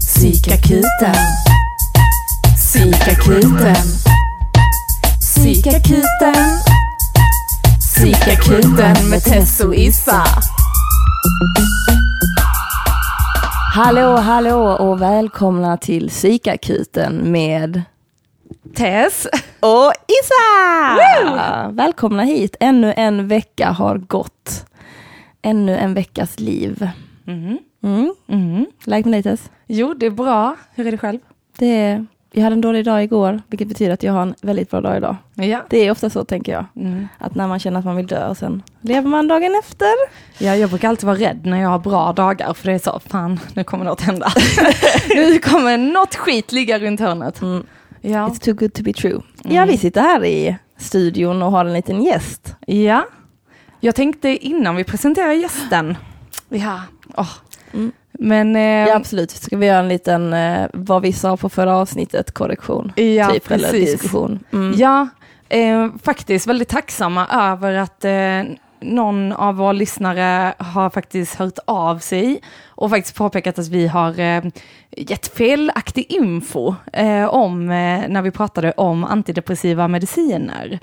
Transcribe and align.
Psykakuten. 0.00 1.14
Psykakuten. 2.56 3.76
Psykakuten. 5.20 6.34
Psykakuten 7.78 9.08
med 9.10 9.22
Tess 9.24 9.60
och 9.60 9.74
Issa. 9.74 10.24
Hallå, 13.74 14.16
hallå 14.16 14.62
och 14.72 15.02
välkomna 15.02 15.76
till 15.76 16.08
Psykakuten 16.08 17.32
med 17.32 17.82
Tess. 18.76 19.26
och 19.60 19.92
Issa! 20.08 21.68
Välkomna 21.70 22.22
hit. 22.22 22.56
Ännu 22.60 22.94
en 22.96 23.28
vecka 23.28 23.70
har 23.70 23.98
gått. 23.98 24.66
Ännu 25.42 25.76
en 25.76 25.94
veckas 25.94 26.38
liv. 26.40 26.88
Mhm. 27.26 27.58
Mm. 27.84 28.66
Läget 28.84 29.06
med 29.06 29.12
dig 29.12 29.22
Tess? 29.22 29.50
Jo, 29.66 29.94
det 29.94 30.06
är 30.06 30.10
bra. 30.10 30.56
Hur 30.74 30.86
är 30.86 30.90
det 30.90 30.98
själv? 30.98 31.18
Det 31.58 31.66
är, 31.66 32.06
jag 32.32 32.42
hade 32.42 32.54
en 32.54 32.60
dålig 32.60 32.84
dag 32.84 33.04
igår, 33.04 33.42
vilket 33.46 33.68
betyder 33.68 33.92
att 33.92 34.02
jag 34.02 34.12
har 34.12 34.22
en 34.22 34.34
väldigt 34.42 34.70
bra 34.70 34.80
dag 34.80 34.96
idag. 34.96 35.16
Ja. 35.34 35.60
Det 35.70 35.78
är 35.78 35.90
ofta 35.90 36.10
så 36.10 36.24
tänker 36.24 36.52
jag. 36.52 36.64
Mm. 36.76 37.08
Att 37.18 37.34
när 37.34 37.48
man 37.48 37.58
känner 37.58 37.78
att 37.78 37.84
man 37.84 37.96
vill 37.96 38.06
dö 38.06 38.28
och 38.28 38.36
sen 38.36 38.62
lever 38.80 39.08
man 39.08 39.28
dagen 39.28 39.54
efter. 39.64 39.88
ja, 40.38 40.56
jag 40.56 40.70
brukar 40.70 40.88
alltid 40.88 41.06
vara 41.06 41.16
rädd 41.18 41.46
när 41.46 41.60
jag 41.62 41.68
har 41.68 41.78
bra 41.78 42.12
dagar, 42.12 42.54
för 42.54 42.66
det 42.66 42.72
är 42.74 42.78
så, 42.78 43.00
fan, 43.06 43.40
nu 43.54 43.64
kommer 43.64 43.84
något 43.84 44.00
hända. 44.00 44.32
nu 45.08 45.38
kommer 45.38 45.78
något 45.78 46.14
skit 46.14 46.52
ligga 46.52 46.78
runt 46.78 47.00
hörnet. 47.00 47.42
Mm. 47.42 47.66
Ja. 48.00 48.28
It's 48.28 48.40
too 48.44 48.54
good 48.54 48.72
to 48.74 48.82
be 48.82 48.92
true. 48.92 49.20
Ja, 49.42 49.50
Mm. 49.62 49.68
vi 49.68 49.78
sitter 49.78 50.00
här 50.00 50.24
i 50.24 50.56
studion 50.78 51.42
och 51.42 51.50
har 51.52 51.64
en 51.64 51.72
liten 51.72 52.02
gäst. 52.02 52.56
ja. 52.66 53.04
Jag 53.80 53.94
tänkte 53.94 54.28
innan 54.46 54.76
vi 54.76 54.84
presenterar 54.84 55.32
gästen. 55.32 55.96
Ja. 56.48 56.80
åh. 57.16 57.28
Mm. 57.74 57.92
Men... 58.18 58.56
Eh, 58.56 58.62
Ja, 58.62 58.96
absolut. 58.96 59.30
Ska 59.30 59.56
vi 59.56 59.66
göra 59.66 59.78
en 59.78 59.88
liten, 59.88 60.32
eh, 60.32 60.66
vad 60.72 61.02
vi 61.02 61.12
sa 61.12 61.36
på 61.36 61.48
förra 61.48 61.76
avsnittet, 61.76 62.32
korrektion? 62.32 62.92
ja, 62.96 63.30
typ, 63.30 63.50
eller 63.50 63.70
precis. 63.70 63.92
diskussion. 63.92 64.38
Mm. 64.52 64.74
Ja, 64.78 65.08
eh, 65.48 65.88
faktiskt 66.02 66.46
väldigt 66.46 66.68
tacksamma 66.68 67.26
över 67.26 67.72
att 67.72 68.04
eh, 68.04 68.42
någon 68.84 69.32
av 69.32 69.56
våra 69.56 69.72
lyssnare 69.72 70.54
har 70.58 70.90
faktiskt 70.90 71.34
hört 71.34 71.58
av 71.64 71.98
sig 71.98 72.40
och 72.66 72.90
faktiskt 72.90 73.16
påpekat 73.16 73.58
att 73.58 73.68
vi 73.68 73.86
har 73.86 74.20
eh, 74.20 74.44
gett 74.90 75.26
felaktig 75.26 76.06
info 76.08 76.74
eh, 76.92 77.24
om 77.24 77.70
eh, 77.70 78.08
när 78.08 78.22
vi 78.22 78.30
pratade 78.30 78.72
om 78.72 79.04
antidepressiva 79.04 79.88
mediciner. 79.88 80.78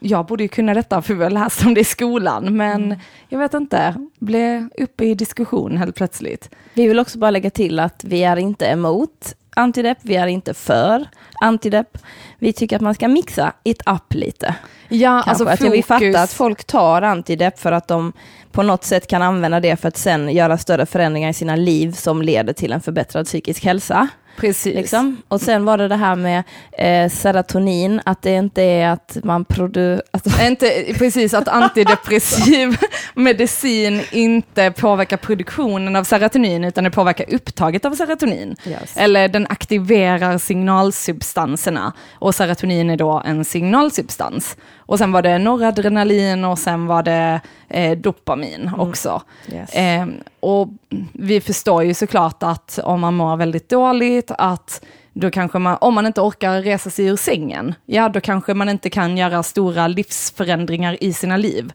Jag 0.00 0.26
borde 0.26 0.42
ju 0.42 0.48
kunna 0.48 0.74
detta 0.74 1.02
för 1.02 1.14
vi 1.14 1.22
har 1.22 1.30
läst 1.30 1.66
om 1.66 1.74
det 1.74 1.80
i 1.80 1.84
skolan, 1.84 2.56
men 2.56 3.00
jag 3.28 3.38
vet 3.38 3.54
inte, 3.54 3.94
blev 4.18 4.68
uppe 4.78 5.04
i 5.04 5.14
diskussion 5.14 5.76
helt 5.76 5.96
plötsligt. 5.96 6.50
Vi 6.74 6.88
vill 6.88 6.98
också 6.98 7.18
bara 7.18 7.30
lägga 7.30 7.50
till 7.50 7.80
att 7.80 8.04
vi 8.04 8.24
är 8.24 8.36
inte 8.36 8.66
emot 8.66 9.34
antidepp, 9.56 9.98
vi 10.02 10.16
är 10.16 10.26
inte 10.26 10.54
för 10.54 11.08
antidepp. 11.40 11.98
Vi 12.38 12.52
tycker 12.52 12.76
att 12.76 12.82
man 12.82 12.94
ska 12.94 13.08
mixa 13.08 13.52
it 13.62 13.82
up 13.86 14.14
lite. 14.14 14.54
Ja, 14.88 15.22
Kanske. 15.24 15.50
att 15.50 15.60
vi 15.60 15.82
fattar 15.82 16.24
att 16.24 16.32
folk 16.32 16.64
tar 16.64 17.02
antidepp 17.02 17.58
för 17.58 17.72
att 17.72 17.88
de 17.88 18.12
på 18.52 18.62
något 18.62 18.84
sätt 18.84 19.06
kan 19.06 19.22
använda 19.22 19.60
det 19.60 19.76
för 19.76 19.88
att 19.88 19.96
sen 19.96 20.28
göra 20.28 20.58
större 20.58 20.86
förändringar 20.86 21.30
i 21.30 21.34
sina 21.34 21.56
liv 21.56 21.92
som 21.92 22.22
leder 22.22 22.52
till 22.52 22.72
en 22.72 22.80
förbättrad 22.80 23.26
psykisk 23.26 23.64
hälsa. 23.64 24.08
Precis. 24.36 24.74
Liksom. 24.74 25.22
Och 25.28 25.40
sen 25.40 25.64
var 25.64 25.78
det 25.78 25.88
det 25.88 25.96
här 25.96 26.16
med 26.16 26.42
eh, 26.72 27.10
serotonin, 27.10 28.00
att 28.04 28.22
det 28.22 28.34
inte 28.34 28.62
är 28.62 28.88
att 28.88 29.16
man 29.22 29.44
produ... 29.44 30.00
Inte 30.46 30.84
precis 30.98 31.34
att 31.34 31.48
antidepressiv 31.48 32.76
medicin 33.14 34.02
inte 34.12 34.70
påverkar 34.70 35.16
produktionen 35.16 35.96
av 35.96 36.04
serotonin 36.04 36.64
utan 36.64 36.84
det 36.84 36.90
påverkar 36.90 37.34
upptaget 37.34 37.84
av 37.84 37.94
serotonin. 37.94 38.56
Yes. 38.66 38.96
Eller 38.96 39.28
den 39.28 39.46
aktiverar 39.50 40.38
signalsubstanserna 40.38 41.92
och 42.14 42.34
serotonin 42.34 42.90
är 42.90 42.96
då 42.96 43.22
en 43.24 43.44
signalsubstans. 43.44 44.56
Och 44.86 44.98
sen 44.98 45.12
var 45.12 45.22
det 45.22 45.38
noradrenalin 45.38 46.44
och 46.44 46.58
sen 46.58 46.86
var 46.86 47.02
det 47.02 47.40
eh, 47.68 47.98
dopamin 47.98 48.70
också. 48.78 49.22
yes. 49.52 49.74
Eh, 49.74 50.06
och 50.40 50.68
vi 51.12 51.40
förstår 51.40 51.84
ju 51.84 51.94
såklart 51.94 52.42
att 52.42 52.78
om 52.84 53.00
man 53.00 53.14
mår 53.14 53.36
väldigt 53.36 53.68
dåligt, 53.68 54.30
att 54.38 54.84
då 55.12 55.30
kanske 55.30 55.58
man, 55.58 55.78
om 55.80 55.94
man 55.94 56.06
inte 56.06 56.20
orkar 56.20 56.62
resa 56.62 56.90
sig 56.90 57.06
ur 57.06 57.16
sängen, 57.16 57.74
ja 57.86 58.08
då 58.08 58.20
kanske 58.20 58.54
man 58.54 58.68
inte 58.68 58.90
kan 58.90 59.18
göra 59.18 59.42
stora 59.42 59.88
livsförändringar 59.88 61.04
i 61.04 61.12
sina 61.12 61.36
liv. 61.36 61.72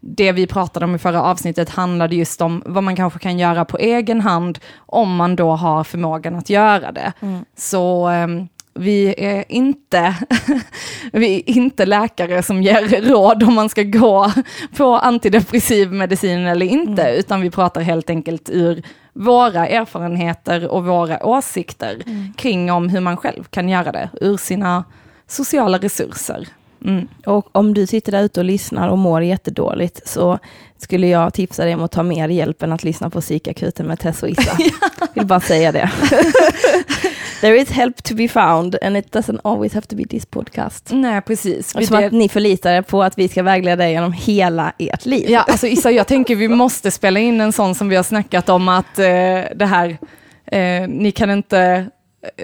Det 0.00 0.32
vi 0.32 0.46
pratade 0.46 0.84
om 0.84 0.94
i 0.94 0.98
förra 0.98 1.22
avsnittet 1.22 1.70
handlade 1.70 2.16
just 2.16 2.40
om 2.40 2.62
vad 2.66 2.84
man 2.84 2.96
kanske 2.96 3.18
kan 3.18 3.38
göra 3.38 3.64
på 3.64 3.78
egen 3.78 4.20
hand 4.20 4.58
om 4.76 5.16
man 5.16 5.36
då 5.36 5.50
har 5.50 5.84
förmågan 5.84 6.34
att 6.34 6.50
göra 6.50 6.92
det. 6.92 7.12
Så 7.56 8.08
ehm, 8.08 8.48
vi 8.78 9.14
är 9.18 9.44
inte, 9.48 10.14
vi 11.12 11.36
är 11.36 11.50
inte 11.50 11.86
läkare 11.86 12.42
som 12.42 12.62
ger 12.62 13.02
råd 13.02 13.42
om 13.42 13.54
man 13.54 13.68
ska 13.68 13.82
gå 13.82 14.32
på 14.76 14.96
antidepressiv 14.96 15.92
medicin 15.92 16.46
eller 16.46 16.66
inte, 16.66 17.14
utan 17.18 17.40
vi 17.40 17.50
pratar 17.50 17.80
helt 17.80 18.10
enkelt 18.10 18.50
ur 18.50 18.82
våra 19.12 19.66
erfarenheter 19.66 20.68
och 20.68 20.84
våra 20.84 21.26
åsikter 21.26 22.02
kring 22.36 22.72
om 22.72 22.88
hur 22.88 23.00
man 23.00 23.16
själv 23.16 23.44
kan 23.44 23.68
göra 23.68 23.92
det 23.92 24.10
ur 24.20 24.36
sina 24.36 24.84
sociala 25.26 25.78
resurser. 25.78 26.48
Mm. 26.84 27.08
Och 27.26 27.56
om 27.56 27.74
du 27.74 27.86
sitter 27.86 28.12
där 28.12 28.22
ute 28.22 28.40
och 28.40 28.44
lyssnar 28.44 28.88
och 28.88 28.98
mår 28.98 29.22
jättedåligt 29.22 30.08
så 30.08 30.38
skulle 30.76 31.06
jag 31.06 31.34
tipsa 31.34 31.64
dig 31.64 31.74
om 31.74 31.82
att 31.82 31.92
ta 31.92 32.02
mer 32.02 32.28
hjälp 32.28 32.62
än 32.62 32.72
att 32.72 32.84
lyssna 32.84 33.10
på 33.10 33.20
psykakuten 33.20 33.86
med 33.86 33.98
Tess 33.98 34.22
och 34.22 34.28
Issa. 34.28 34.58
Vill 35.14 35.26
bara 35.26 35.40
säga 35.40 35.72
det. 35.72 35.90
There 37.40 37.56
is 37.56 37.70
help 37.70 38.02
to 38.02 38.14
be 38.14 38.28
found 38.28 38.76
and 38.82 38.96
it 38.96 39.12
doesn't 39.14 39.40
always 39.44 39.74
have 39.74 39.86
to 39.86 39.96
be 39.96 40.04
this 40.04 40.26
podcast. 40.26 40.90
Nej, 40.92 41.20
precis. 41.22 41.70
Som 41.70 41.80
del- 41.82 42.04
att 42.04 42.12
ni 42.12 42.28
förlitar 42.28 42.72
er 42.72 42.82
på 42.82 43.02
att 43.02 43.18
vi 43.18 43.28
ska 43.28 43.42
vägleda 43.42 43.84
er 43.84 43.88
genom 43.88 44.12
hela 44.12 44.72
ert 44.78 45.06
liv. 45.06 45.30
Ja, 45.30 45.40
alltså 45.40 45.66
Issa, 45.66 45.90
jag 45.90 46.06
tänker 46.06 46.36
vi 46.36 46.48
måste 46.48 46.90
spela 46.90 47.20
in 47.20 47.40
en 47.40 47.52
sån 47.52 47.74
som 47.74 47.88
vi 47.88 47.96
har 47.96 48.02
snackat 48.02 48.48
om 48.48 48.68
att 48.68 48.98
eh, 48.98 49.04
det 49.56 49.66
här, 49.66 49.98
eh, 50.52 50.88
ni 50.88 51.10
kan 51.12 51.30
inte 51.30 51.86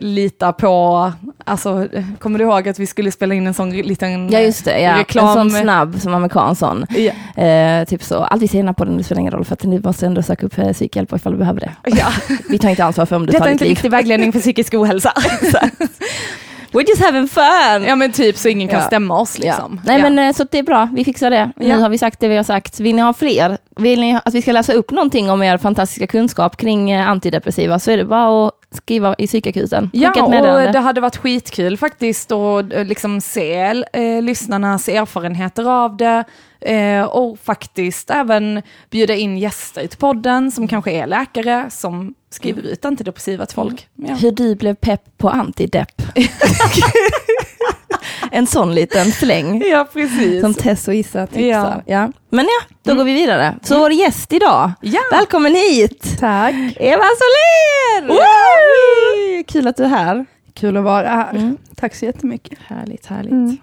lita 0.00 0.52
på, 0.52 1.12
alltså 1.44 1.88
kommer 2.18 2.38
du 2.38 2.44
ihåg 2.44 2.68
att 2.68 2.78
vi 2.78 2.86
skulle 2.86 3.10
spela 3.10 3.34
in 3.34 3.46
en 3.46 3.54
sån 3.54 3.70
liten 3.70 4.30
Ja 4.32 4.40
just 4.40 4.64
det, 4.64 4.80
ja. 4.80 4.98
reklam? 4.98 5.26
en 5.28 5.34
sån 5.34 5.50
snabb 5.62 6.00
som 6.00 6.14
amerikan 6.14 6.56
sån. 6.56 6.86
Ja. 6.90 7.42
Eh, 7.42 7.84
typ 7.84 8.02
så, 8.02 8.18
allt 8.18 8.42
vi 8.42 8.48
säger 8.48 8.64
i 8.64 8.72
den 8.76 8.96
det 8.96 9.04
spelar 9.04 9.20
ingen 9.20 9.32
roll 9.32 9.44
för 9.44 9.52
att 9.52 9.62
ni 9.64 9.80
måste 9.80 10.06
ändå 10.06 10.22
söka 10.22 10.46
upp 10.46 10.58
eh, 10.58 10.72
psykhjälp 10.72 11.12
ifall 11.12 11.32
du 11.32 11.38
behöver 11.38 11.60
det. 11.60 11.72
Ja. 11.84 12.06
Vi 12.48 12.58
tar 12.58 12.68
inte 12.68 12.84
ansvar 12.84 13.06
för 13.06 13.16
om 13.16 13.26
du 13.26 13.32
Detta 13.32 13.38
tar 13.38 13.46
är 13.46 13.50
ditt 13.50 13.54
inte 13.54 13.64
liv. 13.64 13.70
riktig 13.70 13.90
vägledning 13.90 14.32
för 14.32 14.40
psykisk 14.40 14.74
ohälsa. 14.74 15.12
We're 16.72 16.88
just 16.88 17.02
having 17.04 17.28
fun! 17.28 17.84
ja 17.88 17.96
men 17.96 18.12
typ 18.12 18.36
så 18.36 18.48
ingen 18.48 18.68
kan 18.68 18.78
Ja. 18.80 18.86
stämma 18.86 19.20
oss 19.20 19.38
liksom. 19.38 19.80
Nej 19.84 19.96
ja. 20.00 20.02
men 20.10 20.18
eh, 20.28 20.32
så 20.34 20.44
det 20.50 20.58
är 20.58 20.62
bra, 20.62 20.88
vi 20.94 21.04
fixar 21.04 21.30
det. 21.30 21.50
Ja. 21.56 21.66
Nu 21.76 21.78
har 21.78 21.88
vi 21.88 21.98
sagt 21.98 22.20
det 22.20 22.28
vi 22.28 22.36
har 22.36 22.44
sagt. 22.44 22.80
Vill 22.80 22.96
ni 22.96 23.02
ha 23.02 23.12
fler? 23.12 23.58
Vill 23.76 24.00
ni 24.00 24.18
att 24.24 24.34
vi 24.34 24.42
ska 24.42 24.52
läsa 24.52 24.72
upp 24.72 24.90
någonting 24.90 25.30
om 25.30 25.42
er 25.42 25.58
fantastiska 25.58 26.06
kunskap 26.06 26.56
kring 26.56 26.90
eh, 26.90 27.08
antidepressiva 27.08 27.78
så 27.78 27.90
är 27.90 27.96
det 27.96 28.04
bara 28.04 28.46
att 28.46 28.52
skriva 28.76 29.14
i 29.18 29.26
psykakuten. 29.26 29.90
Ja, 29.92 30.24
och 30.24 30.72
det 30.72 30.78
hade 30.78 31.00
varit 31.00 31.16
skitkul 31.16 31.76
faktiskt 31.76 32.32
att 32.32 32.72
eh, 32.72 32.84
liksom 32.84 33.20
se 33.20 33.84
eh, 33.92 34.22
lyssnarnas 34.22 34.88
erfarenheter 34.88 35.84
av 35.84 35.96
det 35.96 36.24
eh, 36.60 37.02
och 37.02 37.38
faktiskt 37.38 38.10
även 38.10 38.62
bjuda 38.90 39.14
in 39.14 39.38
gäster 39.38 39.86
till 39.86 39.98
podden 39.98 40.50
som 40.50 40.68
kanske 40.68 40.90
är 40.90 41.06
läkare 41.06 41.66
som 41.70 42.14
skriver 42.30 42.62
ut 42.62 42.84
antidepressiva 42.84 43.46
till 43.46 43.54
folk. 43.54 43.88
Ja. 43.94 44.14
Hur 44.14 44.32
du 44.32 44.54
blev 44.54 44.74
pepp 44.74 45.18
på 45.18 45.28
antidepp. 45.28 46.02
en 48.34 48.46
sån 48.46 48.74
liten 48.74 49.12
släng. 49.12 49.62
ja, 49.70 49.88
precis. 49.92 50.40
Som 50.40 50.54
Tess 50.54 50.88
och 50.88 50.94
Issa 50.94 51.26
tipsar. 51.26 51.42
Ja. 51.46 51.82
Ja. 51.86 52.12
Men 52.30 52.44
ja, 52.44 52.76
då 52.82 52.94
går 52.94 53.04
vi 53.04 53.12
vidare. 53.14 53.58
Så 53.62 53.78
vår 53.78 53.92
gäst 53.92 54.32
idag, 54.32 54.70
Ja. 54.80 55.00
välkommen 55.10 55.54
hit! 55.54 56.16
Tack. 56.20 56.54
Eva 56.76 57.02
Soler! 57.02 58.14
Kul 59.42 59.66
att 59.66 59.76
du 59.76 59.84
är 59.84 59.88
här. 59.88 60.26
Kul 60.54 60.76
att 60.76 60.84
vara 60.84 61.08
här. 61.08 61.30
Mm. 61.30 61.56
Tack 61.76 61.94
så 61.94 62.04
jättemycket. 62.04 62.58
Härligt, 62.66 63.06
härligt. 63.06 63.32
Mm. 63.32 63.56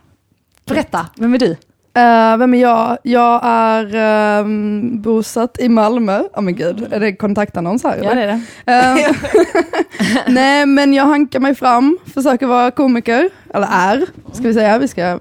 Berätta, 0.65 1.05
vem 1.15 1.33
är 1.33 1.37
du? 1.37 1.55
Uh, 1.97 2.37
vem 2.37 2.53
är 2.53 2.61
jag? 2.61 2.97
Jag 3.03 3.39
är 3.43 3.95
ehm, 3.95 5.01
bosatt 5.01 5.59
i 5.59 5.69
Malmö. 5.69 6.23
Ja 6.33 6.41
men 6.41 6.55
gud, 6.55 6.87
är 6.93 6.99
det 6.99 7.15
kontaktannons 7.15 7.83
här? 7.83 7.99
Ja, 8.03 8.13
det 8.13 8.21
är 8.21 8.27
det. 8.27 8.41
Ehm, 8.65 9.15
Nej 10.27 10.65
men 10.65 10.93
jag 10.93 11.05
hankar 11.05 11.39
mig 11.39 11.55
fram, 11.55 11.97
försöker 12.13 12.47
vara 12.47 12.71
komiker, 12.71 13.29
eller 13.53 13.67
är, 13.71 14.05
ska 14.31 14.43
vi 14.43 14.53
säga. 14.53 14.77
Vi 14.77 14.87
ska, 14.87 15.19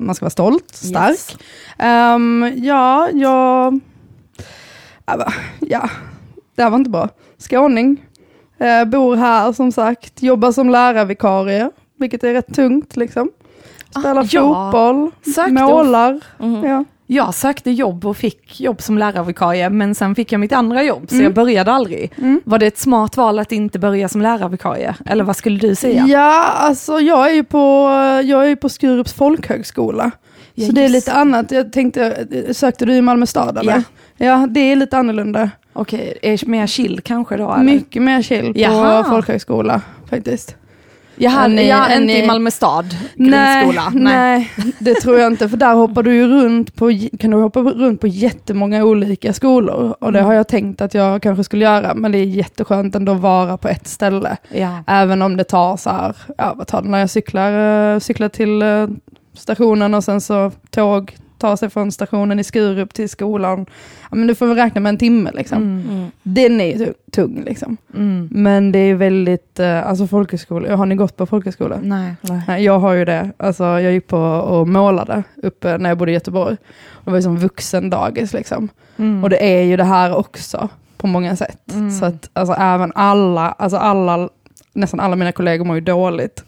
man 0.00 0.14
ska 0.14 0.24
vara 0.24 0.30
stolt, 0.30 0.74
stark. 0.74 1.10
Yes. 1.10 1.36
Ehm, 1.78 2.52
ja, 2.56 3.08
jag... 3.12 3.80
Ja, 5.60 5.90
det 6.56 6.62
här 6.62 6.70
var 6.70 6.78
inte 6.78 6.90
bra. 6.90 7.08
Skåning. 7.38 8.06
Eh, 8.58 8.84
bor 8.84 9.16
här 9.16 9.52
som 9.52 9.72
sagt, 9.72 10.22
jobbar 10.22 10.52
som 10.52 10.70
lärarvikarie, 10.70 11.70
vilket 11.98 12.24
är 12.24 12.32
rätt 12.32 12.54
tungt 12.54 12.96
liksom. 12.96 13.30
Spelar 14.00 14.22
Ah, 14.22 14.26
ja. 14.30 14.40
fotboll, 14.72 15.10
Sökte 15.34 15.52
målar. 15.52 16.20
Mhm. 16.38 16.64
Ja. 16.64 16.84
Jag 17.06 17.34
sökte 17.34 17.70
jobb 17.70 18.06
och 18.06 18.16
fick 18.16 18.60
jobb 18.60 18.82
som 18.82 18.98
lärarvikarie, 18.98 19.70
men 19.70 19.94
sen 19.94 20.14
fick 20.14 20.32
jag 20.32 20.38
mitt 20.40 20.52
andra 20.52 20.82
jobb, 20.82 21.04
så 21.08 21.14
Mm. 21.14 21.24
jag 21.24 21.34
började 21.34 21.72
aldrig. 21.72 22.12
Var 22.44 22.58
det 22.58 22.66
ett 22.66 22.78
smart 22.78 23.16
val 23.16 23.38
att 23.38 23.52
inte 23.52 23.78
börja 23.78 24.08
som 24.08 24.22
lärarvikarie? 24.22 24.94
Eller 25.06 25.24
vad 25.24 25.36
skulle 25.36 25.58
du 25.58 25.74
säga? 25.74 26.04
Ja, 26.08 26.44
alltså 26.44 27.00
jag 27.00 27.30
är 27.30 27.34
ju 27.34 27.44
på, 27.44 27.88
jag 28.24 28.50
är 28.50 28.56
på 28.56 28.68
Skurups 28.68 29.12
folkhögskola. 29.12 30.10
Ja, 30.54 30.66
så 30.66 30.72
det 30.72 30.84
är 30.84 30.88
lite 30.88 31.12
annat. 31.12 31.50
Jag 31.50 31.72
tänkte, 31.72 32.26
sökte 32.52 32.84
du 32.86 32.94
i 32.94 33.02
Malmö 33.02 33.26
stad 33.26 33.58
eller? 33.58 33.72
Ja. 33.72 34.26
Ja, 34.26 34.46
det 34.50 34.60
är 34.60 34.76
lite 34.76 34.98
annorlunda. 34.98 35.50
Okej, 35.72 36.18
är 36.22 36.46
mer 36.48 36.66
chill 36.66 37.00
kanske 37.04 37.36
då? 37.36 37.52
Eller? 37.52 37.64
Mycket 37.64 38.02
mer 38.02 38.22
chill 38.22 38.52
på 38.54 38.60
Jaha. 38.60 39.04
folkhögskola 39.04 39.80
faktiskt. 40.10 40.56
Jaha, 41.22 41.44
Än 41.44 41.58
i- 41.58 41.68
ja, 41.68 41.88
än 41.88 42.02
inte 42.02 42.18
i- 42.24 42.26
Malmö 42.26 42.50
stad 42.50 42.86
Nej, 43.14 43.30
grundskola? 43.64 43.92
nej, 43.94 44.50
det 44.78 44.94
tror 44.94 45.18
jag 45.18 45.32
inte. 45.32 45.48
För 45.48 45.56
där 45.56 45.74
hoppar 45.74 46.02
du 46.02 46.14
ju 46.14 46.28
runt 46.28 46.74
på, 46.74 46.90
kan 47.18 47.30
du 47.30 47.36
hoppa 47.36 47.60
runt 47.60 48.00
på 48.00 48.06
jättemånga 48.06 48.84
olika 48.84 49.32
skolor. 49.32 49.96
Och 50.00 50.12
det 50.12 50.18
Mm. 50.18 50.26
har 50.28 50.34
jag 50.34 50.48
tänkt 50.48 50.80
att 50.80 50.94
jag 50.94 51.22
kanske 51.22 51.44
skulle 51.44 51.64
göra. 51.64 51.94
Men 51.94 52.12
det 52.12 52.18
är 52.18 52.24
jätteskönt 52.24 52.94
ändå 52.94 53.12
att 53.12 53.20
vara 53.20 53.56
på 53.56 53.68
ett 53.68 53.86
ställe. 53.88 54.36
Ja. 54.54 54.78
Även 54.86 55.22
om 55.22 55.36
det 55.36 55.44
tar 55.44 55.76
så 55.76 55.90
här, 55.90 56.16
ja 56.38 56.54
vad 56.56 56.66
tar 56.66 56.82
det 56.82 56.88
när 56.88 56.98
jag 56.98 57.10
cyklar, 57.10 57.92
eh, 57.94 57.98
cyklar 57.98 58.28
till 58.28 58.62
eh, 58.62 58.86
stationen 59.34 59.94
och 59.94 60.04
sen 60.04 60.20
så 60.20 60.50
tåg 60.70 61.16
tar 61.42 61.56
sig 61.56 61.70
från 61.70 61.92
stationen 61.92 62.38
i 62.38 62.44
Skurup 62.44 62.94
till 62.94 63.08
skolan. 63.08 63.66
Ja 64.10 64.16
men 64.16 64.26
du 64.26 64.34
får 64.34 64.46
väl 64.46 64.56
räkna 64.56 64.80
med 64.80 64.90
en 64.90 64.98
timme 64.98 65.30
liksom. 65.34 65.62
Mm. 65.62 65.90
Mm. 65.90 66.10
Den 66.22 66.60
är 66.60 66.78
ju 66.78 66.92
tung 67.12 67.42
liksom. 67.44 67.76
Mm. 67.94 68.28
Men 68.30 68.72
det 68.72 68.78
är 68.78 68.94
väldigt, 68.94 69.60
eh, 69.60 69.88
alltså 69.88 70.06
folkhögskola, 70.06 70.76
har 70.76 70.86
ni 70.86 70.94
gått 70.94 71.16
på 71.16 71.26
folkhögskola? 71.26 71.78
Nej. 71.82 72.14
Nej, 72.48 72.64
jag 72.64 72.78
har 72.78 72.92
ju 72.92 73.04
det. 73.04 73.30
Alltså, 73.36 73.64
jag 73.64 73.92
gick 73.92 74.06
på 74.06 74.18
och 74.18 74.68
målade 74.68 75.22
uppe 75.42 75.78
när 75.78 75.90
jag 75.90 75.98
bodde 75.98 76.10
i 76.10 76.14
Göteborg. 76.14 76.56
Det 77.04 77.10
var 77.10 77.18
ju 77.18 77.22
som 77.22 77.36
vuxendagis 77.38 78.32
liksom. 78.32 78.68
Mm. 78.96 79.24
Och 79.24 79.30
det 79.30 79.44
är 79.44 79.62
ju 79.62 79.76
det 79.76 79.84
här 79.84 80.16
också 80.16 80.68
på 80.96 81.06
många 81.06 81.36
sätt. 81.36 81.72
Mm. 81.72 81.90
Så 81.90 82.04
att 82.04 82.30
alltså, 82.32 82.54
även 82.58 82.92
alla, 82.94 83.52
alltså 83.52 83.76
alla, 83.76 84.28
nästan 84.72 85.00
alla 85.00 85.16
mina 85.16 85.32
kollegor 85.32 85.64
mår 85.64 85.74
ju 85.74 85.80
dåligt. 85.80 86.44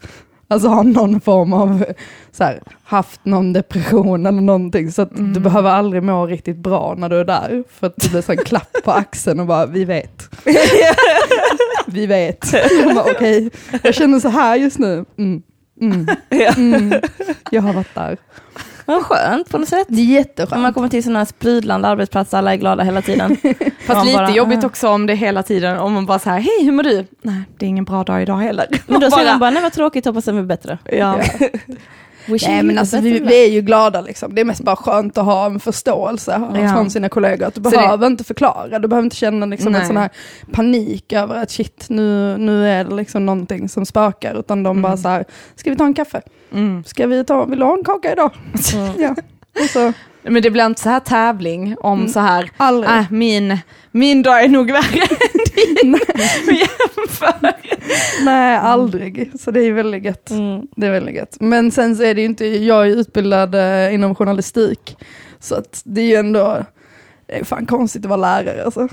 Alltså 0.47 0.67
har 0.67 0.83
någon 0.83 1.21
form 1.21 1.53
av, 1.53 1.85
så 2.31 2.43
här, 2.43 2.59
haft 2.83 3.25
någon 3.25 3.53
depression 3.53 4.25
eller 4.25 4.41
någonting. 4.41 4.91
Så 4.91 5.01
att 5.01 5.15
du 5.15 5.21
Mm. 5.23 5.43
behöver 5.43 5.69
aldrig 5.69 6.03
må 6.03 6.25
riktigt 6.27 6.57
bra 6.57 6.95
när 6.97 7.09
du 7.09 7.19
är 7.19 7.25
där. 7.25 7.63
För 7.71 7.87
att 7.87 7.95
det 7.97 8.09
blir 8.11 8.21
så 8.21 8.31
en 8.31 8.37
klapp 8.37 8.71
på 8.83 8.91
axeln 8.91 9.39
och 9.39 9.45
bara, 9.45 9.65
vi 9.65 9.85
vet. 9.85 10.29
vi 11.87 12.05
vet. 12.05 12.53
Okej, 13.15 13.49
jag 13.83 13.95
känner 13.95 14.19
så 14.19 14.29
här 14.29 14.55
just 14.55 14.79
nu. 14.79 15.05
Mm. 15.17 15.41
Mm. 15.81 16.07
Mm. 16.57 17.01
Jag 17.51 17.61
har 17.61 17.73
varit 17.73 17.95
där. 17.95 18.17
Vad 18.85 19.03
skönt 19.03 19.49
på 19.49 19.57
något 19.57 19.69
sätt. 19.69 19.87
Det 19.89 20.01
är 20.01 20.05
När 20.05 20.07
man 20.07 20.13
jätteskönt. 20.13 20.73
kommer 20.75 20.89
till 20.89 21.03
sådana 21.03 21.19
här 21.19 21.25
sprudlande 21.25 21.87
arbetsplatser, 21.87 22.37
alla 22.37 22.53
är 22.53 22.57
glada 22.57 22.83
hela 22.83 23.01
tiden. 23.01 23.37
Fast 23.85 24.05
lite 24.05 24.17
bara, 24.17 24.31
jobbigt 24.31 24.63
ah. 24.63 24.67
också 24.67 24.89
om 24.89 25.05
det 25.05 25.15
hela 25.15 25.43
tiden, 25.43 25.77
om 25.77 25.93
man 25.93 26.05
bara 26.05 26.19
så 26.19 26.29
här, 26.29 26.39
hej 26.39 26.65
hur 26.65 26.71
mår 26.71 26.83
du? 26.83 27.05
Nej, 27.21 27.41
det 27.57 27.65
är 27.65 27.69
ingen 27.69 27.85
bra 27.85 28.03
dag 28.03 28.21
idag 28.21 28.37
heller. 28.37 28.67
Men 28.87 28.99
då 29.01 29.11
säger 29.11 29.31
man 29.31 29.39
bara, 29.39 29.49
nej 29.49 29.61
vad 29.63 29.73
tråkigt, 29.73 30.05
hoppas 30.05 30.25
det 30.25 30.31
blir 30.31 30.43
bättre. 30.43 30.77
ja. 30.91 31.19
Nej 32.27 32.63
men 32.63 32.77
alltså 32.77 32.99
vi, 32.99 33.19
vi 33.19 33.45
är 33.45 33.49
ju 33.49 33.61
glada 33.61 34.01
liksom. 34.01 34.35
Det 34.35 34.41
är 34.41 34.45
mest 34.45 34.61
bara 34.61 34.75
skönt 34.75 35.17
att 35.17 35.25
ha 35.25 35.45
en 35.45 35.59
förståelse 35.59 36.41
Ja. 36.55 36.73
från 36.73 36.89
sina 36.89 37.09
kollegor. 37.09 37.45
Att 37.47 37.55
du 37.55 37.63
Så 37.63 37.69
det- 37.69 37.77
behöver 37.77 38.07
inte 38.07 38.23
förklara, 38.23 38.79
du 38.79 38.87
behöver 38.87 39.03
inte 39.05 39.15
känna 39.15 39.45
liksom 39.45 39.75
en 39.75 39.87
sån 39.87 39.97
här 39.97 40.09
panik 40.51 41.13
över 41.13 41.35
att 41.43 41.51
shit 41.51 41.85
nu, 41.89 42.37
nu 42.37 42.67
är 42.69 42.83
det 42.83 42.95
liksom 42.95 43.25
någonting 43.25 43.69
som 43.69 43.85
spökar. 43.85 44.39
Utan 44.39 44.63
de 44.63 44.81
bara 44.81 44.87
Mm. 44.93 44.97
så 45.01 45.09
här, 45.09 45.25
ska 45.55 45.69
vi 45.69 45.75
ta 45.75 45.85
en 45.85 45.93
kaffe? 45.93 46.21
Mm. 46.53 46.83
Ska 46.83 47.07
vi 47.07 47.23
ta, 47.25 47.45
vill 47.45 47.59
du 47.59 47.65
ha 47.65 47.73
en 47.77 47.83
kaka 47.83 48.11
idag? 48.11 48.31
Mm. 48.75 48.91
Ja. 48.97 49.15
Och 49.63 49.69
så, 49.69 49.93
Men 50.23 50.41
det 50.41 50.51
blir 50.51 50.65
inte 50.65 50.81
så 50.81 50.89
här 50.89 50.99
tävling 50.99 51.75
om 51.79 51.99
Mm. 51.99 52.11
så 52.11 52.19
här, 52.19 52.51
aldrig. 52.57 52.91
äh, 52.91 53.03
min, 53.11 53.57
min 53.91 54.21
dag 54.23 54.43
är 54.43 54.47
nog 54.47 54.71
värre 54.71 55.01
Nej, 58.25 58.57
aldrig. 58.57 59.31
Så 59.39 59.51
det 59.51 59.61
är 59.61 59.71
väldigt 59.73 60.03
gött. 60.03 60.29
Mm. 60.29 60.67
Det 60.75 60.87
är 60.87 60.91
väldigt 60.91 61.15
gött. 61.15 61.37
Men 61.39 61.71
sen 61.71 61.95
så 61.95 62.03
är 62.03 62.13
det 62.15 62.21
ju 62.21 62.25
inte, 62.27 62.45
jag 62.45 62.87
är 62.87 62.91
utbildad 62.97 63.55
eh, 63.55 63.93
inom 63.93 64.15
journalistik. 64.15 64.97
Så 65.39 65.55
att 65.55 65.81
det 65.85 66.01
är 66.01 66.05
ju 66.05 66.15
ändå, 66.15 66.63
det 67.27 67.39
är 67.39 67.43
fan 67.43 67.65
konstigt 67.65 68.05
att 68.05 68.09
vara 68.09 68.21
lärare 68.21 68.63
alltså. 68.65 68.87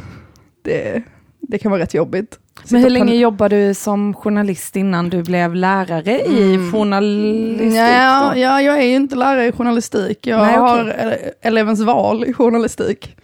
Det, 0.63 1.03
det 1.41 1.59
kan 1.59 1.71
vara 1.71 1.83
rätt 1.83 1.95
jobbigt. 1.95 2.39
Sitta 2.63 2.75
Men 2.75 2.83
hur 2.83 2.91
länge 2.91 3.15
jobbade 3.15 3.67
du 3.69 3.75
som 3.75 4.15
journalist 4.15 4.77
innan 4.77 5.11
du 5.11 5.23
blev 5.23 5.55
lärare 5.55 6.21
i 6.21 6.55
Mm. 6.55 6.73
journalistik? 6.73 7.77
Ja, 7.79 8.37
ja, 8.37 8.63
jag 8.63 8.79
är 8.79 8.83
ju 8.83 8.95
inte 8.95 9.17
lärare 9.17 9.47
i 9.47 9.53
journalistik. 9.53 10.27
Jag 10.27 10.39
Nej, 10.47 10.57
har 10.57 10.79
ele- 10.85 11.31
elevens 11.41 11.81
val 11.81 12.25
i 12.25 12.33
journalistik. 12.33 13.17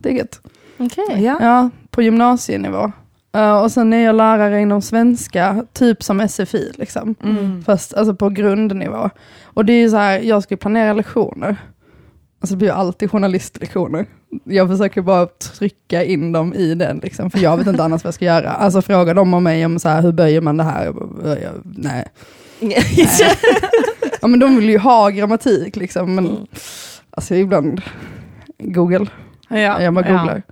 Det 0.00 0.08
är 0.08 0.12
gött. 0.12 0.40
Okej. 0.78 1.22
Ja. 1.24 1.36
Ja, 1.40 1.70
på 1.94 2.02
gymnasienivå. 2.02 2.92
Eh, 3.34 3.62
och 3.62 3.70
sen 3.72 3.92
är 3.92 4.04
jag 4.04 4.14
lärare 4.16 4.60
inom 4.60 4.82
svenska, 4.82 5.64
typ 5.72 6.02
som 6.02 6.28
SFI 6.28 6.72
liksom. 6.74 7.14
Mm. 7.24 7.62
Fast 7.64 7.94
alltså 7.94 8.14
på 8.14 8.28
grundnivå. 8.28 9.10
Och 9.44 9.64
det 9.64 9.72
är 9.72 9.80
ju 9.80 9.90
så 9.90 9.96
här, 9.96 10.18
jag 10.20 10.42
ska 10.42 10.56
planera 10.56 10.92
lektioner. 10.92 11.56
Alltså 12.40 12.54
det 12.54 12.58
blir 12.58 12.68
ju 12.68 12.74
alltid 12.74 13.10
journalistlektioner. 13.10 14.06
Jag 14.44 14.68
försöker 14.68 15.00
bara 15.02 15.26
trycka 15.26 16.04
in 16.04 16.32
dem 16.32 16.54
i 16.54 16.74
den, 16.74 16.98
liksom, 17.02 17.30
för 17.30 17.38
jag 17.38 17.56
vet 17.56 17.66
inte 17.66 17.84
annars 17.84 18.04
vad 18.04 18.08
jag 18.08 18.14
ska 18.14 18.24
göra. 18.24 18.50
Alltså 18.50 18.82
fråga 18.82 19.14
dem 19.14 19.34
om 19.34 19.42
mig 19.44 19.66
om 19.66 19.78
så 19.78 19.88
här, 19.88 20.02
hur 20.02 20.12
böjer 20.12 20.40
man 20.40 20.56
det 20.56 20.64
här? 20.64 20.92
Bara, 20.92 21.38
jag, 21.40 21.52
nej. 21.64 22.04
Ja 24.20 24.28
men 24.28 24.40
de 24.40 24.56
vill 24.56 24.70
ju 24.70 24.78
ha 24.78 25.08
grammatik 25.08 25.76
liksom, 25.76 26.14
men 26.14 26.26
Mm. 26.26 26.36
alltså 27.10 27.34
ibland, 27.34 27.80
Google, 28.58 29.06
Ja. 29.48 29.82
jag 29.82 29.94
bara 29.94 30.04
googlar. 30.08 30.42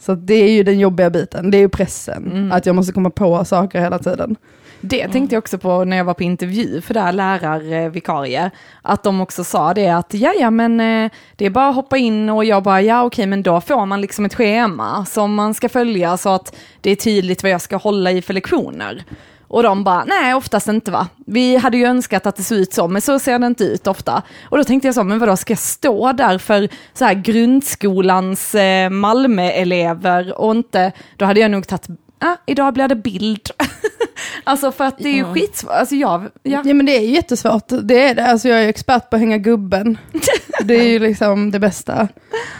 Så 0.00 0.14
det 0.14 0.34
är 0.34 0.50
ju 0.50 0.62
den 0.62 0.78
jobbiga 0.78 1.10
biten, 1.10 1.50
det 1.50 1.56
är 1.56 1.60
ju 1.60 1.68
pressen, 1.68 2.30
Mm. 2.32 2.52
att 2.52 2.66
jag 2.66 2.76
måste 2.76 2.92
komma 2.92 3.10
på 3.10 3.44
saker 3.44 3.80
hela 3.80 3.98
tiden. 3.98 4.36
Det 4.82 5.08
tänkte 5.08 5.34
jag 5.34 5.38
också 5.42 5.58
på 5.58 5.84
när 5.84 5.96
jag 5.96 6.04
var 6.04 6.14
på 6.14 6.22
intervju 6.22 6.80
för 6.80 6.94
det 6.94 7.00
här 7.00 7.12
lärarvikarie. 7.12 8.50
Att 8.82 9.02
de 9.02 9.20
också 9.20 9.44
sa 9.44 9.74
det 9.74 9.88
att 9.88 10.14
ja, 10.14 10.32
ja, 10.38 10.50
men 10.50 10.80
eh, 10.80 11.10
det 11.36 11.46
är 11.46 11.50
bara 11.50 11.68
att 11.68 11.74
hoppa 11.74 11.96
in 11.98 12.28
och 12.30 12.44
jag 12.44 12.62
bara 12.62 12.82
ja, 12.82 13.04
okej, 13.04 13.26
men 13.26 13.42
då 13.42 13.60
får 13.60 13.86
man 13.86 14.00
liksom 14.00 14.24
ett 14.24 14.34
schema 14.34 15.04
som 15.04 15.34
man 15.34 15.54
ska 15.54 15.68
följa 15.68 16.16
så 16.16 16.28
att 16.28 16.56
det 16.80 16.90
är 16.90 16.96
tydligt 16.96 17.42
vad 17.42 17.52
jag 17.52 17.60
ska 17.60 17.76
hålla 17.76 18.10
i 18.12 18.22
för 18.22 18.34
lektioner. 18.34 19.04
Och 19.50 19.62
de 19.62 19.84
bara, 19.84 20.04
nej 20.04 20.34
oftast 20.34 20.68
inte 20.68 20.90
va. 20.90 21.06
Vi 21.26 21.56
hade 21.56 21.76
ju 21.76 21.84
önskat 21.84 22.26
att 22.26 22.36
det 22.36 22.42
såg 22.42 22.58
ut 22.58 22.72
så, 22.72 22.88
men 22.88 23.02
så 23.02 23.18
ser 23.18 23.38
det 23.38 23.46
inte 23.46 23.64
ut 23.64 23.86
ofta. 23.86 24.22
Och 24.44 24.56
då 24.58 24.64
tänkte 24.64 24.88
jag 24.88 24.94
så, 24.94 25.04
men 25.04 25.18
vadå, 25.18 25.36
ska 25.36 25.52
jag 25.52 25.58
stå 25.58 26.12
där 26.12 26.38
för 26.38 26.68
så 26.94 27.04
här 27.04 27.14
grundskolans 27.14 28.54
eh, 28.54 28.90
Malmö-elever 28.90 30.40
och 30.40 30.50
inte, 30.50 30.92
då 31.16 31.24
hade 31.24 31.40
jag 31.40 31.50
nog 31.50 31.66
tagit, 31.66 31.86
ah, 32.18 32.36
idag 32.46 32.74
blir 32.74 32.88
det 32.88 32.96
bild. 32.96 33.50
alltså 34.44 34.72
för 34.72 34.84
att 34.84 34.98
det 34.98 35.08
är 35.08 35.12
ju 35.14 35.20
Mm. 35.20 35.34
skitsvårt, 35.34 35.72
alltså 35.72 35.94
jag, 35.94 36.22
ja. 36.42 36.62
Ja 36.64 36.74
men 36.74 36.86
det 36.86 36.96
är 36.96 37.00
jättesvårt, 37.00 37.64
det 37.82 38.02
är 38.02 38.14
det. 38.14 38.26
Alltså 38.26 38.48
jag 38.48 38.62
är 38.64 38.68
expert 38.68 39.10
på 39.10 39.16
att 39.16 39.20
hänga 39.20 39.38
gubben. 39.38 39.98
Det 40.64 40.74
är 40.74 40.88
ju 40.88 40.98
liksom 40.98 41.50
det 41.50 41.58
bästa. 41.58 42.08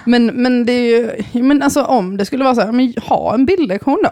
Men, 0.04 0.26
men 0.26 0.66
det 0.66 0.73
är 0.73 0.87
ju, 1.32 1.42
men 1.42 1.62
alltså 1.62 1.85
om 1.85 2.16
det 2.16 2.26
skulle 2.26 2.44
vara 2.44 2.54
så 2.54 2.61
här, 2.61 2.73
men 2.73 2.94
ha 3.02 3.35
en 3.35 3.47
bildlektion 3.47 3.99
då. 4.04 4.11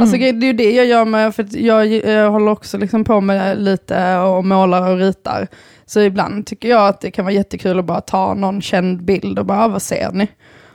Alltså 0.00 0.16
Mm. 0.16 0.40
det 0.40 0.46
är 0.46 0.48
ju 0.48 0.52
det 0.52 0.70
jag 0.72 0.86
gör 0.86 1.04
med, 1.04 1.34
för 1.34 1.46
jag, 1.58 1.86
jag 1.86 2.30
håller 2.30 2.52
också 2.52 2.78
liksom 2.78 3.04
på 3.04 3.20
med 3.20 3.58
lite 3.62 4.16
och 4.18 4.44
målar 4.44 4.90
och 4.90 4.98
ritar. 4.98 5.46
Så 5.86 6.00
ibland 6.00 6.46
tycker 6.46 6.68
jag 6.68 6.88
att 6.88 7.00
det 7.00 7.10
kan 7.10 7.24
vara 7.24 7.34
jättekul 7.34 7.78
att 7.78 7.84
bara 7.84 8.00
ta 8.00 8.34
någon 8.34 8.60
känd 8.62 9.02
bild 9.04 9.38
och 9.38 9.46
bara, 9.46 9.64
"Ah, 9.64 9.68
vad 9.68 9.82
ser 9.82 10.12
ni? 10.12 10.28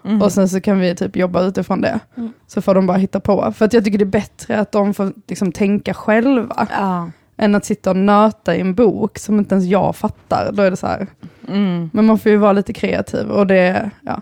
Mm. 0.05 0.21
Och 0.21 0.31
sen 0.31 0.49
så 0.49 0.61
kan 0.61 0.79
vi 0.79 0.95
typ 0.95 1.15
jobba 1.15 1.41
utifrån 1.43 1.81
det. 1.81 1.99
Mm. 2.17 2.33
Så 2.47 2.61
får 2.61 2.75
de 2.75 2.87
bara 2.87 2.97
hitta 2.97 3.19
på. 3.19 3.53
För 3.57 3.65
att 3.65 3.73
jag 3.73 3.85
tycker 3.85 3.97
det 3.97 4.03
är 4.03 4.05
bättre 4.05 4.59
att 4.59 4.71
de 4.71 4.93
får 4.93 5.13
liksom 5.27 5.51
tänka 5.51 5.93
själva 5.93 6.67
ja. 6.71 7.09
än 7.37 7.55
att 7.55 7.65
sitta 7.65 7.89
och 7.89 7.95
nöta 7.97 8.55
i 8.55 8.59
en 8.61 8.75
bok 8.75 9.17
som 9.17 9.39
inte 9.39 9.55
ens 9.55 9.67
jag 9.67 9.95
fattar. 9.95 10.51
Då 10.53 10.61
är 10.63 10.71
det 10.71 10.77
så 10.77 10.87
här. 10.87 11.07
Mm. 11.47 11.89
Men 11.93 12.05
man 12.05 12.19
får 12.19 12.31
ju 12.31 12.37
vara 12.37 12.53
lite 12.53 12.73
kreativ 12.73 13.27
och 13.29 13.47
det, 13.47 13.89
ja, 14.01 14.21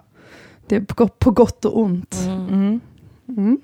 det 0.68 0.76
är 0.76 0.82
på 0.82 0.94
gott, 0.96 1.20
på 1.20 1.32
gott 1.32 1.66
och 1.66 1.80
ont. 1.80 2.16
Mm. 2.26 2.48
Mm. 2.48 2.80
Mm. 3.28 3.58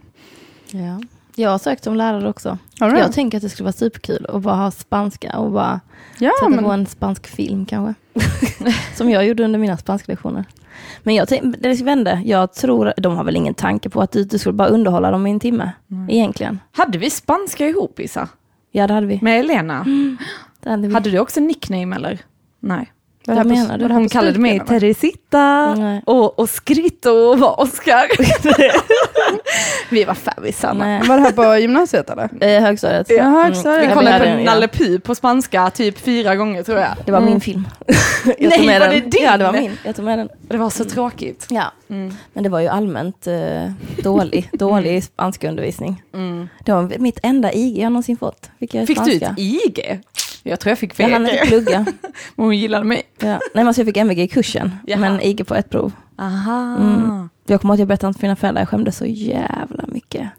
Ja. 0.72 1.02
Jag 1.36 1.50
har 1.50 1.58
sökt 1.58 1.84
som 1.84 1.96
lärare 1.96 2.30
också. 2.30 2.58
Du 2.80 2.86
Jag 2.86 3.12
tänker 3.14 3.38
att 3.38 3.42
det 3.42 3.50
skulle 3.50 3.66
vara 3.66 3.74
superkul 3.74 4.26
att 4.30 4.42
bara 4.42 4.56
ha 4.56 4.72
spanska 4.72 5.38
och 5.40 5.52
bara 5.52 5.80
Ja, 6.20 6.32
sätta 6.40 6.62
på 6.62 6.68
men, 6.68 6.80
en 6.80 6.86
spansk 6.86 7.28
film 7.28 7.66
kanske. 7.66 7.94
som 8.96 9.10
jag 9.10 9.26
gjorde 9.26 9.44
under 9.44 9.60
mina 9.60 9.78
spansklektioner. 9.78 10.46
Men 11.04 11.16
jag 11.16 11.28
tänkte, 11.28 11.60
det 11.60 11.82
vände. 11.82 12.22
Jag 12.26 12.54
tror, 12.54 12.94
de 12.98 13.18
har 13.18 13.24
väl 13.24 13.36
ingen 13.36 13.54
tanke 13.54 13.90
på 13.90 14.02
att 14.02 14.12
du, 14.12 14.24
du 14.24 14.40
skulle 14.40 14.54
bara 14.54 14.68
underhålla 14.68 15.12
dem 15.12 15.28
i 15.28 15.32
en 15.32 15.40
timme. 15.40 15.72
Mm. 15.92 16.10
Egentligen. 16.10 16.60
Hade 16.72 16.98
vi 16.98 17.10
spanska 17.10 17.68
ihop 17.68 18.00
Isa? 18.00 18.30
Ja 18.72 18.88
det 18.88 18.94
hade 18.94 19.08
vi. 19.08 19.20
Med 19.22 19.40
Elena? 19.40 19.86
Det 20.60 20.70
hade 20.70 20.88
vi. 20.88 20.94
Hade 20.94 21.12
du 21.12 21.20
också 21.20 21.40
nickname 21.40 21.96
eller? 21.96 22.20
Nej. 22.60 22.92
Vad 23.28 23.38
på- 23.44 23.48
menar 23.48 23.78
du? 23.78 23.88
Hon 23.94 24.10
kallade 24.10 24.40
mig? 24.40 24.60
Teresita 24.68 25.76
Nej. 25.76 26.02
och, 26.06 26.40
och 26.40 26.50
Skritto 26.50 27.10
och 27.10 27.40
var 27.40 27.60
Oscar. 27.62 28.06
Vi 29.90 30.04
var 30.04 30.14
färgisar. 30.14 30.74
Nej. 30.74 31.02
Var 31.08 31.16
det 31.18 31.22
här 31.24 31.32
på 31.32 31.58
gymnasiet 31.58 32.10
eller? 32.10 32.30
Eh, 32.42 32.62
högstadiet. 32.62 33.10
Ja, 33.10 33.24
högstadiet. 33.24 33.84
Vi 33.84 33.88
Ja, 33.88 33.94
kollade 33.94 34.38
på. 34.38 34.44
Nalle 34.44 34.68
Puh 34.68 35.00
på 35.00 35.16
spanska 35.16 35.70
typ 35.70 35.98
fyra 36.00 36.36
gånger 36.36 36.64
tror 36.64 36.80
jag. 36.80 36.90
Det 37.06 37.12
var 37.12 37.20
Mm. 37.20 37.32
min 37.32 37.42
film. 37.42 37.68
jag 38.26 38.50
Nej, 38.50 38.80
var 38.80 38.88
den. 38.88 38.90
det 38.90 39.00
din? 39.00 39.24
Ja, 39.24 39.38
det 39.38 39.44
var 39.44 39.52
min. 39.54 39.72
Jag 39.86 39.96
tog 39.96 40.06
med 40.06 40.20
den. 40.20 40.30
Det 40.42 40.58
var 40.58 40.70
så 40.70 40.86
tråkigt. 40.86 41.48
Ja. 41.50 41.64
Men 41.88 42.44
det 42.44 42.50
var 42.50 42.60
ju 42.60 42.68
allmänt 42.68 43.28
eh, 43.28 43.72
dålig, 44.04 44.50
dålig 44.54 45.04
spanskundervisning. 45.04 46.02
Mm. 46.14 46.50
Det 46.66 46.72
var 46.72 46.92
mitt 47.00 47.20
enda 47.24 47.54
IG 47.54 47.78
jag 47.78 47.92
någonsin 47.92 48.18
fått. 48.18 48.50
Fick, 48.60 48.72
Fick 48.72 48.88
du 48.88 48.94
spanska. 48.96 49.26
ett 49.26 49.34
IG? 49.40 50.00
Jag 50.48 50.60
tror 50.60 50.72
jag 50.72 50.80
fick 50.80 51.00
Jag 51.00 51.10
hann 51.10 51.28
inte 51.30 51.46
plugga. 51.48 51.80
Men 51.80 51.94
hon 52.46 52.58
gillade 52.58 52.86
mig. 52.86 53.02
Ja. 53.20 53.28
Nej, 53.28 53.40
men 53.54 53.68
alltså 53.68 53.82
jag 53.82 53.88
fick 53.88 53.98
MVG 53.98 54.20
i 54.20 54.28
kursen, 54.28 54.72
Jaha. 54.88 55.00
men 55.00 55.22
IG 55.22 55.48
på 55.48 55.56
ett 55.56 55.70
prov. 55.70 55.92
Aha. 56.20 56.78
Mm. 56.80 57.30
Jag 57.48 57.62
kommer 57.62 57.74
ihåg 57.74 57.76
att 57.76 57.80
jag 57.80 57.88
berättade 57.88 58.14
för 58.14 58.22
mina 58.22 58.36
föräldrar, 58.36 58.62
jag 58.62 58.70
skämdes 58.70 58.98
så 58.98 59.06
jävla 59.06 59.84
mycket. 59.88 60.30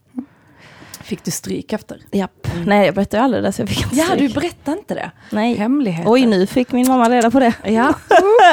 Fick 1.03 1.25
du 1.25 1.31
stryk 1.31 1.73
efter? 1.73 1.99
Japp. 2.13 2.49
Nej, 2.67 2.87
jag 2.87 2.95
berättade 2.95 3.23
aldrig 3.23 3.43
det, 3.43 3.53
så 3.53 3.63
jag 3.63 3.69
fick 3.69 3.83
inte 3.83 3.97
Ja, 3.97 4.05
stryk. 4.05 4.21
du 4.35 4.41
berättade 4.41 4.79
inte 4.79 4.95
det. 4.95 5.11
Nej. 5.31 5.55
Hemligheter. 5.55 6.13
Oj, 6.13 6.27
nu 6.27 6.47
fick 6.47 6.73
min 6.73 6.89
mamma 6.89 7.11
reda 7.11 7.31
på 7.31 7.41
det. 7.41 7.53
Ja. 7.65 7.95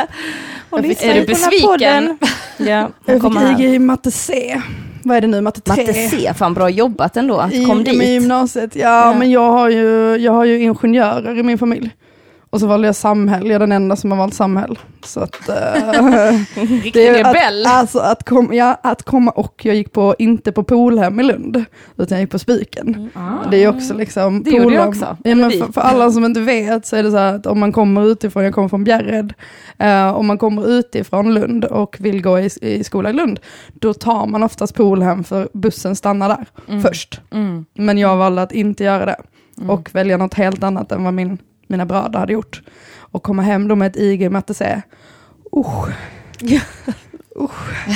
Hon 0.70 0.82
lyssnar 0.82 1.10
är 1.10 1.14
du 1.14 1.20
ju 1.20 1.26
på 1.26 1.32
den 1.32 1.42
här 1.42 1.50
besviken? 1.52 1.68
podden. 1.68 2.18
Ja, 2.58 2.90
Jag 3.06 3.58
fick. 3.58 3.60
IG 3.60 3.74
i 3.76 3.80
matte 3.80 4.12
C. 4.12 4.62
Vad 5.04 5.18
är 5.18 5.22
det 5.22 5.28
nu, 5.28 5.42
matte 5.42 5.62
3? 5.62 5.76
Matte 5.84 5.94
C, 5.94 6.34
fan 6.36 6.54
bra 6.54 6.70
jobbat 6.70 7.18
ändå 7.18 7.38
att 7.38 7.54
I, 7.54 7.66
kom 7.66 7.78
men 7.78 7.88
i 7.88 8.00
dit. 8.00 8.10
gymnasiet. 8.10 8.76
Ja, 8.76 8.82
Ja. 9.12 9.14
men 9.20 9.32
jag 9.32 9.52
har, 9.52 9.70
ju, 9.70 10.16
jag 10.18 10.32
har 10.32 10.46
ju 10.46 10.60
ingenjörer 10.62 11.40
i 11.40 11.44
min 11.44 11.58
familj. 11.58 11.90
Och 12.54 12.60
så 12.60 12.68
valde 12.68 12.88
jag 12.88 12.96
samhäll, 12.96 13.46
jag 13.46 13.56
är 13.56 13.60
den 13.60 13.72
enda 13.72 13.96
som 13.96 14.12
har 14.12 14.18
valt 14.18 14.34
samhäll. 14.34 14.80
Så 15.04 15.20
att, 15.20 15.50
eh, 15.50 15.56
det 16.94 17.08
är 17.08 17.18
rebell. 17.18 17.66
Att, 17.66 17.72
alltså 17.74 18.00
att, 18.00 18.24
kom, 18.24 18.54
ja, 18.54 18.80
att 18.84 19.04
komma 19.04 19.32
och 19.32 19.66
jag 19.66 19.76
gick 19.76 19.92
på, 19.92 20.16
inte 20.20 20.52
på 20.52 20.64
Polhem 20.64 21.20
i 21.20 21.24
Lund, 21.24 21.66
utan 21.98 22.18
jag 22.18 22.20
gick 22.24 22.32
på 22.32 22.40
Spiken. 22.40 23.10
Ah. 23.14 23.50
Det 23.52 23.64
är 23.64 23.70
också 23.70 23.94
liksom... 23.94 24.44
Det 24.44 24.50
gjorde 24.50 24.76
jag 24.76 24.86
Polhem- 24.86 24.90
också. 24.90 25.18
Ja, 25.24 25.36
men 25.36 25.52
för, 25.52 25.72
för 25.72 25.82
alla 25.82 26.12
som 26.12 26.26
inte 26.26 26.40
vet 26.40 26.86
så 26.86 26.96
är 26.96 27.04
det 27.04 27.12
så 27.12 27.18
här 27.18 27.34
att 27.34 27.46
om 27.46 27.60
man 27.60 27.72
kommer 27.72 28.06
utifrån, 28.06 28.44
jag 28.44 28.54
kommer 28.54 28.70
från 28.70 28.84
Bjärred, 28.84 29.34
eh, 29.78 30.16
om 30.16 30.28
man 30.28 30.38
kommer 30.38 30.68
utifrån 30.68 31.34
Lund 31.34 31.66
och 31.66 31.98
vill 32.00 32.22
gå 32.22 32.40
i, 32.40 32.50
i 32.62 32.84
skola 32.84 33.10
i 33.10 33.14
Lund, 33.14 33.40
då 33.74 33.94
tar 33.94 34.28
man 34.28 34.44
oftast 34.44 34.76
Polhem 34.76 35.24
för 35.24 35.50
bussen 35.54 35.96
stannar 35.96 36.30
där 36.30 36.80
först. 36.82 37.22
Mm. 37.32 37.66
Men 37.74 37.98
jag 37.98 38.18
valde 38.18 38.42
att 38.42 38.52
inte 38.52 38.84
göra 38.84 39.06
det 39.06 39.18
och 39.68 39.90
välja 39.96 40.18
något 40.18 40.34
helt 40.34 40.64
annat 40.64 40.92
än 40.92 41.04
vad 41.04 41.14
min, 41.14 41.38
mina 41.74 41.86
bröder 41.86 42.20
hade 42.20 42.34
gjort. 42.34 42.62
Och 42.98 43.24
komma 43.24 43.42
hem 43.42 43.68
då 43.68 43.76
med 43.76 43.88
ett 43.88 43.98
IG 43.98 44.32
matte 44.32 44.54
C. 44.54 44.82
Usch. 45.58 45.88
Usch. 47.40 47.88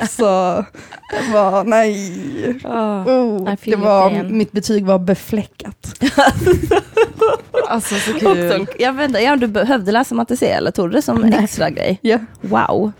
Alltså, 0.00 0.64
det 1.10 1.32
var, 1.32 1.64
nej. 1.64 1.92
Oh, 2.64 3.54
I 3.64 3.70
det 3.70 3.76
var, 3.76 4.22
mitt 4.22 4.52
betyg 4.52 4.86
var 4.86 4.98
befläckat. 4.98 6.02
Alltså 7.68 7.94
så 7.94 8.12
kul. 8.12 8.60
Också, 8.60 8.74
jag 8.78 8.92
vet 8.92 9.08
inte, 9.08 9.20
ja, 9.20 9.36
du 9.36 9.46
behövde 9.46 9.92
läsa 9.92 10.14
matte 10.14 10.36
C 10.36 10.50
eller 10.50 10.70
tog 10.70 10.90
du 10.90 10.96
det 10.96 11.02
som 11.02 11.24
en 11.24 11.30
Nej. 11.30 11.44
extra 11.44 11.70
grej? 11.70 11.98
Ja. 12.02 12.18
Wow. 12.40 12.92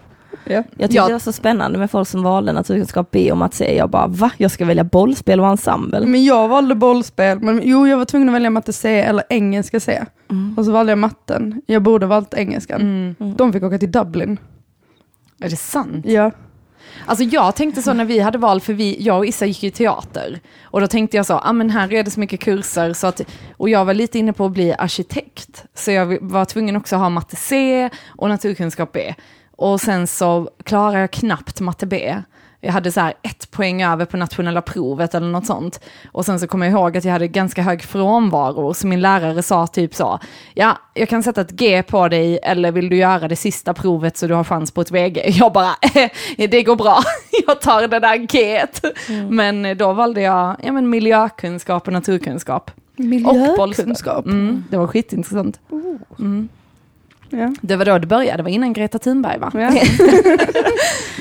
Ja. 0.46 0.54
Jag 0.54 0.64
tyckte 0.78 0.94
Ja. 0.96 1.06
det 1.06 1.12
var 1.12 1.18
så 1.18 1.32
spännande 1.32 1.78
med 1.78 1.90
folk 1.90 2.08
som 2.08 2.22
valde 2.22 2.52
naturkunskap 2.52 3.10
B 3.10 3.32
och 3.32 3.38
matte 3.38 3.56
C. 3.56 3.76
Jag 3.76 3.90
bara, 3.90 4.06
va? 4.06 4.30
Jag 4.36 4.50
ska 4.50 4.64
välja 4.64 4.84
bollspel 4.84 5.40
och 5.40 5.46
ensemble? 5.46 6.06
Men 6.06 6.24
jag 6.24 6.48
valde 6.48 6.74
bollspel, 6.74 7.40
men 7.40 7.60
jo 7.64 7.86
jag 7.86 7.96
var 7.98 8.04
tvungen 8.04 8.28
att 8.28 8.34
välja 8.34 8.50
matte 8.50 8.72
C 8.72 9.00
eller 9.00 9.24
engelska 9.28 9.80
C. 9.80 10.04
Mm. 10.30 10.54
Och 10.58 10.64
så 10.64 10.72
valde 10.72 10.92
jag 10.92 10.98
matten. 10.98 11.62
Jag 11.66 11.82
borde 11.82 12.06
valt 12.06 12.34
engelskan. 12.34 12.80
Mm. 12.80 13.34
De 13.36 13.52
fick 13.52 13.62
åka 13.62 13.78
till 13.78 13.92
Dublin. 13.92 14.38
Är 15.40 15.48
det 15.50 15.56
sant? 15.56 16.04
Ja. 16.08 16.30
Alltså 17.06 17.24
jag 17.24 17.56
tänkte 17.56 17.82
så 17.82 17.92
när 17.92 18.04
vi 18.04 18.18
hade 18.18 18.38
val, 18.38 18.60
för 18.60 18.72
vi, 18.72 18.96
jag 19.02 19.18
och 19.18 19.26
Issa 19.26 19.46
gick 19.46 19.62
ju 19.62 19.70
teater. 19.70 20.40
Och 20.62 20.80
då 20.80 20.86
tänkte 20.86 21.16
jag 21.16 21.26
så, 21.26 21.34
ah, 21.38 21.52
men 21.52 21.70
här 21.70 21.92
är 21.92 22.02
det 22.02 22.10
så 22.10 22.20
mycket 22.20 22.40
kurser, 22.40 22.92
så 22.92 23.06
att, 23.06 23.20
och 23.56 23.68
jag 23.68 23.84
var 23.84 23.94
lite 23.94 24.18
inne 24.18 24.32
på 24.32 24.44
att 24.46 24.52
bli 24.52 24.74
arkitekt. 24.78 25.64
Så 25.74 25.90
jag 25.90 26.18
var 26.20 26.44
tvungen 26.44 26.76
också 26.76 26.96
att 26.96 27.02
ha 27.02 27.08
matte 27.08 27.36
C 27.36 27.90
och 28.08 28.28
naturkunskap 28.28 28.92
B. 28.92 29.14
Och 29.56 29.80
sen 29.80 30.06
så 30.06 30.50
klarade 30.64 31.00
jag 31.00 31.10
knappt 31.10 31.60
matte 31.60 31.86
B. 31.86 32.16
Jag 32.60 32.72
hade 32.72 32.92
så 32.92 33.00
här 33.00 33.14
ett 33.22 33.50
poäng 33.50 33.82
över 33.82 34.04
på 34.04 34.16
nationella 34.16 34.62
provet 34.62 35.14
eller 35.14 35.26
något 35.26 35.46
sånt. 35.46 35.80
Och 36.12 36.24
sen 36.24 36.40
så 36.40 36.46
kommer 36.46 36.66
jag 36.66 36.72
ihåg 36.72 36.96
att 36.96 37.04
jag 37.04 37.12
hade 37.12 37.28
ganska 37.28 37.62
hög 37.62 37.82
frånvaro, 37.82 38.74
så 38.74 38.86
min 38.86 39.00
lärare 39.00 39.42
sa 39.42 39.66
typ 39.66 39.94
så, 39.94 40.18
ja, 40.54 40.78
jag 40.94 41.08
kan 41.08 41.22
sätta 41.22 41.40
ett 41.40 41.50
G 41.50 41.82
på 41.82 42.08
dig, 42.08 42.38
eller 42.42 42.72
vill 42.72 42.88
du 42.88 42.96
göra 42.96 43.28
det 43.28 43.36
sista 43.36 43.74
provet 43.74 44.16
så 44.16 44.26
du 44.26 44.34
har 44.34 44.44
chans 44.44 44.70
på 44.70 44.80
ett 44.80 44.90
VG? 44.90 45.22
Jag 45.26 45.52
bara, 45.52 45.76
det 46.36 46.62
går 46.62 46.76
bra, 46.76 46.98
jag 47.46 47.60
tar 47.60 47.88
det 47.88 48.00
där 48.00 48.16
G. 48.16 48.64
Men 49.30 49.78
då 49.78 49.92
valde 49.92 50.20
jag 50.20 50.56
ja, 50.62 50.72
men 50.72 50.90
miljökunskap 50.90 51.86
och 51.86 51.92
naturkunskap. 51.92 52.70
Och. 52.96 53.04
Miljökunskap. 53.04 54.26
Mm, 54.26 54.64
det 54.70 54.76
var 54.76 54.86
skitintressant. 54.86 55.60
Mm. 56.18 56.48
Ja. 57.30 57.54
Det 57.60 57.76
var 57.76 57.84
då 57.84 57.98
det 57.98 58.06
började, 58.06 58.36
det 58.36 58.42
var 58.42 58.50
innan 58.50 58.72
Greta 58.72 58.98
Thunberg 58.98 59.38
va? 59.38 59.50
Ja. 59.54 59.60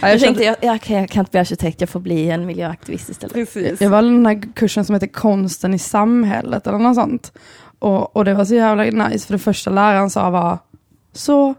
ja, 0.01 0.09
Jag 0.09 0.19
tänkte, 0.19 0.43
jag, 0.43 0.55
jag, 0.61 0.81
kan, 0.81 0.95
jag 0.95 1.09
kan 1.09 1.19
inte 1.19 1.31
bli 1.31 1.39
arkitekt, 1.39 1.81
jag 1.81 1.89
får 1.89 1.99
bli 1.99 2.29
en 2.29 2.45
miljöaktivist 2.45 3.09
istället. 3.09 3.33
Precis. 3.33 3.81
jag 3.81 3.89
valde 3.89 4.11
den 4.11 4.25
här 4.25 4.53
kursen 4.53 4.85
som 4.85 4.93
heter 4.93 5.07
konsten 5.07 5.73
i 5.73 5.79
samhället 5.79 6.67
eller 6.67 6.77
något 6.77 6.95
sånt. 6.95 7.31
Och, 7.79 8.15
och 8.15 8.25
det 8.25 8.33
var 8.33 8.45
så 8.45 8.55
jävla 8.55 9.07
nice 9.07 9.27
för 9.27 9.33
det 9.33 9.39
första 9.39 9.71
läraren 9.71 10.09
sa 10.09 10.29
var, 10.29 10.57
så 11.13 11.55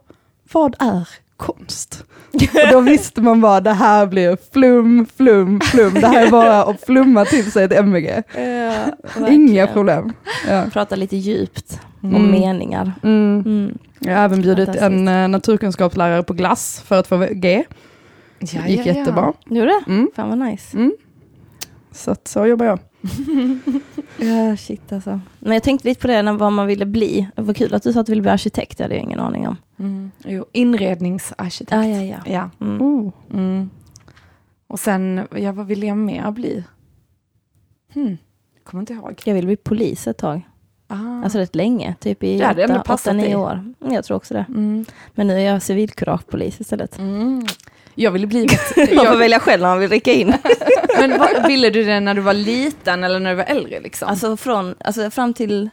vad 0.53 0.77
är 0.79 1.09
konst? 1.37 2.05
Och 2.33 2.73
då 2.73 2.81
visste 2.81 3.21
man 3.21 3.41
bara 3.41 3.61
det 3.61 3.73
här 3.73 4.07
blir 4.07 4.39
flum, 4.53 5.07
flum, 5.17 5.61
flum. 5.61 5.95
Det 5.95 6.07
här 6.07 6.27
är 6.27 6.31
bara 6.31 6.65
att 6.65 6.81
flumma 6.81 7.25
till 7.25 7.53
sig 7.53 7.65
ett 7.65 7.73
MVG. 7.73 8.23
Inga 9.29 9.67
problem. 9.67 10.13
Ja. 10.49 10.65
Prata 10.73 10.97
lite 10.97 11.17
djupt 11.17 11.81
om 12.15 12.25
Mm. 12.25 12.31
meningar. 12.41 12.93
Mm. 13.03 13.43
Mm. 13.47 13.79
Jag 14.01 14.17
har 14.17 14.25
även 14.25 14.43
bjudit 14.43 14.69
en 14.69 15.09
eh, 15.09 15.29
naturkunskapslärare 15.29 16.23
på 16.23 16.33
glass 16.33 16.81
för 16.87 16.99
att 16.99 17.07
få 17.07 17.27
G. 17.33 17.65
Ja, 18.39 18.61
Det 18.63 18.71
gick 18.71 18.81
ja, 18.81 18.85
ja. 18.93 18.99
jättebra. 18.99 19.33
Gjorde 19.47 19.67
det? 19.87 19.91
Mm. 19.93 20.11
Fan 20.17 20.29
vad 20.29 20.39
nice. 20.39 20.77
Mm. 20.77 20.97
Så 21.93 22.11
att 22.11 22.29
så 22.29 22.47
jobbar 22.47 22.67
jag. 22.67 22.79
Ja, 24.19 24.57
shit 24.57 24.93
alltså. 24.93 25.21
Men 25.39 25.53
jag 25.53 25.63
tänkte 25.63 25.89
lite 25.89 26.01
på 26.01 26.07
det, 26.07 26.23
när, 26.23 26.33
vad 26.33 26.53
man 26.53 26.67
ville 26.67 26.87
bli. 26.87 27.29
Var 27.37 27.55
kul 27.55 27.75
att 27.75 27.83
du 27.83 27.93
sa 27.93 28.01
att 28.01 28.07
du 28.07 28.13
ville 28.13 28.23
bli 28.23 28.31
arkitekt, 28.31 28.79
det 28.79 28.85
hade 28.85 28.95
jag 28.95 29.03
ingen 29.05 29.21
aning 29.21 29.49
om. 29.49 29.57
Mm. 29.79 30.11
Jo, 30.25 30.45
inredningsarkitekt. 30.53 31.73
Ja, 31.73 31.85
ja, 31.87 32.03
ja. 32.03 32.19
Ja. 32.33 32.51
Mm. 32.67 32.83
Oh. 32.83 33.13
Mm. 33.33 33.71
Och 34.67 34.81
sen, 34.81 35.27
ja, 35.37 35.53
vad 35.53 35.67
ville 35.67 35.87
jag 35.87 35.97
mer 35.97 36.31
bli? 36.31 36.65
Hmm. 37.95 38.17
Kommer 38.65 38.83
inte 38.83 38.93
ihåg. 38.93 39.23
Jag 39.25 39.35
ville 39.35 39.47
bli 39.47 39.57
polis 39.57 40.07
ett 40.07 40.19
tag. 40.19 40.49
Ah. 40.89 41.23
Alltså 41.25 41.39
rätt 41.39 41.55
länge, 41.55 41.95
typ 42.01 42.23
i 42.25 42.39
Det 42.39 42.45
hade 42.45 42.63
ändå 42.63 42.75
åtta, 42.75 42.85
passat 42.85 43.07
åtta, 43.07 43.13
nio 43.17 43.25
dig. 43.27 43.37
år. 43.37 43.53
Mm, 43.81 43.93
Jag 43.95 44.05
tror 44.05 44.17
också 44.17 44.35
det. 44.35 44.45
mm. 44.49 44.85
Men 45.15 45.27
nu 45.27 45.35
är 45.35 45.41
jag 45.53 45.63
civilkuragepolis 45.63 46.61
istället. 46.61 46.99
Mm. 46.99 47.47
Jag 47.95 48.11
ville 48.11 48.27
bli 48.27 48.47
Man 48.77 48.87
får 48.87 49.05
jag, 49.05 49.17
välja 49.17 49.41
själv 49.41 49.63
när 49.63 49.69
man 49.69 49.79
vill 49.81 49.91
rycka 49.91 50.13
in. 50.13 50.35
Men 51.01 51.19
vad, 51.19 51.47
ville 51.47 51.71
du 51.71 51.85
det 51.85 52.01
när 52.01 52.15
du 52.15 52.21
var 52.21 52.35
liten 52.35 53.05
eller 53.05 53.21
när 53.21 53.31
du 53.31 53.37
var 53.37 53.45
äldre 53.45 53.81
liksom? 53.81 54.09
Alltså, 54.09 54.37
från, 54.37 54.75
alltså 54.85 55.11
fram 55.11 55.35
till, 55.35 55.71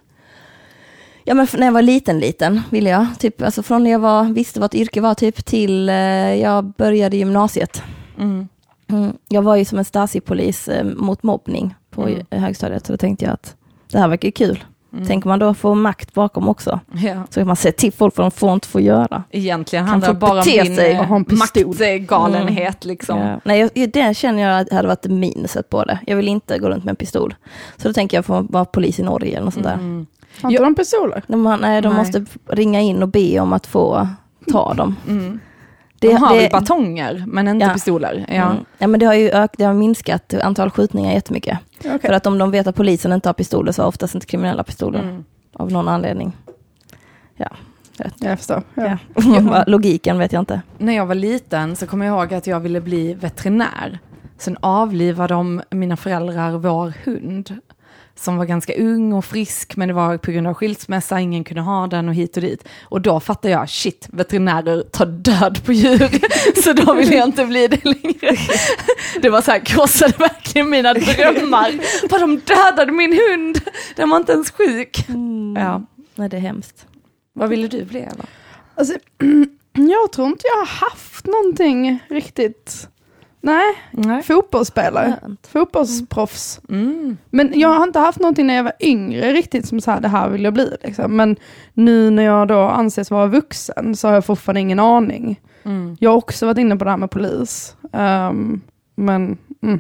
ja 1.24 1.34
men 1.34 1.48
när 1.58 1.66
jag 1.68 1.74
var 1.74 1.82
liten 1.82 2.20
liten 2.20 2.62
ville 2.70 2.90
jag, 2.90 3.08
typ, 3.20 3.42
alltså 3.42 3.64
från 3.64 3.84
när 3.84 3.92
jag 3.92 4.00
var, 4.00 4.24
visste 4.24 4.60
vad 4.60 4.66
ett 4.74 4.76
yrke 4.82 5.02
var 5.02 5.14
typ 5.14 5.46
till 5.46 5.90
eh, 5.90 5.96
jag 6.36 6.66
började 6.66 7.18
gymnasiet. 7.18 7.84
mm. 8.20 8.48
Mm. 8.88 9.14
Jag 9.30 9.42
var 9.42 9.56
ju 9.56 9.66
som 9.66 9.78
en 9.78 9.86
Stasi-polis 9.86 10.68
eh, 10.68 10.84
mot 10.86 11.24
mobbning 11.24 11.76
på 11.90 12.08
Mm. 12.08 12.26
högstadiet, 12.32 12.86
så 12.86 12.94
då 12.94 12.98
tänkte 12.98 13.26
jag 13.26 13.34
att 13.34 13.56
det 13.92 14.00
här 14.00 14.08
verkar 14.08 14.32
kul. 14.32 14.64
Mm. 14.94 15.06
Tänker 15.08 15.28
man 15.28 15.40
då 15.40 15.54
få 15.54 15.76
makt 15.76 16.14
bakom 16.14 16.50
också, 16.50 16.80
Ja. 16.94 17.24
så 17.30 17.40
kan 17.40 17.48
man 17.48 17.56
säga 17.56 17.72
till 17.72 17.94
folk 17.94 18.18
vad 18.18 18.24
de 18.26 18.32
får 18.32 18.54
inte 18.54 18.68
få 18.68 18.80
göra. 18.80 19.24
Egentligen 19.32 19.86
handlar 19.86 20.08
det 20.14 20.20
bara 20.20 20.40
om 21.12 21.26
din 21.28 21.38
maktgalenhet 21.38 22.86
liksom. 22.86 23.20
Ja. 23.20 23.40
Nej, 23.46 23.70
jag, 23.74 23.92
det 23.92 24.18
känner 24.18 24.42
jag 24.44 24.60
att 24.62 24.72
hade 24.72 24.88
varit 24.88 25.06
minuset 25.06 25.70
på 25.70 25.84
det. 25.84 26.00
Jag 26.08 26.16
vill 26.18 26.28
inte 26.28 26.60
gå 26.60 26.70
runt 26.70 26.84
med 26.84 26.92
en 26.92 26.96
pistol. 26.96 27.36
Så 27.78 27.88
då 27.88 27.94
tänker 27.94 28.18
jag 28.18 28.26
få 28.26 28.42
vara 28.50 28.66
polis 28.66 29.00
i 29.00 29.04
Norge 29.04 29.32
eller 29.36 29.46
något 29.46 29.54
sånt 29.54 29.66
där. 29.66 29.74
Mm. 29.74 30.06
Har 30.42 30.52
inte 30.52 30.64
de 30.64 30.76
pistoler? 30.76 31.24
De, 31.28 31.58
nej, 31.62 31.82
de 31.82 31.90
Nej. 31.90 31.98
måste 31.98 32.26
ringa 32.50 32.82
in 32.82 33.04
och 33.04 33.10
be 33.10 33.40
om 33.40 33.54
att 33.54 33.68
få 33.68 34.08
ta 34.52 34.74
dem. 34.74 34.96
Mm. 35.08 35.40
Det, 36.08 36.14
De 36.14 36.16
har 36.16 36.36
det, 36.36 36.42
väl 36.42 36.52
batonger, 36.52 37.24
men 37.28 37.48
inte 37.48 37.66
Ja. 37.66 37.74
pistoler. 37.74 38.26
Ja. 38.28 38.34
Mm. 38.52 38.66
ja, 38.78 38.88
men 38.88 39.00
det 39.00 39.06
har 39.06 39.14
ju 39.14 39.30
ök, 39.30 39.52
det 39.58 39.64
har 39.64 39.74
minskat 39.74 40.34
antal 40.34 40.70
skjutningar 40.70 41.14
jättemycket. 41.14 41.60
Okej. 41.80 42.00
För 42.02 42.14
att 42.14 42.26
om 42.28 42.38
de 42.38 42.52
vet 42.52 42.68
att 42.68 42.76
polisen 42.76 43.12
inte 43.14 43.30
har 43.30 43.34
pistoler 43.34 43.72
så 43.72 43.82
har 43.82 43.88
oftast 43.88 44.16
inte 44.16 44.28
kriminella 44.28 44.64
pistoler. 44.64 45.00
Mm. 45.00 45.24
Av 45.54 45.72
någon 45.72 45.88
anledning. 45.88 46.32
Jag 48.20 48.38
förstår. 48.38 48.64
Ja. 48.74 48.98
Ja. 49.16 49.64
Logiken 49.68 50.18
vet 50.18 50.34
jag 50.34 50.42
inte. 50.42 50.62
När 50.78 50.94
jag 50.94 51.06
var 51.06 51.16
liten 51.16 51.76
så 51.76 51.88
kommer 51.88 52.06
jag 52.06 52.20
ihåg 52.20 52.34
att 52.34 52.48
jag 52.48 52.60
ville 52.60 52.82
bli 52.82 53.14
veterinär. 53.14 54.00
Sen 54.38 54.58
avlivade 54.60 55.34
de, 55.34 55.62
mina 55.70 55.98
föräldrar, 55.98 56.52
vår 56.52 56.94
hund. 57.06 57.58
Som 58.16 58.38
var 58.38 58.46
ganska 58.46 58.74
ung 58.74 59.14
och 59.14 59.26
frisk, 59.26 59.76
men 59.76 59.88
det 59.88 59.94
var 59.94 60.18
på 60.18 60.32
grund 60.32 60.48
av 60.48 60.54
skilsmässa, 60.54 61.20
ingen 61.20 61.44
kunde 61.44 61.62
ha 61.62 61.88
den 61.88 62.10
och 62.10 62.16
hit 62.16 62.36
och 62.38 62.42
dit. 62.42 62.68
Och 62.84 63.02
då 63.02 63.20
fattade 63.20 63.52
jag, 63.52 63.70
shit, 63.70 64.08
veterinärer 64.12 64.82
tar 64.82 65.06
död 65.06 65.66
på 65.66 65.74
djur, 65.74 66.10
så 66.64 66.74
då 66.74 66.94
vill 66.94 67.12
jag 67.14 67.28
inte 67.28 67.46
bli 67.46 67.68
det 67.68 67.86
längre. 67.86 68.38
Det 69.22 69.30
var 69.30 69.42
så 69.42 69.52
här, 69.52 69.60
krossade 69.60 70.14
verkligen 70.18 70.70
mina 70.70 70.94
drömmar. 70.94 71.72
Bara 72.10 72.20
de 72.20 72.40
dödade 72.40 72.92
min 72.92 73.14
hund, 73.14 73.62
den 73.96 74.10
var 74.10 74.18
inte 74.18 74.32
ens 74.32 74.52
sjuk. 74.52 75.10
Mm. 75.10 75.56
Ja. 75.64 75.82
Nej, 76.16 76.30
det 76.30 76.38
är 76.38 76.42
hemskt. 76.42 76.86
Vad 77.34 77.50
ville 77.50 77.68
du 77.68 77.86
bli 77.86 78.00
Eva? 78.00 78.26
Alltså, 78.76 78.94
jag 79.74 80.12
tror 80.12 80.28
inte 80.28 80.48
jag 80.48 80.66
har 80.66 80.90
haft 80.90 81.28
någonting 81.28 82.00
riktigt. 82.10 82.88
Nej, 83.44 83.76
Nej. 83.92 84.24
fotbollsspelare. 84.24 85.16
Skönt. 85.22 85.48
Fotbollsproffs. 85.48 86.62
Mm. 86.70 87.18
Men 87.30 87.60
jag 87.60 87.70
har 87.70 87.84
inte 87.84 88.00
haft 88.00 88.20
någonting 88.20 88.48
när 88.48 88.54
jag 88.54 88.64
var 88.64 88.74
yngre 88.80 89.32
riktigt 89.32 89.66
som 89.68 89.82
så 89.82 89.92
här, 89.92 90.02
det 90.02 90.08
här 90.08 90.30
vill 90.30 90.44
jag 90.44 90.54
bli. 90.54 90.78
Liksom. 90.84 91.16
Men 91.16 91.36
nu 91.74 92.10
när 92.10 92.24
jag 92.24 92.48
då 92.48 92.60
anses 92.60 93.12
vara 93.12 93.28
vuxen 93.28 93.96
så 93.96 94.08
har 94.08 94.14
jag 94.14 94.26
fortfarande 94.26 94.60
ingen 94.60 94.80
aning. 94.80 95.42
Mm. 95.64 95.98
Jag 96.00 96.10
har 96.10 96.18
också 96.18 96.46
varit 96.46 96.58
inne 96.58 96.76
på 96.76 96.84
det 96.84 96.90
här 96.90 96.98
med 96.98 97.12
polis. 97.12 97.76
Ehm, 97.94 98.62
men 98.96 99.38
mm, 99.62 99.80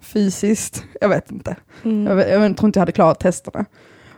fysiskt, 0.00 0.84
jag 1.00 1.08
vet 1.08 1.30
inte. 1.30 1.56
Mm. 1.84 2.06
Jag, 2.06 2.16
vet, 2.16 2.30
jag 2.30 2.56
tror 2.56 2.68
inte 2.68 2.78
jag 2.78 2.82
hade 2.82 2.92
klarat 2.92 3.20
testerna. 3.20 3.64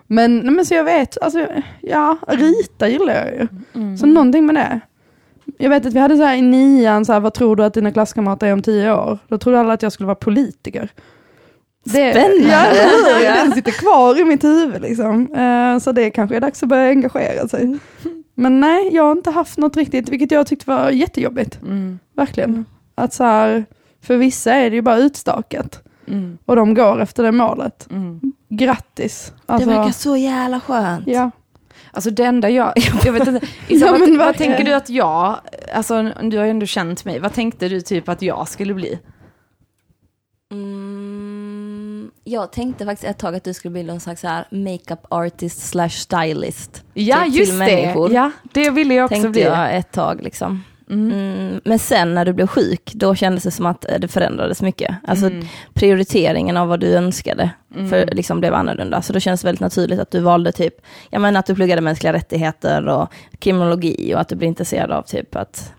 Men, 0.06 0.38
nej, 0.38 0.50
men 0.50 0.66
så 0.66 0.74
jag 0.74 0.84
vet, 0.84 1.22
alltså, 1.22 1.46
ja, 1.80 2.16
rita 2.28 2.88
gillar 2.88 3.14
jag 3.14 3.34
ju. 3.34 3.48
Mm. 3.74 3.98
Så 3.98 4.06
någonting 4.06 4.46
med 4.46 4.54
det. 4.54 4.80
Jag 5.58 5.70
vet 5.70 5.86
att 5.86 5.92
vi 5.92 5.98
hade 5.98 6.16
så 6.16 6.22
här 6.22 6.36
i 6.36 6.42
nian, 6.42 7.04
så 7.04 7.12
här, 7.12 7.20
vad 7.20 7.34
tror 7.34 7.56
du 7.56 7.64
att 7.64 7.74
dina 7.74 7.92
klasskamrater 7.92 8.46
är 8.46 8.52
om 8.52 8.62
tio 8.62 8.92
år? 8.94 9.18
Då 9.28 9.38
trodde 9.38 9.60
alla 9.60 9.72
att 9.72 9.82
jag 9.82 9.92
skulle 9.92 10.06
vara 10.06 10.14
politiker. 10.14 10.88
Det, 11.84 11.90
Spännande. 12.12 12.48
Ja, 12.48 12.64
hur? 13.18 13.24
den 13.24 13.52
sitter 13.52 13.72
kvar 13.72 14.20
i 14.20 14.24
mitt 14.24 14.44
huvud 14.44 14.82
liksom. 14.82 15.32
Eh, 15.34 15.78
så 15.78 15.92
det 15.92 16.10
kanske 16.10 16.36
är 16.36 16.40
dags 16.40 16.62
att 16.62 16.68
börja 16.68 16.88
engagera 16.90 17.48
sig. 17.48 17.78
Men 18.34 18.60
nej, 18.60 18.88
jag 18.92 19.02
har 19.02 19.12
inte 19.12 19.30
haft 19.30 19.58
något 19.58 19.76
riktigt, 19.76 20.08
vilket 20.08 20.30
jag 20.30 20.46
tyckte 20.46 20.70
var 20.70 20.90
jättejobbigt. 20.90 21.58
Mm. 21.62 21.98
Verkligen. 22.16 22.64
Att 22.94 23.12
så 23.12 23.24
här, 23.24 23.64
för 24.02 24.16
vissa 24.16 24.52
är 24.54 24.70
det 24.70 24.76
ju 24.76 24.82
bara 24.82 24.96
utstakat. 24.96 25.82
Mm. 26.08 26.38
Och 26.44 26.56
de 26.56 26.74
går 26.74 27.00
efter 27.02 27.22
det 27.22 27.32
målet. 27.32 27.88
Mm. 27.90 28.20
Grattis. 28.48 29.32
Det 29.46 29.52
Alltså, 29.52 29.68
verkar 29.68 29.90
så 29.92 30.16
jävla 30.16 30.60
skönt. 30.60 31.06
ja. 31.06 31.30
Alltså 31.94 32.10
det 32.10 32.24
enda 32.24 32.50
jag, 32.50 32.72
jag 33.04 33.12
vet 33.12 33.28
inte, 33.28 33.46
Isa, 33.68 33.86
Ja, 33.86 33.92
vad, 33.92 34.16
vad 34.18 34.36
tänker 34.36 34.64
du 34.64 34.74
att 34.74 34.90
jag, 34.90 35.40
alltså 35.74 36.02
du 36.22 36.38
har 36.38 36.44
ju 36.44 36.50
ändå 36.50 36.66
känt 36.66 37.04
mig, 37.04 37.18
vad 37.18 37.32
tänkte 37.32 37.68
du 37.68 37.80
typ 37.80 38.08
att 38.08 38.22
jag 38.22 38.48
skulle 38.48 38.74
bli? 38.74 38.98
Mm, 40.52 42.10
jag 42.24 42.52
tänkte 42.52 42.84
faktiskt 42.86 43.10
ett 43.10 43.18
tag 43.18 43.34
att 43.34 43.44
du 43.44 43.54
skulle 43.54 43.72
bli 43.72 43.82
någon 43.82 44.00
slags 44.00 44.22
makeup 44.50 45.06
artist 45.08 45.68
slash 45.68 45.88
stylist. 45.88 46.84
Ja 46.94 47.24
Typ 47.24 47.34
just 47.34 47.50
till 47.50 47.58
det, 47.58 47.64
människor. 47.66 48.12
ja 48.12 48.30
det 48.52 48.70
ville 48.70 48.94
jag 48.94 49.04
också 49.04 49.14
Tänkte 49.14 49.30
bli. 49.30 49.42
jag 49.42 49.76
ett 49.76 49.92
tag 49.92 50.22
liksom. 50.22 50.64
Mm. 50.92 51.12
Mm, 51.12 51.60
men 51.64 51.78
sen 51.78 52.14
när 52.14 52.24
du 52.24 52.32
blev 52.32 52.46
sjuk, 52.46 52.92
då 52.94 53.14
kändes 53.14 53.44
det 53.44 53.50
som 53.50 53.66
att 53.66 53.90
eh, 53.90 53.98
det 53.98 54.08
förändrades 54.08 54.62
mycket. 54.62 54.94
Alltså 55.06 55.26
Mm. 55.26 55.46
prioriteringen 55.74 56.56
av 56.56 56.68
vad 56.68 56.80
du 56.80 56.94
önskade 56.94 57.50
Mm. 57.74 57.88
för, 57.88 58.06
liksom, 58.12 58.40
blev 58.40 58.54
annorlunda. 58.54 59.02
Så 59.02 59.12
då 59.12 59.20
känns 59.20 59.40
det 59.42 59.48
väldigt 59.48 59.60
naturligt 59.60 60.00
att 60.00 60.10
du 60.10 60.20
valde 60.20 60.52
typ, 60.52 60.74
jag 61.10 61.20
menar 61.22 61.40
att 61.40 61.46
du 61.46 61.54
pluggade 61.54 61.82
mänskliga 61.82 62.12
rättigheter 62.12 62.88
och 62.88 63.08
kriminologi 63.38 64.14
och 64.14 64.20
att 64.20 64.28
du 64.28 64.36
blev 64.36 64.48
intresserad 64.48 64.90
av 64.90 65.02
typ 65.02 65.36
att 65.36 65.72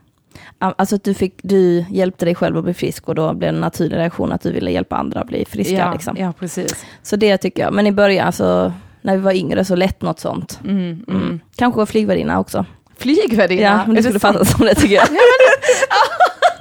Alltså 0.60 0.96
att 0.96 1.04
du, 1.04 1.14
fick, 1.14 1.34
du 1.44 1.86
hjälpte 1.90 2.26
dig 2.26 2.36
själv 2.36 2.58
att 2.58 2.64
bli 2.64 2.74
frisk 2.74 3.08
och 3.10 3.16
då 3.16 3.34
blev 3.34 3.40
det 3.52 3.56
en 3.58 3.62
naturlig 3.62 3.98
reaktion 3.98 4.32
att 4.32 4.42
du 4.42 4.52
ville 4.52 4.72
hjälpa 4.72 4.96
andra 4.96 5.20
att 5.22 5.28
bli 5.28 5.46
friska. 5.46 5.74
ja, 5.78 5.94
liksom. 5.94 6.16
ja, 6.20 6.34
precis. 6.40 6.86
Så 7.04 7.16
det 7.16 7.38
tycker 7.38 7.64
jag. 7.64 7.74
Men 7.74 7.88
i 7.88 7.92
början, 7.92 8.32
så, 8.34 8.74
när 9.02 9.16
vi 9.16 9.22
var 9.22 9.32
yngre, 9.34 9.66
så 9.66 9.76
lätt 9.76 10.02
något 10.02 10.20
sånt. 10.20 10.60
Mm. 10.64 11.40
Kanske 11.56 11.86
flygvärdinna 11.86 12.40
också. 12.40 12.66
Flygvärdinna, 13.04 13.62
Ja, 13.62 13.80
men 13.86 13.96
det 13.96 14.04
skulle 14.04 14.20
fattas 14.20 14.52
som 14.52 14.66
det 14.66 14.76
tycker 14.76 14.96
jag. 14.96 15.08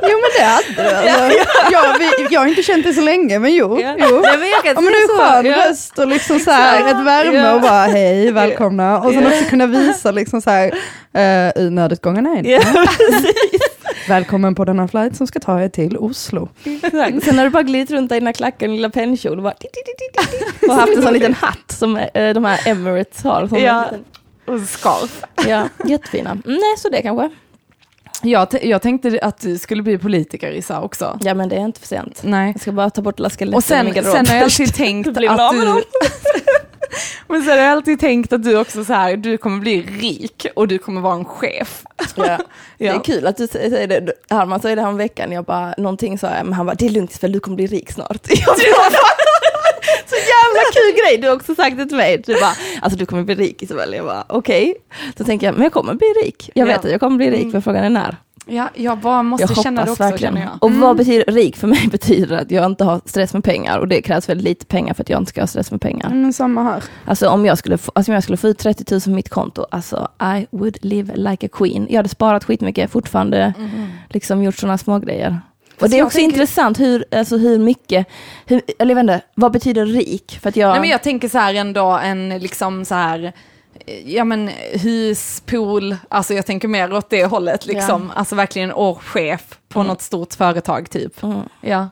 Jo 0.04 0.18
men 0.20 0.30
det 0.38 0.44
hade 0.44 0.90
du. 0.90 0.96
Alltså. 0.96 1.38
jag, 1.72 1.99
vi, 1.99 2.34
jag 2.34 2.40
har 2.40 2.46
inte 2.46 2.62
känt 2.62 2.84
det 2.84 2.92
så 2.92 3.00
länge 3.00 3.38
men 3.38 3.54
jo. 3.54 3.80
Ja. 3.80 3.94
jo. 3.99 4.20
Nej, 4.22 4.38
men 4.38 4.49
jag 4.49 4.62
kan 4.62 4.75
Ja, 4.75 4.80
men 4.80 4.92
har 4.94 5.32
skön 5.32 5.46
Ja. 5.46 5.70
röst 5.70 5.99
och 5.99 6.06
liksom 6.08 6.38
så 6.40 6.50
här, 6.50 6.80
ett 6.90 7.06
värme 7.06 7.38
Ja. 7.38 7.54
och 7.54 7.61
bara 7.61 7.84
hej, 7.84 8.30
välkomna. 8.32 8.99
Och 9.00 9.12
sen 9.12 9.26
också 9.26 9.44
kunna 9.50 9.66
visa 9.66 10.11
liksom 10.11 10.42
så 10.42 10.50
här, 10.50 10.72
uh, 11.16 11.62
i 11.62 11.70
nödutgången 11.70 12.26
är 12.26 12.44
Ja, 12.50 12.61
Välkommen 14.08 14.54
på 14.54 14.64
denna 14.64 14.88
flight 14.88 15.16
som 15.16 15.26
ska 15.26 15.40
ta 15.40 15.61
er 15.61 15.68
till 15.68 15.96
Oslo. 15.96 16.49
exakt. 16.82 17.25
Sen 17.25 17.38
har 17.38 17.44
du 17.44 17.50
bara 17.50 17.62
glidit 17.62 17.90
runt 17.90 18.08
där 18.08 18.16
i 18.16 18.20
dina 18.20 18.32
klackar 18.32 18.66
och 18.66 18.70
en 18.70 18.76
lilla 18.76 18.90
pennkjol 18.90 19.37
och 19.37 19.42
bara... 19.42 19.54
Och 20.68 20.75
haft 20.75 20.96
en 20.96 21.02
sån 21.02 21.12
liten 21.12 21.34
hatt 21.34 21.72
som 21.78 21.96
eh, 21.96 22.35
de 22.35 22.44
här 22.44 22.61
Emirates 22.68 23.22
har. 23.24 23.46
Som 23.48 23.59
Ja. 23.59 23.76
en 23.78 23.83
liten- 23.85 24.05
Och 24.46 24.61
scarf. 24.61 25.22
ja, 25.46 25.68
jättefina. 25.85 26.31
Mm, 26.31 26.42
nej, 26.46 26.76
så 26.78 26.88
det 26.88 27.02
kanske. 27.02 27.31
Jag, 28.22 28.50
t- 28.50 28.68
jag 28.68 28.83
tänkte 28.83 29.18
att 29.22 29.40
du 29.40 29.59
skulle 29.59 29.83
bli 29.83 29.98
politiker 29.98 30.50
Isa 30.50 30.81
också. 30.81 31.18
Ja, 31.22 31.35
men 31.35 31.48
det 31.48 31.57
är 31.57 31.61
inte 31.64 31.81
för 31.81 31.87
sent. 31.87 32.20
Nej. 32.24 32.52
Jag 32.52 32.61
ska 32.61 32.72
bara 32.72 32.90
ta 32.90 33.02
bort 33.02 33.20
alla 33.20 33.31
skeletten 33.31 33.57
Och 33.57 33.64
sen, 33.64 33.94
sen 34.05 34.26
har 34.26 34.35
jag 34.35 34.44
alltid 34.44 34.74
tänkt 34.74 35.09
att 35.16 35.52
du... 35.52 35.85
Men 37.28 37.42
sen 37.42 37.50
har 37.50 37.64
jag 37.64 37.72
alltid 37.72 38.00
tänkt 38.00 38.33
att 38.33 38.42
du 38.42 38.59
också 38.59 38.85
så 38.85 38.92
här, 38.92 39.16
du 39.16 39.38
kommer 39.38 39.59
bli 39.59 39.83
rik 39.83 40.46
och 40.57 40.68
du 40.68 40.78
kommer 40.78 41.00
vara 41.00 41.14
en 41.14 41.24
chef. 41.24 41.85
Ja. 42.14 42.38
Det 42.78 42.88
är 42.88 43.05
kul 43.05 43.26
att 43.26 43.37
du 43.37 43.46
säger 43.46 43.87
det. 43.88 44.12
Herman 44.31 44.61
sa 44.61 44.74
det 44.74 44.81
här 44.81 44.88
om 44.88 44.96
veckan, 44.96 45.33
jag 45.33 45.44
bara, 45.44 45.74
någonting 45.78 46.18
sa 46.18 46.26
jag, 46.35 46.44
men 46.44 46.52
han 46.52 46.66
bara, 46.66 46.74
det 46.74 46.87
är 46.87 46.90
lugnt 46.90 47.16
för 47.16 47.28
du 47.28 47.40
kommer 47.40 47.57
bli 47.57 47.66
rik 47.66 47.92
snart. 47.92 48.26
Jag 48.28 48.46
bara, 48.46 49.00
så 50.12 50.18
jävla 50.35 50.62
kul 50.72 51.01
grej, 51.05 51.18
du 51.22 51.29
har 51.29 51.37
också 51.37 51.55
sagt 51.55 51.77
det 51.77 51.87
till 51.87 51.96
mig. 51.96 52.22
Du 52.27 52.35
bara, 52.35 52.53
alltså 52.83 52.98
du 52.98 53.07
kommer 53.07 53.22
bli 53.22 53.35
rik 53.35 53.62
Isabella. 53.62 53.96
Jag 53.96 54.05
bara, 54.07 54.25
okej. 54.29 54.75
Så 55.18 55.25
tänker 55.25 55.46
jag, 55.46 55.55
men 55.55 55.62
jag 55.62 55.72
kommer 55.72 55.94
bli 55.94 56.07
rik. 56.07 56.51
Jag 56.55 56.66
vet 56.66 56.75
Ja. 56.75 56.79
att 56.81 56.90
jag 56.90 57.01
kommer 57.01 57.16
bli 57.16 57.31
rik, 57.31 57.40
Mm. 57.40 57.51
men 57.53 57.62
frågan 57.62 57.85
är 57.85 57.90
när. 57.90 58.16
Ja, 58.46 58.68
jag 58.75 58.98
bara 58.98 59.22
måste 59.22 59.46
Jag 59.55 59.62
känna 59.64 59.85
det 59.85 59.90
också 59.90 60.03
verkligen. 60.03 60.35
känner 60.35 60.46
jag. 60.46 60.57
Och 60.62 60.68
Mm. 60.68 60.81
vad 60.81 60.96
betyder 60.96 61.33
rik 61.33 61.57
för 61.57 61.66
mig? 61.68 61.88
betyder 61.92 62.37
att 62.37 62.51
jag 62.51 62.66
inte 62.66 62.85
har 62.85 63.01
stress 63.05 63.33
med 63.33 63.44
pengar 63.44 63.79
och 63.79 63.88
det 63.88 64.03
krävs 64.03 64.29
väldigt 64.29 64.44
lite 64.44 64.66
pengar 64.66 64.94
för 64.94 65.03
att 65.03 65.09
jag 65.09 65.20
inte 65.20 65.29
ska 65.31 65.40
ha 65.42 65.46
stress 65.46 65.70
med 65.70 65.81
pengar. 65.81 66.09
Men 66.11 66.33
samma 66.33 66.62
här. 66.62 66.83
Alltså 67.05 67.29
om 67.29 67.46
jag 67.46 67.59
skulle 67.59 67.79
få, 67.79 67.92
alltså, 67.94 68.12
om 68.12 68.14
jag 68.14 68.22
skulle 68.22 68.37
få 68.37 68.48
ut 68.48 68.59
30 68.59 68.85
000 68.94 69.01
på 69.01 69.11
mitt 69.11 69.29
konto, 69.29 69.66
alltså 69.70 70.09
I 70.38 70.46
would 70.51 70.79
live 70.85 71.12
like 71.16 71.46
a 71.46 71.48
queen. 71.53 71.87
Jag 71.90 71.96
hade 71.96 72.09
sparat 72.09 72.44
skitmycket, 72.44 72.90
fortfarande 72.90 73.55
liksom 74.11 74.42
gjort 74.42 74.57
sådana 74.57 74.79
små 74.79 74.98
grejer. 74.98 75.40
Och 75.80 75.88
det 75.90 75.98
är 75.98 76.04
också 76.04 76.18
tänker- 76.18 76.35
intressant 76.35 76.80
hur, 76.80 77.04
alltså 77.11 77.37
hur 77.37 77.58
mycket, 77.58 78.06
hur, 78.46 78.62
eller 78.78 78.90
jag 78.90 79.04
vet 79.04 79.14
inte, 79.14 79.20
vad 79.35 79.52
betyder 79.52 79.87
rik? 79.87 80.38
För 80.42 80.48
att 80.48 80.56
jag, 80.56 80.70
Nej, 80.70 80.80
men 80.80 80.90
jag 80.90 81.02
tänker 81.02 81.28
så 81.28 81.38
här 81.38 81.54
ändå 81.54 81.90
en 81.90 82.28
liksom 82.28 82.85
så 82.85 82.94
här, 82.94 83.32
ja 84.04 84.24
men 84.24 84.48
hus, 84.72 85.42
pool, 85.46 85.96
alltså 86.08 86.35
jag 86.35 86.46
tänker 86.46 86.68
mer 86.68 86.92
åt 86.92 87.11
det 87.11 87.24
hållet 87.24 87.66
liksom. 87.66 88.12
Alltså 88.16 88.35
verkligen 88.35 88.72
årschef 88.72 89.58
på 89.68 89.78
Mm. 89.80 89.88
något 89.88 90.02
stort 90.02 90.35
företag 90.35 90.90
typ. 90.90 91.22
Mm. 91.22 91.40
Ja. 91.61 91.88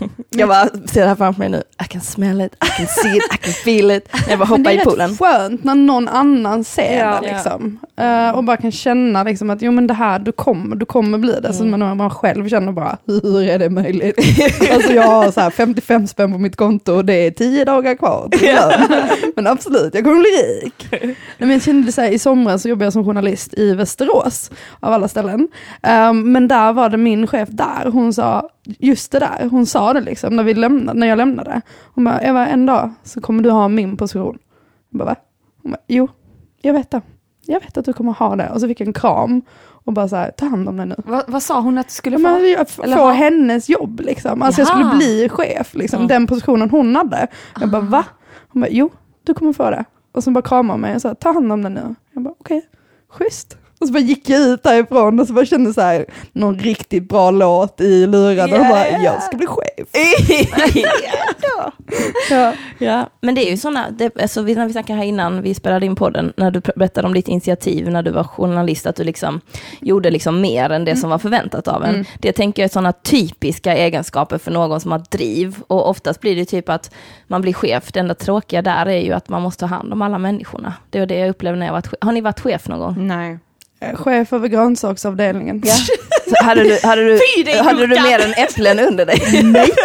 jag 0.30 0.48
bara 0.48 0.66
ser 0.86 1.00
det 1.00 1.06
här 1.08 1.14
framför 1.14 1.38
mig 1.38 1.48
nu, 1.48 1.62
I 1.84 1.88
can 1.88 2.00
smell 2.00 2.40
it, 2.40 2.54
I 2.64 2.68
can 2.76 2.86
see 2.86 3.16
it, 3.16 3.22
I 3.34 3.36
can 3.36 3.52
feel 3.52 3.90
it. 3.90 4.08
Jag 4.28 4.38
bara 4.38 4.44
hoppar 4.44 4.62
det 4.64 4.72
i 4.72 4.76
är 4.76 4.84
poolen. 4.84 5.10
rätt 5.10 5.18
skönt 5.18 5.64
när 5.64 5.74
någon 5.74 6.08
annan 6.08 6.64
ser 6.64 6.98
Ja. 6.98 7.18
det 7.22 7.32
liksom. 7.32 7.78
Eh, 7.96 8.30
och 8.30 8.44
bara 8.44 8.56
kan 8.56 8.72
känna 8.72 9.22
liksom 9.22 9.50
att 9.50 9.62
jo 9.62 9.72
men 9.72 9.86
det 9.86 9.94
här, 9.94 10.18
du 10.18 10.32
kommer, 10.32 10.76
du 10.76 10.86
kommer 10.86 11.18
bli 11.18 11.32
det. 11.42 11.52
Så 11.52 11.64
man, 11.64 11.96
man 11.96 12.10
själv 12.10 12.48
känner 12.48 12.72
bara, 12.72 12.96
hur 13.06 13.42
är 13.42 13.58
det 13.58 13.70
möjligt? 13.70 14.18
alltså 14.74 14.92
jag 14.92 15.02
har 15.02 15.30
så 15.30 15.40
här 15.40 15.50
55 15.50 16.06
spänn 16.06 16.32
på 16.32 16.38
mitt 16.38 16.56
konto 16.56 16.92
och 16.94 17.04
det 17.04 17.14
är 17.26 17.30
10 17.30 17.64
dagar 17.64 17.94
kvar. 17.94 18.28
Men 19.36 19.46
absolut, 19.46 19.94
jag 19.94 20.04
kommer 20.04 20.18
bli 20.20 20.30
rik. 20.30 20.86
Nej, 20.90 21.16
men 21.38 21.50
jag 21.50 21.62
kände 21.62 21.92
så 21.92 22.00
här, 22.00 22.08
I 22.10 22.18
somras 22.18 22.62
så 22.62 22.68
jobbade 22.68 22.86
jag 22.86 22.92
som 22.92 23.04
journalist 23.04 23.54
i 23.58 23.74
Västerås, 23.74 24.50
av 24.80 24.92
alla 24.92 25.08
ställen. 25.08 25.48
Um, 26.10 26.32
men 26.32 26.48
där 26.48 26.72
var 26.72 26.88
det 26.88 26.96
min 26.96 27.26
chef 27.26 27.48
där, 27.52 27.90
hon 27.90 28.12
sa 28.12 28.48
just 28.78 29.12
det 29.12 29.18
där, 29.18 29.48
hon 29.50 29.66
sa 29.66 29.92
det 29.92 30.00
liksom 30.00 30.36
när, 30.36 30.44
vi 30.44 30.54
lämnade, 30.54 30.98
när 30.98 31.06
jag 31.06 31.16
lämnade. 31.18 31.60
Hon 31.94 32.04
bara, 32.04 32.20
Eva 32.20 32.46
en 32.46 32.66
dag 32.66 32.90
så 33.02 33.20
kommer 33.20 33.42
du 33.42 33.50
ha 33.50 33.68
min 33.68 33.96
position. 33.96 34.38
Jag 34.90 34.98
bara, 34.98 35.04
va? 35.04 35.16
Hon 35.62 35.72
bara, 35.72 35.80
jo, 35.86 36.08
jag 36.62 36.72
vet 36.72 36.90
det. 36.90 37.00
Jag 37.46 37.60
vet 37.60 37.76
att 37.76 37.84
du 37.84 37.92
kommer 37.92 38.12
ha 38.12 38.36
det. 38.36 38.50
Och 38.50 38.60
så 38.60 38.68
fick 38.68 38.80
jag 38.80 38.86
en 38.86 38.92
kram 38.92 39.42
och 39.84 39.92
bara 39.92 40.08
så 40.08 40.16
här, 40.16 40.30
ta 40.30 40.46
hand 40.46 40.68
om 40.68 40.76
det 40.76 40.84
nu. 40.84 40.94
Vad, 40.98 41.24
vad 41.28 41.42
sa 41.42 41.60
hon 41.60 41.78
att 41.78 41.86
du 41.88 41.92
skulle 41.92 42.16
få? 42.16 42.22
men 42.22 42.50
jag 42.50 42.70
få 42.70 42.82
ha- 42.90 43.10
hennes 43.10 43.68
jobb 43.68 44.00
liksom. 44.00 44.42
Alltså 44.42 44.60
jag 44.60 44.68
Jaha. 44.68 44.76
skulle 44.78 44.96
bli 44.96 45.28
chef, 45.28 45.74
liksom. 45.74 45.96
Mm. 45.96 46.08
den 46.08 46.26
positionen 46.26 46.70
hon 46.70 46.96
hade. 46.96 47.26
Jag 47.60 47.70
bara, 47.70 47.82
Ah. 47.82 47.86
va? 47.86 48.04
Hon 48.48 48.60
bara, 48.62 48.70
jo, 48.70 48.90
du 49.24 49.34
kommer 49.34 49.52
få 49.52 49.70
det. 49.70 49.84
Och 50.12 50.24
så 50.24 50.30
bara 50.30 50.42
kramade 50.42 50.72
hon 50.74 50.80
mig 50.80 50.94
och 50.94 51.02
sa, 51.02 51.14
ta 51.14 51.32
hand 51.32 51.52
om 51.52 51.62
det 51.62 51.68
nu. 51.68 51.94
Jag 52.12 52.22
bara, 52.22 52.34
okej, 52.40 52.62
schysst. 53.08 53.56
Och 53.80 53.86
så 53.86 53.92
bara 53.92 53.98
gick 54.02 54.28
jag 54.28 54.40
ut 54.40 54.62
därifrån 54.62 55.20
och 55.20 55.26
så 55.26 55.32
bara 55.32 55.46
kände 55.46 55.74
så 55.74 55.80
här, 55.80 56.06
någon 56.32 56.58
riktigt 56.58 57.08
bra 57.08 57.30
låt 57.30 57.80
i 57.80 58.06
lurarna 58.06 58.54
och 58.56 58.66
bara, 58.68 58.80
Yeah. 58.90 59.04
jag 59.04 59.22
ska 59.22 59.36
bli 59.36 59.46
chef. 59.46 59.88
ja. 61.42 61.72
Ja. 62.30 62.52
ja, 62.78 63.08
men 63.20 63.34
det 63.34 63.46
är 63.46 63.50
ju 63.50 63.56
sådana, 63.56 63.90
det, 63.90 64.20
alltså, 64.20 64.42
när 64.42 64.66
vi 64.66 64.72
snackade 64.72 64.96
här 64.98 65.04
innan 65.06 65.42
vi 65.42 65.54
spelade 65.54 65.86
in 65.86 65.96
podden, 65.96 66.32
när 66.36 66.50
du 66.50 66.60
berättade 66.60 67.06
om 67.06 67.14
ditt 67.14 67.28
initiativ 67.28 67.90
när 67.90 68.02
du 68.02 68.10
var 68.10 68.24
journalist, 68.24 68.86
att 68.86 68.96
du 68.96 69.04
liksom 69.04 69.40
gjorde 69.80 70.10
liksom 70.10 70.40
mer 70.40 70.70
än 70.70 70.84
det 70.84 70.96
som 70.96 71.10
var 71.10 71.18
förväntat 71.18 71.68
av 71.68 71.84
en. 71.84 71.94
Mm. 71.94 72.04
Det 72.18 72.32
tänker 72.32 72.62
jag 72.62 72.68
är 72.68 72.72
sådana 72.72 72.92
typiska 72.92 73.76
egenskaper 73.76 74.38
för 74.38 74.50
någon 74.50 74.80
som 74.80 74.92
har 74.92 75.02
driv, 75.10 75.56
och 75.66 75.88
oftast 75.88 76.20
blir 76.20 76.36
det 76.36 76.44
typ 76.44 76.68
att 76.68 76.94
man 77.26 77.40
blir 77.42 77.52
chef. 77.52 77.92
Det 77.92 78.00
enda 78.00 78.14
tråkiga 78.14 78.62
där 78.62 78.86
är 78.86 79.00
ju 79.00 79.12
att 79.12 79.28
man 79.28 79.42
måste 79.42 79.60
ta 79.60 79.66
hand 79.66 79.92
om 79.92 80.02
alla 80.02 80.18
människorna. 80.18 80.74
Det 80.90 80.98
var 80.98 81.06
det 81.06 81.18
jag 81.18 81.30
upplevde 81.30 81.58
när 81.58 81.66
jag 81.66 81.72
var 81.72 81.82
chef. 81.82 81.94
Har 82.00 82.12
ni 82.12 82.20
varit 82.20 82.40
chef 82.40 82.68
någon 82.68 82.78
gång? 82.78 83.06
Nej. 83.06 83.38
Eh, 83.80 83.96
Chef 83.96 84.32
över 84.32 84.48
grönsaksavdelningen. 84.48 85.62
Ja. 85.64 85.74
Så 86.26 86.44
hade 86.44 86.62
du, 86.62 86.78
hade 86.82 87.04
du, 87.04 87.18
Fy, 87.36 87.52
hade 87.58 87.86
du 87.86 88.02
mer 88.02 88.20
än 88.24 88.32
äpplen 88.34 88.78
under 88.78 89.06
dig? 89.06 89.42
Nej. 89.42 89.68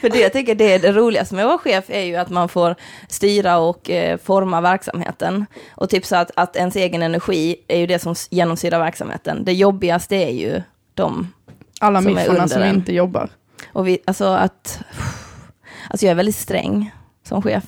För 0.00 0.08
det 0.08 0.18
jag 0.20 0.32
tänker 0.32 0.54
det, 0.54 0.72
är 0.74 0.78
det 0.78 0.92
roligaste 0.92 1.34
med 1.34 1.44
att 1.44 1.48
vara 1.48 1.58
chef 1.58 1.84
är 1.88 2.00
ju 2.00 2.16
att 2.16 2.30
man 2.30 2.48
får 2.48 2.74
styra 3.08 3.58
och 3.58 3.90
eh, 3.90 4.18
forma 4.18 4.60
verksamheten. 4.60 5.46
Och 5.74 5.90
typ 5.90 6.06
så 6.06 6.16
att, 6.16 6.30
att 6.36 6.56
ens 6.56 6.76
egen 6.76 7.02
energi 7.02 7.56
är 7.68 7.78
ju 7.78 7.86
det 7.86 7.98
som 7.98 8.14
genomsyrar 8.30 8.78
verksamheten. 8.78 9.44
Det 9.44 9.52
jobbigaste 9.52 10.16
är 10.16 10.30
ju 10.30 10.62
de, 10.94 11.32
Alla 11.80 12.02
Som 12.02 12.18
är 12.18 12.28
under 12.28 12.46
som 12.46 12.60
den. 12.60 12.74
inte 12.74 12.92
jobbar. 12.94 13.28
och 13.72 13.88
vi, 13.88 13.98
alltså 14.04 14.24
att, 14.24 14.78
alltså 15.90 16.06
jag 16.06 16.10
är 16.10 16.14
väldigt 16.16 16.36
sträng 16.36 16.90
som 17.28 17.42
chef. 17.42 17.64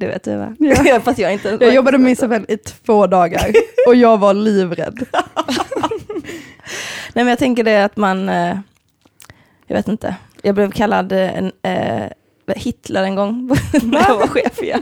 Det 0.00 0.06
vet 0.06 0.24
du 0.24 0.36
va? 0.36 0.56
Ja. 0.84 1.00
Fast 1.00 1.18
jag 1.18 1.32
inte... 1.32 1.58
Jag 1.60 1.74
jobbade 1.74 1.98
med 1.98 2.12
Isabel 2.12 2.44
i 2.48 2.56
två 2.56 3.06
dagar 3.06 3.46
och 3.86 3.94
jag 3.94 4.18
var 4.18 4.34
livrädd. 4.34 5.06
Nej 7.12 7.24
men 7.24 7.26
jag 7.26 7.38
tänker 7.38 7.64
det 7.64 7.84
att 7.84 7.96
man, 7.96 8.28
eh, 8.28 8.58
jag 9.66 9.76
vet 9.76 9.88
inte, 9.88 10.16
jag 10.42 10.54
blev 10.54 10.70
kallad 10.70 11.12
eh, 11.12 11.38
en, 11.38 11.52
eh, 11.62 12.06
Hitler 12.56 13.02
en 13.02 13.14
gång 13.14 13.50
när 13.82 14.08
jag 14.08 14.18
var 14.18 14.26
chef. 14.26 14.58
Ja. 14.62 14.78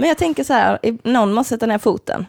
Men 0.00 0.08
jag 0.08 0.18
tänker 0.18 0.44
så 0.44 0.52
här, 0.52 0.78
någon 1.02 1.32
måste 1.32 1.54
sätta 1.54 1.66
ner 1.66 1.78
foten. 1.78 2.26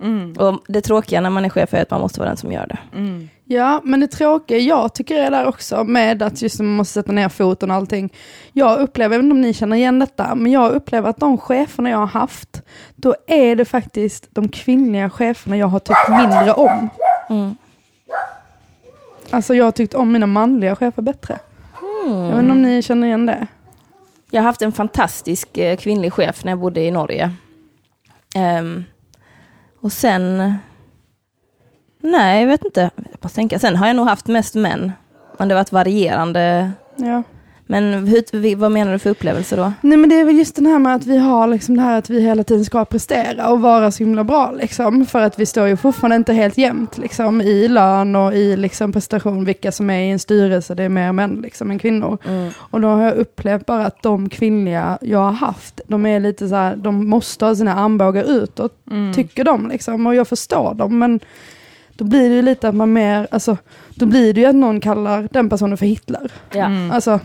Mm. 0.00 0.32
Och 0.32 0.60
det 0.68 0.80
tråkiga 0.80 1.20
när 1.20 1.30
man 1.30 1.44
är 1.44 1.48
chef 1.48 1.74
är 1.74 1.82
att 1.82 1.90
man 1.90 2.00
måste 2.00 2.20
vara 2.20 2.28
den 2.28 2.36
som 2.36 2.52
gör 2.52 2.66
det. 2.66 2.78
Mm. 2.98 3.28
Ja, 3.52 3.80
men 3.84 4.00
det 4.00 4.06
tråkiga 4.06 4.58
jag 4.58 4.94
tycker 4.94 5.14
är 5.14 5.30
där 5.30 5.46
också 5.46 5.84
med 5.84 6.22
att 6.22 6.42
just 6.42 6.60
man 6.60 6.76
måste 6.76 6.92
sätta 6.92 7.12
ner 7.12 7.28
foten 7.28 7.70
och 7.70 7.76
allting. 7.76 8.12
Jag 8.52 8.80
upplever, 8.80 9.18
inte 9.18 9.32
om 9.32 9.40
ni 9.40 9.54
känner 9.54 9.76
igen 9.76 9.98
detta, 9.98 10.34
men 10.34 10.52
jag 10.52 10.72
upplever 10.72 11.10
att 11.10 11.16
de 11.16 11.38
cheferna 11.38 11.90
jag 11.90 11.98
har 11.98 12.06
haft, 12.06 12.62
då 12.96 13.14
är 13.26 13.56
det 13.56 13.64
faktiskt 13.64 14.28
de 14.30 14.48
kvinnliga 14.48 15.10
cheferna 15.10 15.56
jag 15.56 15.66
har 15.66 15.78
tyckt 15.78 16.08
mindre 16.08 16.52
om. 16.52 16.88
Mm. 17.30 17.56
Alltså 19.30 19.54
jag 19.54 19.64
har 19.64 19.72
tyckt 19.72 19.94
om 19.94 20.12
mina 20.12 20.26
manliga 20.26 20.76
chefer 20.76 21.02
bättre. 21.02 21.38
Jag 22.06 22.30
vet 22.30 22.38
inte 22.38 22.52
om 22.52 22.62
ni 22.62 22.82
känner 22.82 23.06
igen 23.06 23.26
det? 23.26 23.46
Jag 24.30 24.42
har 24.42 24.46
haft 24.46 24.62
en 24.62 24.72
fantastisk 24.72 25.58
eh, 25.58 25.76
kvinnlig 25.76 26.12
chef 26.12 26.44
när 26.44 26.52
jag 26.52 26.58
bodde 26.58 26.80
i 26.80 26.90
Norge. 26.90 27.32
Ehm, 28.34 28.84
och 29.80 29.92
sen, 29.92 30.54
nej 32.00 32.40
jag 32.40 32.48
vet 32.48 32.64
inte, 32.64 32.90
jag 33.20 33.32
tänka. 33.32 33.58
Sen 33.58 33.76
har 33.76 33.86
jag 33.86 33.96
nog 33.96 34.06
haft 34.06 34.26
mest 34.26 34.54
män. 34.54 34.92
Men 35.38 35.48
det 35.48 35.54
har 35.54 35.60
varit 35.60 35.72
varierande. 35.72 36.70
Ja. 36.96 37.22
Men 37.66 37.92
hur, 38.08 38.56
vad 38.56 38.72
menar 38.72 38.92
du 38.92 38.98
för 38.98 39.10
upplevelse 39.10 39.56
då? 39.56 39.72
Nej 39.80 39.98
men 39.98 40.10
det 40.10 40.20
är 40.20 40.24
väl 40.24 40.36
just 40.38 40.56
den 40.56 40.66
här 40.66 40.78
med 40.78 40.94
att 40.94 41.06
vi 41.06 41.18
har 41.18 41.46
liksom 41.46 41.76
det 41.76 41.82
här 41.82 41.98
att 41.98 42.10
vi 42.10 42.20
hela 42.20 42.44
tiden 42.44 42.64
ska 42.64 42.84
prestera 42.84 43.48
och 43.48 43.60
vara 43.60 43.90
så 43.90 43.98
himla 43.98 44.24
bra 44.24 44.52
liksom. 44.52 45.06
För 45.06 45.20
att 45.20 45.38
vi 45.38 45.46
står 45.46 45.66
ju 45.66 45.76
fortfarande 45.76 46.16
inte 46.16 46.32
helt 46.32 46.58
jämnt 46.58 46.98
liksom 46.98 47.40
i 47.40 47.68
lön 47.68 48.16
och 48.16 48.34
i 48.34 48.56
liksom 48.56 48.92
prestation, 48.92 49.44
vilka 49.44 49.72
som 49.72 49.90
är 49.90 50.00
i 50.00 50.10
en 50.10 50.18
styrelse, 50.18 50.74
det 50.74 50.82
är 50.82 50.88
mer 50.88 51.12
män 51.12 51.40
liksom 51.42 51.70
än 51.70 51.78
kvinnor. 51.78 52.18
Och 52.56 52.80
då 52.80 52.88
har 52.88 53.02
jag 53.02 53.14
upplevt 53.14 53.66
bara 53.66 53.86
att 53.86 54.02
de 54.02 54.28
kvinnliga 54.28 54.98
jag 55.00 55.18
har 55.18 55.32
haft, 55.32 55.80
de 55.86 56.06
är 56.06 56.20
lite 56.20 56.48
så 56.48 56.54
här, 56.54 56.76
de 56.76 57.08
måste 57.08 57.44
ha 57.44 57.54
sina 57.54 57.74
armbågar 57.74 58.24
utåt, 58.24 58.76
Mm. 58.90 59.12
tycker 59.14 59.44
de 59.44 59.68
liksom. 59.68 60.06
Och 60.06 60.14
jag 60.14 60.28
förstår 60.28 60.74
dem 60.74 60.98
men 60.98 61.20
då 61.94 62.04
blir 62.04 62.28
det 62.30 62.34
ju 62.34 62.42
lite 62.42 62.68
att 62.68 62.74
man 62.74 62.92
mer, 62.92 63.28
alltså 63.30 63.56
då 63.94 64.06
blir 64.06 64.34
det 64.34 64.40
ju 64.40 64.46
att 64.46 64.54
någon 64.54 64.80
kallar 64.80 65.28
den 65.30 65.48
personen 65.48 65.76
för 65.76 65.86
Hitler. 65.86 66.30
Ja. 66.52 66.64
Mm. 66.64 66.90
Alltså, 66.90 67.20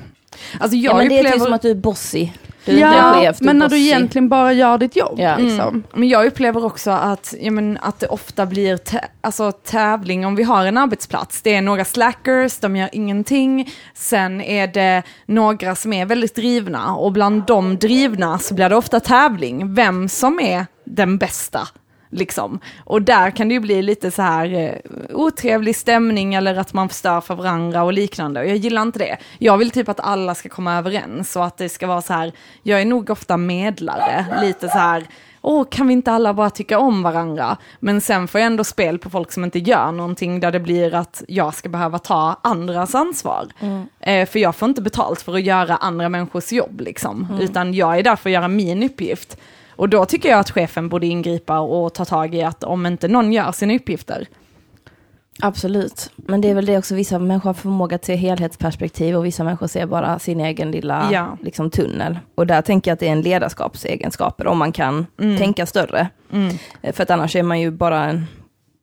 Alltså 0.59 0.77
jag 0.77 0.93
ja, 0.93 0.97
men 0.97 1.09
det 1.09 1.19
är 1.19 1.23
typ 1.23 1.27
upplever... 1.27 1.45
som 1.45 1.53
att 1.53 1.61
du 1.61 1.71
är 1.71 1.75
bossy. 1.75 2.29
Du 2.65 2.71
är 2.71 2.79
ja, 2.79 3.13
chef, 3.13 3.39
du 3.39 3.45
är 3.45 3.45
men 3.45 3.59
när 3.59 3.69
du 3.69 3.79
egentligen 3.79 4.29
bara 4.29 4.53
gör 4.53 4.77
ditt 4.77 4.95
jobb. 4.95 5.19
Ja. 5.19 5.37
Liksom. 5.37 5.67
Mm. 5.67 5.83
Men 5.93 6.09
jag 6.09 6.25
upplever 6.25 6.65
också 6.65 6.91
att, 6.91 7.33
ja, 7.39 7.51
men, 7.51 7.77
att 7.81 7.99
det 7.99 8.07
ofta 8.07 8.45
blir 8.45 8.77
tä- 8.77 9.05
alltså, 9.21 9.51
tävling 9.51 10.25
om 10.25 10.35
vi 10.35 10.43
har 10.43 10.65
en 10.65 10.77
arbetsplats. 10.77 11.41
Det 11.41 11.55
är 11.55 11.61
några 11.61 11.85
slackers, 11.85 12.57
de 12.57 12.75
gör 12.75 12.89
ingenting. 12.91 13.69
Sen 13.93 14.41
är 14.41 14.67
det 14.67 15.03
några 15.25 15.75
som 15.75 15.93
är 15.93 16.05
väldigt 16.05 16.35
drivna 16.35 16.95
och 16.95 17.11
bland 17.11 17.43
de 17.45 17.77
drivna 17.77 18.39
så 18.39 18.53
blir 18.53 18.69
det 18.69 18.75
ofta 18.75 18.99
tävling. 18.99 19.73
Vem 19.73 20.09
som 20.09 20.39
är 20.39 20.65
den 20.85 21.17
bästa. 21.17 21.67
Liksom. 22.09 22.59
Och 22.83 23.01
där 23.01 23.31
kan 23.31 23.47
det 23.47 23.53
ju 23.53 23.59
bli 23.59 23.81
lite 23.81 24.11
så 24.11 24.21
här 24.21 24.53
eh, 24.53 25.15
otrevlig 25.15 25.75
stämning 25.75 26.33
eller 26.33 26.55
att 26.55 26.73
man 26.73 26.89
förstör 26.89 27.21
för 27.21 27.35
varandra 27.35 27.83
och 27.83 27.93
liknande. 27.93 28.39
Och 28.39 28.47
jag 28.47 28.57
gillar 28.57 28.81
inte 28.81 28.99
det. 28.99 29.17
Jag 29.39 29.57
vill 29.57 29.71
typ 29.71 29.89
att 29.89 29.99
alla 29.99 30.35
ska 30.35 30.49
komma 30.49 30.77
överens 30.77 31.35
och 31.35 31.45
att 31.45 31.57
det 31.57 31.69
ska 31.69 31.87
vara 31.87 32.01
så 32.01 32.13
här, 32.13 32.31
jag 32.63 32.81
är 32.81 32.85
nog 32.85 33.09
ofta 33.09 33.37
medlare, 33.37 34.25
lite 34.41 34.69
så 34.69 34.77
här, 34.77 35.05
åh, 35.41 35.65
kan 35.69 35.87
vi 35.87 35.93
inte 35.93 36.11
alla 36.11 36.33
bara 36.33 36.49
tycka 36.49 36.79
om 36.79 37.03
varandra? 37.03 37.57
Men 37.79 38.01
sen 38.01 38.27
får 38.27 38.41
jag 38.41 38.45
ändå 38.45 38.63
spel 38.63 38.99
på 38.99 39.09
folk 39.09 39.31
som 39.31 39.43
inte 39.43 39.59
gör 39.59 39.91
någonting 39.91 40.39
där 40.39 40.51
det 40.51 40.59
blir 40.59 40.95
att 40.95 41.23
jag 41.27 41.53
ska 41.53 41.69
behöva 41.69 41.99
ta 41.99 42.39
andras 42.41 42.95
ansvar. 42.95 43.47
Eh, 43.99 44.29
för 44.29 44.39
jag 44.39 44.55
får 44.55 44.69
inte 44.69 44.81
betalt 44.81 45.21
för 45.21 45.33
att 45.33 45.43
göra 45.43 45.75
andra 45.75 46.09
människors 46.09 46.51
jobb, 46.51 46.81
liksom. 46.81 47.37
utan 47.41 47.73
jag 47.73 47.99
är 47.99 48.03
där 48.03 48.15
för 48.15 48.29
att 48.29 48.33
göra 48.33 48.47
min 48.47 48.83
uppgift. 48.83 49.37
Och 49.75 49.89
då 49.89 50.05
tycker 50.05 50.29
jag 50.29 50.39
att 50.39 50.51
chefen 50.51 50.89
borde 50.89 51.07
ingripa 51.07 51.59
och 51.59 51.93
ta 51.93 52.05
tag 52.05 52.35
i 52.35 52.41
att 52.41 52.63
om 52.63 52.85
inte 52.85 53.07
någon 53.07 53.33
gör 53.33 53.51
sina 53.51 53.73
uppgifter, 53.75 54.27
Absolut, 55.41 56.11
men 56.15 56.41
det 56.41 56.49
är 56.49 56.55
väl 56.55 56.65
det 56.65 56.77
också, 56.77 56.95
vissa 56.95 57.19
människor 57.19 57.49
har 57.49 57.53
förmåga 57.53 57.97
till 57.97 58.15
helhetsperspektiv 58.15 59.15
och 59.15 59.25
vissa 59.25 59.43
människor 59.43 59.67
ser 59.67 59.85
bara 59.85 60.19
sin 60.19 60.39
egen 60.39 60.71
lilla 60.71 61.09
Ja. 61.11 61.37
liksom, 61.41 61.69
tunnel. 61.69 62.19
Och 62.35 62.47
där 62.47 62.61
tänker 62.61 62.91
jag 62.91 62.93
att 62.93 62.99
det 62.99 63.07
är 63.07 63.11
en 63.11 63.21
ledarskapsegenskaper, 63.21 64.47
om 64.47 64.57
man 64.57 64.71
kan 64.71 65.05
tänka 65.17 65.65
större. 65.65 66.07
Mm. 66.33 66.55
Eh, 66.81 66.93
För 66.93 67.03
att 67.03 67.09
annars 67.09 67.35
är 67.35 67.43
man 67.43 67.59
ju 67.61 67.71
bara 67.71 68.05
en, 68.05 68.25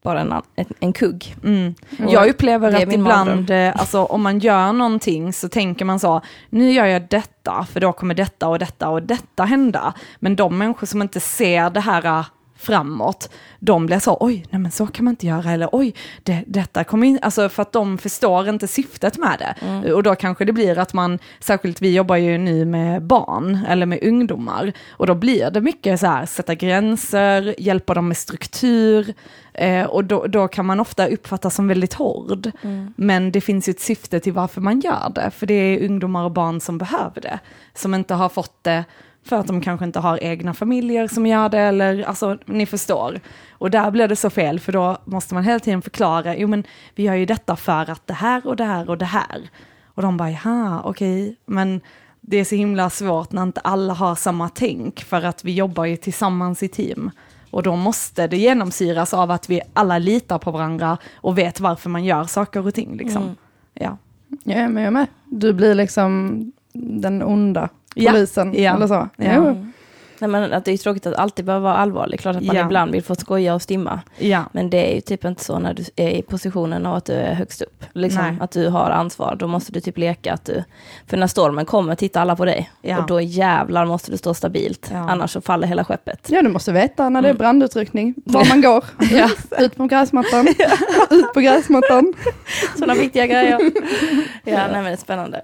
bara 0.02 0.20
en, 0.20 0.32
en, 0.32 0.66
en 0.80 0.92
kugg. 0.92 1.36
Mm. 1.44 1.74
Jag 2.08 2.28
upplever 2.28 2.74
att 2.74 2.92
ibland, 2.92 3.50
eh, 3.50 3.72
alltså, 3.76 4.04
om 4.04 4.22
man 4.22 4.38
gör 4.38 4.72
någonting 4.72 5.32
så 5.32 5.48
tänker 5.48 5.84
man 5.84 6.00
så, 6.00 6.20
nu 6.50 6.72
gör 6.72 6.86
jag 6.86 7.08
detta, 7.08 7.66
för 7.72 7.80
då 7.80 7.92
kommer 7.92 8.14
detta 8.14 8.48
och 8.48 8.58
detta 8.58 8.88
och 8.88 9.02
detta 9.02 9.44
hända. 9.44 9.94
Men 10.18 10.36
de 10.36 10.58
människor 10.58 10.86
som 10.86 11.02
inte 11.02 11.20
ser 11.20 11.70
det 11.70 11.80
här 11.80 12.04
eh, 12.04 12.24
framåt, 12.56 13.30
de 13.58 13.86
blir 13.86 13.98
så, 13.98 14.16
oj, 14.20 14.46
nej 14.50 14.60
men 14.60 14.70
så 14.70 14.86
kan 14.86 15.04
man 15.04 15.12
inte 15.12 15.26
göra, 15.26 15.52
eller 15.52 15.68
oj, 15.72 15.94
det, 16.22 16.44
detta 16.46 16.84
kommer 16.84 17.06
in, 17.06 17.18
alltså 17.22 17.48
för 17.48 17.62
att 17.62 17.72
de 17.72 17.98
förstår 17.98 18.48
inte 18.48 18.68
syftet 18.68 19.18
med 19.18 19.38
det. 19.38 19.92
Och 19.92 20.02
då 20.02 20.14
kanske 20.14 20.44
det 20.44 20.52
blir 20.52 20.78
att 20.78 20.92
man, 20.92 21.18
särskilt 21.40 21.82
vi 21.82 21.94
jobbar 21.94 22.16
ju 22.16 22.38
nu 22.38 22.64
med 22.64 23.02
barn, 23.02 23.58
eller 23.68 23.86
med 23.86 23.98
ungdomar, 24.02 24.72
och 24.90 25.06
då 25.06 25.14
blir 25.14 25.50
det 25.50 25.60
mycket 25.60 26.00
så 26.00 26.06
här, 26.06 26.26
sätta 26.26 26.54
gränser, 26.54 27.54
hjälpa 27.58 27.94
dem 27.94 28.08
med 28.08 28.16
struktur, 28.16 29.14
eh, 29.54 29.84
och 29.84 30.04
då, 30.04 30.26
då 30.26 30.48
kan 30.48 30.66
man 30.66 30.80
ofta 30.80 31.06
uppfattas 31.08 31.54
som 31.54 31.68
väldigt 31.68 31.94
hård. 31.94 32.50
Men 32.96 33.32
det 33.32 33.40
finns 33.40 33.68
ju 33.68 33.70
ett 33.70 33.80
syfte 33.80 34.20
till 34.20 34.32
varför 34.32 34.60
man 34.60 34.80
gör 34.80 35.12
det, 35.14 35.30
för 35.30 35.46
det 35.46 35.54
är 35.54 35.88
ungdomar 35.88 36.24
och 36.24 36.30
barn 36.30 36.60
som 36.60 36.78
behöver 36.78 37.20
det, 37.20 37.38
som 37.74 37.94
inte 37.94 38.14
har 38.14 38.28
fått 38.28 38.64
det 38.64 38.84
för 39.24 39.36
att 39.36 39.46
de 39.46 39.60
kanske 39.60 39.84
inte 39.84 40.00
har 40.00 40.22
egna 40.22 40.54
familjer 40.54 41.08
som 41.08 41.26
gör 41.26 41.48
det, 41.48 41.58
eller 41.58 42.02
alltså 42.02 42.38
ni 42.46 42.66
förstår. 42.66 43.20
Och 43.50 43.70
där 43.70 43.90
blir 43.90 44.08
det 44.08 44.16
så 44.16 44.30
fel, 44.30 44.60
för 44.60 44.72
då 44.72 44.98
måste 45.04 45.34
man 45.34 45.44
hela 45.44 45.58
tiden 45.58 45.82
förklara, 45.82 46.36
jo 46.36 46.48
men 46.48 46.64
vi 46.94 47.02
gör 47.02 47.14
ju 47.14 47.26
detta 47.26 47.56
för 47.56 47.90
att 47.90 48.06
det 48.06 48.14
här 48.14 48.46
och 48.46 48.56
det 48.56 48.64
här 48.64 48.90
och 48.90 48.98
det 48.98 49.04
här. 49.04 49.50
Och 49.94 50.02
de 50.02 50.16
bara, 50.16 50.30
jaha, 50.30 50.80
okej, 50.84 51.36
men 51.46 51.80
det 52.20 52.36
är 52.36 52.44
så 52.44 52.54
himla 52.54 52.90
svårt 52.90 53.32
när 53.32 53.42
inte 53.42 53.60
alla 53.60 53.94
har 53.94 54.14
samma 54.14 54.48
tänk, 54.48 55.00
för 55.04 55.22
att 55.22 55.44
vi 55.44 55.54
jobbar 55.54 55.84
ju 55.84 55.96
tillsammans 55.96 56.62
i 56.62 56.68
team. 56.68 57.10
Och 57.52 57.62
då 57.62 57.76
måste 57.76 58.26
det 58.26 58.36
genomsyras 58.36 59.14
av 59.14 59.30
att 59.30 59.50
vi 59.50 59.60
alla 59.72 59.98
litar 59.98 60.38
på 60.38 60.50
varandra 60.50 60.98
och 61.14 61.38
vet 61.38 61.60
varför 61.60 61.90
man 61.90 62.04
gör 62.04 62.24
saker 62.24 62.66
och 62.66 62.74
ting. 62.74 62.96
Liksom. 62.96 63.36
Ja. 63.74 63.96
Jag 64.44 64.58
är 64.58 64.68
med, 64.68 64.82
jag 64.82 64.86
är 64.86 64.90
med. 64.90 65.06
Du 65.24 65.52
blir 65.52 65.74
liksom 65.74 66.52
den 66.72 67.22
onda 67.22 67.68
Ja, 67.94 68.12
polisen 68.12 68.54
ja, 68.62 68.74
eller 68.76 68.86
så. 68.86 69.08
ja. 69.16 69.34
Jo. 69.36 69.66
Nej, 70.22 70.30
men 70.30 70.52
att 70.52 70.64
det 70.64 70.72
är 70.72 70.76
tråkigt 70.76 71.06
att 71.06 71.14
alltid 71.14 71.44
behöva 71.44 71.62
vara 71.64 71.76
allvarlig. 71.76 72.20
Klart 72.20 72.36
att 72.36 72.42
man 72.44 72.56
Ja. 72.56 72.64
ibland 72.64 72.92
vill 72.92 73.02
få 73.02 73.14
skoja 73.14 73.54
och 73.54 73.62
stimma. 73.62 74.00
Ja. 74.18 74.44
Men 74.52 74.70
det 74.70 74.90
är 74.90 74.94
ju 74.94 75.00
typ 75.00 75.24
inte 75.24 75.44
så 75.44 75.58
när 75.58 75.74
du 75.74 75.84
är 75.96 76.08
i 76.08 76.22
positionen 76.22 76.86
av 76.86 76.94
att 76.94 77.04
du 77.04 77.12
är 77.12 77.34
högst 77.34 77.62
upp. 77.62 77.84
Liksom, 77.92 78.22
Nej. 78.22 78.36
att 78.40 78.50
du 78.50 78.68
har 78.68 78.90
ansvar. 78.90 79.36
Då 79.38 79.46
måste 79.46 79.72
du 79.72 79.80
typ 79.80 79.98
leka 79.98 80.32
att 80.32 80.44
du... 80.44 80.64
För 81.06 81.16
när 81.16 81.26
stormen 81.26 81.66
kommer 81.66 81.94
tittar 81.94 82.20
alla 82.20 82.36
på 82.36 82.44
dig. 82.44 82.70
Ja. 82.82 82.98
Och 82.98 83.06
då 83.06 83.20
jävlar 83.20 83.86
måste 83.86 84.10
du 84.10 84.16
stå 84.16 84.34
stabilt. 84.34 84.90
Annars 84.94 85.30
så 85.30 85.40
faller 85.40 85.66
hela 85.68 85.84
skeppet. 85.84 86.26
Ja, 86.30 86.42
du 86.42 86.48
måste 86.48 86.72
veta 86.72 87.08
när 87.08 87.22
det 87.22 87.28
Mm. 87.28 87.36
är 87.36 87.38
brandutryckning, 87.38 88.14
var 88.24 88.48
man 88.48 88.60
går. 88.60 88.84
Ut 89.62 89.76
på 89.76 89.86
gräsmattan, 89.86 90.48
ut 91.10 91.32
på 91.34 91.40
gräsmattan. 91.40 92.12
Sådana 92.74 92.94
viktiga 92.94 93.26
grejer. 93.26 93.58
Ja, 94.44 94.56
nej 94.66 94.72
men 94.72 94.84
det 94.84 94.90
är 94.90 94.96
spännande. 94.96 95.42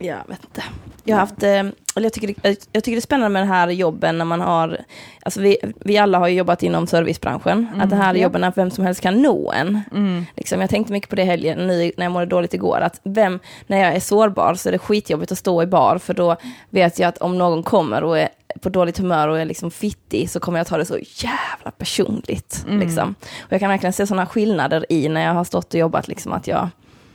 Jag 0.00 0.16
vet 0.28 0.44
inte. 0.44 0.62
Jag 1.04 1.16
har 1.16 1.20
haft, 1.20 1.42
eh, 1.42 1.64
eller 1.96 2.06
jag 2.06 2.12
tycker, 2.12 2.34
jag 2.72 2.84
tycker 2.84 2.90
det 2.90 2.98
är 2.98 3.00
spännande 3.00 3.28
med 3.28 3.42
den 3.42 3.48
här 3.48 3.68
jobben 3.68 4.18
när 4.18 4.24
man 4.24 4.40
har, 4.40 4.80
alltså 5.22 5.40
vi, 5.40 5.56
vi 5.80 5.98
alla 5.98 6.18
har 6.18 6.28
ju 6.28 6.36
jobbat 6.36 6.62
inom 6.62 6.86
servicebranschen, 6.86 7.68
att 7.80 7.90
det 7.90 7.96
här 7.96 8.14
ja. 8.14 8.22
jobben 8.22 8.44
är 8.44 8.52
vem 8.56 8.70
som 8.70 8.84
helst 8.84 9.00
kan 9.00 9.22
nå 9.22 9.52
en. 9.52 9.80
Mm. 9.92 10.26
Liksom, 10.36 10.60
jag 10.60 10.70
tänkte 10.70 10.92
mycket 10.92 11.10
på 11.10 11.16
det 11.16 11.24
helgen, 11.24 11.66
nu 11.66 11.92
när 11.96 12.04
jag 12.04 12.12
mådde 12.12 12.26
dåligt 12.26 12.54
igår, 12.54 12.80
att 12.80 13.00
vem, 13.02 13.38
när 13.66 13.78
jag 13.78 13.94
är 13.94 14.00
sårbar 14.00 14.54
så 14.54 14.68
är 14.68 14.72
det 14.72 14.78
skitjobbigt 14.78 15.32
att 15.32 15.38
stå 15.38 15.62
i 15.62 15.66
bar, 15.66 15.98
för 15.98 16.14
då 16.14 16.36
vet 16.70 16.98
jag 16.98 17.08
att 17.08 17.18
om 17.18 17.38
någon 17.38 17.62
kommer 17.62 18.04
och 18.04 18.18
är 18.18 18.28
på 18.60 18.68
dåligt 18.68 18.98
humör 18.98 19.28
och 19.28 19.40
är 19.40 19.44
liksom 19.44 19.70
fittig 19.70 20.30
så 20.30 20.40
kommer 20.40 20.58
jag 20.58 20.66
ta 20.66 20.76
det 20.76 20.84
så 20.84 20.98
jävla 20.98 21.70
personligt. 21.78 22.64
Mm. 22.68 22.80
Liksom. 22.80 23.14
Och 23.40 23.52
jag 23.52 23.60
kan 23.60 23.70
verkligen 23.70 23.92
se 23.92 24.06
sådana 24.06 24.26
skillnader 24.26 24.86
i 24.88 25.08
när 25.08 25.24
jag 25.24 25.34
har 25.34 25.44
stått 25.44 25.74
och 25.74 25.80
jobbat, 25.80 26.08
liksom, 26.08 26.32
att 26.32 26.46
jag 26.46 26.68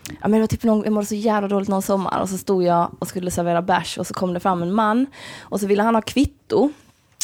Ja, 0.09 0.15
men 0.27 0.31
det 0.31 0.39
var 0.39 0.47
typ 0.47 0.63
någon, 0.63 0.83
jag 0.83 0.93
mådde 0.93 1.05
så 1.05 1.15
jävla 1.15 1.47
dåligt 1.47 1.69
någon 1.69 1.81
sommar 1.81 2.21
och 2.21 2.29
så 2.29 2.37
stod 2.37 2.63
jag 2.63 2.91
och 2.99 3.07
skulle 3.07 3.31
servera 3.31 3.61
bärs 3.61 3.97
och 3.97 4.07
så 4.07 4.13
kom 4.13 4.33
det 4.33 4.39
fram 4.39 4.63
en 4.63 4.73
man 4.73 5.05
och 5.41 5.59
så 5.59 5.67
ville 5.67 5.83
han 5.83 5.95
ha 5.95 6.01
kvitto. 6.01 6.71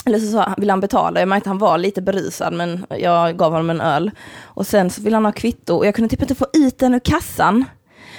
Eller 0.06 0.20
så 0.20 0.32
sa, 0.32 0.54
ville 0.58 0.72
han 0.72 0.80
betala, 0.80 1.20
jag 1.20 1.30
märkte 1.30 1.50
att 1.50 1.52
han 1.52 1.58
var 1.58 1.78
lite 1.78 2.02
berusad 2.02 2.54
men 2.54 2.86
jag 2.90 3.38
gav 3.38 3.52
honom 3.52 3.70
en 3.70 3.82
öl. 3.82 4.12
Och 4.42 4.68
sen 4.68 4.90
så 4.90 5.02
ville 5.02 5.16
han 5.16 5.26
ha 5.26 5.32
kvitto 5.32 5.76
och 5.76 5.86
jag 5.86 5.96
kunde 5.96 6.10
typ 6.10 6.22
inte 6.22 6.36
få 6.36 6.48
ut 6.54 6.80
den 6.80 6.94
ur 6.94 7.00
kassan. 7.00 7.66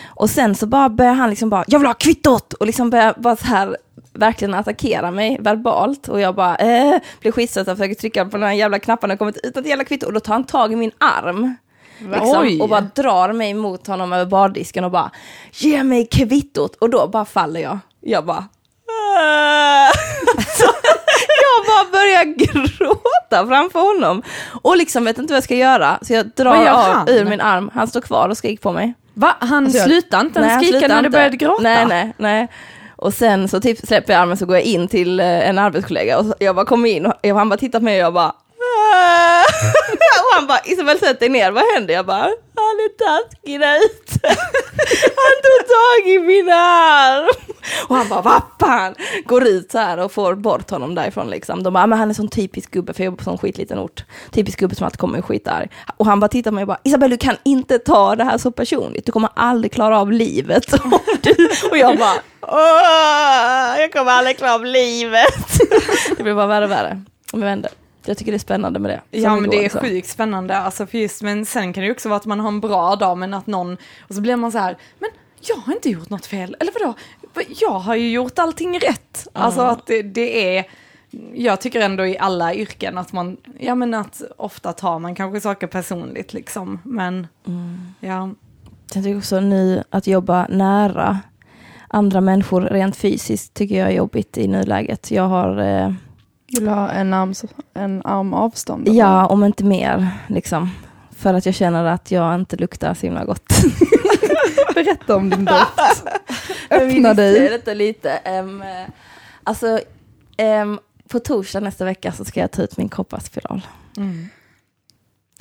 Och 0.05 0.31
sen 0.31 0.55
så 0.55 0.67
bara 0.67 0.89
började 0.89 1.17
han 1.17 1.31
liksom 1.31 1.51
bara, 1.51 1.65
jag 1.67 1.79
vill 1.79 1.87
ha 1.87 1.95
kvittot! 1.95 2.53
Och 2.53 2.67
liksom 2.67 2.91
började 2.91 3.21
bara 3.21 3.37
så 3.37 3.47
här 3.47 3.77
verkligen 4.13 4.55
attackera 4.55 5.11
mig 5.11 5.39
verbalt. 5.41 6.09
Och 6.09 6.21
jag 6.21 6.35
bara, 6.35 6.57
eh, 6.57 7.01
blev 7.21 7.33
skitstressad, 7.33 7.77
försöker 7.77 7.95
trycka 7.95 8.25
på 8.25 8.37
den 8.37 8.47
här 8.47 8.55
jävla 8.55 8.79
knappen 8.79 9.11
och 9.11 9.19
kommit 9.19 9.37
ut 9.37 9.57
ett 9.57 9.67
jävla 9.67 9.85
kvitto. 9.85 10.07
Och 10.07 10.13
då 10.13 10.21
tar 10.21 10.33
han 10.33 10.45
tag 10.45 10.73
i 10.73 10.77
min 10.77 10.93
arm. 10.99 11.57
Liksom, 12.01 12.61
och 12.61 12.69
bara 12.69 12.81
drar 12.81 13.33
mig 13.33 13.55
mot 13.55 13.87
honom 13.87 14.13
över 14.13 14.25
bardisken 14.27 14.85
och 14.85 14.91
bara, 14.91 15.11
ge 15.53 15.83
mig 15.85 16.07
kvittot! 16.07 16.77
Och 16.77 16.91
då 16.91 17.09
bara 17.09 17.25
faller 17.25 17.61
jag. 17.61 17.79
Jag 18.01 18.25
bara, 18.25 18.39
"Äh." 18.39 19.91
Jag 21.43 21.67
bara 21.67 21.93
börjar 21.93 22.25
gråta 22.25 23.47
framför 23.47 23.81
honom. 23.95 24.23
Och 24.63 24.77
liksom 24.77 25.05
vet 25.05 25.19
inte 25.19 25.33
vad 25.33 25.37
jag 25.37 25.45
ska 25.45 25.55
göra. 25.55 25.99
Så 26.03 26.13
jag 26.13 26.27
drar 26.37 26.67
av 26.67 27.11
ur 27.11 27.25
min 27.25 27.41
arm. 27.41 27.71
Han 27.75 27.87
står 27.89 28.01
kvar 28.01 28.29
och 28.29 28.37
skriker 28.39 28.63
på 28.63 28.73
mig. 28.73 28.95
Va? 29.15 29.37
Han 29.41 29.65
Alltså, 29.65 29.79
slutade 29.85 30.27
inte 30.27 30.41
ens 30.41 30.67
skrika 30.67 30.89
när 30.89 31.03
du 31.03 31.09
började 31.09 31.37
gråta? 31.37 31.63
Nej, 31.63 31.87
nej, 31.87 32.13
nej. 32.17 32.49
Och 32.97 33.15
sen 33.15 33.49
så 33.49 33.61
typ 33.61 33.79
släpper 33.87 34.13
jag 34.13 34.23
armen 34.23 34.37
så 34.37 34.47
går 34.47 34.57
jag 34.57 34.65
in 34.65 34.89
till 34.89 35.21
eh, 35.21 35.49
en 35.49 35.59
arbetskollega 35.59 36.19
och 36.19 36.35
jag 36.39 36.55
bara 36.57 36.67
kommer 36.67 36.89
in 36.89 37.07
och 37.07 37.29
han 37.29 37.49
bara 37.49 37.57
tittar 37.57 37.79
på 37.79 37.85
mig 37.85 37.95
och 38.01 38.05
jag 38.05 38.13
bara. 38.15 38.33
och 40.25 40.35
han 40.35 40.47
bara 40.47 40.61
Isabel 40.65 40.99
sätt 40.99 41.21
dig 41.21 41.29
ner, 41.29 41.51
vad 41.51 41.65
händer? 41.75 41.95
Jag 41.95 42.07
bara 42.07 42.25
ah, 42.25 42.35
han 42.61 42.79
är 42.81 42.89
taskig 42.99 43.61
där 43.61 43.77
ute. 43.85 44.29
Han 45.17 45.37
tog 45.45 45.69
tag 45.69 46.09
i 46.09 46.19
min 46.19 46.49
arm. 46.49 47.29
Och 47.89 47.97
han 47.97 48.09
bara 48.09 48.21
vad 48.21 48.43
fan. 48.61 48.95
Går 49.25 49.47
ut 49.47 49.71
så 49.71 49.79
här 49.79 49.99
och 49.99 50.13
får 50.13 50.35
bort 50.35 50.71
honom 50.71 50.95
därifrån 50.95 51.31
liksom. 51.31 51.63
De 51.63 51.73
bara 51.73 51.85
ah, 51.85 51.87
men 51.87 51.99
han 51.99 52.11
är 52.11 52.15
sån 52.15 52.29
typisk 52.29 52.71
gubbe 52.71 52.93
för 52.93 53.01
jag 53.01 53.05
jobbar 53.05 53.17
på 53.17 53.25
sån 53.25 53.39
skitliten 53.39 53.79
ort. 53.79 54.05
Typisk 54.31 54.59
gubbe 54.59 54.75
som 54.75 54.85
alltid 54.85 54.99
kommer 54.99 55.19
och 55.19 55.25
skitar. 55.25 55.69
Och 55.97 56.07
han 56.07 56.21
bara 56.21 56.29
tittar 56.29 56.51
på 56.51 56.55
mig 56.55 56.63
och 56.63 56.69
bara 56.69 56.81
Isabel 56.85 57.11
du 57.11 57.17
kan 57.17 57.37
inte 57.45 57.79
ta 57.79 58.17
det 58.17 58.25
här 58.25 58.39
så 58.39 58.51
personligt. 58.51 59.07
Du 59.07 59.13
kommer 59.13 59.31
aldrig 59.35 59.73
klara 59.73 60.01
av 60.01 60.13
livet. 60.13 60.73
Och, 61.71 61.79
jag 61.79 61.99
bara 61.99 62.15
Åh, 62.43 63.81
jag 63.81 63.93
kommer 63.93 64.11
aldrig 64.11 64.39
klara 64.39 64.55
av 64.55 64.65
livet. 64.65 65.59
Det 66.17 66.23
blir 66.23 66.35
bara 66.35 66.47
värre 66.47 66.65
och 66.65 66.71
värre. 66.71 67.03
Om 67.33 67.41
vi 67.41 67.47
vänder. 67.47 67.71
Jag 68.05 68.19
tycker 68.19 68.33
det 68.33 68.37
är 68.37 68.39
spännande 68.39 68.79
med 68.79 68.91
det. 68.91 69.19
Ja 69.19 69.37
men 69.37 69.51
det 69.51 69.65
är 69.65 69.69
så. 69.69 69.81
sjukt 69.81 70.09
spännande, 70.09 70.57
alltså 70.57 70.87
för 70.87 70.99
just, 70.99 71.23
men 71.23 71.47
sen 71.47 71.73
kan 71.73 71.81
det 71.81 71.87
ju 71.87 71.93
också 71.93 72.09
vara 72.09 72.17
att 72.17 72.27
man 72.27 72.41
har 72.41 72.49
en 72.49 72.61
bra 72.61 72.97
dag 72.97 73.19
men 73.19 73.35
att 73.35 73.47
någon, 73.47 73.77
och 74.09 74.15
så 74.15 74.21
blir 74.21 74.37
man 74.37 74.53
så 74.53 74.59
här, 74.59 74.79
men 74.99 75.11
jag 75.41 75.57
har 75.57 75.73
inte 75.73 75.91
gjort 75.91 76.11
något 76.11 76.27
fel, 76.27 76.57
eller 76.61 76.73
vadå? 76.81 76.95
Jag 77.61 77.79
har 77.79 77.95
ju 77.95 78.11
gjort 78.11 78.39
allting 78.39 78.79
rätt. 78.79 79.29
Alltså 79.33 79.61
att 79.61 79.87
det, 79.87 80.03
det 80.03 80.57
är, 80.57 80.65
jag 81.35 81.61
tycker 81.61 81.81
ändå 81.81 82.07
i 82.07 82.19
alla 82.19 82.55
yrken 82.55 82.99
att 82.99 83.13
man, 83.13 83.37
ja 83.59 83.75
men 83.75 83.95
att 83.95 84.23
ofta 84.37 84.73
tar 84.73 84.99
man 84.99 85.15
kanske 85.15 85.41
saker 85.41 85.67
personligt 85.67 86.33
liksom, 86.33 86.79
men 86.85 87.27
ja. 88.01 88.31
Jag 88.95 89.05
tycker 89.05 89.19
också 89.19 89.41
nu 89.41 89.85
att 89.91 90.07
jobba 90.07 90.47
nära 90.49 91.19
andra 91.89 92.21
människor 92.21 92.61
rent 92.61 92.97
fysiskt 92.97 93.55
tycker 93.55 93.79
jag 93.79 93.89
är 93.89 93.93
jobbigt 93.93 94.39
i 94.39 94.49
nuläget. 94.49 95.11
Jag 95.11 95.29
har, 95.29 95.59
eh, 95.59 95.93
Vill 96.55 96.65
du 96.65 96.71
ha 96.71 96.91
en 96.91 97.15
arm, 97.15 97.35
en 97.75 98.03
arm 98.05 98.35
avstånd? 98.35 98.89
ja 98.89 99.27
om 99.27 99.45
inte 99.45 99.65
mer, 99.65 100.09
liksom. 100.27 100.71
För 101.17 101.35
att 101.35 101.47
jag 101.47 101.55
känner 101.55 101.85
att 101.85 102.11
jag 102.11 102.35
inte 102.35 102.57
luktar 102.57 102.95
så 102.95 103.07
himla 103.07 103.25
gott. 103.25 103.45
Berätta 104.75 105.17
om 105.17 105.31
din 105.31 105.45
doft. 105.45 106.05
Öppna 106.71 107.15
dig. 107.15 107.49
Detta 107.49 107.75
lite. 107.75 108.21
Um, 108.43 108.65
alltså, 109.45 109.81
ehm, 110.37 110.79
på 111.09 111.19
torsdag 111.19 111.61
nästa 111.61 111.85
vecka 111.85 112.13
så 112.13 112.25
ska 112.25 112.41
jag 112.41 112.51
ta 112.51 112.63
ut 112.63 112.77
min 112.77 112.89
kopparspiral. 112.89 113.61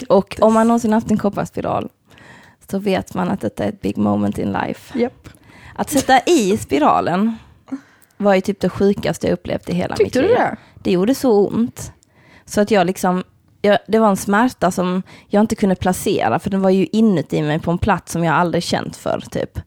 Och 0.09 0.37
om 0.41 0.53
man 0.53 0.67
någonsin 0.67 0.93
haft 0.93 1.11
en 1.11 1.17
kopparspiral 1.17 1.89
så 2.71 2.79
vet 2.79 3.13
man 3.13 3.29
att 3.29 3.41
detta 3.41 3.63
är 3.63 3.69
ett 3.69 3.81
big 3.81 3.97
moment 3.97 4.37
in 4.37 4.51
life. 4.51 4.99
Japp. 4.99 5.29
Att 5.75 5.89
sätta 5.89 6.19
i 6.19 6.57
spiralen 6.57 7.35
var 8.17 8.35
ju 8.35 8.41
typ 8.41 8.59
det 8.59 8.69
sjukaste 8.69 9.27
jag 9.27 9.33
upplevt 9.33 9.69
i 9.69 9.73
hela 9.73 9.95
Tyckte 9.95 10.03
mitt 10.03 10.13
du 10.13 10.35
liv. 10.35 10.37
det? 10.37 10.57
Det 10.83 10.91
gjorde 10.91 11.15
så 11.15 11.47
ont. 11.47 11.91
Så 12.45 12.61
att 12.61 12.71
jag 12.71 12.87
liksom, 12.87 13.23
jag, 13.61 13.77
det 13.87 13.99
var 13.99 14.09
en 14.09 14.17
smärta 14.17 14.71
som 14.71 15.03
jag 15.27 15.41
inte 15.41 15.55
kunde 15.55 15.75
placera, 15.75 16.39
för 16.39 16.49
den 16.49 16.61
var 16.61 16.69
ju 16.69 16.85
inuti 16.85 17.41
mig 17.41 17.59
på 17.59 17.71
en 17.71 17.77
plats 17.77 18.11
som 18.11 18.23
jag 18.23 18.35
aldrig 18.35 18.63
känt 18.63 18.97
för 18.97 19.23
typ. 19.31 19.59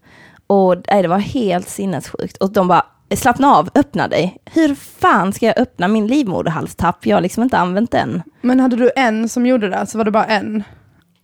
Och 0.46 0.76
nej, 0.90 1.02
det 1.02 1.08
var 1.08 1.18
helt 1.18 1.68
sinnessjukt. 1.68 2.36
Och 2.36 2.52
de 2.52 2.68
bara, 2.68 2.86
slappna 3.16 3.54
av, 3.54 3.68
öppna 3.74 4.08
dig. 4.08 4.36
Hur 4.44 4.74
fan 4.74 5.32
ska 5.32 5.46
jag 5.46 5.58
öppna 5.58 5.88
min 5.88 6.06
livmoderhalstapp? 6.06 7.06
Jag 7.06 7.16
har 7.16 7.20
liksom 7.20 7.42
inte 7.42 7.58
använt 7.58 7.90
den. 7.90 8.22
Men 8.40 8.60
hade 8.60 8.76
du 8.76 8.90
en 8.96 9.28
som 9.28 9.46
gjorde 9.46 9.68
det, 9.68 9.86
så 9.86 9.98
var 9.98 10.04
det 10.04 10.10
bara 10.10 10.26
en? 10.26 10.64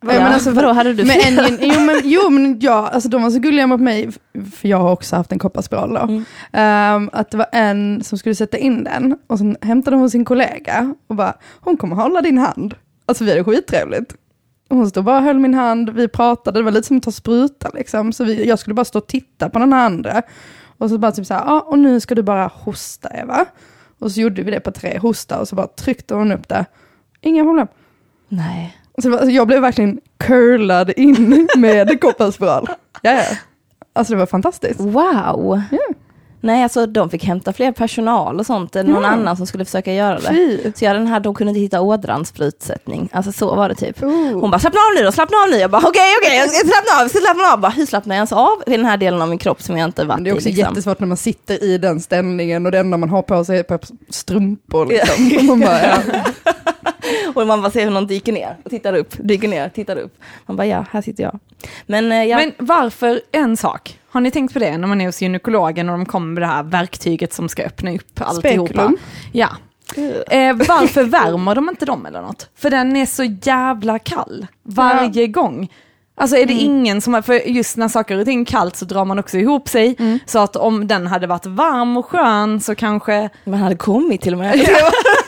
Ja, 0.00 0.06
men 0.06 0.32
alltså, 0.32 0.50
vadå, 0.50 0.72
hade 0.72 0.94
du 0.94 1.04
fler? 1.04 1.46
en, 1.46 1.58
jo, 1.60 1.80
men, 1.80 2.00
jo 2.04 2.30
men 2.30 2.60
ja, 2.60 2.88
alltså 2.88 3.08
de 3.08 3.22
var 3.22 3.30
så 3.30 3.38
gulliga 3.38 3.66
mot 3.66 3.80
mig, 3.80 4.10
för 4.54 4.68
jag 4.68 4.78
har 4.78 4.92
också 4.92 5.16
haft 5.16 5.32
en 5.32 5.38
kopparspiral 5.38 5.94
då. 5.94 6.00
Mm. 6.00 6.24
Ehm, 6.52 7.10
att 7.12 7.30
det 7.30 7.36
var 7.36 7.46
en 7.52 8.04
som 8.04 8.18
skulle 8.18 8.34
sätta 8.34 8.58
in 8.58 8.84
den 8.84 9.18
och 9.26 9.38
sen 9.38 9.56
hämtade 9.60 9.96
hon 9.96 10.10
sin 10.10 10.24
kollega 10.24 10.94
och 11.06 11.16
bara, 11.16 11.34
hon 11.60 11.76
kommer 11.76 11.96
hålla 11.96 12.22
din 12.22 12.38
hand. 12.38 12.74
Alltså 13.06 13.24
vi 13.24 13.30
hade 13.30 13.44
skittrevligt. 13.44 14.14
Hon 14.68 14.90
stod 14.90 15.04
bara 15.04 15.16
och 15.16 15.22
höll 15.22 15.38
min 15.38 15.54
hand, 15.54 15.90
vi 15.90 16.08
pratade, 16.08 16.58
det 16.58 16.62
var 16.62 16.72
lite 16.72 16.86
som 16.86 16.96
att 16.96 17.02
ta 17.02 17.12
spruta 17.12 17.70
liksom. 17.74 18.12
Så 18.12 18.24
vi, 18.24 18.48
jag 18.48 18.58
skulle 18.58 18.74
bara 18.74 18.84
stå 18.84 18.98
och 18.98 19.06
titta 19.06 19.48
på 19.48 19.58
den 19.58 19.72
här 19.72 19.86
andra. 19.86 20.22
Och 20.78 20.90
så 20.90 20.98
bara 20.98 21.12
typ 21.12 21.26
så 21.26 21.34
här, 21.34 21.44
ja 21.46 21.60
och 21.60 21.78
nu 21.78 22.00
ska 22.00 22.14
du 22.14 22.22
bara 22.22 22.46
hosta 22.54 23.08
Eva. 23.08 23.46
Och 23.98 24.12
så 24.12 24.20
gjorde 24.20 24.42
vi 24.42 24.50
det 24.50 24.60
på 24.60 24.70
tre, 24.70 24.98
hosta 24.98 25.40
och 25.40 25.48
så 25.48 25.56
bara 25.56 25.66
tryckte 25.66 26.14
hon 26.14 26.32
upp 26.32 26.48
det. 26.48 26.64
Inga 27.20 27.44
problem. 27.44 27.66
Nej. 28.28 28.76
Så 29.02 29.18
jag 29.30 29.46
blev 29.46 29.60
verkligen 29.62 30.00
curlad 30.18 30.90
in 30.96 31.48
med 31.56 32.00
kopparspiral. 32.00 32.68
Ja, 33.02 33.12
ja. 33.12 33.24
Alltså 33.92 34.12
det 34.14 34.18
var 34.18 34.26
fantastiskt. 34.26 34.80
Wow. 34.80 35.62
Ja. 35.70 35.78
Nej, 36.40 36.62
alltså 36.62 36.86
de 36.86 37.10
fick 37.10 37.24
hämta 37.24 37.52
fler 37.52 37.72
personal 37.72 38.38
och 38.40 38.46
sånt, 38.46 38.76
än 38.76 38.86
någon 38.86 39.02
Ja. 39.02 39.08
annan 39.08 39.36
som 39.36 39.46
skulle 39.46 39.64
försöka 39.64 39.92
göra 39.94 40.18
det. 40.18 40.28
Fy. 40.28 40.72
Så 40.74 40.84
jag 40.84 40.88
hade 40.88 41.00
den 41.00 41.06
här, 41.08 41.20
de 41.20 41.34
kunde 41.34 41.50
inte 41.50 41.60
hitta 41.60 41.80
ådrans 41.80 42.28
sprutsättning. 42.28 43.08
Alltså 43.12 43.32
så 43.32 43.54
var 43.54 43.68
det 43.68 43.74
typ. 43.74 44.02
Oh. 44.02 44.40
Hon 44.40 44.50
bara, 44.50 44.58
slappna 44.58 44.80
av 44.80 44.94
nu 44.98 45.04
då, 45.04 45.12
slappna 45.12 45.36
av 45.38 45.50
nu. 45.50 45.56
Jag 45.56 45.70
bara, 45.70 45.82
okej, 45.88 46.12
okej, 46.22 46.48
slappna 46.48 47.04
av, 47.04 47.08
slappna 47.08 47.52
av. 47.52 47.60
Bara, 47.60 47.72
hur 47.72 47.86
slappnar 47.86 48.14
jag 48.14 48.18
ens 48.18 48.32
av 48.32 48.62
i 48.66 48.70
den 48.70 48.84
här 48.86 48.96
delen 48.96 49.22
av 49.22 49.28
min 49.28 49.38
kropp 49.38 49.62
som 49.62 49.76
jag 49.78 49.84
inte 49.88 50.04
varit 50.04 50.16
Men 50.16 50.24
det 50.24 50.30
är 50.30 50.34
också 50.34 50.48
i? 50.48 50.52
Liksom. 50.52 50.70
jättesvårt 50.74 51.00
när 51.00 51.06
man 51.06 51.16
sitter 51.16 51.64
i 51.64 51.78
den 51.78 52.00
ställningen 52.00 52.66
och 52.66 52.72
det 52.72 52.78
enda 52.78 52.96
man 52.96 53.08
har 53.10 53.22
på 53.22 53.44
sig 53.44 53.58
är 53.58 53.78
strumpor. 54.12 54.86
Liksom. 54.86 55.38
Och 55.38 55.44
man 55.44 55.60
bara, 55.60 55.82
ja. 55.82 55.98
Och 57.34 57.46
man 57.46 57.62
bara 57.62 57.70
ser 57.70 57.84
hur 57.84 57.90
någon 57.90 58.06
dyker 58.06 58.32
ner, 58.32 58.56
och 58.64 58.70
tittar 58.70 58.92
upp, 58.96 59.14
dyker 59.18 59.48
ner, 59.48 59.68
tittar 59.68 59.96
upp. 59.96 60.18
Man 60.46 60.56
bara, 60.56 60.66
ja, 60.66 60.84
här 60.90 61.02
sitter 61.02 61.22
jag. 61.22 61.38
Men, 61.86 62.12
eh, 62.12 62.24
jag, 62.24 62.36
Men 62.38 62.52
varför, 62.58 63.20
en 63.32 63.56
sak, 63.56 63.98
har 64.10 64.20
ni 64.20 64.30
tänkt 64.30 64.52
på 64.52 64.58
det 64.58 64.78
när 64.78 64.88
man 64.88 65.00
är 65.00 65.06
hos 65.06 65.22
gynekologen 65.22 65.88
och 65.88 65.98
de 65.98 66.06
kommer 66.06 66.26
med 66.26 66.42
det 66.42 66.46
här 66.46 66.62
verktyget 66.62 67.32
som 67.32 67.48
ska 67.48 67.62
öppna 67.62 67.94
upp 67.94 68.20
alltihopa? 68.20 68.66
Spekulum. 68.66 68.96
Ja. 69.32 69.48
Eh, 70.30 70.56
varför 70.56 71.02
värmer 71.04 71.54
de 71.54 71.68
inte 71.68 71.86
dem 71.86 72.06
eller 72.06 72.22
något? 72.22 72.50
För 72.56 72.70
den 72.70 72.96
är 72.96 73.06
så 73.06 73.24
jävla 73.24 73.98
kall 73.98 74.46
varje 74.62 75.26
gång. 75.26 75.68
Alltså 76.20 76.36
är 76.36 76.46
det 76.46 76.52
ingen 76.52 77.00
som, 77.00 77.22
för 77.22 77.48
just 77.48 77.76
när 77.76 77.88
saker 77.88 78.18
och 78.18 78.24
ting 78.24 78.40
är 78.40 78.44
kallt 78.44 78.76
så 78.76 78.84
drar 78.84 79.04
man 79.04 79.18
också 79.18 79.38
ihop 79.38 79.68
sig. 79.68 79.96
Så 80.26 80.38
att 80.38 80.56
om 80.56 80.86
den 80.86 81.06
hade 81.06 81.26
varit 81.26 81.46
varm 81.46 81.96
och 81.96 82.06
skön 82.06 82.60
så 82.60 82.74
kanske, 82.74 83.28
man 83.44 83.60
hade 83.60 83.76
kommit 83.76 84.20
till 84.20 84.32
och 84.32 84.38
med. 84.38 84.54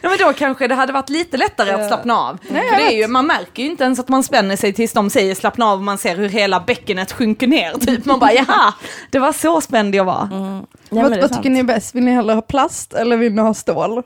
Ja, 0.00 0.08
men 0.08 0.18
då 0.18 0.32
kanske 0.32 0.68
det 0.68 0.74
hade 0.74 0.92
varit 0.92 1.08
lite 1.08 1.36
lättare 1.36 1.70
att 1.70 1.86
slappna 1.88 2.18
av. 2.18 2.38
Nej, 2.48 2.68
För 2.70 2.76
det 2.76 2.82
är 2.82 2.96
ju, 2.96 3.06
man 3.06 3.26
märker 3.26 3.62
ju 3.62 3.70
inte 3.70 3.84
ens 3.84 3.98
att 3.98 4.08
man 4.08 4.22
spänner 4.22 4.56
sig 4.56 4.72
tills 4.72 4.92
de 4.92 5.10
säger 5.10 5.34
slappna 5.34 5.66
av 5.66 5.78
och 5.78 5.84
man 5.84 5.98
ser 5.98 6.16
hur 6.16 6.28
hela 6.28 6.60
bäckenet 6.60 7.12
sjunker 7.12 7.46
ner. 7.46 7.72
Typ. 7.72 8.04
Man 8.04 8.18
bara 8.18 8.32
jaha, 8.32 8.74
det 9.10 9.18
var 9.18 9.32
så 9.32 9.60
spänd 9.60 9.94
jag 9.94 10.04
var. 10.04 10.28
Ja, 10.30 10.66
men 10.90 11.10
vad 11.10 11.20
vad 11.20 11.32
tycker 11.36 11.50
ni 11.50 11.58
är 11.58 11.64
bäst? 11.64 11.94
Vill 11.94 12.04
ni 12.04 12.10
hellre 12.10 12.34
ha 12.34 12.42
plast 12.42 12.92
eller 12.94 13.16
vill 13.16 13.34
ni 13.34 13.42
ha 13.42 13.54
stål? 13.54 14.02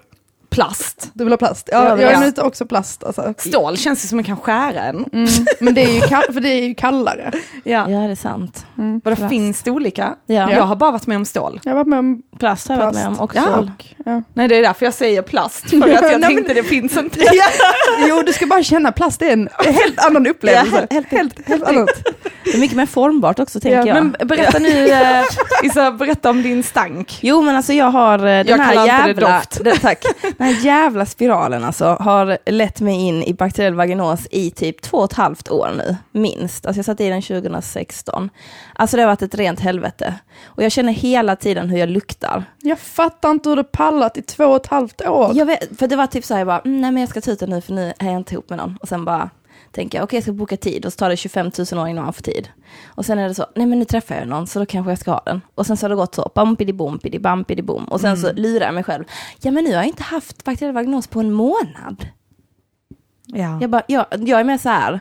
Plast. 0.57 1.11
Du 1.13 1.25
vill 1.25 1.33
ha 1.33 1.37
plast? 1.39 1.69
Ja, 1.73 1.77
Ja, 1.79 1.83
det 1.83 1.89
jag 1.89 1.97
vill 1.97 2.07
är 2.07 2.13
jag. 2.13 2.29
ute 2.29 2.43
också 2.43 2.67
plast 2.67 3.05
alltså. 3.05 3.35
Stål 3.39 3.77
känns 3.77 4.05
ju 4.05 4.09
som 4.09 4.17
man 4.17 4.25
kan 4.25 4.37
skära 4.37 4.83
en. 4.83 5.05
Mm. 5.13 5.29
Men 5.61 5.75
det 5.75 5.81
är 5.83 5.95
ju, 5.95 6.01
kall- 6.01 6.33
för 6.33 6.41
det 6.41 6.49
är 6.49 6.63
ju 6.63 6.75
kallare. 6.75 7.33
Ja. 7.65 7.91
Ja, 7.91 7.99
det 7.99 8.11
är 8.11 8.15
sant. 8.15 8.67
Vadå, 9.05 9.17
Plast. 9.17 9.31
finns 9.31 9.63
det 9.63 9.71
olika? 9.71 10.15
Ja. 10.27 10.51
Jag 10.53 10.63
har 10.63 10.77
bara 10.77 10.91
varit 10.91 11.07
med 11.07 11.17
om 11.17 11.25
stål. 11.25 11.61
Jag 11.65 11.71
har 11.73 11.77
varit 11.77 11.87
med 11.89 11.99
om 11.99 12.23
Plast 12.39 12.69
har 12.69 12.77
jag 12.77 12.85
varit 12.85 12.95
med 12.95 13.07
om 13.09 13.21
och 13.21 13.33
Ja. 13.37 13.69
Ja. 14.05 14.23
Nej, 14.35 14.49
det 14.49 14.57
är 14.57 14.63
därför 14.63 14.85
jag 14.87 14.95
säger 14.95 15.23
plast. 15.23 15.71
För 15.71 15.77
att 15.77 15.89
jag 15.89 16.03
Nej, 16.03 16.11
men- 16.13 16.23
tänkte 16.23 16.55
det 16.55 16.63
finns 16.63 16.97
inte. 16.97 17.21
Jo, 18.09 18.23
du 18.27 18.33
ska 18.33 18.47
bara 18.47 18.63
känna 18.63 18.93
plast 18.93 19.23
är 19.23 19.33
en 19.33 19.49
helt 19.65 19.99
annan 20.07 20.27
upplevelse. 20.27 20.87
Ja, 20.91 20.95
helt- 20.95 21.11
helt, 21.11 21.49
helt 21.49 21.65
annat. 21.65 21.89
Det 22.47 22.55
är 22.55 22.61
mycket 22.61 22.77
mer 22.77 22.87
formbart 22.87 23.39
också 23.39 23.61
tänker 23.61 23.79
Ja, 23.79 23.87
jag. 23.87 23.95
Men 23.95 24.29
berätta 24.29 24.59
nu, 24.59 24.89
eh, 24.89 25.25
Isa, 25.63 25.93
berätta 25.93 26.31
om 26.31 26.43
din 26.43 26.63
stank. 26.63 27.19
Jo 27.23 27.43
men 27.43 27.57
alltså 27.57 27.73
jag 27.73 27.91
har 27.91 28.19
eh, 28.19 28.25
den 28.25 28.47
Jag 28.47 28.59
här 28.59 28.87
jävla, 28.87 29.43
den, 29.61 29.79
tack, 29.79 30.05
den 30.39 30.47
här 30.47 30.65
jävla 30.65 31.07
spiralen 31.07 31.65
alltså 31.65 31.85
har 31.85 32.39
lett 32.51 32.81
mig 32.81 32.95
in 32.95 33.23
i 33.23 33.35
bakteriell 33.35 33.75
vaginos 33.75 34.27
i 34.31 34.51
typ 34.51 34.83
två 34.83 34.99
och 34.99 35.05
ett 35.05 35.17
halvt 35.17 35.51
år 35.51 35.71
nu, 35.77 35.97
minst. 36.13 36.67
Alltså 36.67 36.79
jag 36.79 36.85
satte 36.87 37.05
i 37.05 37.09
den 37.09 37.23
2016. 37.23 38.31
Alltså 38.75 38.97
det 38.97 39.03
har 39.03 39.09
varit 39.09 39.23
ett 39.23 39.35
rent 39.35 39.61
helvete. 39.61 40.15
Och 40.45 40.63
jag 40.63 40.73
känner 40.73 40.93
hela 40.93 41.37
tiden 41.37 41.69
hur 41.71 41.79
jag 41.79 41.89
luktar. 41.89 42.45
Jag 42.63 42.79
fattar 42.79 43.31
inte 43.31 43.49
hur 43.49 43.57
du 43.57 43.65
pallat 43.65 44.17
i 44.17 44.23
två 44.23 44.45
och 44.45 44.57
ett 44.57 44.67
halvt 44.67 45.03
år. 45.07 45.31
Jag 45.35 45.47
vet, 45.47 45.79
för 45.79 45.87
det 45.87 45.97
var 45.97 46.07
typ 46.07 46.25
så 46.25 46.35
här, 46.35 46.41
jag 46.41 46.47
bara, 46.47 46.59
mm, 46.61 46.81
nej 46.81 46.91
men 46.91 47.01
jag 47.01 47.11
ska 47.11 47.21
ta 47.21 47.31
ut 47.31 47.41
den 47.41 47.51
nu 47.51 47.61
för 47.61 47.73
nu 47.73 47.93
är 47.99 48.07
jag 48.07 48.17
inte 48.17 48.35
ihop 48.35 48.51
med 48.51 48.59
någon. 48.59 48.79
Och 48.83 48.89
sen 48.89 49.05
bara 49.05 49.31
tänker 49.77 49.99
jag, 49.99 50.05
okej 50.05 50.17
jag 50.17 50.23
ska 50.23 50.33
boka 50.33 50.57
tid 50.57 50.87
och 50.87 50.93
så 50.93 50.97
tar 50.97 51.09
det 51.09 51.17
25 51.17 51.51
000 51.73 51.81
år 51.81 51.89
innan 51.89 52.05
man 52.05 52.13
får 52.13 52.23
tid. 52.23 52.49
Och 52.87 53.07
sen 53.07 53.19
är 53.19 53.29
det 53.29 53.35
så, 53.35 53.47
nej 53.55 53.67
men 53.67 53.79
nu 53.79 53.85
träffar 53.85 54.15
jag 54.15 54.29
någon 54.29 54.47
så 54.47 54.59
då 54.59 54.67
kanske 54.67 54.91
jag 54.91 54.99
ska 54.99 55.11
ha 55.11 55.23
den. 55.27 55.41
Och 55.55 55.67
sen 55.67 55.77
så 55.77 55.85
har 55.85 55.89
det 55.89 55.97
gått 55.97 56.15
så, 56.15 56.31
bumpidi 56.35 56.73
bumpidi 56.73 57.19
bumpidi 57.19 57.63
bom. 57.63 57.85
Och 57.85 58.01
sen 58.01 58.17
så 58.17 58.33
lurar 58.33 58.67
jag 58.67 58.75
mig 58.75 58.85
själv, 58.85 59.05
ja 59.41 59.51
men 59.51 59.65
nu 59.65 59.71
har 59.71 59.77
jag 59.77 59.87
inte 59.87 60.03
haft 60.03 60.45
bakteriell 60.45 60.75
vaginos 60.75 61.07
på 61.07 61.21
en 61.21 61.33
månad. 61.33 62.07
Ja. 63.27 63.59
Jag 63.61 63.71
bara, 63.71 63.83
jag, 63.87 64.07
jag 64.11 64.41
är 64.41 64.45
med 64.45 64.61
så 64.61 64.69
här, 64.69 65.01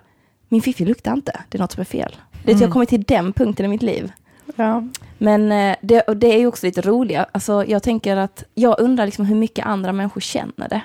min 0.50 0.62
fiffi 0.62 0.86
luktar 0.86 1.14
inte, 1.14 1.42
det 1.50 1.58
är 1.58 1.60
något 1.60 1.72
som 1.72 1.82
är 1.82 1.86
fel. 1.86 2.16
Det 2.44 2.52
är 2.52 2.56
att 2.56 2.62
jag 2.62 2.68
har 2.68 2.74
kommit 2.74 2.90
till 2.90 3.04
den 3.04 3.34
punkten 3.34 3.66
i 3.66 3.70
mitt 3.70 3.84
liv. 3.84 4.12
Ja. 4.56 4.84
Men 5.18 5.52
eh, 5.52 5.76
det, 5.82 6.02
och 6.02 6.18
det 6.18 6.34
är 6.34 6.40
ju 6.40 6.48
också 6.48 6.66
lite 6.66 6.82
roligt. 6.82 7.20
Alltså, 7.32 7.66
jag 7.66 7.84
tänker 7.84 8.18
att 8.18 8.44
jag 8.54 8.80
undrar 8.80 9.06
liksom 9.06 9.26
hur 9.26 9.36
mycket 9.36 9.66
andra 9.66 9.94
människor 9.94 10.22
känner 10.22 10.70
det. 10.70 10.82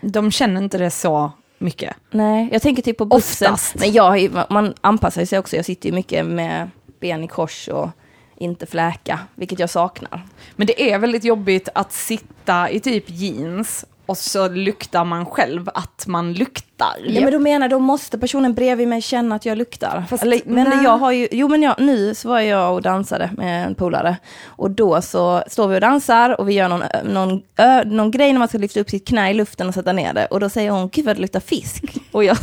De 0.00 0.30
känner 0.30 0.62
inte 0.62 0.78
det 0.78 0.90
så 0.90 1.32
mycket. 1.62 1.96
Nej, 2.10 2.48
jag 2.52 2.62
tänker 2.62 2.82
typ 2.82 2.98
på 2.98 3.04
bussen. 3.04 3.52
Oftast. 3.52 3.74
Men 3.74 3.92
jag, 3.92 4.30
man 4.50 4.74
anpassar 4.80 5.24
sig 5.24 5.38
också. 5.38 5.56
Jag 5.56 5.64
sitter 5.64 5.88
ju 5.88 5.94
mycket 5.94 6.26
med 6.26 6.70
ben 7.00 7.24
i 7.24 7.28
kors 7.28 7.68
och 7.68 7.88
inte 8.36 8.66
fläka, 8.66 9.18
vilket 9.34 9.58
jag 9.58 9.70
saknar. 9.70 10.26
Men 10.56 10.66
det 10.66 10.92
är 10.92 10.98
väldigt 10.98 11.24
jobbigt 11.24 11.68
att 11.74 11.92
sitta 11.92 12.70
i 12.70 12.80
typ 12.80 13.04
jeans 13.06 13.84
och 14.06 14.18
så 14.18 14.48
luktar 14.48 15.04
man 15.04 15.26
själv 15.26 15.68
att 15.74 16.06
man 16.06 16.32
luktar. 16.32 16.71
Ja, 17.06 17.20
men 17.20 17.32
då 17.32 17.38
menar 17.38 17.68
då 17.68 17.78
måste 17.78 18.18
personen 18.18 18.54
bredvid 18.54 18.88
mig 18.88 19.02
känna 19.02 19.34
att 19.34 19.46
jag 19.46 19.58
luktar. 19.58 20.04
Fast- 20.10 20.22
Eller, 20.22 20.40
men 20.44 20.84
jag 20.84 20.98
har 20.98 21.12
ju, 21.12 21.28
jo 21.30 21.48
men 21.48 21.62
jag, 21.62 21.74
nu 21.78 22.14
så 22.14 22.28
var 22.28 22.40
jag 22.40 22.74
och 22.74 22.82
dansade 22.82 23.30
med 23.36 23.66
en 23.66 23.74
polare. 23.74 24.16
Och 24.46 24.70
då 24.70 25.02
så 25.02 25.42
står 25.46 25.68
vi 25.68 25.76
och 25.76 25.80
dansar 25.80 26.40
och 26.40 26.48
vi 26.48 26.52
gör 26.54 26.68
någon, 26.68 26.82
någon, 27.04 27.42
ö, 27.56 27.84
någon 27.84 28.10
grej 28.10 28.32
när 28.32 28.38
man 28.38 28.48
ska 28.48 28.58
lyfta 28.58 28.80
upp 28.80 28.90
sitt 28.90 29.08
knä 29.08 29.30
i 29.30 29.34
luften 29.34 29.68
och 29.68 29.74
sätta 29.74 29.92
ner 29.92 30.12
det. 30.12 30.26
Och 30.26 30.40
då 30.40 30.48
säger 30.48 30.70
hon, 30.70 30.88
gud 30.88 31.04
vad 31.04 31.16
det 31.16 31.20
luktar 31.20 31.40
fisk. 31.40 31.84
Och 32.12 32.24
jag, 32.24 32.36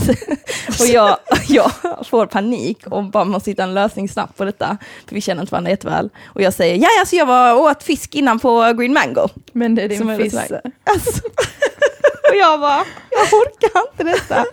och 0.80 0.86
jag, 0.88 1.15
jag 1.47 1.71
får 2.08 2.25
panik 2.25 2.88
och 2.88 3.04
bara 3.04 3.23
måste 3.25 3.52
hitta 3.52 3.63
en 3.63 3.73
lösning 3.73 4.10
snabbt 4.10 4.38
på 4.38 4.45
detta. 4.45 4.78
För 5.08 5.15
vi 5.15 5.21
känner 5.21 5.41
inte 5.41 5.52
varandra 5.52 5.71
jätteväl. 5.71 6.10
Och 6.25 6.41
jag 6.41 6.54
säger, 6.54 6.75
ja 6.75 6.88
alltså 6.99 7.15
jag 7.15 7.25
var 7.25 7.54
åt 7.54 7.84
fisk 7.84 8.15
innan 8.15 8.39
på 8.39 8.73
Green 8.78 8.93
Mango. 8.93 9.28
Men 9.52 9.75
det 9.75 9.82
är 9.82 9.89
din 9.89 9.97
fisse. 10.23 10.62
Alltså. 10.84 11.21
Och 12.30 12.36
jag 12.36 12.60
bara, 12.60 12.86
jag 13.10 13.34
orkar 13.34 13.82
inte 13.92 14.04
detta. 14.04 14.46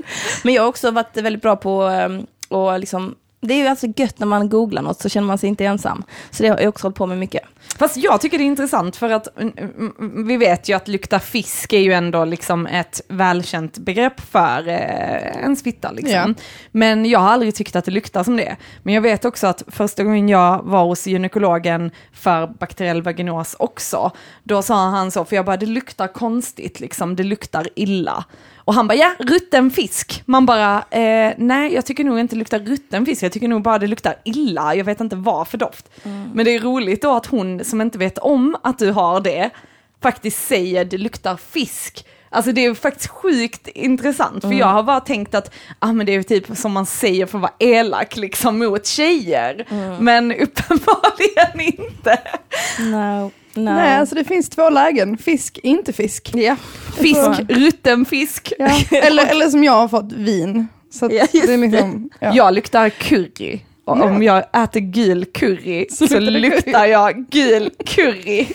Men 0.45 0.55
jag 0.55 0.63
har 0.63 0.69
också 0.69 0.91
varit 0.91 1.17
väldigt 1.17 1.43
bra 1.43 1.57
på 1.57 1.87
eh, 1.89 2.59
att 2.59 2.81
liksom, 2.81 3.15
det 3.47 3.55
är 3.55 3.59
ju 3.59 3.67
alltså 3.67 3.87
gött 3.97 4.19
när 4.19 4.27
man 4.27 4.49
googlar 4.49 4.83
något 4.83 5.01
så 5.01 5.09
känner 5.09 5.27
man 5.27 5.39
sig 5.39 5.49
inte 5.49 5.65
ensam. 5.65 6.05
Så 6.31 6.43
det 6.43 6.49
har 6.49 6.59
jag 6.59 6.69
också 6.69 6.85
hållit 6.85 6.97
på 6.97 7.07
med 7.07 7.19
mycket. 7.19 7.43
Fast 7.79 7.97
jag 7.97 8.21
tycker 8.21 8.39
det 8.39 8.45
är 8.45 8.47
intressant 8.47 8.97
för 8.97 9.11
att 9.11 9.41
mm, 9.41 9.53
mm, 9.59 10.27
vi 10.27 10.37
vet 10.37 10.69
ju 10.69 10.77
att 10.77 10.89
lukta 10.89 11.19
fisk 11.21 11.73
är 11.73 11.79
ju 11.79 11.93
ändå 11.93 12.25
liksom 12.25 12.67
ett 12.67 13.01
välkänt 13.09 13.79
begrepp 13.79 14.21
för 14.21 14.69
eh, 14.69 15.43
ens 15.43 15.63
fitta. 15.63 15.91
Liksom. 15.91 16.13
Ja. 16.13 16.35
Men 16.73 17.07
jag 17.07 17.19
har 17.19 17.29
aldrig 17.29 17.55
tyckt 17.55 17.77
att 17.77 17.85
det 17.85 17.91
luktar 17.91 18.25
som 18.25 18.37
det. 18.37 18.57
Men 18.83 18.95
jag 18.95 19.03
vet 19.03 19.25
också 19.25 19.47
att 19.47 19.63
första 19.69 20.05
gången 20.05 20.29
jag 20.29 20.63
var 20.63 20.85
hos 20.85 21.07
gynekologen 21.07 21.91
för 22.13 22.47
bakteriell 22.47 23.03
vaginos 23.03 23.57
också, 23.59 24.11
då 24.43 24.63
sa 24.63 24.89
han 24.89 25.11
så, 25.11 25.25
för 25.25 25.37
jag 25.37 25.45
bara 25.45 25.57
det 25.57 25.67
luktar 25.67 26.09
konstigt, 26.09 26.81
liksom, 26.81 27.17
det 27.17 27.23
luktar 27.23 27.69
illa. 27.75 28.25
Och 28.67 28.75
han 28.75 28.89
bara, 28.89 28.95
ja, 28.95 29.15
rutten 29.19 29.71
fisk. 29.71 30.23
Man 30.27 30.47
bara, 30.47 30.85
eh, 30.91 31.35
nej, 31.37 31.75
jag 31.75 31.87
tycker 31.87 32.05
nog 32.05 32.19
inte 32.19 32.35
det 32.35 32.39
luktar 32.39 32.59
rutten 32.59 33.07
fisk, 33.07 33.23
jag 33.23 33.33
tycker 33.33 33.49
nog 33.49 33.63
bara 33.63 33.79
det 33.79 33.87
luktar 33.87 34.15
illa. 34.25 34.75
Jag 34.75 34.85
vet 34.85 35.01
inte 35.01 35.17
vad 35.17 35.49
för 35.49 35.59
doft. 35.59 35.89
Men 36.35 36.45
det 36.45 36.55
är 36.55 36.61
roligt 36.61 37.03
då 37.03 37.15
att 37.15 37.27
hon 37.27 37.65
som 37.65 37.81
inte 37.81 37.99
vet 37.99 38.19
om 38.19 38.57
att 38.63 38.79
du 38.79 38.91
har 38.91 39.21
det, 39.21 39.51
faktiskt 40.03 40.47
säger 40.47 40.85
det 40.85 40.99
luktar 40.99 41.37
fisk. 41.37 42.07
Alltså 42.31 42.53
det 42.53 42.65
är 42.65 42.75
faktiskt 42.75 43.09
sjukt 43.09 43.69
intressant, 43.69 44.43
för 44.43 44.53
jag 44.53 44.67
har 44.67 44.83
bara 44.83 45.01
tänkt 45.01 45.35
att 45.35 45.55
ah, 45.79 45.93
men 45.93 46.07
det 46.07 46.15
är 46.15 46.23
typ 46.23 46.57
som 46.57 46.73
man 46.73 46.87
säger 46.87 47.27
för 47.27 47.39
att 47.39 47.43
vara 47.43 47.53
elak 47.59 48.17
liksom 48.17 48.59
mot 48.59 48.87
tjejer. 48.87 49.67
Men 50.01 50.33
uppenbarligen 50.41 51.61
inte. 51.61 52.19
No, 52.81 53.31
no. 53.57 53.71
Nej, 53.71 53.97
alltså 53.99 54.15
det 54.15 54.25
finns 54.25 54.49
två 54.49 54.71
lägen. 54.71 55.19
Fisk, 55.19 55.59
inte 55.63 55.93
fisk. 55.93 56.31
ja. 56.35 56.57
Fisk, 56.99 57.21
Så- 57.21 57.35
rutten 57.49 58.05
fisk. 58.05 58.53
Ja. 58.59 58.71
Eller, 58.99 59.27
eller 59.27 59.49
som 59.49 59.65
jag 59.65 59.73
har 59.73 59.89
fått, 59.89 60.13
vin. 60.13 60.69
Så 60.91 61.09
Ja, 61.13 61.27
det 61.33 61.39
är 61.55 61.59
liksom, 61.59 62.11
ja. 62.21 62.33
Jag 62.35 62.55
luktar 62.55 62.89
curry. 62.91 63.61
Och 63.85 64.01
om 64.03 64.23
jag 64.23 64.45
äter 64.65 64.81
gul 64.81 65.25
curry 65.25 65.87
så, 65.91 66.07
det 66.07 66.21
luktar 66.21 66.87
jag 66.87 67.25
gul 67.31 67.71
curry. 67.87 68.47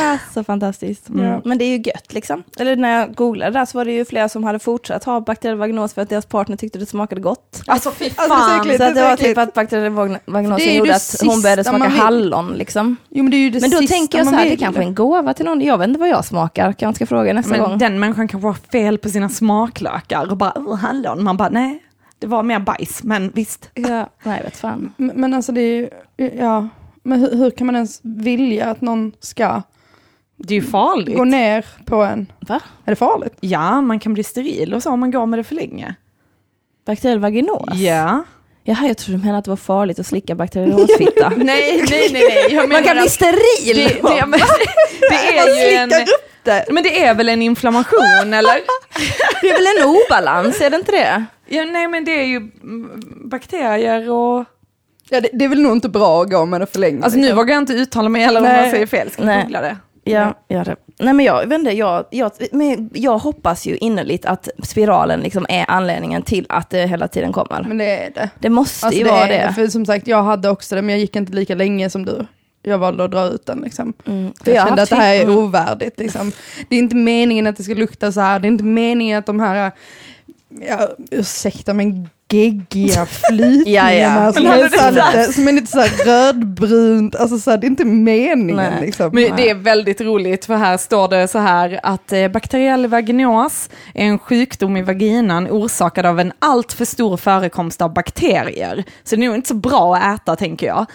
Ja, 0.00 0.18
så 0.34 0.44
fantastiskt. 0.44 1.06
Ja. 1.14 1.40
Men 1.44 1.58
det 1.58 1.64
är 1.64 1.68
ju 1.68 1.82
gött 1.86 2.12
liksom. 2.14 2.42
Eller 2.58 2.76
när 2.76 2.98
jag 3.00 3.14
googlade 3.14 3.50
där 3.58 3.64
så 3.64 3.78
var 3.78 3.84
det 3.84 3.92
ju 3.92 4.04
flera 4.04 4.28
som 4.28 4.44
hade 4.44 4.58
fortsatt 4.58 5.04
ha 5.04 5.20
bakteriell 5.20 5.56
vaginos 5.58 5.94
för 5.94 6.02
att 6.02 6.08
deras 6.08 6.26
partner 6.26 6.56
tyckte 6.56 6.78
det 6.78 6.86
smakade 6.86 7.20
gott. 7.20 7.62
Alltså 7.66 7.90
fy 7.90 8.04
Alltså, 8.04 8.18
det 8.18 8.24
är 8.24 8.28
fan. 8.48 8.60
äckligt. 8.60 8.82
Så 8.84 8.90
det 8.90 9.00
är 9.00 9.08
var 9.10 9.16
typ 9.16 9.38
att 9.38 9.54
bakteriell 9.54 9.92
vag- 9.92 10.18
vaginos 10.26 10.56
Det 10.58 10.68
är 10.68 10.72
ju 10.72 10.78
gjorde 10.78 10.90
det 10.90 10.96
att 10.96 11.16
hon 11.24 11.42
började 11.42 11.64
smaka 11.64 11.88
hallon 11.88 12.52
liksom. 12.52 12.96
Jo 13.10 13.22
men 13.22 13.30
det 13.30 13.36
är 13.36 13.38
ju 13.38 13.50
det 13.50 13.60
Men 13.60 13.70
då 13.70 13.78
sista 13.78 13.94
tänker 13.94 14.18
jag 14.18 14.26
så 14.26 14.34
här, 14.34 14.44
det 14.44 14.50
vill. 14.50 14.58
kanske 14.58 14.82
är 14.82 14.86
en 14.86 14.94
gåva 14.94 15.34
till 15.34 15.44
någon. 15.44 15.60
Jag 15.60 15.78
vet 15.78 15.88
inte 15.88 16.00
vad 16.00 16.08
jag 16.08 16.24
smakar, 16.24 16.72
kanske 16.72 16.98
ska 16.98 17.06
fråga 17.06 17.32
nästa 17.32 17.50
Men 17.50 17.60
gång. 17.60 17.78
den 17.78 18.00
människan 18.00 18.28
kanske 18.28 18.46
har 18.48 18.54
fel 18.72 18.98
på 18.98 19.08
sina 19.08 19.28
smaklökar 19.28 20.30
och 20.30 20.36
bara 20.36 20.52
oh, 20.56 20.74
hallon. 20.76 21.24
Man 21.24 21.36
bara 21.36 21.48
nej, 21.48 21.82
det 22.18 22.26
var 22.26 22.42
mer 22.42 22.58
bajs, 22.58 23.02
men 23.02 23.30
visst. 23.34 23.70
Ja, 23.74 24.08
nej, 24.22 24.42
vet 24.44 24.56
fan. 24.56 24.92
Men, 24.96 25.20
men 25.20 25.34
alltså 25.34 25.52
det 25.52 25.60
är 25.60 25.88
ju, 26.18 26.30
ja. 26.38 26.68
Men 27.06 27.20
hur, 27.20 27.36
hur 27.36 27.50
kan 27.50 27.66
man 27.66 27.76
ens 27.76 28.00
vilja 28.02 28.70
att 28.70 28.80
någon 28.80 29.12
ska 29.20 29.62
Det 30.36 30.54
är 30.54 30.60
ju 30.60 30.66
farligt. 30.66 31.16
gå 31.16 31.24
ner 31.24 31.64
på 31.84 31.96
en? 31.96 32.32
Va? 32.40 32.60
Är 32.84 32.90
det 32.92 32.96
farligt? 32.96 33.34
Ja, 33.40 33.80
man 33.80 34.00
kan 34.00 34.14
bli 34.14 34.24
steril 34.24 34.74
och 34.74 34.82
så 34.82 34.90
om 34.90 35.00
man 35.00 35.10
går 35.10 35.26
med 35.26 35.38
det 35.38 35.44
för 35.44 35.54
länge. 35.54 35.94
Bakteriell 36.86 37.18
vaginos? 37.18 37.74
Ja. 37.74 38.24
Jaha, 38.66 38.86
jag 38.86 38.96
trodde 38.98 39.18
du 39.18 39.22
menade 39.22 39.38
att 39.38 39.44
det 39.44 39.50
var 39.50 39.56
farligt 39.56 39.98
att 39.98 40.06
slicka 40.06 40.34
bakteriell 40.34 40.72
vaginosfitta. 40.72 41.28
Nej, 41.36 41.84
nej, 41.90 42.08
nej, 42.12 42.22
nej. 42.28 42.54
Jag 42.54 42.68
Man 42.68 42.82
kan 42.82 42.96
bli 42.96 43.08
steril! 43.08 43.76
det, 43.76 44.08
det, 44.08 44.26
men, 44.26 44.40
det 45.10 45.38
är 45.38 45.70
ju 45.70 45.76
en... 45.76 45.90
Men 46.74 46.82
det 46.82 47.04
är 47.04 47.14
väl 47.14 47.28
en 47.28 47.42
inflammation 47.42 48.32
eller? 48.34 48.54
Det 49.42 49.48
är 49.50 49.52
väl 49.54 49.82
en 49.82 49.96
obalans, 49.96 50.60
är 50.60 50.70
det 50.70 50.76
inte 50.76 50.92
det? 50.92 51.24
Ja, 51.46 51.64
nej 51.64 51.88
men 51.88 52.04
det 52.04 52.10
är 52.20 52.24
ju 52.24 52.50
bakterier 53.24 54.10
och... 54.10 54.44
Ja, 55.10 55.20
det, 55.20 55.28
det 55.32 55.44
är 55.44 55.48
väl 55.48 55.62
nog 55.62 55.72
inte 55.72 55.88
bra 55.88 56.22
att 56.22 56.30
gå 56.30 56.44
med 56.46 56.60
det 56.60 56.66
för 56.66 56.78
länge. 56.78 57.02
Alltså 57.02 57.18
nu 57.18 57.32
vågar 57.32 57.54
jag 57.54 57.62
inte 57.62 57.72
uttala 57.72 58.08
mig 58.08 58.24
eller 58.24 58.40
om 58.40 58.46
jag 58.46 58.70
säger 58.70 58.86
fel, 58.86 59.10
ska 59.10 59.24
Nej. 59.24 59.34
jag 59.34 59.44
googla 59.44 59.60
det? 59.60 59.76
Ja, 60.04 60.34
gör 60.48 60.64
det. 60.64 60.76
Nej 60.98 61.14
men 61.14 61.26
jag 61.26 61.52
inte, 61.52 61.70
jag, 61.70 62.04
jag, 62.10 62.32
men 62.52 62.90
jag 62.94 63.18
hoppas 63.18 63.66
ju 63.66 63.76
innerligt 63.76 64.26
att 64.26 64.48
spiralen 64.62 65.20
liksom 65.20 65.46
är 65.48 65.64
anledningen 65.68 66.22
till 66.22 66.46
att 66.48 66.70
det 66.70 66.86
hela 66.86 67.08
tiden 67.08 67.32
kommer. 67.32 67.64
Men 67.68 67.78
det 67.78 67.84
är 67.84 68.10
det. 68.10 68.30
Det 68.38 68.48
måste 68.48 68.86
Alltså 68.86 68.98
ju 68.98 69.04
det 69.04 69.10
vara 69.10 69.26
det. 69.26 69.52
För 69.54 69.66
som 69.66 69.86
sagt, 69.86 70.06
jag 70.06 70.22
hade 70.22 70.48
också 70.48 70.74
det, 70.74 70.82
men 70.82 70.90
jag 70.90 71.00
gick 71.00 71.16
inte 71.16 71.32
lika 71.32 71.54
länge 71.54 71.90
som 71.90 72.04
du. 72.04 72.26
Jag 72.62 72.78
valde 72.78 73.04
att 73.04 73.10
dra 73.10 73.26
ut 73.26 73.46
den 73.46 73.60
liksom. 73.60 73.92
Mm. 74.06 74.32
För 74.44 74.50
jag, 74.50 74.60
har 74.60 74.68
kände 74.68 74.82
att 74.82 74.90
det 74.90 74.96
här 74.96 75.14
är 75.14 75.22
mm. 75.22 75.36
ovärdigt. 75.36 75.98
Liksom. 75.98 76.32
Det 76.68 76.76
är 76.76 76.78
inte 76.78 76.96
meningen 76.96 77.46
att 77.46 77.56
det 77.56 77.62
ska 77.62 77.74
lukta 77.74 78.12
så 78.12 78.20
här, 78.20 78.38
det 78.38 78.46
är 78.46 78.50
inte 78.50 78.64
meningen 78.64 79.18
att 79.18 79.26
de 79.26 79.40
här, 79.40 79.72
ja, 80.68 80.88
ursäkta 81.10 81.74
men 81.74 82.08
geggiga 82.34 83.06
flytningarna 83.28 83.90
Ja, 83.90 83.92
ja. 83.92 84.32
som, 84.32 84.46
är 84.46 84.68
så 84.68 84.90
lite, 84.90 85.32
som 85.32 85.48
är 85.48 85.52
lite 85.52 85.66
så 85.66 85.80
här 85.80 86.04
rödbrunt, 86.04 87.14
alltså 87.16 87.38
så 87.38 87.50
här, 87.50 87.58
det 87.58 87.66
är 87.66 87.68
inte 87.68 87.84
meningen 87.84 88.72
liksom. 88.80 89.10
Men 89.12 89.36
det 89.36 89.50
är 89.50 89.54
väldigt 89.54 90.00
roligt 90.00 90.44
för 90.44 90.56
här 90.56 90.76
står 90.76 91.08
det 91.08 91.28
så 91.28 91.38
här 91.38 91.80
att 91.82 92.12
eh, 92.12 92.28
bakteriell 92.28 92.86
vaginos 92.86 93.70
är 93.94 94.04
en 94.04 94.18
sjukdom 94.18 94.76
i 94.76 94.82
vaginan 94.82 95.50
orsakad 95.50 96.06
av 96.06 96.20
en 96.20 96.32
alltför 96.38 96.84
stor 96.84 97.16
förekomst 97.16 97.82
av 97.82 97.94
bakterier. 97.94 98.84
Så 99.04 99.16
det 99.16 99.22
är 99.22 99.26
nog 99.26 99.36
inte 99.36 99.48
så 99.48 99.54
bra 99.54 99.96
att 99.96 100.20
äta 100.20 100.36
tänker 100.36 100.66
jag. 100.66 100.86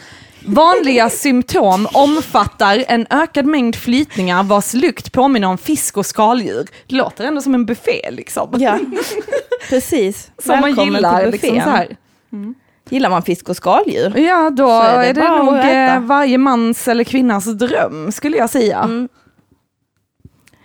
Vanliga 0.45 1.09
symptom 1.09 1.87
omfattar 1.93 2.83
en 2.87 3.07
ökad 3.09 3.45
mängd 3.45 3.75
flytningar 3.75 4.43
vars 4.43 4.73
lukt 4.73 5.11
påminner 5.11 5.47
om 5.47 5.57
fisk 5.57 5.97
och 5.97 6.05
skaldjur. 6.05 6.67
Det 6.87 6.95
låter 6.95 7.25
ändå 7.25 7.41
som 7.41 7.53
en 7.53 7.65
buffé 7.65 8.11
liksom. 8.11 8.49
Ja, 8.57 8.79
precis. 9.69 10.31
Som 10.37 10.59
man 10.59 10.75
gillar. 10.75 11.31
Liksom, 11.31 11.49
så 11.61 11.69
här. 11.69 11.97
Gillar 12.89 13.09
man 13.09 13.21
fisk 13.23 13.49
och 13.49 13.55
skaldjur? 13.55 14.17
Ja, 14.17 14.49
då 14.49 14.69
är 14.69 15.13
det 15.13 15.21
är 15.21 15.29
det, 15.37 15.43
nog 15.43 15.57
äta. 15.57 15.95
eh, 15.95 15.99
varje 15.99 16.37
mans 16.37 16.87
eller 16.87 17.03
kvinnas 17.03 17.45
dröm 17.45 18.11
skulle 18.11 18.37
jag 18.37 18.49
säga. 18.49 18.79
Mm. 18.79 19.09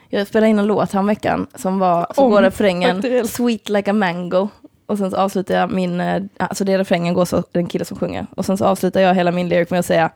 Jag 0.08 0.26
spelade 0.26 0.50
in 0.50 0.58
en 0.58 0.66
låt 0.66 0.92
häromveckan 0.92 1.46
som 1.54 1.78
var, 1.78 2.06
så 2.14 2.28
går 2.28 2.42
refrängen. 2.42 3.26
Sweet 3.28 3.68
like 3.68 3.90
a 3.90 3.94
mango. 3.94 4.48
Och 4.86 4.98
sen 4.98 5.10
så 5.10 5.16
avslutar 5.16 5.54
jag 5.54 5.70
min, 5.72 6.00
eh, 6.00 6.22
alltså 6.36 6.64
det 6.64 6.78
refrängen 6.78 7.14
går 7.14 7.24
så, 7.24 7.36
det 7.36 7.58
är 7.58 7.62
en 7.62 7.66
kille 7.66 7.84
som 7.84 7.96
sjunger. 7.96 8.26
Och 8.36 8.46
sen 8.46 8.58
så 8.58 8.64
avslutar 8.64 9.00
jag 9.00 9.14
hela 9.14 9.32
min 9.32 9.48
lyric 9.48 9.70
med 9.70 9.80
att 9.80 9.86
säga 9.86 10.10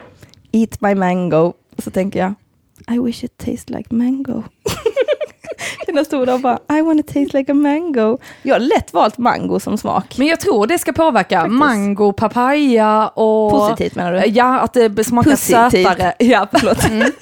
Eat 0.52 0.80
my 0.80 0.94
mango. 0.94 1.52
Och 1.76 1.82
så 1.82 1.90
tänker 1.90 2.18
jag 2.18 2.34
I 2.96 2.98
wish 2.98 3.24
it 3.24 3.38
tastes 3.38 3.70
like 3.70 3.94
mango. 3.94 4.42
Jag 5.98 6.06
stod 6.06 6.26
där 6.26 6.34
och 6.34 6.40
bara 6.40 6.58
I 6.78 6.82
wanna 6.82 7.02
taste 7.02 7.38
like 7.38 7.52
a 7.52 7.54
mango. 7.54 8.18
Jag 8.42 8.54
har 8.54 8.60
lätt 8.60 8.92
valt 8.92 9.18
mango 9.18 9.60
som 9.60 9.78
smak. 9.78 10.18
Men 10.18 10.26
jag 10.26 10.40
tror 10.40 10.66
det 10.66 10.78
ska 10.78 10.92
påverka 10.92 11.40
Faktiskt. 11.40 11.58
mango, 11.58 12.12
papaya 12.12 13.08
och... 13.08 13.50
Positivt 13.50 13.94
menar 13.94 14.12
du? 14.12 14.26
Ja, 14.26 14.60
att 14.60 14.72
det 14.72 15.04
smakar 15.04 15.30
Positivt. 15.30 15.84
sötare. 15.84 16.14
Ja, 16.18 16.46
förlåt. 16.52 16.78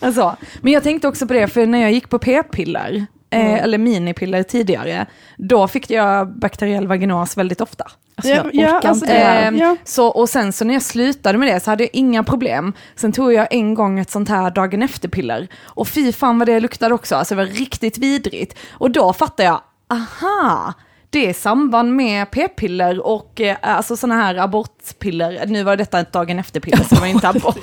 alltså, 0.00 0.36
men 0.60 0.72
jag 0.72 0.82
tänkte 0.82 1.08
också 1.08 1.26
på 1.26 1.32
det, 1.32 1.48
för 1.48 1.66
när 1.66 1.78
jag 1.78 1.92
gick 1.92 2.08
på 2.08 2.18
p-piller, 2.18 3.06
eh, 3.32 3.62
eller 3.62 3.78
minipiller 3.78 4.42
tidigare, 4.42 5.06
då 5.36 5.68
fick 5.68 5.90
jag 5.90 6.38
bakteriell 6.38 6.86
vaginos 6.86 7.36
väldigt 7.36 7.60
ofta. 7.60 7.84
Alltså, 8.14 8.32
jag 8.32 8.38
Ja, 8.52 8.68
orkar 8.68 8.80
ja, 8.82 8.88
alltså 8.88 9.04
inte. 9.04 9.16
Ehm, 9.16 9.56
ja. 9.56 9.76
så, 9.84 10.06
och 10.08 10.28
sen 10.28 10.52
så 10.52 10.64
när 10.64 10.74
jag 10.74 10.82
slutade 10.82 11.38
med 11.38 11.48
det 11.48 11.60
så 11.60 11.70
hade 11.70 11.82
jag 11.82 11.90
inga 11.92 12.24
problem. 12.24 12.72
Sen 12.96 13.12
tog 13.12 13.32
jag 13.32 13.46
en 13.50 13.74
gång 13.74 13.98
ett 13.98 14.10
sånt 14.10 14.28
här 14.28 14.50
dagen 14.50 14.82
efter-piller. 14.82 15.48
Och 15.64 15.88
fy 15.88 16.12
fan 16.12 16.38
vad 16.38 16.48
det 16.48 16.60
luktade 16.60 16.94
också, 16.94 17.16
alltså 17.16 17.34
det 17.34 17.44
var 17.44 17.50
riktigt 17.50 17.98
vidrigt. 17.98 18.58
Och 18.72 18.90
då 18.90 19.12
fattade 19.12 19.48
jag, 19.48 19.60
aha, 19.90 20.72
det 21.12 21.28
är 21.28 21.32
samband 21.34 21.96
med 21.96 22.30
p-piller 22.30 23.06
och 23.06 23.40
eh, 23.40 23.56
alltså 23.62 23.96
sådana 23.96 24.22
här 24.22 24.34
abortpiller. 24.36 25.46
Nu 25.46 25.62
var 25.62 25.76
detta 25.76 26.00
ett 26.00 26.12
dagen 26.12 26.38
efter-piller 26.38 26.84
så 26.88 26.94
det 26.94 27.00
var 27.00 27.06
inte 27.08 27.28
abort. 27.28 27.56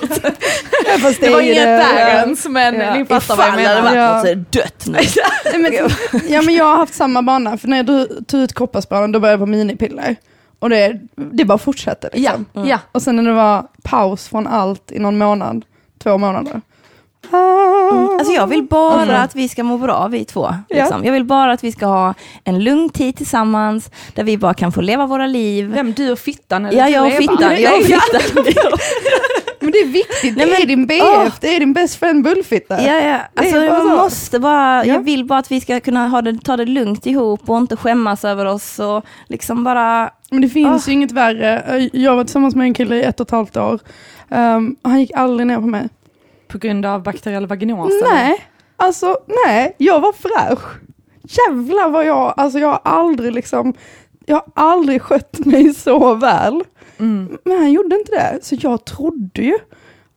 Det 1.20 1.26
är 1.26 1.32
var 1.32 1.40
inget 1.40 1.56
det- 1.56 1.64
där 1.64 2.08
ens, 2.08 2.46
men 2.48 2.74
Ja. 2.80 2.94
ni 2.94 3.04
fattar 3.04 3.36
vad 3.36 3.46
jag 3.46 3.54
Ifall 3.60 3.62
det 3.62 3.68
hade 3.68 3.82
menar. 3.82 4.12
varit 4.12 4.26
Ja. 4.26 4.34
något 4.34 4.52
det 4.52 4.58
dött 4.58 4.86
nu. 4.86 4.98
Nej, 5.52 5.58
men, 5.62 5.90
ja 6.32 6.42
men 6.42 6.54
jag 6.54 6.64
har 6.64 6.76
haft 6.76 6.94
samma 6.94 7.22
bana, 7.22 7.58
för 7.58 7.68
när 7.68 7.76
jag 7.76 8.26
tog 8.26 8.40
ut 8.40 8.52
kopparspåren 8.52 9.12
då 9.12 9.20
började 9.20 9.32
jag 9.32 9.40
på 9.40 9.46
minipiller. 9.46 10.16
Och 10.58 10.70
det, 10.70 11.00
det 11.16 11.44
bara 11.44 11.58
fortsatte 11.58 12.10
Ja, 12.12 12.32
liksom. 12.38 12.66
ja. 12.68 12.78
Och 12.92 13.02
sen 13.02 13.16
när 13.16 13.22
det 13.22 13.32
var 13.32 13.66
paus 13.82 14.28
från 14.28 14.46
allt 14.46 14.92
i 14.92 14.98
någon 14.98 15.18
månad, 15.18 15.64
två 16.02 16.18
månader. 16.18 16.60
Ah. 17.30 18.16
Alltså 18.18 18.32
jag 18.32 18.46
vill 18.46 18.62
bara 18.62 19.18
att 19.22 19.36
vi 19.36 19.48
ska 19.48 19.62
må 19.64 19.78
bra 19.78 20.08
vi 20.08 20.24
två. 20.24 20.54
Liksom. 20.70 21.04
Jag 21.04 21.12
vill 21.12 21.24
bara 21.24 21.52
att 21.52 21.64
vi 21.64 21.72
ska 21.72 21.86
ha 21.86 22.14
en 22.44 22.64
lugn 22.64 22.88
tid 22.90 23.16
tillsammans, 23.16 23.90
där 24.14 24.24
vi 24.24 24.38
bara 24.38 24.54
kan 24.54 24.72
få 24.72 24.80
leva 24.80 25.06
våra 25.06 25.26
liv. 25.26 25.70
Vem, 25.74 25.92
du 25.92 26.12
och 26.12 26.18
fittan? 26.18 26.66
Eller 26.66 26.78
Ja, 26.78 26.88
jag 26.88 27.06
och 27.06 27.12
fittan. 27.12 27.60
Jag 27.62 27.78
och 27.78 27.84
fittan. 27.86 28.44
Men 29.62 29.70
det 29.72 29.78
är 29.78 29.86
viktigt, 29.86 30.36
Nej, 30.36 30.46
det 30.46 30.62
är 30.62 30.66
din 30.66 30.86
BF, 30.86 31.38
det 31.40 31.56
är 31.56 31.60
din 31.60 31.72
best 31.72 31.96
friend 31.96 32.24
bullfitta. 32.24 32.82
Ja, 32.86 33.00
ja. 33.00 33.18
Alltså, 33.36 33.56
jag 33.56 33.86
måste 33.86 34.38
bara, 34.38 34.84
Ja. 34.86 34.94
jag 34.94 35.00
vill 35.04 35.24
bara 35.24 35.38
att 35.38 35.50
vi 35.50 35.60
ska 35.60 35.80
kunna 35.80 36.08
ha 36.08 36.22
det, 36.22 36.38
ta 36.44 36.56
det 36.56 36.64
lugnt 36.66 37.06
ihop 37.06 37.50
och 37.50 37.56
inte 37.58 37.76
skämmas 37.76 38.24
över 38.24 38.44
oss 38.46 38.78
och 38.78 39.04
liksom 39.28 39.64
bara, 39.64 40.10
Men 40.30 40.40
det 40.40 40.48
finns 40.48 40.86
Ah. 40.86 40.90
ju 40.90 40.92
inget 40.94 41.12
värre. 41.12 41.88
Jag 41.92 42.16
var 42.16 42.24
tillsammans 42.24 42.54
med 42.54 42.64
en 42.64 42.74
kille 42.74 42.96
i 42.96 43.02
ett 43.02 43.20
och 43.20 43.26
ett 43.26 43.30
halvt 43.30 43.56
år. 43.56 43.78
Um, 44.28 44.76
han 44.82 45.00
gick 45.00 45.10
aldrig 45.14 45.46
ner 45.46 45.56
på 45.56 45.66
mig. 45.66 45.88
På 46.50 46.58
grund 46.58 46.86
av 46.86 47.02
bakteriell 47.02 47.46
vaginos? 47.46 47.92
Nej, 48.12 48.44
alltså 48.76 49.16
nej, 49.46 49.74
jag 49.78 50.00
var 50.00 50.12
fräsch. 50.12 50.64
Jävlar 51.22 51.88
vad 51.90 52.06
jag, 52.06 52.34
alltså 52.36 52.58
jag 52.58 52.68
har 52.68 52.80
aldrig 52.84 53.32
liksom, 53.32 53.74
jag 54.26 54.36
har 54.36 54.44
aldrig 54.54 55.02
skött 55.02 55.38
mig 55.46 55.74
så 55.74 56.14
väl. 56.14 56.62
Mm. 56.98 57.38
Men 57.44 57.58
han 57.58 57.72
gjorde 57.72 57.96
inte 57.96 58.12
det, 58.12 58.38
så 58.42 58.56
jag 58.60 58.84
trodde 58.84 59.42
ju 59.42 59.58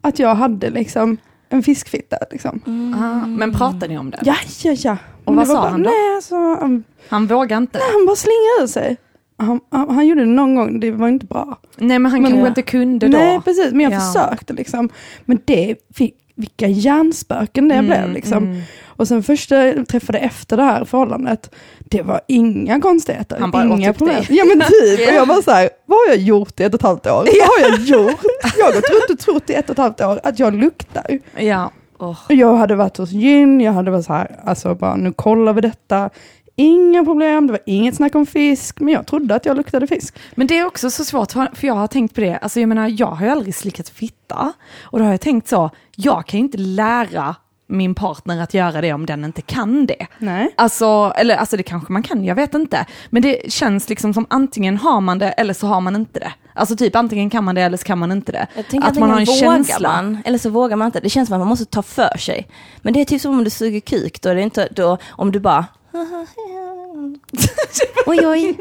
att 0.02 0.20
jag 0.20 0.36
hade 0.36 0.70
liksom 0.70 1.18
en 1.50 1.64
fiskfitta. 1.64 2.18
Liksom. 2.32 2.62
Ah, 2.98 3.28
men 3.28 3.54
pratar 3.54 3.88
ni 3.88 3.98
om 3.98 4.10
det? 4.12 4.20
Ja, 4.24 4.36
ja, 4.64 4.72
ja. 4.78 4.98
Och 5.26 5.36
vad 5.36 5.48
sa 5.48 5.54
bara, 5.54 5.70
han 5.70 5.84
då? 5.84 5.90
Nej, 5.90 6.16
alltså, 6.16 6.36
han, 6.36 6.84
Han 7.10 7.28
vågar 7.28 7.58
inte? 7.58 7.80
han 7.94 8.06
bara 8.06 8.16
slänger 8.16 8.64
ur 8.64 8.68
sig. 8.68 8.98
Han, 9.38 9.60
han, 9.72 9.90
han 9.90 10.08
gjorde 10.08 10.22
det 10.22 10.28
någon 10.32 10.56
gång, 10.56 10.80
det 10.80 10.92
var 10.92 11.08
inte 11.08 11.26
bra. 11.26 11.60
Nej 11.78 12.00
men 12.00 12.12
han 12.12 12.22
Men- 12.22 12.32
kanske 12.32 12.48
inte 12.48 12.62
kunde 12.62 13.08
då. 13.08 13.18
Nej, 13.18 13.42
precis, 13.46 13.72
men 13.72 13.80
jag 13.82 13.94
Ja. 13.94 14.00
försökte 14.00 14.54
liksom. 14.54 14.90
Men 15.26 15.40
det, 15.46 15.76
fick, 15.96 16.16
vilka 16.44 16.68
hjärnspöken 16.68 17.68
det 17.68 17.76
Mm, 17.76 17.86
blev 17.86 18.14
liksom. 18.14 18.38
mm. 18.44 18.62
Och 18.86 19.08
sen 19.08 19.24
första 19.24 19.68
jag 19.68 19.88
träffade 19.88 20.18
efter 20.18 20.58
det 20.58 20.64
här 20.64 20.86
förhållandet, 20.86 21.56
det 21.80 22.02
var 22.02 22.22
inga 22.28 22.82
konstigheter. 22.82 23.38
Han 23.40 23.52
bara 23.52 23.64
inga 23.64 23.90
upp 23.90 23.98
problem. 23.98 24.16
dig. 24.18 24.38
Ja 24.38 24.46
men 24.46 24.60
typ, 24.60 25.08
och 25.10 25.14
jag 25.16 25.28
bara 25.28 25.42
så 25.42 25.52
här, 25.52 25.70
vad 25.86 25.98
har 26.00 26.08
jag 26.08 26.18
gjort 26.18 26.60
i 26.60 26.64
ett 26.64 26.74
och 26.74 26.80
ett 26.80 26.86
halvt 26.86 27.06
år? 27.08 27.12
Vad 27.12 27.26
har 27.28 27.70
jag 27.70 27.80
gjort? 27.88 28.22
Jag 28.58 28.66
har 28.66 28.74
gått 28.74 28.90
runt 28.90 29.10
och 29.10 29.20
trott 29.20 29.50
i 29.50 29.54
ett 29.54 29.66
och 29.66 29.72
ett 29.74 29.78
halvt 29.78 30.02
år 30.02 30.20
att 30.24 30.40
jag 30.40 30.54
luktar. 30.56 31.20
Ja. 31.38 31.72
Och 31.98 32.16
Jag 32.28 32.56
hade 32.56 32.76
varit 32.76 32.98
hos 32.98 33.12
gyn, 33.12 33.62
jag 33.62 33.72
hade 33.72 33.92
varit 33.92 34.06
så 34.06 34.14
här, 34.14 34.40
alltså 34.46 34.76
bara 34.76 34.96
nu 34.96 35.14
kollar 35.14 35.54
vi 35.54 35.62
detta. 35.62 36.10
Inga 36.56 37.04
problem, 37.04 37.48
det 37.48 37.54
var 37.54 37.62
inget 37.66 37.96
snack 37.96 38.16
om 38.16 38.26
fisk, 38.26 38.80
men 38.80 38.94
jag 38.94 39.08
trodde 39.08 39.36
att 39.36 39.46
jag 39.46 39.58
luktade 39.58 39.88
fisk. 39.88 40.16
Men 40.36 40.48
det 40.48 40.58
är 40.58 40.66
också 40.66 40.90
så 40.92 41.06
svårt, 41.06 41.32
för 41.32 41.68
jag 41.68 41.74
har 41.74 41.88
tänkt 41.88 42.16
på 42.16 42.22
det, 42.22 42.38
alltså 42.38 42.60
jag 42.60 42.70
menar, 42.70 42.96
jag 43.00 43.08
har 43.08 43.26
ju 43.26 43.32
aldrig 43.32 43.56
slickat 43.56 43.90
fitta. 43.90 44.54
Och 44.82 45.00
då 45.00 45.06
har 45.06 45.12
jag 45.12 45.22
tänkt 45.22 45.48
så, 45.48 45.70
jag 45.96 46.26
kan 46.26 46.40
ju 46.40 46.44
inte 46.44 46.58
lära 46.58 47.36
min 47.68 47.96
partner 47.96 48.42
att 48.42 48.54
göra 48.54 48.82
det 48.82 48.94
om 48.94 49.06
den 49.06 49.26
inte 49.26 49.42
kan 49.42 49.86
det. 49.86 50.08
Nej. 50.18 50.54
Alltså, 50.58 51.14
eller 51.16 51.36
alltså 51.36 51.58
det 51.58 51.64
kanske 51.64 51.94
man 51.94 52.04
kan, 52.04 52.26
jag 52.26 52.36
vet 52.36 52.54
inte. 52.54 52.86
Men 53.10 53.22
det 53.22 53.52
känns 53.52 53.90
liksom 53.90 54.14
som 54.14 54.26
antingen 54.30 54.78
har 54.78 55.02
man 55.02 55.20
det 55.20 55.30
eller 55.30 55.54
så 55.54 55.68
har 55.68 55.82
man 55.82 55.96
inte 55.96 56.20
det. 56.20 56.34
Alltså 56.54 56.76
typ 56.76 56.96
antingen 56.96 57.30
kan 57.30 57.44
man 57.44 57.56
det 57.56 57.62
eller 57.62 57.78
så 57.78 57.84
kan 57.84 58.00
man 58.00 58.12
inte 58.12 58.32
det. 58.32 58.48
Jag 58.56 58.68
tänker 58.68 58.88
att 58.88 59.00
man 59.00 59.10
har 59.10 59.20
en 59.20 59.26
känsla. 59.26 59.90
man, 59.90 60.18
eller 60.26 60.38
så 60.38 60.50
vågar 60.50 60.76
man 60.76 60.86
inte. 60.86 61.00
Det 61.00 61.10
känns 61.10 61.28
som 61.28 61.34
att 61.34 61.42
man 61.42 61.48
måste 61.48 61.66
ta 61.66 61.82
för 61.82 62.18
sig. 62.18 62.48
Men 62.82 62.94
det 62.94 63.02
är 63.02 63.06
typ 63.06 63.22
som 63.22 63.38
om 63.38 63.44
du 63.44 63.50
suger 63.50 63.80
kuk, 63.80 64.22
då 64.22 64.30
är 64.30 64.36
det 64.36 64.42
inte, 64.42 64.68
då, 64.72 64.98
om 65.10 65.32
du 65.32 65.40
bara 65.40 65.66
Oj, 68.06 68.28
oj, 68.28 68.58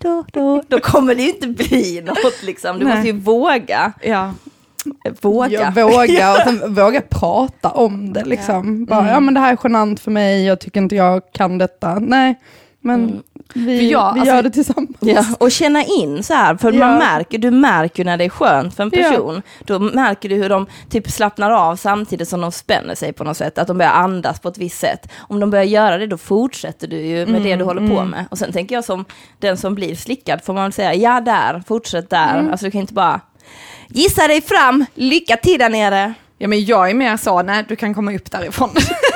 då, 0.00 0.24
då, 0.32 0.62
då 0.68 0.80
kommer 0.80 1.14
det 1.14 1.22
ju 1.22 1.28
inte 1.28 1.46
bli 1.48 2.02
något 2.04 2.42
liksom. 2.42 2.78
Du 2.78 2.84
Nej. 2.84 2.94
måste 2.94 3.08
ju 3.08 3.12
våga. 3.20 3.92
Ja. 4.02 4.32
Våga. 5.20 5.68
Och 6.34 6.40
sen 6.44 6.74
våga 6.74 7.00
prata 7.00 7.70
om 7.70 8.12
det 8.12 8.24
liksom. 8.24 8.84
Bara, 8.84 8.98
Mm. 9.00 9.12
ja 9.12 9.20
men 9.20 9.34
det 9.34 9.40
här 9.40 9.52
är 9.52 9.58
genant 9.62 10.00
för 10.00 10.10
mig, 10.10 10.44
jag 10.46 10.60
tycker 10.60 10.80
inte 10.80 10.96
jag 10.96 11.22
kan 11.32 11.58
detta. 11.58 11.98
Nej, 11.98 12.34
men 12.80 13.04
Mm. 13.04 13.22
Vi, 13.54 13.78
För 13.78 13.84
jag- 13.84 14.14
vi 14.14 14.20
alltså- 14.20 14.34
gör 14.34 14.42
det 14.42 14.50
tillsammans. 14.50 14.96
Ja, 15.00 15.24
och 15.40 15.50
känna 15.50 15.84
in 15.84 16.22
så 16.22 16.34
här, 16.34 16.56
för 16.56 16.72
man 16.72 16.90
Ja. 16.92 16.98
märker, 16.98 17.38
du 17.38 17.50
märker 17.50 18.04
när 18.04 18.16
det 18.16 18.24
är 18.24 18.28
skönt 18.28 18.74
för 18.76 18.82
en 18.82 18.90
Ja. 18.92 19.02
person. 19.10 19.42
Då 19.64 19.78
märker 19.78 20.28
du 20.28 20.34
hur 20.34 20.48
de 20.48 20.66
typ 20.90 21.10
slappnar 21.10 21.50
av 21.50 21.76
samtidigt 21.76 22.28
som 22.28 22.40
de 22.40 22.52
spänner 22.52 22.94
sig 22.94 23.12
på 23.12 23.24
något 23.24 23.36
sätt, 23.36 23.58
att 23.58 23.66
de 23.66 23.78
börjar 23.78 23.92
andas 23.92 24.40
på 24.40 24.48
ett 24.48 24.58
visst 24.58 24.80
sätt. 24.80 25.08
Om 25.28 25.40
de 25.40 25.50
börjar 25.50 25.64
göra 25.64 25.98
det, 25.98 26.06
då 26.06 26.16
fortsätter 26.18 26.88
du 26.88 26.96
ju 27.00 27.26
med 27.26 27.42
det 27.42 27.56
du 27.56 27.64
håller 27.64 27.88
på 27.96 28.04
med. 28.04 28.24
Och 28.30 28.38
sen 28.38 28.52
tänker 28.52 28.74
jag 28.74 28.84
som 28.84 29.04
den 29.38 29.56
som 29.56 29.74
blir 29.74 29.94
slickad, 29.96 30.44
får 30.44 30.54
man 30.54 30.72
säga, 30.72 30.94
ja 30.94 31.20
där, 31.20 31.62
fortsätt 31.68 32.10
där. 32.10 32.48
Alltså 32.50 32.66
du 32.66 32.70
kan 32.70 32.80
inte 32.80 32.94
bara 32.94 33.20
gissa 33.88 34.28
dig 34.28 34.42
fram, 34.42 34.84
lycka 34.94 35.36
till 35.36 35.58
där 35.58 35.68
nere. 35.68 36.14
Ja 36.38 36.48
men 36.48 36.64
jag 36.64 36.90
är 36.90 36.94
mer 36.94 37.16
så, 37.16 37.42
nej 37.42 37.64
du 37.68 37.76
kan 37.76 37.94
komma 37.94 38.12
upp 38.14 38.30
därifrån. 38.30 38.70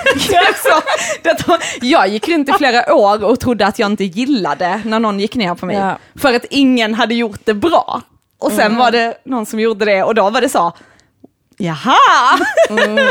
så, 0.63 0.83
det, 1.23 1.87
jag 1.87 2.09
gick 2.09 2.29
runt 2.29 2.49
i 2.49 2.53
flera 2.53 2.95
år 2.95 3.25
och 3.25 3.41
trodde 3.41 3.67
att 3.67 3.79
jag 3.79 3.91
inte 3.91 4.05
gillade 4.05 4.83
när 4.85 5.01
någon 5.01 5.21
gick 5.21 5.35
ner 5.35 5.55
på 5.55 5.67
mig. 5.67 5.77
Ja. 5.77 5.99
För 6.15 6.35
att 6.35 6.45
ingen 6.51 6.95
hade 6.95 7.15
gjort 7.15 7.41
det 7.45 7.55
bra. 7.55 8.03
Och 8.39 8.53
sen 8.53 8.77
var 8.77 8.91
det 8.91 9.15
någon 9.25 9.47
som 9.47 9.61
gjorde 9.61 9.85
det 9.85 10.03
och 10.03 10.15
då 10.15 10.31
var 10.31 10.41
det 10.41 10.49
så, 10.49 10.73
jaha! 11.57 12.39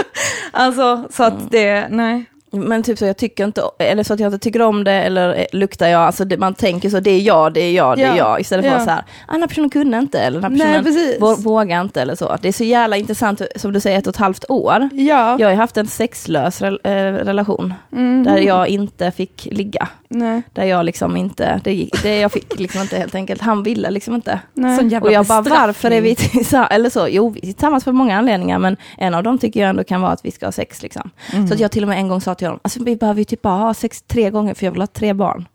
alltså 0.51 1.07
så 1.09 1.23
att 1.23 1.51
det, 1.51 1.87
nej. 1.89 2.25
Men 2.51 2.83
typ 2.83 2.97
så 2.97 3.05
jag 3.05 3.17
tycker 3.17 3.43
inte, 3.45 3.61
eller 3.79 4.03
så 4.03 4.13
att 4.13 4.19
jag 4.19 4.27
inte 4.33 4.43
tycker 4.43 4.61
om 4.61 4.83
det 4.83 4.91
eller 4.91 5.35
eh, 5.39 5.45
luktar 5.53 5.87
jag, 5.87 6.01
alltså 6.01 6.25
det, 6.25 6.37
man 6.37 6.53
tänker 6.53 6.89
så, 6.89 6.99
det 6.99 7.11
är 7.11 7.19
jag, 7.19 7.53
det 7.53 7.61
är 7.61 7.71
jag, 7.71 7.97
det 7.97 8.03
är 8.03 8.07
Ja. 8.07 8.17
jag, 8.17 8.41
istället 8.41 8.65
för 8.65 8.71
Ja. 8.71 8.77
att 8.77 8.83
så 8.83 8.89
här, 8.89 9.03
ah, 9.27 9.31
den 9.31 9.41
här 9.41 9.47
personen 9.47 9.69
kunde 9.69 9.97
inte, 9.97 10.19
eller 10.19 10.41
den 10.41 10.61
här 10.61 10.67
Nej, 10.81 10.83
personen 10.83 11.13
vå- 11.19 11.43
vågar 11.43 11.81
inte, 11.81 12.01
eller 12.01 12.15
så. 12.15 12.37
Det 12.41 12.47
är 12.47 12.51
så 12.53 12.63
jävla 12.63 12.97
intressant, 12.97 13.41
som 13.55 13.73
du 13.73 13.79
säger, 13.79 13.97
ett 13.99 14.07
och 14.07 14.13
ett 14.15 14.19
halvt 14.19 14.45
år. 14.49 14.89
Ja. 14.93 15.37
Jag 15.39 15.47
har 15.49 15.55
haft 15.55 15.77
en 15.77 15.87
sexlös 15.87 16.61
rel- 16.61 16.79
eh, 16.83 16.91
relation, 17.25 17.73
Mhm. 17.89 18.23
där 18.23 18.37
jag 18.37 18.67
inte 18.67 19.11
fick 19.11 19.47
ligga. 19.51 19.87
Nej. 20.09 20.41
Där 20.53 20.63
jag 20.65 20.85
liksom 20.85 21.17
inte, 21.17 21.61
det, 21.63 21.73
gick, 21.73 22.03
det 22.03 22.19
jag 22.19 22.31
fick 22.31 22.59
liksom 22.59 22.81
inte 22.81 22.97
helt 22.97 23.15
enkelt, 23.15 23.41
han 23.41 23.63
ville 23.63 23.89
liksom 23.91 24.15
inte. 24.15 24.39
Nej. 24.53 24.99
Och 25.01 25.11
jag 25.11 25.25
bara, 25.25 25.41
varför 25.41 25.91
är 25.91 26.01
vi 26.01 26.15
tillsammans? 26.15 26.71
Eller 26.71 26.89
så, 26.89 27.07
jo, 27.09 27.29
vi 27.29 27.39
är 27.39 27.41
tillsammans 27.53 27.83
för 27.83 27.91
många 27.91 28.17
anledningar, 28.17 28.59
men 28.59 28.77
en 28.97 29.13
av 29.13 29.23
dem 29.23 29.37
tycker 29.37 29.59
jag 29.59 29.69
ändå 29.69 29.83
kan 29.83 30.01
vara 30.01 30.11
att 30.11 30.25
vi 30.25 30.31
ska 30.31 30.45
ha 30.45 30.51
sex. 30.51 30.81
Liksom. 30.83 31.09
Mm. 31.33 31.47
Så 31.47 31.53
att 31.53 31.59
jag 31.59 31.71
till 31.71 31.83
och 31.83 31.89
med 31.89 31.97
en 31.97 32.07
gång 32.07 32.21
sa 32.21 32.35
till 32.37 32.47
honom, 32.47 32.59
alltså, 32.63 32.83
vi 32.83 32.95
behöver 32.95 33.19
ju 33.19 33.25
typ 33.25 33.41
bara 33.41 33.57
ha 33.57 33.73
sex 33.73 34.01
tre 34.01 34.29
gånger, 34.29 34.53
för 34.53 34.65
jag 34.65 34.71
vill 34.71 34.81
ha 34.81 34.87
tre 34.87 35.13
barn. 35.13 35.47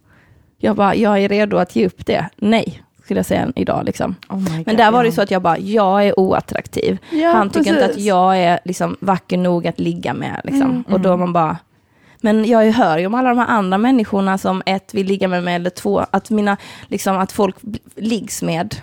Jag 0.59 0.77
bara, 0.77 0.95
jag 0.95 1.19
är 1.19 1.29
redo 1.29 1.57
att 1.57 1.77
ge 1.77 1.87
upp 1.87 2.07
det. 2.07 2.29
Nej, 2.37 2.83
skulle 3.05 3.19
jag 3.19 3.27
säga 3.27 3.53
idag. 3.57 3.85
Liksom. 3.85 4.15
Oh 4.29 4.37
God, 4.57 4.67
Men 4.67 4.77
där 4.77 4.91
var 4.91 5.03
det 5.03 5.07
ja. 5.07 5.11
ju 5.11 5.15
så 5.15 5.23
att 5.23 5.31
jag 5.31 5.43
bara, 5.43 5.59
jag 5.59 6.07
är 6.07 6.21
oattraktiv. 6.21 6.99
Ja, 7.11 7.33
Han 7.33 7.51
tycker 7.51 7.71
inte 7.71 7.85
att 7.85 7.91
precis. 7.91 8.05
jag 8.07 8.39
är 8.39 8.61
liksom, 8.65 8.97
vacker 9.01 9.37
nog 9.39 9.67
att 9.67 9.81
ligga 9.81 10.15
med. 10.15 10.41
Liksom. 10.45 10.71
Mm. 10.71 10.83
Och 10.83 11.01
då 11.01 11.17
man 11.17 11.33
bara, 11.33 11.57
men 12.21 12.45
jag 12.45 12.73
hör 12.73 12.99
ju 12.99 13.07
om 13.07 13.15
alla 13.15 13.29
de 13.29 13.39
här 13.39 13.47
andra 13.47 13.79
människorna 13.79 14.39
som 14.39 14.63
ett 14.67 14.95
vill 14.95 15.07
ligga 15.07 15.29
med 15.29 15.43
mig, 15.45 15.55
eller 15.55 15.71
två, 15.71 16.07
att, 16.11 16.31
mina, 16.31 16.57
liksom, 16.89 17.19
att 17.19 17.33
folk 17.33 17.57
liggs 17.95 18.43
med. 18.43 18.75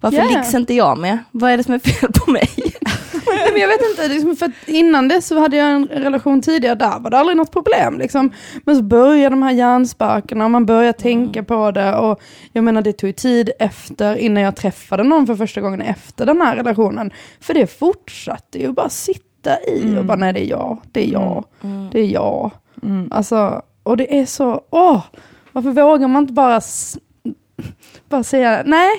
Varför 0.00 0.18
Ja. 0.18 0.24
liggs 0.24 0.54
inte 0.54 0.74
jag 0.74 0.98
med? 0.98 1.18
Vad 1.30 1.50
är 1.50 1.56
det 1.56 1.64
som 1.64 1.74
är 1.74 1.78
fel 1.78 2.10
på 2.12 2.30
mig? 2.30 2.48
Nej, 3.36 3.48
men 3.52 3.60
jag 3.60 3.68
vet 3.68 3.90
inte, 3.90 4.08
liksom, 4.08 4.36
för 4.36 4.52
innan 4.66 5.08
det 5.08 5.22
så 5.22 5.38
hade 5.38 5.56
jag 5.56 5.70
en 5.70 5.86
relation 5.86 6.42
tidigare, 6.42 6.74
där 6.74 6.98
var 6.98 7.10
det 7.10 7.18
aldrig 7.18 7.36
något 7.36 7.52
problem. 7.52 7.98
Liksom. 7.98 8.32
Men 8.64 8.76
så 8.76 8.82
börjar 8.82 9.30
de 9.30 9.42
här 9.42 9.52
hjärnspökena 9.52 10.44
och 10.44 10.50
man 10.50 10.66
börjar 10.66 10.92
tänka 10.92 11.42
på 11.42 11.70
det. 11.70 11.96
Och 11.96 12.20
jag 12.52 12.64
menar 12.64 12.82
det 12.82 12.92
tog 12.92 13.08
ju 13.08 13.12
tid 13.12 13.50
efter, 13.58 14.16
innan 14.16 14.42
jag 14.42 14.56
träffade 14.56 15.02
någon 15.02 15.26
för 15.26 15.34
första 15.34 15.60
gången 15.60 15.80
efter 15.80 16.26
den 16.26 16.40
här 16.40 16.56
relationen. 16.56 17.10
För 17.40 17.54
det 17.54 17.66
fortsatte 17.66 18.58
ju 18.58 18.72
bara 18.72 18.88
sitta 18.88 19.60
i 19.68 19.96
och 19.98 20.04
bara 20.04 20.16
nej 20.16 20.32
det 20.32 20.44
är 20.44 20.50
jag, 20.50 20.78
det 20.92 21.08
är 21.08 21.12
jag, 21.12 21.44
det 21.92 22.00
är 22.00 22.06
jag. 22.06 22.50
Alltså, 23.10 23.62
och 23.82 23.96
det 23.96 24.18
är 24.18 24.26
så, 24.26 24.60
åh, 24.70 25.02
varför 25.52 25.70
vågar 25.70 26.08
man 26.08 26.22
inte 26.22 26.32
bara, 26.32 26.60
bara 28.08 28.22
säga 28.22 28.62
nej, 28.66 28.90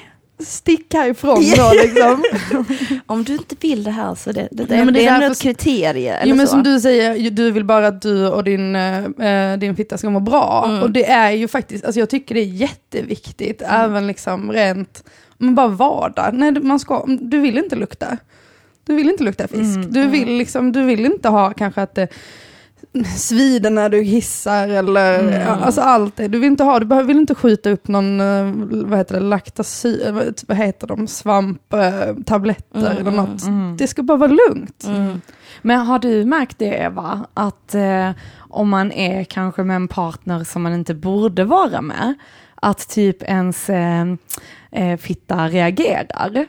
stick 0.45 0.93
härifrån 0.93 1.43
då 1.57 1.71
liksom. 1.83 2.23
Om 3.05 3.23
du 3.23 3.33
inte 3.33 3.55
vill 3.59 3.83
det 3.83 3.91
här 3.91 4.15
så 4.15 4.31
det, 4.31 4.47
det, 4.51 4.65
Nej, 4.69 4.77
det, 4.79 4.85
men 4.85 4.93
det 4.93 4.99
är 4.99 5.03
det 5.03 5.09
är 5.09 5.11
därför- 5.13 5.27
något 5.29 5.41
kriterie. 5.41 6.13
Eller 6.15 6.29
Jo 6.29 6.35
men 6.35 6.47
så. 6.47 6.51
som 6.51 6.63
du 6.63 6.79
säger, 6.79 7.29
du 7.31 7.51
vill 7.51 7.65
bara 7.65 7.87
att 7.87 8.01
du 8.01 8.27
och 8.27 8.43
din, 8.43 8.75
eh, 8.75 9.57
din 9.57 9.75
fitta 9.75 9.97
ska 9.97 10.09
må 10.09 10.19
bra. 10.19 10.65
Mm. 10.69 10.81
Och 10.81 10.91
det 10.91 11.05
är 11.09 11.31
ju 11.31 11.47
faktiskt, 11.47 11.85
alltså 11.85 11.99
jag 11.99 12.09
tycker 12.09 12.35
det 12.35 12.41
är 12.41 12.45
jätteviktigt, 12.45 13.61
Mm. 13.61 13.81
även 13.81 14.07
liksom 14.07 14.51
rent, 14.51 15.03
men 15.37 15.55
bara 15.55 15.67
vardag. 15.67 16.29
Nej, 16.33 16.51
du- 16.51 16.61
man 16.61 16.79
ska, 16.79 17.05
du 17.21 17.39
vill 17.39 17.57
inte 17.57 17.75
lukta. 17.75 18.17
Du 18.85 18.95
vill 18.95 19.09
inte 19.09 19.23
lukta 19.23 19.47
fisk. 19.47 19.75
Mm, 19.77 19.91
Du, 19.91 20.07
vill 20.07 20.37
liksom, 20.37 20.71
du 20.71 20.83
vill 20.83 21.05
inte 21.05 21.29
ha 21.29 21.53
kanske 21.53 21.81
att 21.81 21.95
det 21.95 22.07
svider 23.17 23.69
när 23.69 23.89
du 23.89 24.01
hissar 24.01 24.67
eller 24.67 25.19
Mm. 25.19 25.63
alltså 25.63 25.81
allt 25.81 26.15
det. 26.15 26.27
Du 26.27 26.39
vill 26.39 26.47
inte 26.51 26.63
ha, 26.63 26.79
du 26.79 26.85
behöver- 26.85 27.07
vill 27.07 27.17
inte 27.17 27.35
skjuta 27.35 27.69
upp 27.69 27.87
någon, 27.87 28.19
eh, 28.21 28.51
vad 28.85 28.97
heter 28.99 29.13
det, 29.15 29.19
laktacy, 29.25 30.11
vad- 30.11 30.41
vad 30.47 30.57
heter 30.57 30.87
de, 30.87 31.07
svamptabletter 31.07 32.79
Mm, 32.79 32.91
eller 32.91 33.01
mm, 33.01 33.15
något. 33.15 33.43
Mm. 33.43 33.77
Det 33.77 33.87
ska 33.87 34.03
bara 34.03 34.17
vara 34.17 34.31
lugnt. 34.49 34.83
Mm. 34.87 35.21
Men 35.61 35.79
har 35.79 35.99
du 35.99 36.25
märkt 36.25 36.59
det 36.59 36.65
Eva, 36.65 37.25
att 37.33 37.75
eh, 37.75 38.09
om 38.39 38.69
man 38.69 38.91
är 38.91 39.23
kanske 39.23 39.63
med 39.63 39.75
en 39.75 39.87
partner 39.87 40.43
som 40.43 40.61
man 40.61 40.73
inte 40.73 40.93
borde 40.93 41.43
vara 41.43 41.81
med, 41.81 42.13
att 42.55 42.89
typ 42.89 43.23
ens 43.23 43.69
eh, 43.69 44.05
eh, 44.71 44.97
fitta 44.97 45.47
reagerar? 45.47 46.45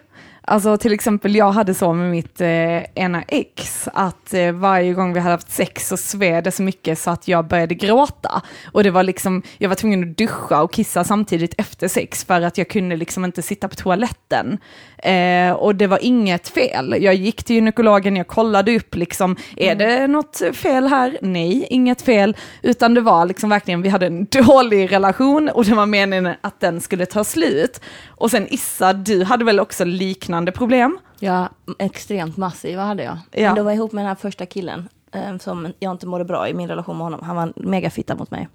Alltså 0.46 0.76
till 0.76 0.92
exempel 0.92 1.34
jag 1.34 1.52
hade 1.52 1.74
så 1.74 1.92
med 1.92 2.10
mitt 2.10 2.40
eh, 2.40 2.82
ena 2.94 3.22
ex, 3.22 3.88
att 3.92 4.34
eh, 4.34 4.52
varje 4.52 4.92
gång 4.92 5.12
vi 5.12 5.20
hade 5.20 5.34
haft 5.34 5.50
sex 5.50 5.88
så 5.88 5.96
sved 5.96 6.44
det 6.44 6.50
så 6.50 6.62
mycket 6.62 6.98
så 6.98 7.10
att 7.10 7.28
jag 7.28 7.46
började 7.46 7.74
gråta. 7.74 8.42
Och 8.72 8.82
det 8.84 8.90
var 8.90 9.02
liksom, 9.02 9.42
jag 9.58 9.68
var 9.68 9.76
tvungen 9.76 10.10
att 10.10 10.16
duscha 10.16 10.62
och 10.62 10.72
kissa 10.72 11.04
samtidigt 11.04 11.54
efter 11.58 11.88
sex 11.88 12.24
för 12.24 12.42
att 12.42 12.58
jag 12.58 12.68
kunde 12.68 12.96
liksom 12.96 13.24
inte 13.24 13.42
sitta 13.42 13.68
på 13.68 13.74
toaletten. 13.74 14.58
Eh, 14.98 15.52
och 15.52 15.74
det 15.74 15.86
var 15.86 15.98
inget 16.02 16.48
fel. 16.48 16.96
Jag 17.00 17.14
gick 17.14 17.44
till 17.44 17.56
gynekologen, 17.56 18.16
jag 18.16 18.26
kollade 18.26 18.76
upp 18.76 18.94
liksom, 18.94 19.36
är 19.56 19.74
det 19.74 20.06
något 20.06 20.42
fel 20.54 20.86
här? 20.86 21.18
Nej, 21.22 21.66
inget 21.70 22.02
fel. 22.02 22.36
Utan 22.62 22.94
det 22.94 23.00
var 23.00 23.26
liksom 23.26 23.50
verkligen, 23.50 23.82
vi 23.82 23.88
hade 23.88 24.06
en 24.06 24.24
dålig 24.30 24.92
relation 24.92 25.48
och 25.48 25.64
det 25.64 25.74
var 25.74 25.86
meningen 25.86 26.34
att 26.40 26.60
den 26.60 26.80
skulle 26.80 27.06
ta 27.06 27.24
slut. 27.24 27.80
Och 28.08 28.30
sen 28.30 28.46
Issa, 28.50 28.92
du 28.92 29.24
hade 29.24 29.44
väl 29.44 29.60
också 29.60 29.84
liknande 29.84 30.33
problem? 30.52 30.98
Ja, 31.18 31.48
extremt 31.78 32.36
massiva 32.36 32.82
hade 32.82 33.02
jag. 33.02 33.18
Ja. 33.30 33.46
Men 33.46 33.54
det 33.54 33.62
var 33.62 33.72
ihop 33.72 33.92
med 33.92 34.04
den 34.04 34.08
här 34.08 34.14
första 34.14 34.46
killen 34.46 34.88
eh, 35.12 35.38
som 35.38 35.72
jag 35.78 35.92
inte 35.92 36.06
mådde 36.06 36.24
bra 36.24 36.48
i 36.48 36.54
min 36.54 36.68
relation 36.68 36.96
med 36.96 37.04
honom. 37.04 37.20
Han 37.22 37.36
var 37.36 37.42
en 37.42 37.52
megafitta 37.56 38.14
mot 38.14 38.30
mig. 38.30 38.48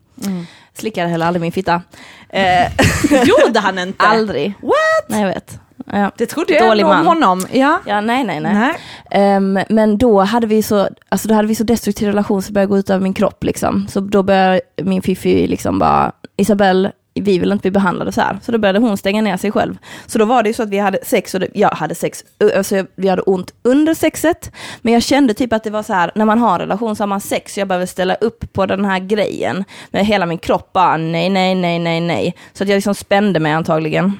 Slickade 0.73 1.07
heller 1.09 1.25
aldrig 1.25 1.41
min 1.41 1.51
fitta. 1.51 1.81
Eh, 2.29 2.71
Gjorde 3.25 3.59
han 3.59 3.79
inte? 3.79 4.05
aldrig. 4.05 4.53
What? 4.61 5.09
Nej, 5.09 5.21
jag 5.21 5.27
vet. 5.27 5.59
Ja. 5.85 6.11
Det 6.17 6.25
trodde 6.25 6.53
jag 6.53 6.71
ändå 6.79 6.91
om 6.93 7.05
honom. 7.05 7.45
Ja. 7.51 7.79
Ja, 7.85 8.01
nej, 8.01 8.23
nej, 8.23 8.39
nej. 8.39 8.53
Nej. 8.53 8.75
Ehm, 9.11 9.59
men 9.69 9.97
då 9.97 10.21
hade 10.21 10.47
vi 10.47 10.63
så, 10.63 10.87
alltså 11.09 11.27
då 11.27 11.33
hade 11.33 11.47
vi 11.47 11.55
så 11.55 11.63
destruktiv 11.63 12.07
relation 12.07 12.41
så 12.41 12.47
det 12.47 12.53
började 12.53 12.69
gå 12.69 12.77
ut 12.77 12.89
över 12.89 13.03
min 13.03 13.13
kropp 13.13 13.43
liksom. 13.43 13.87
Så 13.87 13.99
då 13.99 14.23
började 14.23 14.61
min 14.81 15.01
fiffi 15.01 15.47
liksom 15.47 15.79
bara, 15.79 16.11
Isabelle, 16.37 16.91
vi 17.13 17.39
vill 17.39 17.51
inte 17.51 17.61
bli 17.61 17.71
behandlade 17.71 18.11
så 18.11 18.21
här. 18.21 18.39
Så 18.41 18.51
då 18.51 18.57
började 18.57 18.79
hon 18.79 18.97
stänga 18.97 19.21
ner 19.21 19.37
sig 19.37 19.51
själv. 19.51 19.77
Så 20.05 20.17
då 20.19 20.25
var 20.25 20.43
det 20.43 20.49
ju 20.49 20.53
så 20.53 20.63
att 20.63 20.69
vi 20.69 20.77
hade 20.77 20.99
sex 21.03 21.33
och 21.33 21.39
det, 21.39 21.47
jag 21.53 21.69
hade 21.69 21.95
sex, 21.95 22.23
alltså 22.55 22.85
vi 22.95 23.07
hade 23.07 23.21
ont 23.21 23.53
under 23.63 23.93
sexet. 23.93 24.51
Men 24.81 24.93
jag 24.93 25.03
kände 25.03 25.33
typ 25.33 25.53
att 25.53 25.63
det 25.63 25.69
var 25.69 25.83
så 25.83 25.93
här, 25.93 26.11
när 26.15 26.25
man 26.25 26.39
har 26.39 26.53
en 26.53 26.59
relation 26.59 26.95
så 26.95 27.01
har 27.03 27.07
man 27.07 27.21
sex, 27.21 27.53
så 27.53 27.59
jag 27.59 27.67
behöver 27.67 27.85
ställa 27.85 28.15
upp 28.15 28.53
på 28.53 28.65
den 28.65 28.85
här 28.85 28.99
grejen. 28.99 29.63
Men 29.91 30.05
hela 30.05 30.25
min 30.25 30.37
kropp 30.37 30.73
bara, 30.73 30.97
nej, 30.97 31.29
nej, 31.29 31.55
nej, 31.55 31.79
nej, 31.79 32.01
nej. 32.01 32.35
Så 32.53 32.63
att 32.63 32.69
jag 32.69 32.75
liksom 32.75 32.95
spände 32.95 33.39
mig 33.39 33.51
antagligen. 33.51 34.13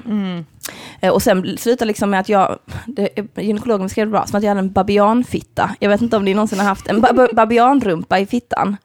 Eh, 1.00 1.12
Och 1.12 1.22
sen 1.22 1.56
slutade 1.58 1.84
liksom 1.88 2.10
med 2.10 2.20
att 2.20 2.28
jag, 2.28 2.58
det, 2.86 3.08
gynekologen 3.36 3.86
beskrev 3.86 4.06
det 4.06 4.10
bra, 4.12 4.26
som 4.26 4.36
att 4.38 4.42
jag 4.42 4.50
hade 4.50 4.60
en 4.60 4.72
babianfitta. 4.72 5.70
Jag 5.80 5.88
vet 5.88 6.02
inte 6.02 6.16
om 6.16 6.24
ni 6.24 6.34
någonsin 6.34 6.58
har 6.58 6.66
haft 6.66 6.86
en 6.88 7.00
ba- 7.00 7.28
babianrumpa 7.32 8.18
i 8.18 8.26
fittan. 8.26 8.76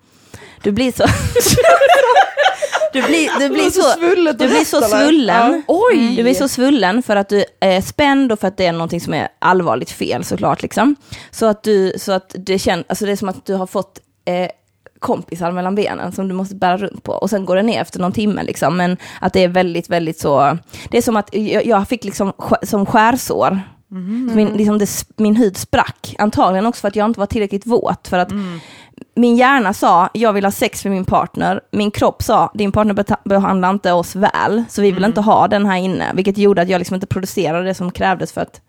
Du 0.63 0.71
blir 0.71 0.91
så... 0.91 1.03
du 2.93 3.01
blir, 3.01 3.39
du 3.39 3.49
blir 3.49 3.69
så, 3.69 3.81
svullet 3.81 4.39
du 4.39 4.47
blir 4.47 4.65
så 4.65 4.81
svullen. 4.81 5.63
Ja. 5.67 5.83
Du 6.15 6.23
blir 6.23 6.33
så 6.33 6.47
svullen 6.47 7.03
för 7.03 7.15
att 7.15 7.29
du 7.29 7.45
är 7.59 7.81
spänd 7.81 8.31
och 8.31 8.39
för 8.39 8.47
att 8.47 8.57
det 8.57 8.65
är 8.65 8.71
någonting 8.71 9.01
som 9.01 9.13
är 9.13 9.27
allvarligt 9.39 9.91
fel 9.91 10.23
såklart. 10.23 10.61
Liksom. 10.61 10.95
Så 11.31 11.45
att 11.45 11.63
du, 11.63 11.93
så 11.97 12.11
att 12.11 12.36
det 12.38 12.59
känns, 12.59 12.86
alltså 12.89 13.05
det 13.05 13.11
är 13.11 13.15
som 13.15 13.29
att 13.29 13.45
du 13.45 13.53
har 13.53 13.67
fått 13.67 13.99
eh, 14.25 14.49
kompisar 14.99 15.51
mellan 15.51 15.75
benen 15.75 16.11
som 16.11 16.27
du 16.27 16.33
måste 16.33 16.55
bära 16.55 16.77
runt 16.77 17.03
på. 17.03 17.11
Och 17.11 17.29
sen 17.29 17.45
går 17.45 17.55
det 17.55 17.63
ner 17.63 17.81
efter 17.81 17.99
någon 17.99 18.11
timme 18.11 18.43
liksom. 18.43 18.77
Men 18.77 18.97
att 19.21 19.33
det 19.33 19.43
är 19.43 19.47
väldigt, 19.47 19.89
väldigt 19.89 20.19
så, 20.19 20.57
det 20.89 20.97
är 20.97 21.01
som 21.01 21.15
att 21.15 21.29
jag, 21.36 21.65
jag 21.65 21.88
fick 21.88 22.03
liksom 22.03 22.33
som 22.63 22.86
skärsår. 22.86 23.61
Min, 23.88 24.49
liksom 24.57 24.77
det, 24.77 25.05
min 25.17 25.36
hud 25.36 25.57
sprack, 25.57 26.15
antagligen 26.19 26.65
också 26.65 26.81
för 26.81 26.88
att 26.88 26.95
jag 26.95 27.05
inte 27.05 27.19
var 27.19 27.27
tillräckligt 27.27 27.65
våt. 27.65 28.07
För 28.07 28.17
att 28.19 28.31
min 29.15 29.36
hjärna 29.36 29.73
sa, 29.73 30.09
jag 30.13 30.33
vill 30.33 30.43
ha 30.43 30.51
sex 30.51 30.86
med 30.86 30.93
min 30.93 31.05
partner. 31.05 31.61
Min 31.71 31.91
kropp 31.91 32.23
sa, 32.23 32.51
din 32.53 32.71
partner 32.71 33.05
behandlar 33.29 33.69
inte 33.69 33.91
oss 33.91 34.15
väl, 34.15 34.63
så 34.69 34.81
vi 34.81 34.91
vill 34.91 35.03
inte 35.03 35.21
ha 35.21 35.47
den 35.47 35.65
här 35.65 35.77
inne. 35.77 36.11
Vilket 36.13 36.38
gjorde 36.38 36.61
att 36.61 36.69
jag 36.69 36.79
liksom 36.79 36.95
inte 36.95 37.07
producerade 37.07 37.65
det 37.65 37.73
som 37.73 37.91
krävdes 37.91 38.31
för 38.33 38.41
att 38.41 38.61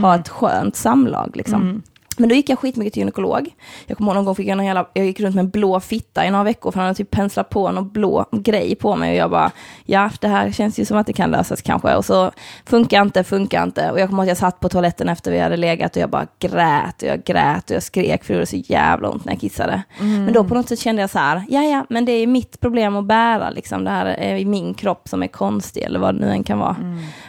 ha 0.00 0.14
ett 0.14 0.28
skönt 0.28 0.76
samlag. 0.76 1.30
Liksom. 1.34 1.82
Men 2.16 2.28
då 2.28 2.34
gick 2.34 2.48
jag 2.48 2.58
skitmycket 2.58 2.92
till 2.92 3.00
gynekolog. 3.00 3.54
Jag 3.86 3.96
kommer 3.96 4.10
ihåg 4.10 4.16
någon 4.16 4.24
gång 4.24 4.34
fick 4.34 4.48
jag, 4.48 4.56
någon 4.56 4.66
jävla, 4.66 4.86
jag 4.92 5.06
gick 5.06 5.20
runt 5.20 5.34
med 5.34 5.44
en 5.44 5.50
blå 5.50 5.80
fitta 5.80 6.26
i 6.26 6.30
några 6.30 6.44
veckor 6.44 6.70
för 6.70 6.78
han 6.80 6.86
hade 6.86 6.96
typ 6.96 7.10
penslat 7.10 7.50
på 7.50 7.70
någon 7.70 7.90
blå 7.90 8.24
grej 8.32 8.74
på 8.74 8.96
mig 8.96 9.10
och 9.10 9.16
jag 9.16 9.30
bara, 9.30 9.50
ja 9.84 10.10
det 10.20 10.28
här 10.28 10.52
känns 10.52 10.78
ju 10.78 10.84
som 10.84 10.96
att 10.96 11.06
det 11.06 11.12
kan 11.12 11.30
lösas 11.30 11.62
kanske. 11.62 11.94
Och 11.94 12.04
så 12.04 12.30
funkar 12.66 13.02
inte, 13.02 13.24
funkar 13.24 13.62
inte. 13.62 13.90
Och 13.90 14.00
jag 14.00 14.08
kommer 14.08 14.22
ihåg 14.22 14.26
att 14.26 14.28
jag 14.28 14.36
satt 14.36 14.60
på 14.60 14.68
toaletten 14.68 15.08
efter 15.08 15.30
vi 15.30 15.38
hade 15.38 15.56
legat 15.56 15.96
och 15.96 16.02
jag 16.02 16.10
bara 16.10 16.26
grät 16.38 17.02
och 17.02 17.08
jag 17.08 17.24
grät 17.24 17.70
och 17.70 17.76
jag 17.76 17.82
skrek 17.82 18.24
för 18.24 18.34
det 18.34 18.38
gjorde 18.38 18.46
så 18.46 18.56
jävla 18.56 19.08
ont 19.08 19.24
när 19.24 19.32
jag 19.32 19.40
kissade. 19.40 19.82
Men 19.98 20.32
då 20.32 20.44
på 20.44 20.54
något 20.54 20.68
sätt 20.68 20.78
kände 20.78 21.02
jag 21.02 21.10
så 21.10 21.18
här, 21.18 21.44
ja 21.48 21.62
ja, 21.62 21.86
men 21.88 22.04
det 22.04 22.12
är 22.12 22.26
mitt 22.26 22.60
problem 22.60 22.96
att 22.96 23.04
bära 23.04 23.50
liksom. 23.50 23.84
Det 23.84 23.90
här 23.90 24.06
är 24.06 24.44
min 24.44 24.74
kropp 24.74 25.08
som 25.08 25.22
är 25.22 25.26
konstig 25.26 25.82
eller 25.82 25.98
vad 25.98 26.14
det 26.14 26.20
nu 26.20 26.30
än 26.30 26.44
kan 26.44 26.58
vara. 26.58 26.76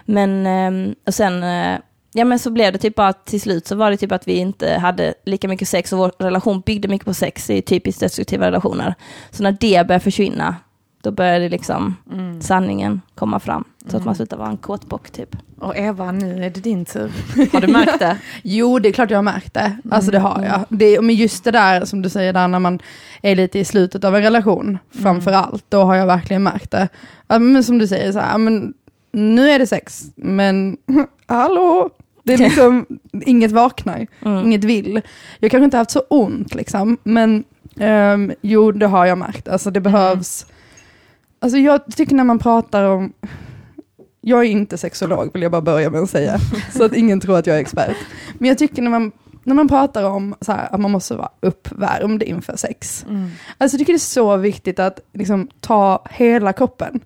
Men, 0.05 0.45
ehm, 0.45 0.95
och 1.07 1.13
sen 1.13 1.43
eh, 1.43 1.79
Ja 2.14 2.26
men 2.26 2.39
så 2.39 2.51
blev 2.51 2.74
det 2.74 2.80
typ 2.80 2.99
att 2.99 3.26
till 3.26 3.41
slut 3.41 3.68
så 3.68 3.76
var 3.76 3.91
det 3.91 3.97
typ 3.97 4.12
att 4.12 4.28
vi 4.28 4.34
inte 4.34 4.74
hade 4.74 5.14
lika 5.26 5.47
mycket 5.47 5.68
sex 5.68 5.93
och 5.93 5.99
vår 5.99 6.12
relation 6.20 6.62
byggde 6.66 6.88
mycket 6.88 7.05
på 7.05 7.14
sex 7.14 7.49
i 7.49 7.62
typiskt 7.62 7.99
destruktiva 7.99 8.47
relationer. 8.47 8.95
Så 9.32 9.43
när 9.43 9.51
det 9.51 9.88
började 9.88 9.99
försvinna, 9.99 10.55
då 11.01 11.12
börjar 11.12 11.39
det 11.39 11.49
liksom 11.49 11.95
Mm. 12.14 12.41
sanningen 12.41 13.01
komma 13.16 13.39
fram. 13.39 13.64
Så 13.89 13.97
att 13.97 14.05
man 14.05 14.16
slutar 14.16 14.38
vara 14.38 14.49
en 14.49 14.58
kåtbock 14.58 15.10
typ. 15.10 15.36
Och 15.60 15.78
Eva, 15.78 16.12
nu 16.12 16.45
är 16.45 16.49
det 16.49 16.60
din 16.62 16.86
tur. 16.86 17.12
Har 17.53 17.62
du 17.62 17.68
märkt 17.68 17.99
det? 17.99 18.18
Jo, 18.43 18.80
det 18.80 18.89
är 18.89 18.93
klart 18.93 19.10
jag 19.12 19.18
har 19.18 19.24
märkt 19.24 19.53
det. 19.53 19.78
Alltså 19.91 20.12
det 20.12 20.20
har 20.20 20.43
jag. 20.43 20.66
Det, 20.70 21.01
men 21.01 21.16
just 21.16 21.43
det 21.43 21.51
där 21.51 21.86
som 21.86 22.01
du 22.01 22.10
säger 22.10 22.34
där 22.34 22.47
när 22.47 22.60
man 22.60 22.80
är 23.22 23.36
lite 23.36 23.60
i 23.60 23.66
slutet 23.66 24.03
av 24.03 24.16
en 24.16 24.22
relation, 24.22 24.78
framför 25.01 25.32
allt, 25.32 25.66
då 25.70 25.82
har 25.84 25.95
jag 25.95 26.05
verkligen 26.05 26.43
märkt 26.43 26.72
det. 26.72 26.88
Men 27.28 27.64
som 27.64 27.78
du 27.78 27.88
säger, 27.88 28.12
så 28.12 28.20
här, 28.20 28.38
men, 28.38 28.74
nu 29.12 29.49
är 29.49 29.60
det 29.60 29.68
sex, 29.68 30.03
men 30.16 30.78
hallå? 31.26 31.89
Det 32.28 32.34
är 32.34 32.38
liksom, 32.38 32.86
inget 33.25 33.51
vaknar, 33.51 34.07
Mm. 34.25 34.45
inget 34.45 34.63
vill. 34.63 35.01
Jag 35.39 35.51
kanske 35.51 35.65
inte 35.65 35.78
haft 35.78 35.91
så 35.91 35.99
ont 35.99 36.55
liksom, 36.55 36.97
men 37.03 37.43
ehm, 37.80 38.34
jo, 38.41 38.71
det 38.71 38.88
har 38.88 39.05
jag 39.05 39.17
märkt. 39.17 39.47
Alltså 39.47 39.71
det 39.71 39.80
behövs, 39.82 40.45
alltså 41.39 41.57
jag 41.57 41.86
tycker 41.95 42.15
när 42.15 42.23
man 42.23 42.39
pratar 42.39 42.84
om, 42.84 43.13
jag 44.21 44.39
är 44.39 44.49
inte 44.49 44.78
sexolog 44.78 45.30
vill 45.34 45.41
jag 45.41 45.51
bara 45.51 45.61
börja 45.61 45.89
med 45.89 46.01
att 46.01 46.09
säga, 46.09 46.38
så 46.73 46.84
att 46.86 46.93
ingen 46.93 47.19
tror 47.19 47.38
att 47.38 47.47
jag 47.47 47.55
är 47.55 47.61
expert. 47.61 47.97
Men 48.38 48.47
jag 48.47 48.57
tycker 48.57 48.82
när 48.82 48.91
man, 48.91 49.11
när 49.43 49.55
man 49.55 49.67
pratar 49.67 50.03
om 50.03 50.36
så 50.41 50.51
här, 50.51 50.67
att 50.71 50.80
man 50.80 50.91
måste 50.91 51.15
vara 51.15 51.30
uppvärmd 51.39 52.23
inför 52.23 52.55
sex, 52.55 53.05
alltså 53.57 53.75
jag 53.75 53.80
tycker 53.80 53.93
det 53.93 53.97
är 53.97 53.99
så 53.99 54.38
viktigt 54.38 54.80
att 54.80 54.99
liksom, 55.13 55.47
ta 55.59 56.05
hela 56.09 56.53
kroppen. 56.53 56.99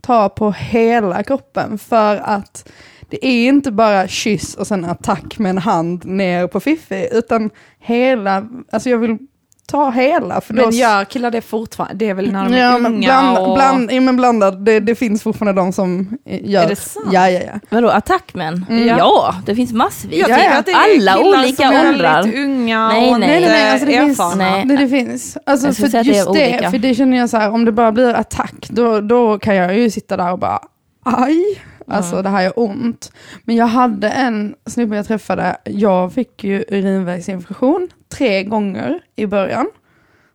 Ta 0.00 0.28
på 0.28 0.50
hela 0.52 1.22
kroppen 1.22 1.78
för 1.78 2.16
att 2.16 2.68
det 3.10 3.26
är 3.26 3.48
inte 3.48 3.72
bara 3.72 4.08
kyss 4.08 4.54
och 4.54 4.66
sen 4.66 4.84
attack 4.84 5.38
med 5.38 5.50
en 5.50 5.58
hand 5.58 6.04
ner 6.04 6.46
på 6.46 6.60
fiffi, 6.60 7.08
utan 7.12 7.50
hela, 7.80 8.46
alltså 8.72 8.90
jag 8.90 8.98
vill 8.98 9.18
ta 9.66 9.90
hela. 9.90 10.40
För 10.40 10.54
då 10.54 10.62
Men 10.62 10.70
gör 10.70 11.04
killar 11.04 11.30
det 11.30 11.40
fortfarande? 11.40 11.94
Det 11.94 12.08
är 12.10 12.14
väl 12.14 12.32
när 12.32 12.44
de 12.44 12.54
är 12.54 12.58
Ja, 12.58 12.78
men 12.78 12.94
unga 12.94 13.06
bland, 13.06 13.38
och... 13.38 13.54
bland, 13.54 13.92
ja, 13.92 14.00
men 14.00 14.16
blandad, 14.16 14.64
det, 14.64 14.80
det 14.80 14.94
finns 14.94 15.22
fortfarande 15.22 15.60
de 15.60 15.72
som 15.72 16.18
gör... 16.24 16.62
Är 16.64 16.68
det 16.68 16.76
sant? 16.76 17.06
Ja, 17.12 17.30
ja, 17.30 17.40
ja. 17.46 17.60
Vadå, 17.70 17.88
attackmän? 17.88 18.66
Mm. 18.70 18.88
Ja, 18.88 19.34
det 19.46 19.54
finns 19.54 19.72
massvis. 19.72 20.12
Jag 20.20 20.30
Ja, 20.30 20.36
tycker 20.36 20.50
ja. 20.50 20.58
att 20.58 20.66
det 20.66 20.72
är 20.72 20.96
Alla 20.98 21.18
olika 21.18 21.56
som 21.68 21.76
är 21.76 21.88
åldrar. 21.88 22.22
väldigt 22.22 22.34
unga 22.44 22.88
Nej, 22.88 23.10
och 23.12 23.20
nej. 23.20 23.28
Nej, 23.28 23.40
nej, 23.40 23.50
nej, 23.50 23.70
alltså 23.70 23.86
det 23.86 23.92
finns, 24.00 24.20
erfarna. 24.20 24.50
Nej. 24.50 24.64
det, 24.64 24.76
det 24.76 24.88
finns. 24.88 25.38
Alltså 25.46 25.72
för 25.72 25.88
det 25.88 25.98
är 25.98 26.04
just 26.04 26.32
det, 26.32 26.48
olika. 26.52 26.70
för 26.70 26.78
det 26.78 26.94
känner 26.94 27.16
jag 27.18 27.30
så 27.30 27.36
här, 27.36 27.50
om 27.50 27.64
det 27.64 27.72
bara 27.72 27.92
blir 27.92 28.14
attack, 28.14 28.66
då, 28.70 29.00
då 29.00 29.38
kan 29.38 29.56
jag 29.56 29.78
ju 29.78 29.90
sitta 29.90 30.16
där 30.16 30.32
och 30.32 30.38
bara, 30.38 30.58
aj, 31.04 31.62
alltså 31.90 32.22
det 32.22 32.28
här 32.28 32.42
gör 32.42 32.52
ont. 32.58 33.12
Men 33.44 33.56
jag 33.56 33.66
hade 33.66 34.08
en 34.10 34.54
snubbe 34.66 34.96
jag 34.96 35.06
träffade, 35.06 35.56
jag 35.64 36.12
fick 36.12 36.44
ju 36.44 36.64
urinvägsinfektion 36.68 37.88
tre 38.08 38.44
gånger 38.44 39.00
i 39.16 39.26
början, 39.26 39.66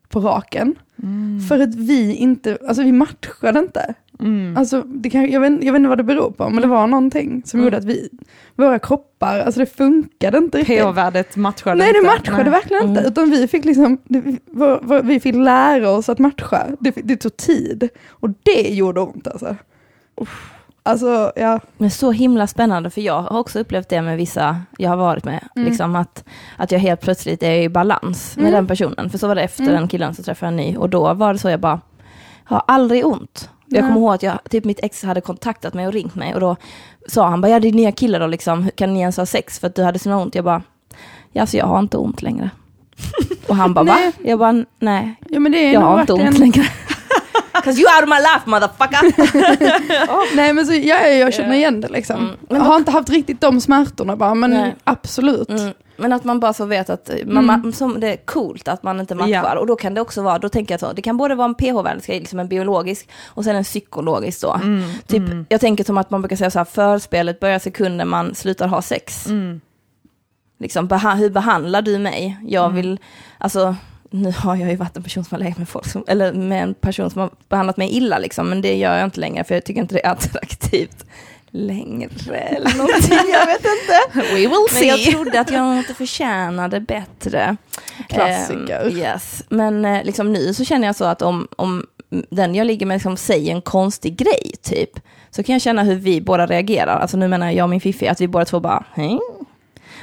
på 0.09 0.19
raken. 0.19 0.75
För 1.49 1.59
att 1.59 1.75
vi 1.75 2.15
inte, 2.15 2.57
alltså 2.67 2.83
vi 2.83 2.91
matchade 2.91 3.59
inte. 3.59 3.93
Mm. 4.19 4.57
Alltså, 4.57 4.81
det 4.81 5.09
kan, 5.09 5.31
jag, 5.31 5.39
vet, 5.41 5.63
jag 5.63 5.73
vet 5.73 5.79
inte 5.79 5.89
vad 5.89 5.97
det 5.97 6.03
beror 6.03 6.31
på, 6.31 6.49
men 6.49 6.61
det 6.61 6.67
var 6.67 6.87
någonting 6.87 7.41
som 7.45 7.59
Mm. 7.59 7.65
gjorde 7.65 7.77
att 7.77 7.85
vi, 7.85 8.09
våra 8.55 8.79
kroppar, 8.79 9.39
alltså 9.39 9.59
det 9.59 9.65
funkade 9.65 10.37
inte 10.37 10.57
riktigt. 10.57 10.79
pH-värdet 10.79 11.35
matchade 11.35 11.75
Nej 11.75 11.91
det 11.93 11.97
inte. 11.97 12.09
matchade 12.09 12.43
Nej. 12.43 12.51
verkligen 12.51 12.83
inte, 12.89 12.99
Mm. 13.01 13.11
utan 13.11 13.29
vi 13.31 13.47
fick 13.47 13.65
liksom, 13.65 13.97
vi 15.03 15.19
fick 15.19 15.35
lära 15.35 15.89
oss 15.89 16.09
att 16.09 16.19
matcha. 16.19 16.67
Det, 16.79 16.91
det 17.03 17.17
tog 17.17 17.37
tid, 17.37 17.89
och 18.09 18.29
det 18.43 18.61
gjorde 18.73 19.01
ont 19.01 19.27
alltså. 19.27 19.55
Alltså, 20.87 21.31
ja. 21.35 21.59
Men 21.77 21.91
så 21.91 22.11
himla 22.11 22.47
spännande, 22.47 22.89
för 22.89 23.01
jag 23.01 23.21
har 23.21 23.39
också 23.39 23.59
upplevt 23.59 23.89
det 23.89 24.01
med 24.01 24.17
vissa 24.17 24.57
jag 24.77 24.89
har 24.89 24.97
varit 24.97 25.23
med. 25.25 25.43
Mm. 25.55 25.69
Liksom 25.69 25.95
att, 25.95 26.23
att 26.57 26.71
jag 26.71 26.79
helt 26.79 27.01
plötsligt 27.01 27.43
är 27.43 27.51
i 27.61 27.69
balans 27.69 28.35
med 28.35 28.43
Mm. 28.43 28.53
den 28.53 28.67
personen. 28.67 29.09
För 29.09 29.17
så 29.17 29.27
var 29.27 29.35
det 29.35 29.41
efter 29.41 29.63
Mm. 29.63 29.75
den 29.75 29.87
killen 29.87 30.15
så 30.15 30.23
träffade 30.23 30.51
jag 30.51 30.59
en 30.61 30.71
ny. 30.71 30.77
Och 30.77 30.89
då 30.89 31.13
var 31.13 31.33
det 31.33 31.39
så 31.39 31.49
jag 31.49 31.59
bara, 31.59 31.81
har 32.43 32.63
aldrig 32.67 33.05
ont. 33.05 33.49
Jag 33.67 33.81
kommer 33.81 33.95
ihåg 33.99 34.13
att 34.13 34.23
jag, 34.23 34.39
typ 34.49 34.65
mitt 34.65 34.79
ex 34.83 35.03
hade 35.03 35.21
kontaktat 35.21 35.73
mig 35.73 35.87
och 35.87 35.93
ringt 35.93 36.15
mig. 36.15 36.33
Och 36.33 36.39
då 36.39 36.55
sa 37.07 37.27
han 37.29 37.41
bara, 37.41 37.49
ja 37.49 37.55
är 37.55 37.71
nya 37.71 37.91
killar 37.91 38.19
då 38.19 38.27
liksom, 38.27 38.69
kan 38.75 38.93
ni 38.93 38.99
ens 38.99 39.17
ha 39.17 39.25
sex 39.25 39.59
för 39.59 39.67
att 39.67 39.75
du 39.75 39.83
hade 39.83 39.99
så 39.99 40.13
ont? 40.13 40.35
Jag 40.35 40.43
bara, 40.45 40.61
ja 41.31 41.41
alltså 41.41 41.57
jag 41.57 41.65
har 41.65 41.79
inte 41.79 41.97
ont 41.97 42.21
längre. 42.21 42.49
och 43.47 43.55
han 43.55 43.73
bara, 43.73 43.85
va? 43.85 43.97
Jag 44.23 44.39
bara, 44.39 44.63
nej, 44.79 45.15
ja 45.29 45.39
men 45.39 45.51
det 45.51 45.57
är 45.57 45.73
jag 45.73 45.81
har 45.81 46.01
inte 46.01 46.13
ont 46.13 46.21
en- 46.21 46.33
längre. 46.33 46.63
Cause 47.65 47.79
you 47.81 47.87
out 47.95 48.03
of 48.03 48.09
my 48.09 48.19
life 48.19 48.43
motherfucker! 48.49 50.35
Nej 50.35 50.53
men 50.53 50.65
så, 50.67 50.73
ja, 50.73 51.07
jag 51.07 51.33
känner 51.33 51.55
igen 51.55 51.81
det 51.81 51.87
liksom. 51.87 52.15
Mm. 52.17 52.35
Jag 52.49 52.59
har 52.59 52.75
inte 52.77 52.91
haft 52.91 53.09
riktigt 53.09 53.41
de 53.41 53.61
smärtorna 53.61 54.15
bara, 54.15 54.35
men 54.35 54.51
Nej. 54.51 54.75
absolut. 54.83 55.49
Mm. 55.49 55.73
Men 55.97 56.13
att 56.13 56.23
man 56.23 56.39
bara 56.39 56.53
så 56.53 56.65
vet 56.65 56.89
att 56.89 57.09
man, 57.25 57.49
Mm. 57.49 57.73
som 57.73 57.99
det 57.99 58.07
är 58.13 58.17
coolt 58.25 58.67
att 58.67 58.83
man 58.83 58.99
inte 58.99 59.15
matchar. 59.15 59.29
Ja. 59.31 59.59
Och 59.59 59.67
då 59.67 59.75
kan 59.75 59.93
det 59.93 60.01
också 60.01 60.21
vara, 60.21 60.39
då 60.39 60.49
tänker 60.49 60.73
jag 60.73 60.79
så, 60.79 60.93
det 60.93 61.01
kan 61.01 61.17
både 61.17 61.35
vara 61.35 61.45
en 61.45 61.55
pH-värdesgrej, 61.55 62.19
liksom 62.19 62.39
en 62.39 62.47
biologisk, 62.47 63.09
och 63.27 63.43
sen 63.43 63.55
en 63.55 63.63
psykologisk 63.63 64.41
då. 64.41 64.53
Mm. 64.53 64.83
Typ, 65.07 65.17
Mm. 65.29 65.45
Jag 65.49 65.61
tänker 65.61 65.83
som 65.83 65.97
att 65.97 66.09
man 66.11 66.21
brukar 66.21 66.35
säga 66.35 66.49
så 66.51 66.59
här, 66.59 66.65
förspelet 66.65 67.39
börjar 67.39 67.59
sekunden 67.59 68.07
man 68.09 68.35
slutar 68.35 68.67
ha 68.67 68.81
sex. 68.81 69.27
Mm. 69.27 69.61
Liksom, 70.59 70.87
beha 70.87 71.13
hur 71.13 71.29
behandlar 71.29 71.81
du 71.81 71.99
mig? 71.99 72.37
Jag 72.47 72.63
Mm. 72.65 72.75
vill, 72.75 72.99
alltså, 73.37 73.75
nu 74.21 74.31
har 74.37 74.55
jag 74.55 74.69
ju 74.69 74.75
varit 74.75 74.97
en 74.97 75.03
person 75.03 75.23
som 75.23 75.35
har 75.35 75.43
legat 75.43 75.57
med 75.57 75.69
folk 75.69 75.85
som, 75.85 76.03
eller 76.07 76.33
med 76.33 76.63
en 76.63 76.73
person 76.73 77.09
som 77.09 77.21
har 77.21 77.29
behandlat 77.49 77.77
mig 77.77 77.89
illa 77.89 78.17
liksom, 78.17 78.49
men 78.49 78.61
det 78.61 78.75
gör 78.75 78.95
jag 78.97 79.05
inte 79.07 79.19
längre, 79.19 79.43
för 79.43 79.55
jag 79.55 79.65
tycker 79.65 79.81
inte 79.81 79.95
det 79.95 80.05
är 80.05 80.11
attraktivt 80.11 81.05
längre 81.51 82.35
eller 82.35 82.73
någonting, 82.77 83.31
jag 83.31 83.45
vet 83.45 83.65
inte. 83.65 84.19
We 84.33 84.39
will 84.39 84.49
Men 84.73 84.87
jag 84.87 84.99
see. 84.99 85.11
trodde 85.11 85.39
att 85.39 85.51
jag 85.51 85.77
inte 85.77 85.93
förtjänade 85.93 86.79
bättre. 86.79 87.57
Klassiker. 88.09 88.87
Ehm, 88.87 88.97
yes. 88.97 89.43
Men 89.49 89.85
eh, 89.85 90.03
liksom 90.03 90.33
nu 90.33 90.53
så 90.53 90.65
känner 90.65 90.87
jag 90.87 90.95
så 90.95 91.05
att 91.05 91.21
om, 91.21 91.47
om 91.55 91.85
den 92.29 92.55
jag 92.55 92.67
ligger 92.67 92.85
med 92.85 92.95
liksom 92.95 93.17
säger 93.17 93.51
en 93.51 93.61
konstig 93.61 94.17
grej, 94.17 94.51
typ, 94.61 94.89
så 95.31 95.43
kan 95.43 95.53
jag 95.53 95.61
känna 95.61 95.83
hur 95.83 95.95
vi 95.95 96.21
båda 96.21 96.45
reagerar. 96.45 96.99
Alltså 96.99 97.17
nu 97.17 97.27
menar 97.27 97.51
jag 97.51 97.63
och 97.63 97.69
min 97.69 97.81
fiffi, 97.81 98.07
att 98.07 98.21
vi 98.21 98.27
båda 98.27 98.45
två 98.45 98.59
bara, 98.59 98.85
hej. 98.93 99.19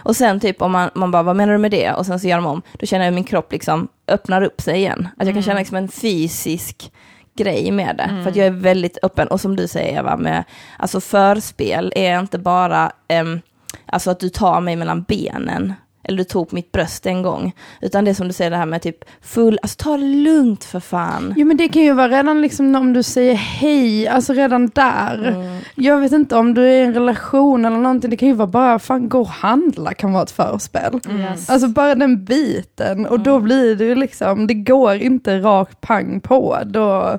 Och 0.05 0.17
sen 0.17 0.41
typ 0.41 0.63
om 0.63 0.73
man, 0.73 0.91
man 0.95 1.11
bara, 1.11 1.23
vad 1.23 1.37
menar 1.37 1.53
du 1.53 1.59
med 1.59 1.71
det? 1.71 1.93
Och 1.93 2.07
sen 2.07 2.21
så 2.21 2.29
gör 2.29 2.37
de 2.37 2.47
om, 2.47 2.63
då 2.79 2.87
känner 2.87 3.05
jag 3.05 3.15
min 3.15 3.25
kropp 3.25 3.53
liksom 3.53 3.89
öppnar 4.09 4.43
upp 4.43 4.61
sig 4.61 4.77
igen. 4.77 5.09
Att 5.17 5.27
jag 5.27 5.35
kan 5.35 5.43
känna 5.43 5.59
liksom 5.59 5.77
en 5.77 5.89
fysisk 5.89 6.93
grej 7.37 7.71
med 7.71 7.97
det. 7.97 8.23
För 8.23 8.31
att 8.31 8.37
jag 8.37 8.47
är 8.47 8.51
väldigt 8.51 8.99
öppen. 9.03 9.29
Och 9.29 9.41
som 9.41 9.57
du 9.57 9.69
säger 9.69 9.99
Eva, 9.99 10.17
med, 10.17 10.45
alltså 10.79 11.01
förspel 11.01 11.93
är 11.97 12.19
inte 12.21 12.39
bara 12.39 12.93
ehm, 13.09 13.41
alltså 13.87 14.11
att 14.11 14.21
du 14.21 14.29
tar 14.29 14.61
mig 14.61 14.77
mellan 14.77 15.03
benen. 15.03 15.75
Eller 16.05 16.19
du 16.19 16.25
tog 16.25 16.49
på 16.49 16.55
mitt 16.55 16.73
bröst 16.73 17.07
en 17.07 17.23
gång. 17.23 17.53
Utan 17.81 18.05
det 18.05 18.11
är 18.11 18.15
som 18.15 18.29
du 18.29 18.33
säger 18.33 18.51
det 18.51 18.57
här 18.57 18.67
med 18.67 18.83
typ 18.83 19.05
full, 19.21 19.59
alltså 19.63 19.77
ta 19.77 19.97
det 19.97 20.05
lugnt 20.05 20.65
för 20.65 20.81
fan. 20.81 21.35
Jo 21.37 21.47
men 21.47 21.57
det 21.57 21.69
kan 21.69 21.83
ju 21.83 21.93
vara 21.93 22.09
redan 22.09 22.43
liksom 22.43 22.75
om 22.75 22.93
du 22.93 23.03
säger 23.03 23.35
hej, 23.35 24.09
alltså 24.09 24.33
redan 24.33 24.67
där. 24.69 25.29
Mm. 25.29 25.59
Jag 25.75 25.99
vet 25.99 26.13
inte 26.13 26.37
om 26.37 26.55
du 26.55 26.63
är 26.63 26.73
i 26.73 26.81
en 26.81 26.95
relation 26.95 27.65
eller 27.65 27.77
någonting, 27.77 28.11
det 28.11 28.17
kan 28.17 28.29
ju 28.29 28.35
vara 28.35 28.47
bara, 28.47 28.79
fan 28.79 29.09
gå 29.09 29.21
och 29.21 29.29
handla 29.29 29.95
kan 29.95 30.13
vara 30.13 30.23
ett 30.23 30.31
förspel. 30.31 31.01
Yes. 31.11 31.51
Alltså 31.51 31.69
bara 31.69 31.95
den 31.95 32.25
biten, 32.25 33.07
och 33.07 33.21
då 33.21 33.41
blir 33.41 33.77
det 33.77 33.85
ju 33.85 33.95
liksom, 33.95 34.47
det 34.47 34.55
går 34.55 34.95
inte 34.95 35.39
rakt 35.39 35.81
pang 35.81 36.21
på. 36.21 36.59
Då, 36.67 37.19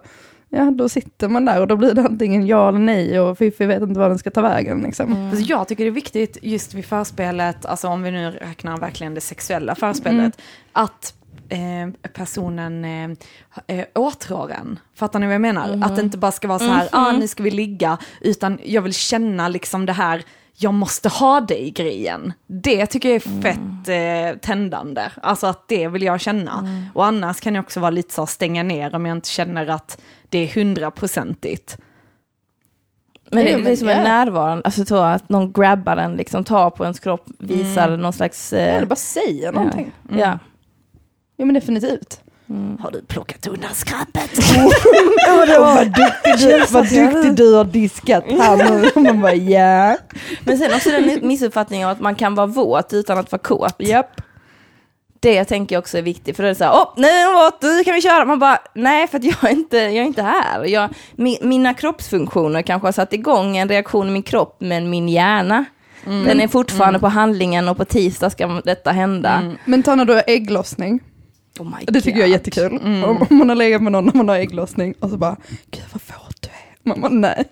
ja, 0.54 0.72
då 0.72 0.90
sitter 0.90 1.28
man 1.28 1.46
där 1.46 1.62
och 1.62 1.68
då 1.68 1.76
blir 1.76 1.94
det 1.94 2.02
antingen 2.02 2.48
ja 2.48 2.70
eller 2.70 2.80
nej 2.80 3.20
och 3.20 3.38
Fiffi 3.38 3.66
vet 3.66 3.82
inte 3.82 4.00
vad 4.00 4.12
den 4.12 4.18
ska 4.20 4.32
ta 4.32 4.42
vägen. 4.42 4.82
Liksom. 4.82 5.30
Alltså 5.32 5.46
jag 5.46 5.68
tycker 5.68 5.84
det 5.84 5.90
är 5.90 5.92
viktigt 5.92 6.38
just 6.42 6.74
vid 6.74 6.86
förspelet, 6.86 7.66
alltså 7.66 7.88
om 7.88 8.04
vi 8.04 8.12
nu 8.12 8.32
räknar 8.32 8.78
verkligen 8.78 9.14
det 9.14 9.22
sexuella 9.22 9.76
förspelet, 9.76 10.20
Mm. 10.20 10.32
att 10.74 11.14
eh, 11.50 12.10
personen 12.14 12.86
eh, 12.86 13.78
eh, 13.78 13.86
åtrår 13.96 14.52
en. 14.52 14.80
Fattar 14.96 15.20
ni 15.20 15.26
vad 15.26 15.34
jag 15.36 15.42
menar? 15.42 15.80
Att 15.84 15.96
det 15.96 16.02
inte 16.02 16.18
bara 16.18 16.32
ska 16.32 16.48
vara 16.48 16.60
så 16.60 16.66
här, 16.66 16.90
ah, 16.92 17.12
nu 17.12 17.28
ska 17.28 17.44
vi 17.44 17.52
ligga, 17.52 17.98
utan 18.22 18.60
jag 18.64 18.82
vill 18.82 18.94
känna 18.94 19.48
liksom 19.48 19.86
det 19.86 19.94
här, 19.94 20.24
jag 20.58 20.74
måste 20.74 21.10
ha 21.10 21.42
dig 21.42 21.72
grejen. 21.72 22.34
Det 22.48 22.86
tycker 22.86 23.10
jag 23.10 23.16
är 23.16 23.42
fett 23.42 24.34
eh, 24.36 24.40
tändande. 24.40 25.02
Alltså 25.22 25.48
att 25.48 25.68
det 25.68 25.88
vill 25.88 26.04
jag 26.04 26.22
känna. 26.22 26.68
Och 26.94 27.06
annars 27.06 27.40
kan 27.40 27.56
jag 27.56 27.64
också 27.64 27.80
vara 27.80 27.92
lite 27.92 28.14
så 28.14 28.26
stänga 28.26 28.64
ner 28.64 28.96
om 28.96 29.06
jag 29.06 29.18
inte 29.18 29.30
känner 29.30 29.68
att 29.68 30.02
det 30.34 30.44
är 30.44 30.48
hundraprocentigt. 30.56 31.78
Men 33.32 33.46
det, 33.46 33.52
det 33.52 33.58
är 33.60 33.64
men 33.64 33.78
som 33.78 33.90
en 33.90 34.04
närvarande, 34.04 34.64
alltså 34.66 34.86
så 34.86 34.96
att 34.98 35.30
någon 35.30 35.54
grabbar 35.54 35.96
den, 35.96 36.16
liksom 36.16 36.44
tar 36.44 36.70
på 36.70 36.84
ens 36.84 37.00
kropp, 37.00 37.26
visar 37.40 37.98
någon 37.98 38.14
slags... 38.14 38.54
eh, 38.54 38.76
Eller 38.76 38.86
bara 38.88 38.96
säga 38.96 39.52
någonting. 39.52 39.92
ja. 40.10 40.40
Ja 41.38 41.46
men 41.46 41.54
definitivt. 41.54 42.20
Har 42.80 42.92
du 42.92 43.02
plockat 43.02 43.48
undan 43.48 43.70
skräpet? 43.74 44.32
vad 45.60 45.86
duktig 45.86 46.50
du, 46.50 46.66
vad 46.72 46.90
duktig 46.90 47.36
du 47.36 47.54
har 47.54 47.64
diskat 47.66 48.24
här 48.24 48.58
nu. 48.96 49.02
Man 49.02 49.22
bara 49.22 49.36
ja. 49.36 49.98
Men 50.46 50.58
sen 50.58 50.74
också 50.74 50.90
den 50.90 51.28
missuppfattningen 51.28 51.88
av 51.88 51.92
att 51.96 52.02
man 52.02 52.16
kan 52.16 52.36
vara 52.36 52.48
våt 52.48 52.94
utan 52.94 53.18
att 53.18 53.32
vara 53.32 53.42
kåt. 53.42 53.76
Japp. 53.78 54.22
Det 55.24 55.46
tänker 55.46 55.76
jag 55.76 55.82
också 55.82 55.98
är 55.98 56.02
viktigt, 56.02 56.36
för 56.36 56.44
det 56.44 56.50
är 56.50 56.54
så 56.54 56.64
här, 56.64 56.72
åh, 56.74 56.94
nu 56.98 57.08
är 57.08 57.26
hon 57.34 57.44
våt, 57.46 57.62
nu 57.62 57.84
kan 57.84 57.94
vi 57.94 58.02
köra. 58.02 58.26
Man 58.26 58.40
bara, 58.40 58.60
nej, 58.76 59.08
för 59.08 59.18
att 59.18 59.24
jag 59.24 59.44
är 59.44 59.50
inte, 59.50 59.78
jag 59.78 59.96
är 59.96 60.04
inte 60.04 60.22
här. 60.22 60.64
Jag, 60.66 60.90
mi, 61.16 61.38
mina 61.42 61.74
kroppsfunktioner 61.74 62.62
kanske 62.62 62.88
har 62.88 62.92
satt 62.92 63.14
igång 63.14 63.58
en 63.58 63.70
reaktion 63.70 64.08
i 64.08 64.12
min 64.12 64.24
kropp, 64.24 64.56
men 64.60 64.90
min 64.90 65.10
hjärna, 65.10 65.66
den 66.06 66.42
är 66.42 66.48
fortfarande 66.48 67.00
på 67.00 67.08
handlingen 67.08 67.70
och 67.70 67.78
på 67.78 67.86
tisdag 67.86 68.30
ska 68.30 68.48
detta 68.66 68.92
hända. 68.92 69.56
Men 69.66 69.84
ta 69.84 69.96
när 69.96 70.06
du 70.06 70.14
har 70.14 70.24
ägglossning. 70.28 71.00
Oh 71.60 71.66
my 71.66 71.86
Det 71.88 72.02
tycker 72.02 72.20
jag 72.20 72.30
är 72.30 72.38
God. 72.38 72.38
jättekul. 72.38 72.80
Mm. 72.84 73.04
Om, 73.04 73.26
om 73.30 73.38
man 73.38 73.50
har 73.50 73.56
legat 73.56 73.82
med 73.84 73.92
någon 73.92 74.06
när 74.06 74.14
man 74.14 74.30
har 74.30 74.36
ägglossning 74.36 74.94
och 75.00 75.10
så 75.10 75.18
bara, 75.18 75.38
gud 75.72 75.84
vad 75.94 76.02
våt 76.26 76.42
du 76.42 76.50
är. 76.50 76.90
Man 76.90 77.02
bara, 77.02 77.12
nej. 77.12 77.44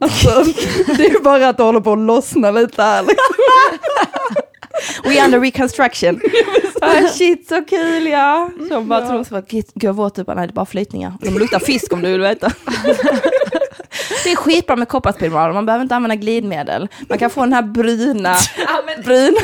Alltså, 0.00 0.28
det 0.96 1.06
är 1.06 1.10
ju 1.10 1.20
bara 1.20 1.48
att 1.48 1.56
du 1.56 1.62
håller 1.62 1.80
på 1.80 1.92
att 1.92 1.98
lossna 1.98 2.50
lite 2.50 2.82
här. 2.82 3.02
liksom. 3.02 3.16
We 5.04 5.24
under 5.24 5.40
reconstruction. 5.40 6.20
ah, 6.80 7.08
shit 7.08 7.48
så 7.48 7.62
kul 7.64 8.06
ja. 8.06 8.50
Så 8.68 8.74
de 8.74 8.88
bara 8.88 9.00
Ja. 9.00 9.08
tror 9.08 9.24
så 9.24 9.36
att 9.36 9.48
gud 9.50 9.64
du 10.14 10.24
bara, 10.24 10.36
nej 10.36 10.46
det 10.46 10.50
är 10.50 10.54
bara 10.54 10.66
flytningar. 10.66 11.12
De 11.20 11.38
luktar 11.38 11.58
fisk 11.58 11.92
om 11.92 12.02
du 12.02 12.12
vill 12.12 12.20
veta. 12.20 12.52
det 14.24 14.32
är 14.32 14.36
skitbra 14.36 14.76
med 14.76 14.88
kopparspiraler, 14.88 15.54
man 15.54 15.66
behöver 15.66 15.82
inte 15.82 15.96
använda 15.96 16.14
glidmedel. 16.16 16.88
Man 17.08 17.18
kan 17.18 17.30
få 17.30 17.40
den 17.40 17.52
här 17.52 17.62
bruna, 17.62 18.34
bruna. 19.04 19.38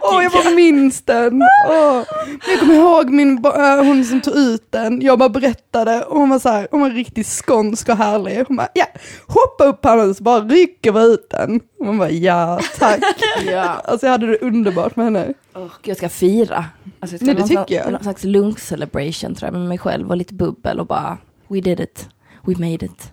Åh, 0.00 0.22
jag 0.22 0.32
bara 0.32 0.50
minns 0.50 1.02
den. 1.02 1.42
Åh. 1.68 2.02
Jag 2.48 2.60
kommer 2.60 2.74
ihåg 2.74 3.10
min, 3.10 3.44
äh, 3.44 3.84
hon 3.84 4.04
som 4.04 4.20
tog 4.20 4.36
ut 4.36 4.72
den. 4.72 5.00
Jag 5.02 5.18
bara 5.18 5.28
berättade 5.28 6.02
och 6.04 6.18
hon 6.18 6.28
var 6.30 6.38
så 6.38 6.48
här, 6.48 6.68
hon 6.70 6.80
var 6.80 6.90
riktigt 6.90 7.26
skånsk 7.26 7.88
och 7.88 7.96
härlig. 7.96 8.44
Hon 8.48 8.56
bara, 8.56 8.68
ja, 8.74 8.86
hoppa 9.26 9.64
upp 9.64 9.84
här 9.84 9.96
nu 10.06 10.14
så 10.14 10.22
bara 10.22 10.40
rycker 10.40 10.92
vi 10.92 11.00
ut 11.00 11.30
den. 11.30 11.60
Och 11.80 11.86
man 11.86 11.98
bara, 11.98 12.10
ja 12.10 12.60
tack. 12.78 13.00
ja. 13.46 13.62
Alltså 13.84 14.06
jag 14.06 14.12
hade 14.12 14.26
det 14.26 14.38
underbart 14.38 14.96
med 14.96 15.04
henne. 15.04 15.32
Oh, 15.54 15.70
jag 15.82 15.96
ska 15.96 16.08
fira. 16.08 16.64
Alltså, 17.00 17.14
jag 17.14 17.20
ska 17.20 17.26
Nej, 17.26 17.34
det 17.34 17.42
tycker 17.42 17.54
slags- 17.54 17.70
jag. 17.72 17.92
Någon 17.92 18.02
slags 18.02 18.24
lugn 18.24 18.56
celebration 18.56 19.34
tror 19.34 19.46
jag 19.46 19.58
med 19.58 19.68
mig 19.68 19.78
själv 19.78 20.10
och 20.10 20.16
lite 20.16 20.34
bubbel 20.34 20.80
och 20.80 20.86
bara 20.86 21.18
we 21.48 21.60
did 21.60 21.80
it. 21.80 22.08
We 22.42 22.54
made 22.58 22.86
it. 22.86 23.12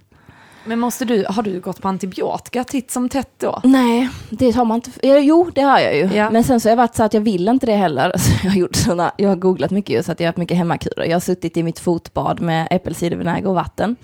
Men 0.66 0.80
måste 0.80 1.06
du, 1.06 1.26
har 1.30 1.44
du 1.44 1.60
gått 1.60 1.82
på 1.82 1.88
antibiotika 1.88 2.64
titt 2.64 2.92
som 2.92 3.10
tätt 3.10 3.32
då? 3.40 3.62
Nej, 3.64 4.10
det 4.30 4.52
har 4.52 4.66
man 4.66 4.76
inte. 4.76 4.92
Ja, 5.08 5.18
Jo, 5.20 5.52
det 5.56 5.62
har 5.62 5.80
jag 5.80 5.96
ju. 5.96 6.10
Ja. 6.14 6.30
Men 6.30 6.44
sen 6.44 6.60
så 6.60 6.68
har 6.68 6.72
jag 6.72 6.78
varit 6.78 6.96
så 6.96 7.04
att 7.04 7.14
jag 7.14 7.22
vill 7.22 7.48
inte 7.48 7.66
det 7.66 7.76
heller. 7.76 8.12
Så 8.18 8.32
jag, 8.44 8.52
har 8.52 8.58
gjort 8.58 8.76
såna, 8.76 9.12
jag 9.18 9.30
har 9.30 9.36
googlat 9.36 9.72
mycket 9.72 10.06
så 10.06 10.12
att 10.12 10.20
jag 10.20 10.26
har 10.26 10.30
haft 10.30 10.38
mycket 10.38 10.58
hemmakurer. 10.58 11.06
Jag 11.06 11.16
har 11.16 11.20
suttit 11.20 11.58
i 11.58 11.64
mitt 11.64 11.80
fotbad 11.80 12.42
med 12.42 12.68
äppelcidervinäger 12.72 13.48
och 13.48 13.56
vatten 13.56 13.96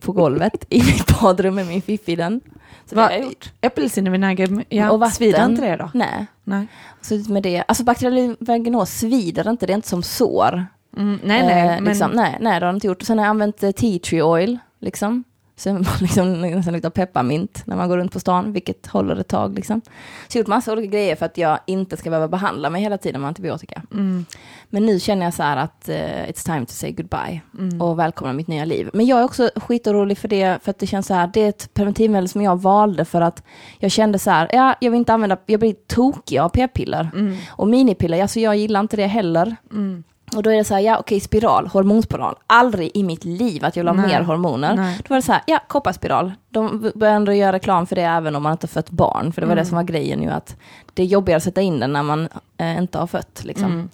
på 0.00 0.12
golvet 0.12 0.64
i 0.68 0.78
mitt 0.78 1.20
badrum 1.20 1.54
med 1.54 1.66
min 1.66 1.82
fiffi 1.82 2.16
den. 2.16 2.40
Så 2.86 2.94
det 2.94 2.96
Va, 2.96 3.02
har 3.02 3.10
jag 3.10 3.22
gjort. 3.22 3.52
Äppelcidervinäger, 3.60 4.64
ja, 4.68 4.90
Och 4.90 5.00
vatten. 5.00 5.14
svider 5.14 5.44
inte 5.44 5.62
det 5.62 5.76
då? 5.76 5.90
Nej. 5.94 6.26
Nej. 6.44 6.66
Suttit 7.00 7.28
med 7.28 7.42
det. 7.42 7.64
Alltså 7.68 7.84
bakteriell 7.84 8.36
vaginos 8.40 8.90
svider 8.90 9.50
inte, 9.50 9.66
det 9.66 9.72
är 9.72 9.74
inte 9.74 9.88
som 9.88 10.02
sår. 10.02 10.66
Mm, 10.96 11.18
nej, 11.24 11.42
nej, 11.46 11.60
Eh, 11.68 11.74
men 11.74 11.84
liksom, 11.84 12.10
nej, 12.10 12.38
nej, 12.40 12.60
det 12.60 12.66
har 12.66 12.72
jag 12.72 12.76
inte 12.76 12.86
gjort. 12.86 13.02
Sen 13.02 13.18
har 13.18 13.24
jag 13.24 13.30
använt 13.30 13.62
eh, 13.62 13.70
tea 13.70 13.98
tree 13.98 14.22
oil, 14.22 14.58
liksom. 14.80 15.24
Sen 15.58 15.86
liksom, 16.00 16.40
nästan 16.40 16.74
luktar 16.74 16.90
pepparmint 16.90 17.62
när 17.66 17.76
man 17.76 17.88
går 17.88 17.96
runt 17.98 18.12
på 18.12 18.20
stan, 18.20 18.52
vilket 18.52 18.86
håller 18.86 19.16
ett 19.16 19.28
tag. 19.28 19.54
Liksom. 19.54 19.80
Så 19.80 19.88
jag 20.28 20.34
har 20.34 20.40
gjort 20.40 20.48
massa 20.48 20.72
olika 20.72 20.88
grejer 20.88 21.16
för 21.16 21.26
att 21.26 21.38
jag 21.38 21.58
inte 21.66 21.96
ska 21.96 22.10
behöva 22.10 22.28
behandla 22.28 22.70
mig 22.70 22.82
hela 22.82 22.98
tiden 22.98 23.20
med 23.20 23.28
antibiotika. 23.28 23.82
mm, 23.92 24.24
Men 24.70 24.86
nu 24.86 25.00
känner 25.00 25.24
jag 25.24 25.34
så 25.34 25.42
här 25.42 25.56
att 25.56 25.88
eh, 25.88 25.94
it's 26.28 26.44
time 26.44 26.66
to 26.66 26.72
say 26.72 26.92
goodbye 26.92 27.40
mm. 27.58 27.82
och 27.82 27.98
välkomna 27.98 28.32
mitt 28.32 28.48
nya 28.48 28.64
liv. 28.64 28.90
Men 28.92 29.06
jag 29.06 29.18
är 29.20 29.24
också 29.24 29.50
skitorolig 29.56 30.18
för 30.18 30.28
det, 30.28 30.58
för 30.62 30.70
att 30.70 30.78
det 30.78 30.86
känns 30.86 31.06
så 31.06 31.14
här, 31.14 31.30
det 31.32 31.40
är 31.40 31.48
ett 31.48 31.74
preventivmedel 31.74 32.28
som 32.28 32.42
jag 32.42 32.60
valde 32.60 33.04
för 33.04 33.20
att 33.20 33.42
jag 33.78 33.90
kände 33.90 34.18
så 34.18 34.30
här, 34.30 34.48
ja, 34.52 34.74
jag 34.80 34.90
vill 34.90 34.98
inte 34.98 35.12
använda, 35.12 35.36
jag 35.46 35.60
blir 35.60 35.74
tokig 35.86 36.38
av 36.38 36.48
p-piller. 36.48 37.10
Mm, 37.14 37.36
Och 37.50 37.68
minipiller, 37.68 38.22
alltså 38.22 38.40
jag 38.40 38.56
gillar 38.56 38.80
inte 38.80 38.96
det 38.96 39.06
heller. 39.06 39.56
mm. 39.72 40.04
Och 40.36 40.42
då 40.42 40.50
är 40.50 40.56
det 40.56 40.64
så 40.64 40.74
här, 40.74 40.80
ja 40.80 40.98
okej 40.98 41.20
spiral, 41.20 41.66
hormonspiral. 41.66 42.36
Aldrig 42.46 42.90
i 42.94 43.02
mitt 43.02 43.24
liv 43.24 43.64
att 43.64 43.76
jag 43.76 43.84
vill 43.84 43.88
ha 43.88 44.06
mer 44.06 44.22
hormoner. 44.22 44.76
Nej. 44.76 44.96
Då 44.98 45.04
var 45.08 45.16
det 45.16 45.22
så 45.22 45.32
här, 45.32 45.42
ja 45.46 45.60
kopparspiral. 45.68 46.32
De 46.50 46.80
började 46.94 47.16
ändå 47.16 47.32
göra 47.32 47.52
reklam 47.52 47.86
för 47.86 47.96
det 47.96 48.02
även 48.02 48.36
om 48.36 48.42
man 48.42 48.52
inte 48.52 48.64
har 48.64 48.68
fött 48.68 48.90
barn. 48.90 49.32
För 49.32 49.40
det 49.40 49.46
var 49.46 49.52
Mm. 49.52 49.62
det 49.64 49.68
som 49.68 49.76
var 49.76 49.82
grejen 49.84 50.22
ju 50.22 50.30
att 50.30 50.56
det 50.94 51.02
är 51.02 51.06
jobbigare 51.06 51.36
att 51.36 51.42
sätta 51.42 51.60
in 51.60 51.80
den 51.80 51.92
när 51.92 52.02
man 52.02 52.28
eh, 52.58 52.78
inte 52.78 52.98
har 52.98 53.06
fött 53.06 53.40
liksom. 53.44 53.66
Mm. 53.72 53.88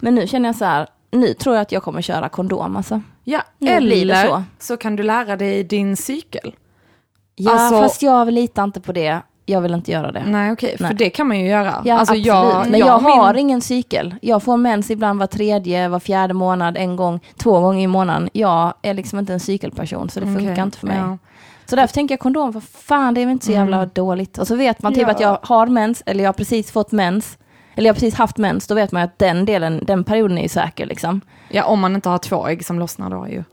Men 0.00 0.14
nu 0.14 0.26
känner 0.26 0.48
jag 0.48 0.56
så 0.56 0.64
här, 0.64 0.86
nu 1.10 1.34
tror 1.34 1.54
jag 1.56 1.62
att 1.62 1.72
jag 1.72 1.82
kommer 1.82 2.02
köra 2.02 2.28
kondom 2.28 2.76
alltså. 2.76 3.00
Ja, 3.24 3.42
Nu 3.58 3.70
eller 3.70 4.26
så. 4.26 4.42
så. 4.58 4.76
kan 4.76 4.96
du 4.96 5.02
lära 5.02 5.36
dig 5.36 5.64
din 5.64 5.96
cykel. 5.96 6.54
Ja 7.34 7.52
Alltså- 7.52 7.80
fast 7.82 8.02
jag 8.02 8.32
litar 8.32 8.64
inte 8.64 8.80
på 8.80 8.92
det, 8.92 9.20
jag 9.46 9.60
vill 9.60 9.74
inte 9.74 9.90
göra 9.92 10.12
det. 10.12 10.24
Nej, 10.26 10.52
okej, 10.52 10.76
för 10.76 10.84
Nej. 10.84 10.94
det 10.94 11.10
kan 11.10 11.28
man 11.28 11.40
ju 11.40 11.46
göra. 11.46 11.82
Ja, 11.84 11.94
alltså, 11.98 12.12
absolut. 12.12 12.26
jag, 12.26 12.66
men 12.70 12.80
jag, 12.80 13.02
min- 13.02 13.12
har 13.12 13.34
ingen 13.34 13.60
cykel. 13.60 14.14
Jag 14.22 14.42
får 14.42 14.56
mens 14.56 14.90
ibland 14.90 15.18
var 15.18 15.26
tredje, 15.26 15.88
var 15.88 16.00
fjärde 16.00 16.34
månad, 16.34 16.76
en 16.76 16.96
gång, 16.96 17.20
två 17.36 17.60
gånger 17.60 17.84
i 17.84 17.86
månaden. 17.86 18.30
Jag 18.32 18.74
är 18.82 18.94
liksom 18.94 19.18
inte 19.18 19.32
en 19.32 19.40
cykelperson 19.40 20.10
så 20.10 20.20
det 20.20 20.26
funkar 20.26 20.52
Okej, 20.52 20.62
inte 20.64 20.78
för 20.78 20.86
mig. 20.86 20.96
ja. 20.98 21.18
Så 21.66 21.76
därför 21.76 21.94
tänker 21.94 22.12
jag 22.12 22.20
kondom, 22.20 22.52
för 22.52 22.60
fan 22.60 23.14
det 23.14 23.20
är 23.20 23.26
väl 23.26 23.32
inte 23.32 23.46
så 23.46 23.52
jävla 23.52 23.76
Mm. 23.76 23.90
dåligt. 23.94 24.38
Och 24.38 24.46
så 24.48 24.56
vet 24.56 24.82
man 24.82 24.94
typ 24.94 25.02
Ja. 25.02 25.10
att 25.10 25.20
jag 25.20 25.38
har 25.42 25.66
mens, 25.66 26.02
eller 26.06 26.24
jag 26.24 26.28
har 26.28 26.32
precis 26.34 26.70
fått 26.72 26.92
mens, 26.92 27.38
eller 27.74 27.86
jag 27.86 27.94
har 27.94 28.00
precis 28.00 28.14
haft 28.14 28.36
mens, 28.38 28.66
då 28.66 28.74
vet 28.74 28.92
man 28.92 29.02
att 29.02 29.18
den 29.18 29.44
delen, 29.44 29.84
den 29.86 30.04
perioden 30.04 30.38
är 30.38 30.42
ju 30.42 30.48
säker 30.48 30.86
liksom. 30.86 31.20
Ja, 31.48 31.64
om 31.64 31.80
man 31.80 31.94
inte 31.94 32.08
har 32.08 32.18
två 32.18 32.46
ägg 32.48 32.64
som 32.64 32.78
lossnar 32.78 33.10
då 33.10 33.28
ju. 33.28 33.44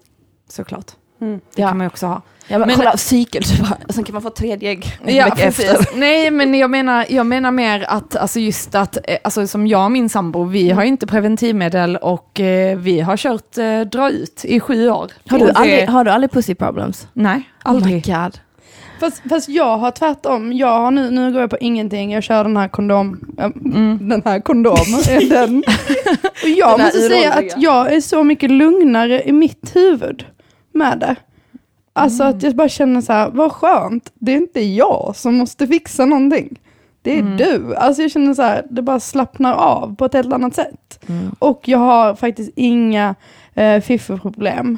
Såklart. 0.49 0.91
Mm. 1.21 1.39
Det 1.55 1.61
Ja. 1.61 1.67
kan 1.67 1.77
man 1.77 1.85
ju 1.85 1.87
också 1.87 2.05
ha. 2.05 2.21
Ja 2.51 2.57
men, 2.59 2.67
Men- 2.67 2.75
kolla, 2.77 2.97
cykel, 2.97 3.43
och 3.87 3.93
sen 3.93 4.03
kan 4.03 4.13
man 4.13 4.21
få 4.21 4.29
tredje 4.29 4.69
ägg 4.71 4.97
Ja, 5.05 5.27
efter. 5.37 5.97
Nej, 5.99 6.31
men 6.31 6.53
jag 6.55 6.69
menar, 6.69 7.05
jag 7.09 7.25
menar 7.25 7.51
mer 7.51 7.85
att, 7.89 8.15
alltså 8.15 8.39
just 8.39 8.75
att, 8.75 8.97
eh, 9.03 9.17
alltså 9.23 9.47
som 9.47 9.67
jag 9.67 9.85
och 9.85 9.91
min 9.91 10.09
sambo, 10.09 10.43
vi 10.43 10.69
har 10.69 10.83
inte 10.83 11.07
preventivmedel 11.07 11.97
och 11.97 12.39
eh, 12.39 12.77
vi 12.77 12.99
har 12.99 13.17
kört 13.17 13.57
eh, 13.57 13.81
dra 13.81 14.09
ut 14.11 14.45
i 14.45 14.59
sju 14.59 14.89
år. 14.89 15.11
Har 15.29 15.39
du, 15.39 15.45
det- 15.45 15.51
aldrig, 15.53 15.87
har 15.89 16.03
du 16.03 16.11
aldrig 16.11 16.31
pussy 16.31 16.55
problems? 16.55 17.07
Nej, 17.13 17.37
Oh 17.65 17.71
aldrig. 17.71 18.05
god. 18.05 18.39
Fast, 18.99 19.21
fast 19.29 19.49
jag 19.49 19.77
har 19.77 19.91
tvärtom, 19.91 20.53
jag 20.53 20.79
har 20.79 20.91
nu, 20.91 21.11
nu 21.11 21.31
går 21.31 21.41
jag 21.41 21.49
på 21.49 21.57
ingenting, 21.57 22.11
jag 22.13 22.23
kör 22.23 22.43
den 22.43 22.57
här 22.57 22.67
kondom, 22.67 23.19
Mm. 23.65 24.09
den 24.09 24.21
här 24.25 24.39
kondomen, 24.39 25.01
den. 25.29 25.63
Och 26.43 26.49
jag 26.49 26.77
Den 26.79 26.85
måste 26.85 27.01
säga 27.01 27.33
att 27.33 27.53
jag 27.61 27.93
är 27.93 28.01
så 28.01 28.23
mycket 28.23 28.51
lugnare 28.51 29.23
i 29.23 29.31
mitt 29.31 29.75
huvud 29.75 30.25
med 30.79 30.99
det. 30.99 31.15
Alltså 31.93 32.23
Mm. 32.23 32.37
att 32.37 32.43
jag 32.43 32.55
bara 32.55 32.69
känner 32.69 33.01
så 33.01 33.13
här, 33.13 33.29
vad 33.29 33.51
skönt, 33.51 34.11
det 34.13 34.31
är 34.31 34.37
inte 34.37 34.59
jag 34.61 35.11
som 35.15 35.35
måste 35.35 35.67
fixa 35.67 36.05
någonting. 36.05 36.59
Det 37.01 37.13
är 37.15 37.19
Mm. 37.19 37.37
du. 37.37 37.75
Alltså 37.75 38.01
jag 38.01 38.11
känner 38.11 38.33
så 38.33 38.41
här, 38.41 38.65
det 38.69 38.81
bara 38.81 38.99
slappnar 38.99 39.53
av 39.53 39.95
på 39.95 40.05
ett 40.05 40.13
helt 40.13 40.33
annat 40.33 40.55
sätt. 40.55 40.99
Mm. 41.07 41.35
Och 41.39 41.67
jag 41.67 41.77
har 41.79 42.15
faktiskt 42.15 42.51
inga 42.55 43.15
eh, 43.53 43.81
fiffelproblem 43.81 44.77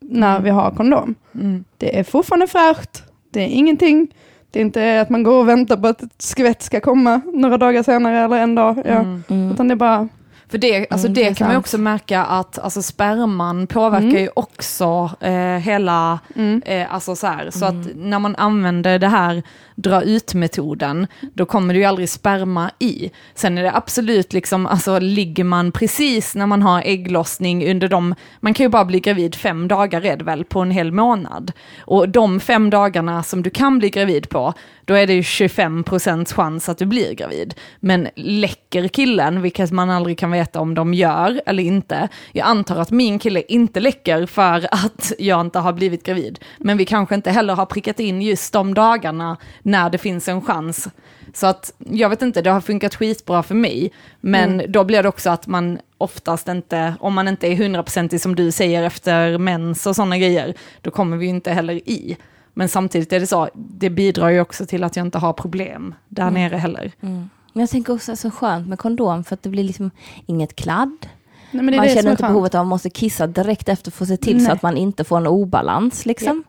när 0.00 0.40
vi 0.40 0.50
har 0.50 0.70
kondom. 0.70 1.14
Mm. 1.34 1.64
Det 1.78 1.98
är 1.98 2.04
fortfarande 2.04 2.46
fräscht, 2.46 3.02
det 3.30 3.40
är 3.40 3.46
ingenting. 3.48 4.14
Det 4.50 4.58
är 4.58 4.64
inte 4.64 5.00
att 5.00 5.10
man 5.10 5.22
går 5.22 5.38
och 5.38 5.48
väntar 5.48 5.76
på 5.76 5.86
att 5.88 6.02
ett 6.02 6.22
skvätt 6.22 6.62
ska 6.62 6.80
komma 6.80 7.20
några 7.34 7.58
dagar 7.58 7.82
senare 7.82 8.18
eller 8.18 8.36
en 8.36 8.54
dag. 8.54 8.76
Ja. 8.84 8.90
Mm. 8.90 9.22
Mm. 9.28 9.52
Utan 9.52 9.68
det 9.68 9.74
är 9.74 9.76
bara, 9.76 10.08
För 10.50 10.58
det, 10.58 10.86
alltså 10.90 11.06
Mm, 11.06 11.14
det 11.14 11.38
kan 11.38 11.46
man 11.46 11.54
sant. 11.54 11.64
också 11.64 11.78
märka 11.78 12.24
att 12.24 12.58
alltså 12.58 12.82
sperman 12.82 13.66
påverkar 13.66 14.06
Mm. 14.06 14.22
ju 14.22 14.28
också 14.34 15.10
eh, 15.20 15.32
hela, 15.58 16.18
mm. 16.36 16.62
eh, 16.66 16.94
alltså 16.94 17.16
så 17.16 17.26
här, 17.26 17.50
så 17.50 17.64
att 17.64 17.88
när 17.96 18.18
man 18.18 18.36
använder 18.36 18.98
det 18.98 19.08
här 19.08 19.42
dra 19.74 20.02
ut-metoden, 20.02 21.06
då 21.34 21.46
kommer 21.46 21.74
det 21.74 21.80
ju 21.80 21.86
aldrig 21.86 22.08
sperma 22.08 22.70
i. 22.78 23.10
Sen 23.34 23.58
är 23.58 23.62
det 23.62 23.72
absolut 23.76 24.32
liksom, 24.32 24.66
alltså 24.66 24.98
ligger 24.98 25.44
man 25.44 25.72
precis 25.72 26.34
när 26.34 26.46
man 26.46 26.62
har 26.62 26.82
ägglossning 26.82 27.70
under 27.70 27.88
de, 27.88 28.14
man 28.40 28.54
kan 28.54 28.64
ju 28.64 28.70
bara 28.70 28.84
bli 28.84 29.00
gravid 29.00 29.34
fem 29.34 29.68
dagar 29.68 30.04
är 30.04 30.16
det 30.16 30.24
väl 30.24 30.44
på 30.44 30.60
en 30.60 30.70
hel 30.70 30.92
månad. 30.92 31.52
Och 31.80 32.08
de 32.08 32.40
fem 32.40 32.70
dagarna 32.70 33.22
som 33.22 33.42
du 33.42 33.50
kan 33.50 33.78
bli 33.78 33.90
gravid 33.90 34.28
på, 34.28 34.54
då 34.90 34.96
är 34.96 35.06
det 35.06 35.14
ju 35.14 35.20
25% 35.20 36.34
chans 36.34 36.68
att 36.68 36.78
du 36.78 36.86
blir 36.86 37.14
gravid. 37.14 37.54
Men 37.80 38.08
läcker 38.14 38.88
killen, 38.88 39.42
vilket 39.42 39.70
man 39.70 39.90
aldrig 39.90 40.18
kan 40.18 40.30
veta 40.30 40.60
om 40.60 40.74
de 40.74 40.94
gör 40.94 41.42
eller 41.46 41.62
inte, 41.62 42.08
jag 42.32 42.46
antar 42.46 42.76
att 42.76 42.90
min 42.90 43.18
kille 43.18 43.42
inte 43.48 43.80
läcker 43.80 44.26
för 44.26 44.68
att 44.70 45.12
jag 45.18 45.40
inte 45.40 45.58
har 45.58 45.72
blivit 45.72 46.02
gravid. 46.02 46.38
Men 46.58 46.76
vi 46.76 46.84
kanske 46.84 47.14
inte 47.14 47.30
heller 47.30 47.54
har 47.54 47.66
prickat 47.66 48.00
in 48.00 48.22
just 48.22 48.52
de 48.52 48.74
dagarna 48.74 49.36
när 49.62 49.90
det 49.90 49.98
finns 49.98 50.28
en 50.28 50.42
chans. 50.42 50.88
Så 51.34 51.46
att 51.46 51.72
jag 51.78 52.08
vet 52.08 52.22
inte, 52.22 52.42
det 52.42 52.50
har 52.50 52.60
funkat 52.60 52.94
skitbra 52.94 53.42
för 53.42 53.54
mig. 53.54 53.92
Men 54.20 54.62
då 54.68 54.84
blir 54.84 55.02
det 55.02 55.08
också 55.08 55.30
att 55.30 55.46
man 55.46 55.78
oftast 55.98 56.48
inte, 56.48 56.94
om 57.00 57.14
man 57.14 57.28
inte 57.28 57.48
är 57.48 57.56
hundraprocentig 57.56 58.20
som 58.20 58.36
du 58.36 58.52
säger 58.52 58.82
efter 58.82 59.38
mens 59.38 59.86
och 59.86 59.96
sådana 59.96 60.18
grejer, 60.18 60.54
då 60.80 60.90
kommer 60.90 61.16
vi 61.16 61.26
inte 61.26 61.52
heller 61.52 61.74
i. 61.74 62.16
Men 62.54 62.68
samtidigt 62.68 63.12
är 63.12 63.20
det 63.20 63.26
så, 63.26 63.48
det 63.54 63.90
bidrar 63.90 64.28
ju 64.28 64.40
också 64.40 64.66
till 64.66 64.84
att 64.84 64.96
jag 64.96 65.06
inte 65.06 65.18
har 65.18 65.32
problem 65.32 65.94
där 66.08 66.22
Mm. 66.22 66.34
nere 66.34 66.56
heller. 66.56 66.92
Mm. 67.00 67.30
Men 67.52 67.60
jag 67.60 67.70
tänker 67.70 67.92
också 67.94 68.12
att 68.12 68.18
det 68.22 68.26
är 68.26 68.30
så 68.30 68.36
skönt 68.36 68.68
med 68.68 68.78
kondom 68.78 69.24
för 69.24 69.34
att 69.34 69.42
det 69.42 69.48
blir 69.48 69.64
liksom 69.64 69.90
inget 70.26 70.56
kladd. 70.56 71.06
Nej, 71.50 71.76
man 71.76 71.88
känner 71.88 72.10
inte 72.10 72.22
behovet 72.22 72.54
av 72.54 72.60
att 72.60 72.64
man 72.64 72.68
måste 72.68 72.90
kissa 72.90 73.26
direkt 73.26 73.68
efter 73.68 73.90
för 73.90 74.04
att 74.04 74.08
se 74.08 74.16
till 74.16 74.38
så 74.38 74.44
Nej. 74.44 74.52
att 74.52 74.62
man 74.62 74.76
inte 74.76 75.04
får 75.04 75.16
en 75.16 75.26
obalans. 75.26 76.06
Liksom. 76.06 76.44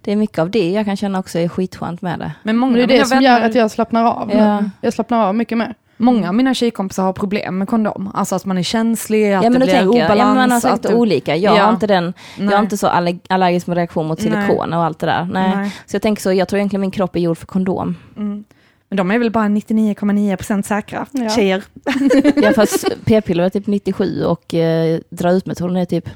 Det 0.00 0.12
är 0.12 0.16
mycket 0.16 0.38
av 0.38 0.50
det 0.50 0.70
jag 0.70 0.84
kan 0.84 0.96
känna 0.96 1.18
också 1.18 1.38
är 1.38 1.48
skitskönt 1.48 2.02
med 2.02 2.18
det. 2.18 2.32
Men 2.42 2.56
många, 2.56 2.76
Men 2.76 2.88
det 2.88 2.94
är 2.94 2.98
det 2.98 3.04
som 3.06 3.16
vänner, 3.18 3.38
gör 3.40 3.46
att 3.46 3.54
jag 3.54 3.70
slappnar 3.70 4.04
av. 4.04 4.32
Ja. 4.34 4.64
Jag 4.80 4.92
slappnar 4.92 5.26
av 5.26 5.34
mycket 5.34 5.58
mer. 5.58 5.74
Många 5.96 6.28
av 6.28 6.34
mina 6.34 6.54
tjejkompisar 6.54 7.02
har 7.02 7.12
problem 7.12 7.58
med 7.58 7.68
kondom. 7.68 8.10
Alltså 8.14 8.34
att 8.34 8.44
man 8.44 8.58
är 8.58 8.62
känslig, 8.62 9.32
att 9.32 9.44
ja 9.44 9.50
men 9.50 9.60
det 9.60 9.66
blir 9.66 9.74
jag, 9.74 9.88
obalans. 9.88 10.18
ja, 10.18 10.24
men 10.26 10.34
man 10.36 10.50
har 10.50 10.60
säkert 10.60 10.82
du- 10.82 10.94
olika. 10.94 11.36
Jag 11.36 11.56
Ja. 11.56 11.62
har 11.62 11.72
inte 11.72 11.86
den, 11.86 12.04
jag 12.36 12.44
Nej. 12.46 12.54
är 12.54 12.58
inte 12.60 12.76
så 12.76 12.86
aller- 12.86 13.18
allergisk 13.28 13.66
med 13.66 13.76
reaktion 13.76 14.06
mot 14.06 14.22
Nej. 14.24 14.32
silikon 14.46 14.72
och 14.72 14.84
allt 14.84 14.98
det 14.98 15.06
där. 15.06 15.28
Nej. 15.32 15.56
Nej. 15.56 15.70
Så 15.86 15.94
jag 15.94 16.02
tänker 16.02 16.22
så, 16.22 16.32
jag 16.32 16.48
tror 16.48 16.58
egentligen 16.58 16.80
min 16.80 16.90
kropp 16.90 17.16
är 17.16 17.20
gjord 17.20 17.38
för 17.38 17.46
kondom. 17.46 17.96
Mm. 18.16 18.44
Men 18.88 18.96
De 18.96 19.10
är 19.10 19.18
väl 19.18 19.30
bara 19.30 19.48
99,9% 19.48 20.62
säkra 20.66 21.06
Ja. 21.10 21.28
tjejer. 21.28 21.62
Ja 22.42 22.52
fast 22.52 22.86
p-piller 23.04 23.44
är 23.44 23.48
typ 23.50 23.66
97 23.66 24.24
och 24.24 24.54
eh, 24.54 24.98
dra 25.10 25.32
ut-metoden 25.32 25.76
är 25.76 25.84
typ 25.84 26.08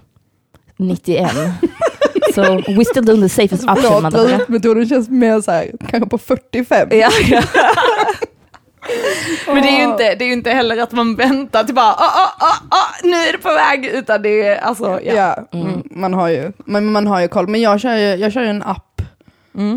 91. 0.77 1.31
Så 2.35 2.43
we 2.57 2.85
still 2.85 3.05
doing 3.05 3.23
the 3.23 3.29
safest 3.29 3.63
option. 3.63 3.77
Förlåt, 3.77 4.03
motherfucker. 4.03 4.53
metoden 4.53 4.89
känns 4.89 5.09
mer 5.09 5.41
så 5.41 5.51
här, 5.51 5.71
kanske 5.89 6.09
på 6.11 6.19
45. 6.19 6.89
Ja, 6.91 7.09
ja. 7.31 7.43
Men 9.47 9.63
det 9.63 9.69
är, 9.69 9.79
ju 9.79 9.85
inte, 9.85 10.15
det 10.15 10.25
är 10.25 10.33
inte 10.33 10.51
heller 10.51 10.83
att 10.83 10.93
man 10.93 11.17
väntar 11.17 11.65
till 11.65 11.75
bara, 11.75 11.93
ah, 11.93 12.13
ah, 12.15 12.47
ah, 12.47 12.77
ah, 12.77 13.01
nu 13.03 13.17
är 13.17 13.33
det 13.33 13.39
på 13.39 13.55
väg, 13.55 13.87
utan 13.87 14.23
det 14.23 14.43
är 14.43 14.61
alltså, 14.61 15.01
ja. 15.05 15.15
Ja, 15.15 15.59
mm. 15.59 15.83
man, 15.91 16.15
har 16.15 16.29
ju, 16.29 16.53
man, 16.65 16.93
man 16.93 17.07
har 17.07 17.21
ju 17.21 17.29
koll. 17.29 17.49
Men 17.49 17.61
jag 17.61 17.81
kör 17.81 17.97
ju, 17.97 18.15
jag 18.15 18.33
kör 18.33 18.43
ju 18.43 18.49
en 18.49 18.63
app 18.63 19.03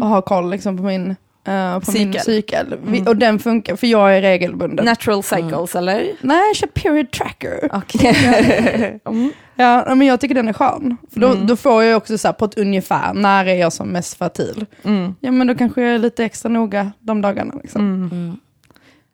och 0.01 0.07
har 0.07 0.21
koll 0.21 0.49
liksom 0.49 0.77
på 0.77 0.83
min, 0.83 1.15
eh, 1.47 1.79
på 1.79 1.91
min 1.91 2.13
Cykel. 2.13 2.21
cykel. 2.21 2.75
Vi, 2.83 3.05
och 3.07 3.17
den 3.17 3.39
funkar, 3.39 3.75
för 3.75 3.87
jag 3.87 4.17
är 4.17 4.21
regelbunden. 4.21 4.85
Natural 4.85 5.23
cycles 5.23 5.75
eller? 5.75 6.11
Nej, 6.21 6.47
jag 6.47 6.55
kör 6.55 6.67
period 6.67 7.11
tracker. 7.11 7.69
Okej. 7.73 8.99
Mm. 9.05 9.31
Ja, 9.55 9.95
men 9.95 10.07
jag 10.07 10.19
tycker 10.19 10.35
den 10.35 10.47
är 10.47 10.53
skön. 10.53 10.97
För 11.13 11.19
då, 11.19 11.33
då 11.33 11.55
får 11.55 11.83
jag 11.83 11.97
också 11.97 12.17
så 12.17 12.27
här, 12.27 12.33
på 12.33 12.45
ett 12.45 12.57
ungefär, 12.57 13.13
när 13.13 13.45
är 13.45 13.55
jag 13.55 13.73
som 13.73 13.89
mest 13.89 14.17
fertil? 14.17 14.65
Mm. 14.83 15.15
Ja, 15.19 15.31
men 15.31 15.47
då 15.47 15.55
kanske 15.55 15.81
jag 15.81 15.95
är 15.95 15.99
lite 15.99 16.25
extra 16.25 16.49
noga 16.49 16.91
de 16.99 17.21
dagarna. 17.21 17.53
Liksom. 17.63 18.37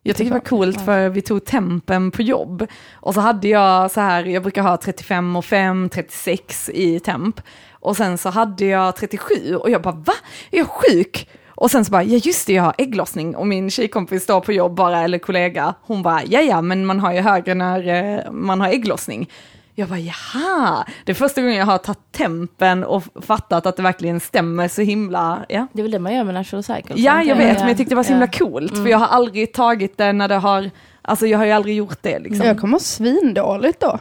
Jag 0.10 0.16
tycker 0.16 0.32
det 0.32 0.39
var 0.39 0.45
coolt 0.45 0.82
för 0.82 1.10
vi 1.10 1.22
tog 1.22 1.45
tempen 1.45 2.12
på 2.12 2.22
jobb 2.22 2.68
och 2.93 3.14
så 3.14 3.20
hade 3.20 3.47
jag 3.47 3.91
så 3.91 4.01
här, 4.01 4.26
jag 4.26 4.43
brukar 4.43 4.62
ha 4.62 4.78
35 4.78 5.36
och 5.36 5.45
5, 5.45 5.89
36 5.89 6.70
i 6.74 6.99
temp 6.99 7.41
och 7.72 7.97
sen 7.97 8.18
så 8.18 8.30
hade 8.30 8.66
jag 8.66 8.95
37 8.95 9.55
och 9.55 9.70
jag 9.70 9.82
bara 9.82 9.95
va? 9.95 10.14
Är 10.51 10.57
jag 10.57 10.68
sjuk? 10.68 11.30
Och 11.47 11.72
sen 11.72 11.86
så 11.86 11.91
bara, 11.91 12.03
ja 12.03 12.20
just 12.24 12.47
det, 12.47 12.53
jag 12.53 12.64
har 12.64 12.76
ägglossning 12.78 13.36
och 13.36 13.47
min 13.47 13.70
tjejkompis 13.70 14.24
står 14.24 14.41
på 14.41 14.53
jobb 14.53 14.76
bara, 14.76 15.01
eller 15.01 15.18
kollega, 15.18 15.74
hon 15.82 16.03
bara, 16.03 16.24
ja 16.26 16.41
ja, 16.41 16.62
men 16.62 16.86
man 16.86 16.99
har 16.99 17.14
ju 17.14 17.20
högre 17.20 17.53
när 17.53 17.88
eh, 17.88 18.32
man 18.32 18.62
har 18.62 18.68
ägglossning. 18.68 19.30
Jag 19.80 19.89
bara, 19.89 19.99
jaha, 19.99 20.86
det 21.05 21.11
är 21.11 21.13
första 21.15 21.41
gången 21.41 21.55
jag 21.57 21.65
har 21.65 21.77
tagit 21.77 22.11
tempen 22.11 22.84
och 22.84 23.03
fattat 23.21 23.65
att 23.65 23.75
det 23.77 23.84
verkligen 23.84 24.19
stämmer 24.19 24.67
så 24.67 24.82
himla, 24.82 25.45
ja. 25.49 25.67
Det 25.73 25.80
är 25.82 25.84
väl 25.84 25.91
det 25.91 25.99
man 25.99 26.13
gör 26.15 26.23
med 26.23 26.34
natural 26.34 26.63
cycles? 26.63 26.99
Ja, 26.99 27.23
jag 27.23 27.36
vet, 27.36 27.59
men 27.59 27.67
jag 27.67 27.77
tyckte 27.77 27.91
det 27.91 27.95
var 27.95 28.03
så 28.03 28.09
himla 28.09 28.27
Ja. 28.32 28.38
coolt, 28.39 28.77
för 28.77 28.88
jag 28.88 28.97
har 28.97 29.07
aldrig 29.07 29.53
tagit 29.53 29.97
det 29.97 30.13
när 30.13 30.27
det 30.27 30.36
har, 30.36 30.69
alltså 31.01 31.27
jag 31.27 31.38
har 31.38 31.45
ju 31.45 31.51
aldrig 31.51 31.75
gjort 31.75 31.97
det 32.01 32.19
liksom. 32.19 32.45
Jag 32.45 32.59
kommer 32.59 32.77
svindåligt 32.80 33.80
då. 33.80 33.99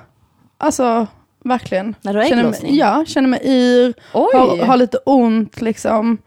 Alltså, 0.58 1.06
verkligen. 1.44 1.94
När 2.00 2.12
du 2.12 2.18
har 2.18 2.26
Känner 2.26 2.42
ägglossning? 2.42 2.70
mig, 2.70 2.78
ja, 2.80 3.04
känner 3.06 3.28
mig 3.28 3.40
yr, 3.44 3.94
har, 4.12 4.66
har 4.66 4.76
lite 4.76 4.96
ont 4.98 5.60
liksom. 5.60 6.18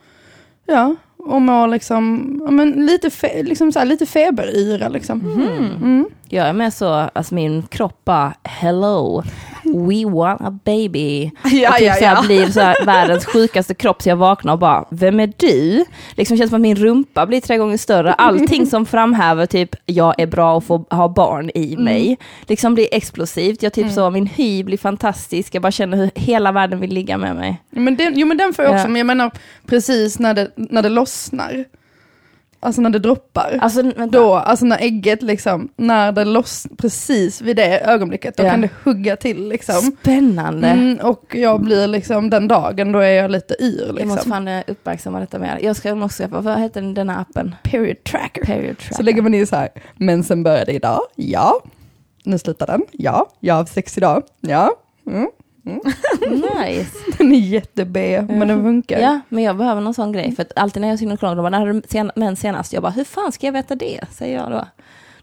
Ja, 0.66 0.96
och 1.26 1.42
mår 1.42 1.68
liksom, 1.68 2.36
ja, 2.46 2.52
men 2.52 2.72
lite, 2.72 3.10
fe, 3.10 3.44
liksom 3.44 3.72
så 3.72 3.80
här, 3.80 3.86
lite 3.86 4.06
feberyra 4.06 4.90
liksom. 4.90 5.22
Mm. 5.82 6.06
Jag 6.30 6.48
är 6.48 6.54
med 6.54 6.74
så, 6.74 6.88
alltså 6.94 7.36
min 7.36 7.64
kropp 7.64 8.06
bara, 8.06 8.34
hello, 8.44 9.24
we 9.74 10.06
want 10.06 10.42
a 10.42 10.60
baby. 10.64 11.32
Ja, 11.44 11.70
och 11.70 11.76
typ 11.76 11.88
ja, 11.88 11.94
så 11.94 12.06
här 12.06 12.16
ja. 12.16 12.22
blir 12.22 12.46
så 12.46 12.60
här 12.60 12.76
världens 12.86 13.26
sjukaste 13.26 13.74
kropp 13.74 14.02
så 14.02 14.10
jag 14.10 14.16
vaknar 14.16 14.54
och 14.54 14.60
bara, 14.60 14.86
vem 14.90 15.20
är 15.20 15.34
du? 15.38 15.86
Liksom 16.16 16.38
känns 16.38 16.50
som 16.50 16.56
att 16.56 16.62
min 16.62 16.76
rumpa 16.76 17.26
blir 17.26 17.42
tre 17.42 17.58
gånger 17.58 17.78
större. 17.78 18.14
Allting 18.14 18.66
som 18.66 18.86
framhäver 18.86 19.46
typ, 19.46 19.76
jag 19.86 20.20
är 20.20 20.28
bra 20.28 20.58
att 20.58 20.64
få 20.64 20.86
ha 20.90 21.08
barn 21.08 21.52
i 21.56 21.78
mig. 21.78 22.18
Liksom 22.48 22.74
blir 22.74 22.88
explosivt. 22.92 23.64
Jag 23.64 23.74
typ 23.74 23.92
så, 23.92 24.10
min 24.10 24.28
hy 24.28 24.64
blir 24.64 24.78
fantastisk. 24.78 25.56
Jag 25.56 25.62
bara 25.62 25.72
känner 25.72 25.98
hur 25.98 26.12
hela 26.16 26.52
världen 26.52 26.80
vill 26.80 26.94
ligga 26.94 27.18
med 27.18 27.36
mig. 27.36 27.62
Men 27.70 27.96
den, 27.96 28.14
jo 28.16 28.28
men 28.28 28.38
den 28.38 28.54
får 28.54 28.66
jag 28.66 28.74
också, 28.74 28.88
men 28.88 28.96
jag 28.96 29.06
menar 29.06 29.32
precis 29.66 30.20
när 30.20 30.34
det, 30.34 30.52
när 30.56 30.82
det 30.82 30.90
lossnar. 30.90 31.66
Alltså 32.64 32.82
när 32.82 32.90
det 32.90 33.00
droppar. 33.00 33.58
Alltså, 33.62 33.82
vänta. 33.84 34.06
Då, 34.06 34.34
alltså 34.36 34.66
när 34.66 34.78
ägget 34.82 35.22
liksom, 35.22 35.70
när 35.76 36.12
det 36.12 36.26
lossnar, 36.26 36.76
precis 36.76 37.42
vid 37.42 37.56
det 37.56 37.80
ögonblicket, 37.80 38.38
då 38.38 38.44
Ja. 38.44 38.50
kan 38.50 38.62
det 38.62 38.70
hugga 38.84 39.16
till 39.16 39.48
liksom. 39.50 39.76
Spännande. 40.02 40.68
Mm, 40.68 40.98
och 41.00 41.36
jag 41.36 41.62
blir 41.62 41.88
liksom, 41.88 42.30
den 42.30 42.48
dagen, 42.48 42.92
då 42.92 43.00
är 43.00 43.12
jag 43.12 43.32
lite 43.32 43.64
yr 43.64 43.86
Jag 43.86 43.88
måste 43.88 44.04
liksom. 44.16 44.32
fan 44.32 44.48
eh, 44.48 44.64
uppmärksamma 44.68 45.20
detta 45.20 45.40
mer. 45.40 45.60
Jag 45.62 45.76
ska 45.76 46.10
skaffa, 46.10 46.42
vad 46.42 46.60
heter 46.60 46.82
den, 46.82 46.94
denna 46.94 47.18
appen? 47.20 47.56
Period 47.64 48.04
tracker. 48.04 48.46
Period 48.46 48.78
tracker. 48.78 48.96
Så 48.96 49.04
lägger 49.04 49.22
man 49.22 49.34
in 49.34 49.48
så 49.48 49.56
här, 49.56 49.70
mensen 49.96 50.44
började 50.44 50.72
idag, 50.72 51.00
ja. 51.16 51.62
Nu 52.24 52.38
slutar 52.40 52.68
den, 52.68 52.82
ja. 52.92 53.30
Jag 53.40 53.56
har 53.56 53.66
sex 53.66 53.98
idag, 53.98 54.24
ja. 54.42 54.72
Mm. 55.08 55.28
Nice. 56.30 56.98
Den 57.18 57.32
är 57.34 57.40
jätte-B, 57.40 58.22
men 58.30 58.48
den 58.48 58.64
funkar. 58.64 59.00
Ja, 59.00 59.20
men 59.30 59.44
jag 59.44 59.58
behöver 59.58 59.82
någon 59.82 59.94
sån 59.94 60.12
grej. 60.12 60.36
För 60.36 60.42
att 60.44 60.52
alltid 60.56 60.82
när 60.82 60.88
jag 60.88 60.96
är 60.96 61.00
gynekolog, 61.02 61.36
de 61.36 61.42
bara, 61.42 61.50
när 61.50 61.60
hade 61.60 61.74
du 61.74 61.82
sen, 61.90 62.12
mens 62.16 62.40
senast? 62.40 62.74
Jag 62.74 62.82
bara, 62.84 62.92
hur 62.92 63.04
fan 63.04 63.32
ska 63.32 63.46
jag 63.48 63.54
veta 63.54 63.76
det? 63.76 64.00
Säger 64.12 64.38
jag 64.38 64.52
då. 64.52 64.68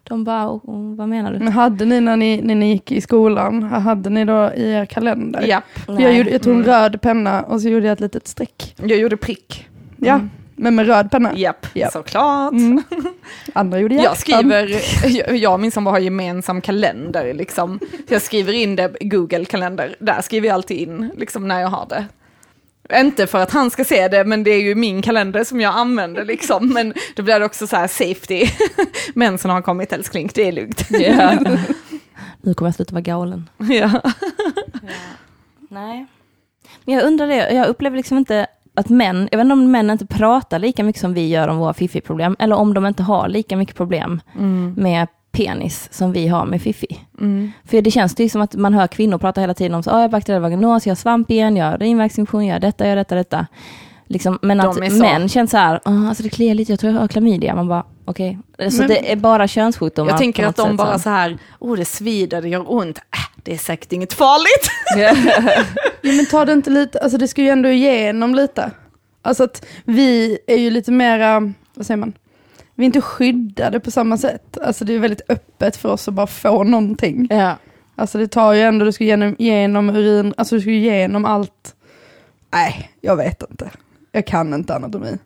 De 0.03 0.25
bara, 0.25 0.49
"Oh, 0.51 0.61
oh, 0.65 0.97
vad 0.97 1.09
menar 1.09 1.33
du? 1.33 1.39
Men 1.39 1.49
hade 1.53 1.85
ni 1.85 2.01
när 2.01 2.17
ni, 2.17 2.41
när 2.43 2.55
ni 2.55 2.73
gick 2.73 2.93
i 2.93 3.01
skolan, 3.01 3.63
hade 3.63 4.11
ni 4.11 4.25
då 4.25 4.53
i 4.57 4.73
er 4.73 4.85
kalender? 4.87 5.43
Japp, 5.43 5.65
För 5.87 6.01
Jag, 6.01 6.15
gjorde, 6.17 6.31
jag 6.31 6.43
tog 6.43 6.57
en 6.57 6.65
röd 6.65 7.01
penna 7.01 7.43
och 7.43 7.61
så 7.61 7.69
gjorde 7.69 7.87
jag 7.87 7.93
ett 7.93 8.01
litet 8.01 8.29
streck. 8.29 8.75
jag 8.83 8.99
gjorde 8.99 9.17
prick. 9.17 9.69
Ja, 9.97 10.21
men 10.59 10.75
med 10.75 10.87
röd 10.87 11.11
penna. 11.11 11.33
Japp, 11.37 11.67
Japp. 11.75 11.93
såklart. 11.93 12.53
Mm. 12.53 12.83
Andra 13.53 13.79
gjorde 13.81 13.95
Jag 13.95 14.03
hjärtan. 14.03 14.17
skriver, 14.17 14.81
jag- 15.19 15.37
jag 15.37 15.53
och 15.53 15.61
min 15.61 15.71
sambo 15.71 15.91
har 15.91 15.99
gemensam 15.99 16.61
kalender 16.61 17.35
liksom. 17.35 17.79
Så 18.09 18.15
jag 18.15 18.23
skriver 18.23 18.53
in 18.53 18.77
det 18.77 18.93
i 19.01 19.09
Google-kalender, 19.09 19.97
där 20.01 20.21
skriver 20.23 20.49
jag 20.49 20.55
alltid 20.55 20.77
in 20.89 21.11
liksom 21.17 21.49
när 21.49 21.61
jag 21.61 21.69
har 21.69 21.87
det. 21.89 22.05
Inte 23.01 23.27
för 23.27 23.39
att 23.39 23.51
han 23.53 23.71
ska 23.71 23.85
se 23.85 24.09
det, 24.09 24.25
men 24.25 24.45
det 24.45 24.51
är 24.51 24.61
ju 24.63 24.75
min 24.75 25.03
kalender 25.03 25.45
som 25.45 25.61
jag 25.61 25.75
använder 25.75 26.25
liksom. 26.25 26.69
Men 26.73 26.95
då 27.17 27.23
blir 27.23 27.39
det 27.39 27.45
också 27.47 27.67
så 27.67 27.77
här 27.77 27.87
safety. 27.89 28.47
Mensen 29.15 29.51
har 29.51 29.63
kommit 29.63 29.93
älskling, 29.93 30.31
det 30.35 30.49
är 30.49 30.53
lugnt. 30.53 30.85
Ja. 30.91 31.33
nu 32.43 32.55
kommer 32.55 32.69
jag 32.69 32.75
sluta 32.75 32.93
vara 32.95 33.03
galen. 33.03 33.49
Ja. 33.59 34.01
Nej. 35.71 36.07
Men 36.85 36.95
jag 36.95 37.05
undrar 37.05 37.27
det, 37.27 37.51
jag 37.55 37.67
upplever 37.69 37.97
liksom 37.97 38.19
inte 38.19 38.47
att 38.79 38.89
män, 38.89 39.29
jag 39.31 39.39
vet 39.39 39.45
inte 39.45 39.53
om 39.53 39.71
män 39.71 39.91
inte 39.91 40.07
pratar 40.07 40.59
lika 40.59 40.85
mycket 40.85 41.01
som 41.01 41.15
vi 41.15 41.29
gör 41.29 41.49
om 41.49 41.57
våra 41.59 41.75
fiffi-problem, 41.75 42.37
eller 42.39 42.57
om 42.57 42.75
de 42.75 42.87
inte 42.87 43.03
har 43.03 43.29
lika 43.29 43.57
mycket 43.57 43.77
problem 43.77 44.21
med 44.77 45.09
penis 45.33 45.89
som 45.93 46.13
vi 46.13 46.29
har 46.29 46.45
med 46.47 46.63
fiffi. 46.63 46.99
För 47.65 47.81
det 47.83 47.91
känns 47.91 48.15
det 48.15 48.31
som 48.31 48.41
att 48.41 48.55
man 48.55 48.75
hör 48.75 48.87
kvinnor 48.87 49.19
prata 49.19 49.41
hela 49.41 49.55
tiden 49.55 49.75
om 49.75 49.83
så, 49.83 49.91
"Ah, 49.91 49.95
jag 49.95 50.01
har 50.01 50.09
bakteriell 50.09 50.43
vaginos, 50.43 50.87
jag 50.87 50.91
har 50.91 50.97
svamp 50.97 51.31
igen, 51.31 51.57
jag 51.57 51.67
har 51.67 51.75
urinvägsinfektion, 51.75 52.47
jag 52.47 52.55
har 52.55 52.61
detta, 52.61 52.85
jag 52.85 52.91
har 52.91 52.97
detta, 52.97 53.15
detta. 53.15 53.47
Liksom, 54.07 54.39
men 54.43 54.59
De 54.59 54.67
att 54.69 54.93
män 54.93 55.29
känner 55.29 55.47
så 55.47 55.57
här, 55.57 55.81
"Ah, 55.85 56.09
alltså 56.09 56.23
det 56.23 56.29
kliar 56.29 56.55
lite, 56.55 56.73
jag 56.73 56.81
tror 56.81 56.93
jag 56.93 57.01
har 57.01 57.09
klamydia. 57.09 57.55
Man 57.55 57.69
bara, 57.69 57.85
okej. 58.05 58.39
Så 58.71 58.79
Men- 58.79 58.89
det 58.89 59.13
är 59.13 59.17
bara 59.17 59.49
könssjukdomar. 59.49 60.11
Jag 60.11 60.19
tänker 60.19 60.47
att 60.47 60.57
de 60.57 60.77
bara 60.77 60.99
så. 60.99 61.11
här, 61.11 61.39
oh 61.59 61.77
det 61.77 61.85
svider, 61.85 62.43
det 62.43 62.49
gör 62.49 62.73
ont, 62.73 62.99
äh, 62.99 63.43
det 63.43 63.53
är 63.55 63.59
säkert 63.59 63.93
inget 63.93 64.13
farligt. 64.13 64.71
Ja, 66.03 66.13
men 66.13 66.27
ta 66.27 66.45
det 66.45 66.53
inte 66.53 66.71
lite, 66.71 66.99
alltså 66.99 67.19
det 67.19 67.29
ska 67.29 67.43
ju 67.43 67.49
ändå 67.49 67.69
igenom 67.69 68.35
lite. 68.35 68.71
Alltså 69.23 69.45
att 69.45 69.67
vi 69.85 70.39
är 70.47 70.57
ju 70.57 70.71
lite 70.71 70.93
mera, 70.93 71.53
vad 71.75 71.87
säger 71.87 71.99
man? 71.99 72.13
Vi 72.75 72.85
är 72.85 72.87
inte 72.87 73.01
skyddade 73.01 73.81
på 73.81 73.91
samma 73.91 74.19
sätt. 74.19 74.59
Alltså 74.59 74.85
det 74.85 74.95
är 74.95 74.99
väldigt 74.99 75.31
öppet 75.31 75.77
för 75.77 75.89
oss 75.89 76.09
att 76.09 76.15
bara 76.15 76.27
få 76.27 76.65
någonting. 76.65 77.27
Ja. 77.31 77.57
Alltså 77.97 78.19
det 78.19 78.29
tar 78.29 78.53
ju 78.53 78.61
ändå, 78.61 78.85
du 78.85 78.93
ska 78.93 79.05
igenom, 79.05 79.37
igenom 79.39 79.91
urin, 79.91 80.35
alltså 80.37 80.55
du 80.55 80.61
ska 80.61 80.71
igenom 80.71 81.25
allt. 81.25 81.75
Nej, 82.53 82.91
jag 83.01 83.17
vet 83.17 83.43
inte. 83.51 83.71
Jag 84.13 84.27
kan 84.27 84.55
inte 84.55 84.75
anatomi. 84.75 85.19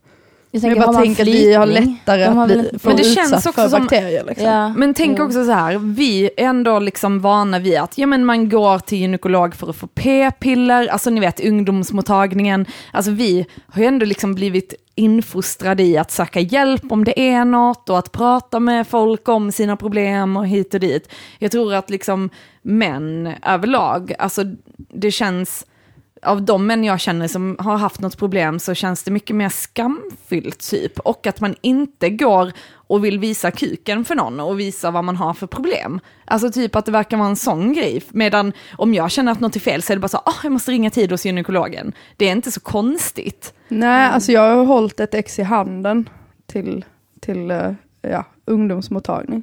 Jag 0.55 0.63
Men 0.63 0.71
tänker, 0.71 0.81
jag 0.87 0.95
bara 0.95 1.03
tänker 1.03 1.23
att 1.23 1.29
vi 1.29 1.55
har 1.55 1.67
lättare 1.67 2.25
att 2.25 2.47
bli, 2.47 2.71
Men 2.83 2.97
det 2.97 3.03
utsatt 3.03 3.15
känns 3.15 3.33
också 3.47 3.53
för 3.53 3.69
som- 3.69 3.81
bakterier. 3.81 4.25
Liksom. 4.25 4.47
Ja. 4.47 4.69
Men 4.69 4.95
tänk 4.95 5.19
Jo. 5.19 5.25
också 5.25 5.45
så 5.45 5.53
här, 5.53 5.79
vi 5.79 6.25
är 6.25 6.31
ändå 6.37 6.79
liksom 6.79 7.21
vana 7.21 7.59
vid 7.59 7.79
att 7.79 7.99
ja, 7.99 8.07
men 8.07 8.25
man 8.25 8.49
går 8.49 8.79
till 8.79 8.99
gynekolog 8.99 9.55
för 9.55 9.71
att 9.71 9.77
få 9.77 9.87
p-piller, 9.87 10.87
alltså 10.89 11.11
ni 11.11 11.21
vet 11.21 11.41
ungdomsmottagningen. 11.41 12.67
Alltså 12.93 13.11
vi 13.11 13.47
har 13.67 13.83
ju 13.83 13.89
ändå 13.89 14.07
liksom 14.07 14.35
blivit 14.35 14.75
infostrade 14.95 15.83
i 15.83 15.99
att 15.99 16.11
söka 16.11 16.41
hjälp 16.41 16.93
om 16.93 17.05
det 17.05 17.21
är 17.21 17.45
något 17.45 17.91
och 17.91 17.99
att 17.99 18.13
prata 18.13 18.61
med 18.61 18.87
folk 18.89 19.29
om 19.29 19.53
sina 19.53 19.77
problem 19.77 20.37
och 20.37 20.47
hit 20.47 20.75
och 20.75 20.81
dit. 20.81 21.09
Jag 21.39 21.51
tror 21.51 21.75
att 21.75 21.91
liksom 21.91 22.31
män 22.63 23.33
överlag, 23.47 24.13
alltså 24.19 24.43
det 24.95 25.11
känns 25.11 25.67
av 26.23 26.43
de 26.43 26.67
män 26.67 26.85
jag 26.85 27.01
känner 27.01 27.29
som 27.29 27.57
har 27.59 27.77
haft 27.77 28.01
något 28.01 28.19
problem 28.19 28.59
så 28.59 28.75
känns 28.75 29.03
det 29.03 29.11
mycket 29.11 29.37
mer 29.37 29.49
skamfyllt 29.49 30.71
typ. 30.71 30.99
Och 30.99 31.27
att 31.27 31.41
man 31.41 31.55
inte 31.61 32.11
går 32.11 32.53
och 32.73 33.05
vill 33.05 33.19
visa 33.19 33.51
kuken 33.51 34.05
för 34.05 34.15
någon 34.15 34.41
och 34.41 34.61
visa 34.61 34.91
vad 34.91 35.05
man 35.05 35.17
har 35.17 35.35
för 35.35 35.47
problem. 35.47 36.01
Alltså 36.25 36.51
typ 36.51 36.77
att 36.77 36.87
det 36.87 36.93
verkar 36.93 37.17
vara 37.17 37.29
en 37.29 37.37
sån 37.37 37.73
grej. 37.73 38.03
Medan 38.11 38.53
om 38.77 38.95
jag 38.95 39.11
känner 39.11 39.33
att 39.33 39.41
något 39.41 39.57
är 39.57 39.61
fel 39.61 39.83
så 39.83 39.93
är 39.93 39.97
det 39.97 40.01
bara 40.01 40.09
så, 40.09 40.19
ah, 40.19 40.35
jag 40.43 40.53
måste 40.53 40.71
ringa 40.71 40.91
tid 40.91 41.11
hos 41.11 41.27
gynekologen. 41.27 41.93
Det 42.17 42.29
är 42.29 42.33
inte 42.33 42.51
så 42.53 42.61
konstigt. 42.61 43.55
Nej, 43.69 44.07
alltså 44.09 44.33
jag 44.33 44.57
har 44.57 44.65
hållit 44.65 45.01
ett 45.01 45.15
ex 45.15 45.39
i 45.39 45.43
handen 45.43 46.09
till, 46.47 46.85
till 47.21 47.51
eh, 47.51 47.73
ja, 48.03 48.25
ungdomsmottagning. 48.45 49.43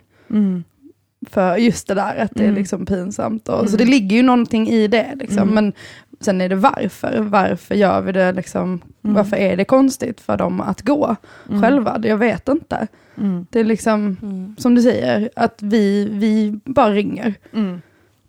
För 1.30 1.58
just 1.58 1.88
det 1.88 1.94
där 1.94 2.16
att 2.16 2.32
det 2.36 2.46
är 2.46 2.52
liksom 2.52 2.86
pinsamt. 2.86 3.50
Och, 3.50 3.70
Så 3.70 3.78
det 3.78 3.86
ligger 3.86 4.16
ju 4.18 4.24
någonting 4.24 4.70
i 4.70 4.88
det. 4.88 5.14
Liksom. 5.16 5.48
Men 5.50 5.74
Sen 6.22 6.42
är 6.42 6.50
det 6.50 6.56
varför. 6.56 7.20
Varför 7.20 7.76
gör 7.76 8.02
vi 8.02 8.12
det 8.12 8.32
liksom? 8.32 8.82
Mm. 9.04 9.14
Varför 9.16 9.38
är 9.38 9.58
det 9.58 9.66
konstigt 9.66 10.22
för 10.22 10.38
dem 10.38 10.62
att 10.62 10.82
gå 10.82 11.16
Mm. 11.50 11.62
själva? 11.62 11.98
Det- 11.98 12.08
Jag 12.08 12.18
vet 12.18 12.48
inte. 12.48 12.88
Mm. 13.18 13.46
Det 13.50 13.60
är 13.60 13.64
liksom, 13.64 14.18
Mm. 14.22 14.56
som 14.60 14.76
du 14.76 14.82
säger, 14.82 15.30
att 15.36 15.56
vi, 15.62 16.10
vi 16.12 16.60
bara 16.66 16.92
ringer. 16.92 17.34
Mm. 17.54 17.82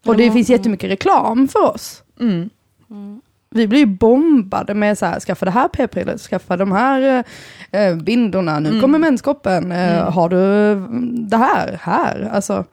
Och 0.06 0.16
det 0.16 0.30
finns 0.30 0.48
jättemycket 0.50 0.90
reklam 0.90 1.48
för 1.48 1.74
oss. 1.74 2.02
Mm. 2.20 2.50
Mm. 2.90 3.20
Vi 3.50 3.66
blir 3.66 3.78
ju 3.80 3.86
bombade 3.86 4.74
med 4.74 4.98
så 4.98 5.06
här, 5.06 5.20
skaffa 5.20 5.44
det 5.44 5.50
här 5.50 5.68
p-pillret, 5.68 6.20
skaffa 6.20 6.56
de 6.56 6.72
här 6.72 7.24
eh, 7.70 7.96
bindorna, 7.96 8.60
nu 8.60 8.68
Mm. 8.68 8.80
kommer 8.80 8.98
menskoppen, 8.98 9.72
eh, 9.72 9.98
Mm. 10.00 10.12
har 10.12 10.28
du 10.28 10.72
mm, 10.72 11.28
det 11.28 11.36
här, 11.36 11.78
här. 11.82 12.30
Alltså, 12.32 12.64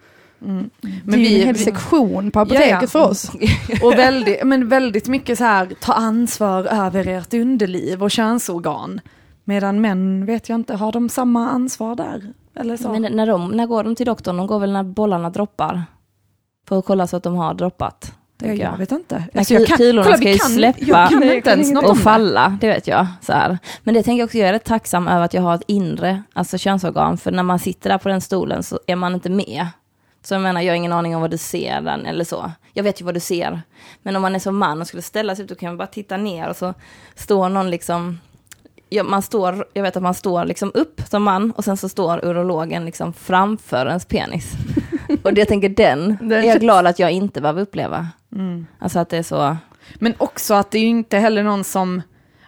Mm. 0.41 0.69
det 1.03 1.13
är 1.15 1.17
ju 1.17 1.39
en 1.41 1.45
hel 1.45 1.55
vi- 1.55 1.63
sektion 1.63 2.31
på 2.31 2.39
apoteket 2.39 2.69
Ja, 2.71 2.77
ja. 2.81 2.87
för 2.87 3.09
oss. 3.09 3.31
Och 3.83 3.93
väldigt, 3.93 4.43
men 4.43 4.69
väldigt 4.69 5.07
mycket 5.07 5.37
så 5.37 5.43
här, 5.43 5.67
ta 5.81 5.93
ansvar 5.93 6.63
över 6.63 7.07
ert 7.07 7.33
underliv 7.33 8.03
och 8.03 8.11
könsorgan. 8.11 9.01
Medan 9.43 9.81
män, 9.81 10.25
vet 10.25 10.49
jag 10.49 10.55
inte, 10.55 10.75
har 10.75 10.91
de 10.91 11.09
samma 11.09 11.49
ansvar 11.49 11.95
där? 11.95 12.33
Eller 12.55 12.77
så? 12.77 12.91
Men 12.91 13.01
när, 13.01 13.27
de, 13.27 13.47
när 13.51 13.65
går 13.65 13.83
de 13.83 13.95
till 13.95 14.05
doktorn? 14.05 14.37
De 14.37 14.47
går 14.47 14.59
väl 14.59 14.71
när 14.73 14.83
bollarna 14.83 15.29
droppar? 15.29 15.83
För 16.67 16.79
att 16.79 16.85
kolla 16.85 17.07
så 17.07 17.17
att 17.17 17.23
de 17.23 17.35
har 17.35 17.53
droppat. 17.53 18.13
Jag 18.41 18.57
jag. 18.57 18.77
vet 18.77 18.91
inte. 18.91 19.23
Alltså, 19.35 19.53
jag 19.53 19.67
kan- 19.67 19.77
kulorna 19.77 20.03
kolla, 20.03 20.17
ska 20.17 20.25
vi 20.25 20.31
ju 20.31 20.37
kan- 20.37 20.49
släppa 20.49 21.07
kan 21.07 21.23
inte 21.23 21.49
ens 21.49 21.71
något 21.71 21.89
och 21.89 21.97
falla, 21.97 22.57
det 22.61 22.67
vet 22.67 22.87
jag. 22.87 23.07
Så 23.21 23.33
här. 23.33 23.57
Men 23.83 23.93
det 23.93 24.03
tänker 24.03 24.19
jag 24.19 24.25
också, 24.25 24.37
jag 24.37 24.49
är 24.49 24.53
rätt 24.53 24.63
tacksam 24.65 25.07
över 25.07 25.25
att 25.25 25.33
jag 25.33 25.41
har 25.41 25.55
ett 25.55 25.63
inre, 25.67 26.23
alltså 26.33 26.57
könsorgan, 26.57 27.17
för 27.17 27.31
när 27.31 27.43
man 27.43 27.59
sitter 27.59 27.89
där 27.89 27.97
på 27.97 28.09
den 28.09 28.21
stolen 28.21 28.63
så 28.63 28.79
är 28.87 28.95
man 28.95 29.13
inte 29.13 29.29
med. 29.29 29.67
Så 30.27 30.33
jag 30.33 30.41
menar, 30.41 30.61
jag 30.61 30.71
har 30.71 30.75
ingen 30.75 30.93
aning 30.93 31.15
om 31.15 31.21
vad 31.21 31.31
du 31.31 31.37
ser 31.37 31.81
den, 31.81 32.05
eller 32.05 32.23
så. 32.23 32.51
Jag 32.73 32.83
vet 32.83 33.01
ju 33.01 33.05
vad 33.05 33.13
du 33.13 33.19
ser. 33.19 33.61
Men 34.01 34.15
om 34.15 34.21
man 34.21 34.35
är 34.35 34.39
som 34.39 34.57
man 34.57 34.81
och 34.81 34.87
skulle 34.87 35.01
ställa 35.01 35.35
sig 35.35 35.43
upp, 35.43 35.49
då 35.49 35.55
kan 35.55 35.69
man 35.69 35.77
bara 35.77 35.87
titta 35.87 36.17
ner 36.17 36.49
och 36.49 36.55
så 36.55 36.73
står 37.15 37.49
någon 37.49 37.69
liksom, 37.69 38.19
ja, 38.89 39.03
man 39.03 39.21
står, 39.21 39.67
jag 39.73 39.83
vet 39.83 39.97
att 39.97 40.03
man 40.03 40.13
står 40.13 40.45
liksom 40.45 40.71
upp 40.73 41.01
som 41.09 41.23
man 41.23 41.51
och 41.51 41.63
sen 41.63 41.77
så 41.77 41.89
står 41.89 42.25
urologen 42.25 42.85
liksom 42.85 43.13
framför 43.13 43.85
ens 43.85 44.05
penis. 44.05 44.51
och 45.23 45.33
det 45.33 45.41
jag 45.41 45.47
tänker 45.47 45.69
den, 45.69 46.17
Den 46.21 46.43
är 46.43 46.47
jag 46.47 46.59
glad 46.59 46.87
att 46.87 46.99
jag 46.99 47.11
inte 47.11 47.41
behöver 47.41 47.61
uppleva. 47.61 48.07
Mm. 48.35 48.67
Alltså 48.79 48.99
att 48.99 49.09
det 49.09 49.17
är 49.17 49.23
så, 49.23 49.57
Men 49.95 50.13
också 50.17 50.53
att 50.53 50.71
det 50.71 50.77
är 50.77 50.81
ju 50.81 50.87
inte 50.87 51.17
heller 51.17 51.43
någon 51.43 51.63
som, 51.63 52.01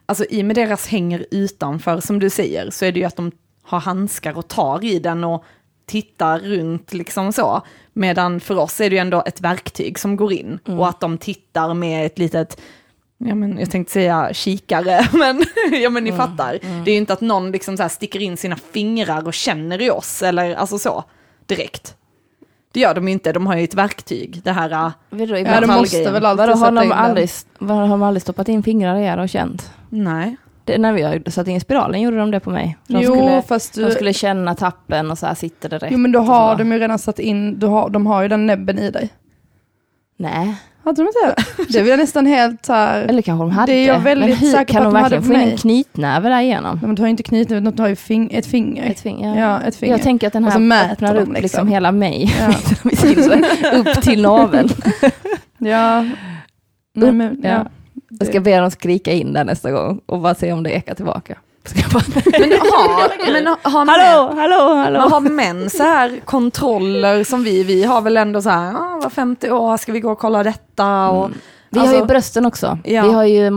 alltså 0.05 0.25
i 0.29 0.41
och 0.41 0.45
med 0.45 0.55
deras 0.55 0.87
hänger 0.87 1.25
utanför 1.31 1.99
som 1.99 2.19
du 2.19 2.29
säger, 2.29 2.69
så 2.71 2.85
är 2.85 2.91
det 2.91 2.99
ju 2.99 3.05
att 3.05 3.15
de 3.15 3.31
har 3.63 3.79
handskar 3.79 4.37
och 4.37 4.47
tar 4.47 4.83
i 4.83 4.99
den 4.99 5.23
och 5.23 5.43
tittar 5.89 6.39
runt 6.39 6.93
liksom 6.93 7.33
så. 7.33 7.61
Medan 7.93 8.39
för 8.39 8.57
oss 8.57 8.81
är 8.81 8.89
det 8.89 8.95
ju 8.95 8.99
ändå 8.99 9.23
ett 9.25 9.41
verktyg 9.41 9.99
som 9.99 10.15
går 10.15 10.33
in 10.33 10.59
Mm. 10.67 10.79
och 10.79 10.89
att 10.89 10.99
de 10.99 11.17
tittar 11.17 11.73
med 11.73 12.05
ett 12.05 12.19
litet, 12.19 12.61
ja 13.17 13.35
men 13.35 13.59
jag 13.59 13.71
tänkte 13.71 13.93
säga 13.93 14.29
kikare, 14.33 15.07
men 15.13 15.43
ja 15.81 15.89
men 15.89 16.03
ni 16.03 16.09
Mm, 16.09 16.27
fattar. 16.27 16.59
Det 16.85 16.91
är 16.91 16.93
ju 16.93 16.99
inte 16.99 17.13
att 17.13 17.21
någon 17.21 17.51
liksom 17.51 17.77
så 17.77 17.83
här 17.83 17.89
sticker 17.89 18.19
in 18.21 18.37
sina 18.37 18.55
fingrar 18.55 19.27
och 19.27 19.33
känner 19.33 19.81
i 19.81 19.89
oss 19.89 20.21
eller 20.23 20.55
alltså 20.55 20.77
så 20.79 21.03
direkt. 21.45 21.95
Det 22.71 22.79
gör 22.79 22.93
de 22.95 23.07
ju 23.07 23.11
inte, 23.13 23.31
de 23.33 23.47
har 23.47 23.55
ju 23.57 23.63
ett 23.63 23.73
verktyg, 23.73 24.41
det 24.43 24.51
här 24.51 24.71
äh, 24.71 24.91
Vadå, 25.09 25.37
Ja, 25.37 25.61
de 25.61 25.67
måste 25.67 26.11
väl 26.11 26.25
alltid 26.25 26.45
Vadå, 26.47 26.53
har 26.59 26.71
de, 26.71 26.91
aldrig, 26.91 27.29
har 27.59 27.87
de 27.89 28.03
aldrig 28.03 28.21
stoppat 28.21 28.47
in 28.49 28.63
fingrar 28.63 28.95
i 28.99 29.05
er 29.05 29.17
och 29.17 29.29
känt? 29.29 29.71
nej. 29.89 30.37
Det, 30.69 30.77
när 30.77 30.93
vi 30.93 31.01
har 31.01 31.29
satt 31.29 31.47
in 31.47 31.61
spiralen 31.61 32.01
gjorde 32.01 32.17
de 32.17 32.31
det 32.31 32.39
på 32.39 32.49
mig. 32.49 32.77
De, 32.87 33.01
jo, 33.01 33.13
skulle, 33.13 33.41
fast 33.41 33.73
du, 33.73 33.85
de 33.85 33.91
skulle 33.91 34.13
känna 34.13 34.55
tappen 34.55 35.11
och 35.11 35.17
så 35.17 35.25
här 35.25 35.35
sitter 35.35 35.69
det 35.69 35.77
rätt. 35.77 35.91
jo, 35.91 35.97
men 35.97 36.11
då 36.11 36.19
har 36.19 36.55
de 36.55 36.71
ju 36.71 36.79
redan 36.79 36.99
satt 36.99 37.19
in, 37.19 37.59
du 37.59 37.67
har, 37.67 37.89
de 37.89 38.07
har 38.07 38.21
ju 38.21 38.27
den 38.27 38.45
näbben 38.45 38.79
i 38.79 38.91
dig. 38.91 39.09
Nej, 40.17 40.55
Hade 40.83 41.01
de 41.01 41.07
inte 41.07 41.19
det? 41.25 41.63
Det 41.73 41.79
är 41.79 41.83
väl 41.83 41.99
nästan 41.99 42.25
helt 42.25 42.65
så 42.65 42.73
här... 42.73 43.01
eller 43.01 43.21
kanske 43.21 43.43
de 43.43 43.51
hade. 43.51 43.71
Det 43.71 43.77
är 43.77 43.87
jag 43.87 43.99
väldigt 43.99 44.41
hur, 44.41 44.47
säker 44.47 44.73
på 44.73 44.79
kan 44.79 44.87
att 44.87 44.93
de 44.93 44.93
de 44.93 45.01
verkligen 45.01 45.23
få 45.23 45.33
in 45.33 45.39
på 45.39 45.51
en 45.51 45.57
knytnäve 45.57 46.29
där 46.29 46.41
igenom? 46.41 46.79
Men 46.81 46.95
du 46.95 47.01
har 47.01 47.07
ju 47.07 47.11
inte 47.11 47.23
knytnäve, 47.23 47.71
du 47.71 47.81
har 47.81 47.89
ju 47.89 47.95
fing, 47.95 48.31
ett 48.33 48.45
finger. 48.45 48.91
Ett 48.91 48.99
finger? 48.99 49.39
Ja, 49.39 49.61
ett 49.61 49.75
finger. 49.75 49.93
Jag 49.93 50.01
tänker 50.01 50.27
att 50.27 50.33
den 50.33 50.43
här 50.43 50.91
öppnar 50.91 51.15
upp 51.15 51.27
liksom. 51.27 51.41
liksom. 51.41 51.67
hela 51.67 51.91
mig. 51.91 52.35
Ja. 52.39 52.53
Upp 53.79 54.01
till 54.01 54.21
naveln. 54.21 54.69
Ja. 55.61 56.05
Nej, 56.93 57.11
men, 57.11 57.39
ja. 57.43 57.49
ja. 57.49 57.65
Jag 58.09 58.27
ska 58.27 58.39
be 58.39 58.59
dem 58.59 58.71
skrika 58.71 59.11
in 59.11 59.33
där 59.33 59.43
nästa 59.43 59.71
gång 59.71 60.01
och 60.05 60.19
bara 60.19 60.35
se 60.35 60.53
om 60.53 60.63
det 60.63 60.69
ekar 60.69 60.95
tillbaka. 60.95 61.37
Bara, 61.93 62.03
Men 62.31 62.51
har, 62.51 63.33
men 63.33 63.47
har, 63.61 63.85
män, 63.85 63.95
hallå, 63.95 64.33
hallå, 64.35 64.75
hallå. 64.75 64.99
har 64.99 65.19
män 65.21 65.69
så 65.69 65.83
här 65.83 66.19
kontroller 66.25 67.23
som 67.23 67.43
vi, 67.43 67.63
vi 67.63 67.83
har 67.83 68.01
väl 68.01 68.17
ändå 68.17 68.41
så 68.41 68.49
här, 68.49 68.73
ah, 68.73 68.99
var 69.03 69.09
50 69.09 69.51
år 69.51 69.77
ska 69.77 69.91
vi 69.91 69.99
gå 69.99 70.11
och 70.11 70.19
kolla 70.19 70.43
detta 70.43 71.09
och... 71.09 71.29
Vi 71.69 71.79
har 71.79 71.87
Alltså- 71.87 72.01
ju 72.01 72.05
brösten 72.05 72.45
också. 72.45 72.77
Ja. 72.83 73.03
Vi 73.03 73.11
har 73.13 73.23
ju 73.23 73.49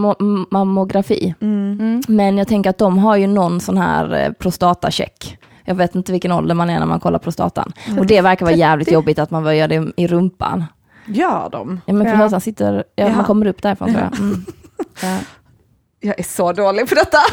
mammografi. 0.51 1.35
Mm. 1.41 1.79
Mm. 1.81 2.03
Men 2.09 2.39
jag 2.39 2.49
tänker 2.49 2.71
att 2.71 2.79
de 2.79 2.99
har 2.99 3.17
ju 3.17 3.27
någon 3.27 3.61
sån 3.61 3.79
här 3.79 4.15
eh, 4.25 4.33
prostatacheck. 4.33 5.39
Jag 5.65 5.75
vet 5.75 5.95
inte 5.95 6.13
vilken 6.13 6.33
ålder 6.33 6.55
man 6.55 6.71
är 6.71 6.79
när 6.79 6.87
man 6.87 7.01
kollar 7.01 7.19
prostatan. 7.19 7.73
Mm. 7.87 7.99
Och 7.99 8.07
det 8.07 8.21
verkar 8.21 8.47
vara 8.47 8.57
jävligt 8.57 8.93
jobbigt 8.93 9.19
att 9.19 9.31
man 9.31 9.45
bör 9.45 9.53
göra 9.53 9.69
det 9.69 9.93
i 9.97 10.07
rumpan. 10.07 10.65
Gör 11.07 11.49
de? 11.51 11.81
Ja 11.87 11.93
men 11.95 12.07
Ja. 12.31 12.41
sitter, 12.41 12.75
ja, 12.75 12.83
Ja. 13.07 13.17
man 13.17 13.25
kommer 13.25 13.47
upp 13.47 13.63
därifrån 13.63 13.89
tror 13.93 14.01
jag. 14.03 14.19
Mm. 14.19 14.45
Ja. 15.03 15.19
Jag 16.01 16.19
är 16.19 16.23
så 16.25 16.53
dålig 16.53 16.89
på 16.89 16.95
detta. 16.95 17.19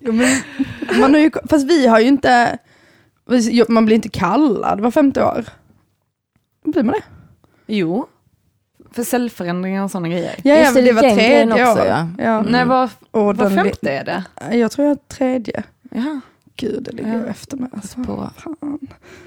Jo, 0.00 0.12
men, 0.12 0.28
man 1.00 1.14
har 1.14 1.20
ju, 1.20 1.30
fast 1.50 1.66
vi 1.66 1.86
har 1.86 2.00
ju 2.00 2.06
inte, 2.06 2.58
man 3.68 3.86
blir 3.86 3.96
inte 3.96 4.08
kallad 4.08 4.80
var 4.80 4.90
femte 4.90 5.24
år. 5.24 5.44
Blir 6.64 6.82
man 6.82 6.94
det? 6.94 7.02
jo. 7.74 8.06
För 8.92 9.02
cellförändringar 9.02 9.84
och 9.84 9.90
sådana 9.90 10.08
grejer. 10.08 10.34
Ja, 10.42 10.56
Just 10.58 10.74
det, 10.74 10.80
det 10.82 10.92
var 10.92 11.02
tredje 11.02 11.70
också, 11.70 11.82
år. 11.82 11.86
ja. 11.88 12.08
Ja. 12.18 12.42
Nej, 12.42 12.64
vad, 12.64 12.90
Och 13.10 13.24
vad 13.24 13.36
den, 13.36 13.50
femte 13.54 13.90
är 13.90 14.04
det? 14.04 14.24
Jag 14.56 14.70
tror 14.70 14.86
jag 14.88 14.90
har 14.90 14.98
tredje. 15.08 15.62
Jaha. 15.90 16.20
Gud, 16.56 16.82
det 16.82 16.92
ligger 16.92 17.14
Ja. 17.24 17.26
efter 17.26 17.56
med. 17.56 17.70
Alltså. 17.74 18.04
På, 18.04 18.30
Fan. 18.36 18.78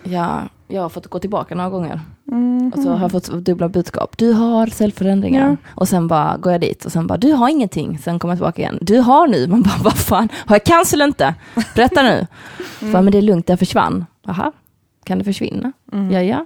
ja, 0.04 0.42
jag 0.74 0.82
har 0.82 0.90
fått 0.90 1.08
gå 1.08 1.20
tillbaka 1.20 1.56
några 1.56 1.70
gånger. 1.70 2.00
Mm. 2.32 2.72
Och 2.76 2.84
så 2.84 2.90
har 2.90 3.00
jag 3.02 3.12
fått 3.12 3.26
dubbla 3.26 3.70
budskap. 3.70 4.18
Du 4.18 4.32
har 4.32 4.68
cellförändringar. 4.68 5.50
Ja. 5.50 5.70
Och 5.76 5.88
sen 5.88 6.08
bara 6.08 6.38
går 6.38 6.52
jag 6.52 6.62
dit 6.62 6.86
och 6.86 6.92
sen 6.92 7.08
bara, 7.08 7.18
du 7.18 7.32
har 7.32 7.50
ingenting. 7.50 7.98
Sen 7.98 8.20
kommer 8.20 8.32
jag 8.32 8.38
tillbaka 8.40 8.62
igen. 8.62 8.78
Du 8.82 8.98
har 9.00 9.28
nu. 9.28 9.48
Man 9.48 9.62
bara, 9.62 9.78
vad 9.84 9.98
fan, 9.98 10.30
har 10.46 10.56
jag 10.56 10.64
cancer 10.64 10.98
eller 10.98 11.06
inte? 11.06 11.36
Berätta 11.76 12.02
nu. 12.04 12.28
Bara, 12.80 13.02
men 13.02 13.12
det 13.12 13.18
är 13.18 13.22
lugnt, 13.22 13.48
det 13.48 13.58
försvann. 13.58 14.06
Jaha, 14.26 14.52
kan 15.04 15.18
det 15.18 15.24
försvinna? 15.24 15.72
Mm. 15.94 16.12
Ja, 16.12 16.22
ja. 16.22 16.46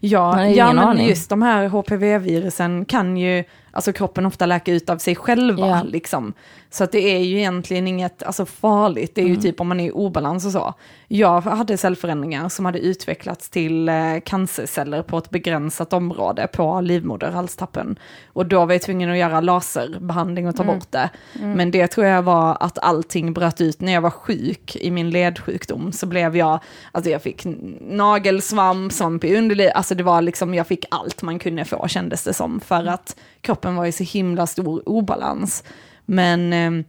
Ja, 0.00 0.46
ja 0.46 0.72
men 0.72 0.78
aning. 0.78 1.08
just 1.08 1.30
de 1.30 1.42
här 1.42 1.68
HPV-virusen 1.68 2.84
kan 2.84 3.16
ju, 3.16 3.44
alltså 3.72 3.92
kroppen 3.92 4.26
ofta 4.26 4.46
läka 4.46 4.72
ut 4.72 4.90
av 4.90 4.98
sig 4.98 5.14
själva 5.16 5.68
Ja. 5.68 5.82
liksom. 5.82 6.32
Så 6.76 6.84
att 6.84 6.92
det 6.92 7.16
är 7.16 7.18
ju 7.18 7.38
egentligen 7.38 7.86
inget 7.88 8.22
alltså, 8.22 8.46
farligt, 8.46 9.14
det 9.14 9.20
är 9.20 9.24
ju 9.26 9.30
Mm. 9.30 9.42
typ 9.42 9.60
om 9.60 9.68
man 9.68 9.80
är 9.80 9.86
i 9.86 9.90
obalans 9.90 10.46
och 10.46 10.52
så. 10.52 10.74
Jag 11.08 11.40
hade 11.40 11.76
cellförändringar 11.76 12.48
som 12.48 12.64
hade 12.64 12.78
utvecklats 12.78 13.50
till 13.50 13.88
eh, 13.88 13.94
cancerceller 14.24 15.02
på 15.02 15.18
ett 15.18 15.30
begränsat 15.30 15.92
område 15.92 16.46
på 16.46 16.80
livmoderhalstappen. 16.80 17.98
Och 18.32 18.46
då 18.46 18.64
var 18.64 18.72
jag 18.72 18.82
tvungen 18.82 19.10
att 19.10 19.18
göra 19.18 19.40
laserbehandling 19.40 20.48
och 20.48 20.56
ta 20.56 20.64
bort 20.64 20.90
det. 20.92 21.10
Men 21.32 21.70
det 21.70 21.86
tror 21.86 22.06
jag 22.06 22.22
var 22.22 22.56
att 22.60 22.78
allting 22.78 23.32
bröt 23.32 23.60
ut 23.60 23.80
när 23.80 23.92
jag 23.92 24.00
var 24.00 24.10
sjuk 24.10 24.76
i 24.76 24.90
min 24.90 25.10
ledsjukdom. 25.10 25.92
Så 25.92 26.06
blev 26.06 26.36
jag, 26.36 26.60
alltså 26.92 27.10
jag 27.10 27.22
fick 27.22 27.46
nagelsvamp, 27.80 28.92
svamp 28.92 29.24
i 29.24 29.36
underliv, 29.36 29.70
alltså 29.74 29.94
det 29.94 30.02
var 30.02 30.22
liksom, 30.22 30.54
jag 30.54 30.66
fick 30.66 30.84
allt 30.90 31.22
man 31.22 31.38
kunde 31.38 31.64
få 31.64 31.88
kändes 31.88 32.24
det 32.24 32.34
som. 32.34 32.60
För 32.60 32.86
att 32.86 33.16
kroppen 33.40 33.76
var 33.76 33.86
i 33.86 33.92
så 33.92 34.04
himla 34.04 34.46
stor 34.46 34.88
obalans. 34.88 35.64
Men 36.06 36.52
eh, 36.52 36.84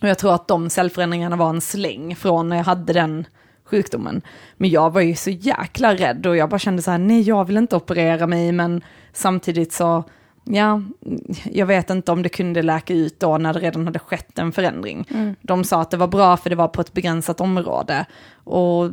jag 0.00 0.18
tror 0.18 0.34
att 0.34 0.48
de 0.48 0.70
cellförändringarna 0.70 1.36
var 1.36 1.50
en 1.50 1.60
släng 1.60 2.16
från 2.16 2.48
när 2.48 2.56
jag 2.56 2.64
hade 2.64 2.92
den 2.92 3.26
sjukdomen. 3.64 4.22
Men 4.56 4.70
jag 4.70 4.92
var 4.92 5.00
ju 5.00 5.14
så 5.14 5.30
jäkla 5.30 5.94
rädd 5.94 6.26
och 6.26 6.36
jag 6.36 6.48
bara 6.48 6.58
kände 6.58 6.82
så 6.82 6.90
här, 6.90 6.98
nej 6.98 7.22
jag 7.22 7.44
vill 7.44 7.56
inte 7.56 7.76
operera 7.76 8.26
mig, 8.26 8.52
men 8.52 8.84
samtidigt 9.12 9.72
så, 9.72 10.04
ja, 10.44 10.82
jag 11.44 11.66
vet 11.66 11.90
inte 11.90 12.12
om 12.12 12.22
det 12.22 12.28
kunde 12.28 12.62
läka 12.62 12.94
ut 12.94 13.20
då 13.20 13.38
när 13.38 13.52
det 13.52 13.60
redan 13.60 13.86
hade 13.86 13.98
skett 13.98 14.38
en 14.38 14.52
förändring. 14.52 15.06
De 15.40 15.64
sa 15.64 15.80
att 15.80 15.90
det 15.90 15.96
var 15.96 16.08
bra 16.08 16.36
för 16.36 16.50
det 16.50 16.56
var 16.56 16.68
på 16.68 16.80
ett 16.80 16.92
begränsat 16.92 17.40
område. 17.40 18.06
Och 18.44 18.90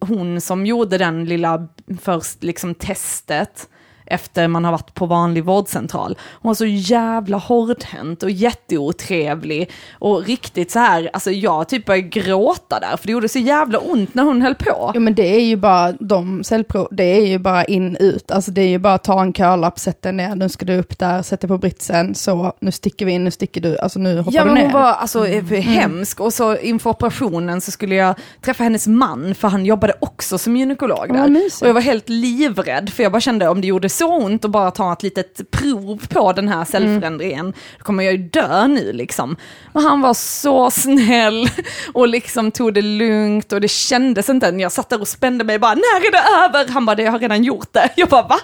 hon 0.00 0.40
som 0.40 0.66
gjorde 0.66 0.98
den 0.98 1.24
lilla, 1.24 1.68
först 2.00 2.42
liksom 2.42 2.74
testet, 2.74 3.68
efter 4.10 4.48
man 4.48 4.64
har 4.64 4.72
varit 4.72 4.94
på 4.94 5.06
vanlig 5.06 5.44
vårdcentral. 5.44 6.16
Hon 6.42 6.48
var 6.50 6.54
så 6.54 6.66
jävla 6.66 7.36
hårdhänt 7.36 8.22
och 8.22 8.30
jätteotrevlig 8.30 9.70
och 9.98 10.24
riktigt 10.26 10.70
så 10.70 10.78
här, 10.78 11.10
alltså 11.12 11.30
jag 11.30 11.68
typ 11.68 11.84
började 11.86 12.08
gråta 12.08 12.80
där 12.80 12.96
för 12.96 13.06
det 13.06 13.12
gjorde 13.12 13.28
så 13.28 13.38
jävla 13.38 13.78
ont 13.78 14.14
när 14.14 14.22
hon 14.22 14.42
höll 14.42 14.54
på. 14.54 14.92
Jo 14.94 15.00
men 15.00 15.14
det 15.14 15.36
är 15.36 15.40
ju 15.44 15.56
bara 15.56 15.92
de 15.92 16.44
cellprov, 16.44 16.88
det 16.90 17.04
är 17.04 17.26
ju 17.26 17.38
bara 17.38 17.64
in 17.64 17.96
ut, 17.96 18.30
alltså 18.30 18.50
det 18.50 18.62
är 18.62 18.68
ju 18.68 18.78
bara 18.78 18.98
ta 18.98 19.22
en 19.22 19.32
curlapp, 19.32 19.78
sätt 19.78 20.02
dig 20.02 20.12
ner, 20.12 20.34
nu 20.34 20.48
ska 20.48 20.66
du 20.66 20.76
upp 20.78 20.98
där, 20.98 21.22
sätt 21.22 21.40
dig 21.40 21.48
på 21.48 21.58
britsen, 21.58 22.14
så 22.14 22.52
nu 22.60 22.72
sticker 22.72 23.06
vi 23.06 23.12
in, 23.12 23.24
nu 23.24 23.30
sticker 23.30 23.60
du, 23.60 23.78
alltså 23.78 23.98
nu 23.98 24.18
hoppar 24.18 24.32
Ja 24.32 24.42
du 24.44 24.46
men 24.46 24.54
ner. 24.54 24.62
hon 24.62 24.72
var 24.72 24.92
alltså 24.92 25.24
hemsk 25.24 26.20
och 26.20 26.32
så 26.32 26.56
inför 26.56 26.90
operationen 26.90 27.60
så 27.60 27.70
skulle 27.70 27.94
jag 27.94 28.14
träffa 28.40 28.64
hennes 28.64 28.86
man 28.86 29.34
för 29.34 29.48
han 29.48 29.66
jobbade 29.66 29.94
också 30.00 30.38
som 30.38 30.56
gynekolog 30.56 31.06
Ja, 31.08 31.12
där. 31.14 31.28
mysigt. 31.28 31.62
Och 31.62 31.68
jag 31.68 31.74
var 31.74 31.80
helt 31.80 32.08
livrädd 32.08 32.90
för 32.90 33.02
jag 33.02 33.12
bara 33.12 33.20
kände 33.20 33.48
om 33.48 33.60
det 33.60 33.66
gjorde 33.66 33.88
så 34.00 34.16
ont 34.16 34.44
att 34.44 34.50
bara 34.50 34.70
ta 34.70 34.92
ett 34.92 35.02
litet 35.02 35.50
prov 35.50 36.06
på 36.08 36.32
den 36.32 36.48
här 36.48 36.64
cellförändringen. 36.64 37.52
Då 37.78 37.84
kommer 37.84 38.04
jag 38.04 38.12
ju 38.12 38.18
dö 38.18 38.66
nu 38.66 38.92
liksom. 38.92 39.36
Men 39.72 39.82
han 39.82 40.00
var 40.00 40.14
så 40.14 40.70
snäll 40.70 41.48
och 41.92 42.08
liksom 42.08 42.50
tog 42.50 42.74
det 42.74 42.82
lugnt 42.82 43.52
och 43.52 43.60
det 43.60 43.68
kändes 43.68 44.28
inte, 44.28 44.46
jag 44.46 44.72
satt 44.72 44.88
där 44.88 45.00
och 45.00 45.08
spände 45.08 45.44
mig 45.44 45.58
bara, 45.58 45.74
när 45.74 46.06
är 46.06 46.12
det 46.12 46.58
över? 46.58 46.72
Han 46.72 46.86
bara, 46.86 46.96
det 46.96 47.02
jag 47.02 47.12
har 47.12 47.18
redan 47.18 47.44
gjort 47.44 47.72
det. 47.72 47.90
Jag 47.96 48.08
bara, 48.08 48.22
va? 48.22 48.38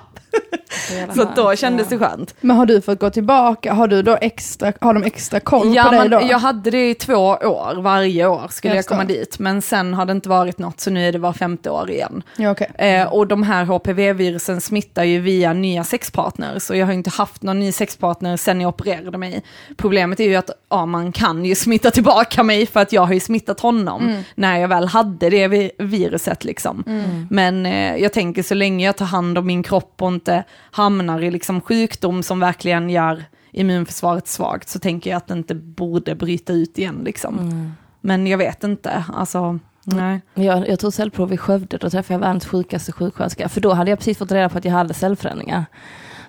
Så 1.14 1.28
då 1.36 1.56
kändes 1.56 1.88
det 1.88 1.98
skönt. 1.98 2.34
Men 2.40 2.56
har 2.56 2.66
du 2.66 2.80
fått 2.80 3.00
gå 3.00 3.10
tillbaka, 3.10 3.72
har 3.72 3.88
du 3.88 4.02
då 4.02 4.18
extra, 4.20 4.72
har 4.80 4.94
de 4.94 5.02
extra 5.04 5.40
koll 5.40 5.74
Ja, 5.74 5.84
på 5.84 5.90
dig 5.90 6.08
då? 6.08 6.20
jag 6.30 6.38
hade 6.38 6.70
det 6.70 6.90
i 6.90 6.94
två 6.94 7.14
år, 7.14 7.82
varje 7.82 8.26
år 8.26 8.46
skulle 8.50 8.74
Jag 8.74 8.78
jag, 8.78 8.86
komma 8.86 9.04
dit. 9.04 9.38
Men 9.38 9.62
sen 9.62 9.94
har 9.94 10.06
det 10.06 10.12
inte 10.12 10.28
varit 10.28 10.58
något, 10.58 10.80
så 10.80 10.90
nu 10.90 11.08
är 11.08 11.12
det 11.12 11.18
var 11.18 11.32
femte 11.32 11.70
år 11.70 11.90
igen. 11.90 12.22
Ja, 12.36 12.50
okej. 12.50 12.70
Eh, 12.78 13.12
och 13.12 13.26
de 13.26 13.42
här 13.42 13.64
HPV-virusen 13.64 14.60
smittar 14.60 15.04
ju 15.04 15.20
via 15.20 15.52
nya 15.52 15.84
sexpartners. 15.84 16.62
Så 16.62 16.74
jag 16.74 16.86
har 16.86 16.92
inte 16.92 17.10
haft 17.10 17.42
någon 17.42 17.58
ny 17.60 17.72
sexpartner 17.72 18.36
sen 18.36 18.60
jag 18.60 18.68
opererade 18.68 19.18
mig. 19.18 19.42
Problemet 19.76 20.20
är 20.20 20.24
ju 20.24 20.36
att 20.36 20.50
ja, 20.70 20.86
man 20.86 21.12
kan 21.12 21.44
ju 21.44 21.54
smitta 21.54 21.90
tillbaka 21.90 22.42
mig 22.42 22.66
för 22.66 22.80
att 22.80 22.92
jag 22.92 23.02
har 23.02 23.14
ju 23.14 23.20
smittat 23.20 23.60
honom 23.60 24.22
när 24.34 24.58
jag 24.58 24.68
väl 24.68 24.86
hade 24.88 25.30
det 25.30 25.48
vi- 25.48 25.70
viruset. 25.78 26.44
Liksom. 26.44 26.84
Men 27.30 27.66
eh, 27.66 27.96
jag 27.96 28.12
tänker 28.12 28.42
så 28.42 28.54
länge 28.54 28.86
jag 28.86 28.96
tar 28.96 29.06
hand 29.06 29.38
om 29.38 29.46
min 29.46 29.62
kropp 29.62 30.02
och 30.02 30.08
inte 30.08 30.25
hamnar 30.70 31.22
i 31.22 31.30
liksom, 31.30 31.60
sjukdom 31.60 32.22
som 32.22 32.40
verkligen 32.40 32.90
gör 32.90 33.24
immunförsvaret 33.52 34.28
svagt 34.28 34.68
så 34.68 34.78
tänker 34.78 35.10
jag 35.10 35.16
att 35.16 35.26
det 35.26 35.34
inte 35.34 35.54
borde 35.54 36.14
bryta 36.14 36.52
ut 36.52 36.78
igen. 36.78 37.00
Liksom. 37.04 37.74
Men 38.00 38.26
jag 38.26 38.38
vet 38.38 38.64
inte, 38.64 39.04
alltså 39.14 39.58
nej. 39.84 40.20
Jag, 40.34 40.68
jag 40.68 40.78
tog 40.78 40.92
cellprov 40.92 41.32
i 41.32 41.36
Skövde, 41.36 41.78
då 41.78 41.90
träffade 41.90 42.14
jag 42.14 42.20
världens 42.20 42.46
sjukaste 42.46 42.92
sjuksköterska. 42.92 43.48
För 43.48 43.60
då 43.60 43.72
hade 43.72 43.90
jag 43.90 43.98
precis 43.98 44.18
fått 44.18 44.32
reda 44.32 44.48
på 44.48 44.58
att 44.58 44.64
jag 44.64 44.72
hade 44.72 44.94
cellförändringar. 44.94 45.64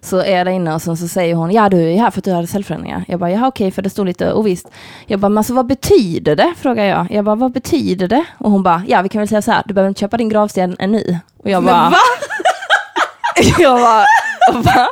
Så 0.01 0.17
är 0.17 0.37
jag 0.37 0.47
där 0.47 0.51
inne 0.51 0.73
och 0.73 0.81
sen 0.81 0.97
så 0.97 1.07
säger 1.07 1.35
hon, 1.35 1.51
ja 1.51 1.69
du 1.69 1.81
är 1.81 1.97
här 1.97 2.11
för 2.11 2.19
att 2.19 2.25
du 2.25 2.31
hade 2.31 2.47
cellförändringar. 2.47 3.05
Jag 3.07 3.19
bara, 3.19 3.31
ja 3.31 3.47
okej, 3.47 3.71
för 3.71 3.81
det 3.81 3.89
stod 3.89 4.05
lite 4.05 4.33
ovisst. 4.33 4.67
Jag 5.05 5.19
bara, 5.19 5.29
men 5.29 5.37
alltså 5.37 5.53
vad 5.53 5.65
betyder 5.67 6.35
det? 6.35 6.53
Frågar 6.57 6.85
jag. 6.85 7.11
Jag 7.11 7.25
bara, 7.25 7.35
vad 7.35 7.51
betyder 7.51 8.07
det? 8.07 8.25
Och 8.37 8.51
hon 8.51 8.63
bara, 8.63 8.83
ja 8.87 9.01
vi 9.01 9.09
kan 9.09 9.19
väl 9.19 9.27
säga 9.27 9.41
så 9.41 9.51
här, 9.51 9.63
du 9.65 9.73
behöver 9.73 9.89
inte 9.89 9.99
köpa 9.99 10.17
din 10.17 10.29
gravsten 10.29 10.75
ännu. 10.79 11.19
Och 11.37 11.49
jag 11.49 11.63
bara, 11.63 11.89
va? 11.89 11.97
jag 13.59 13.79
bara, 13.79 14.05
va? 14.61 14.89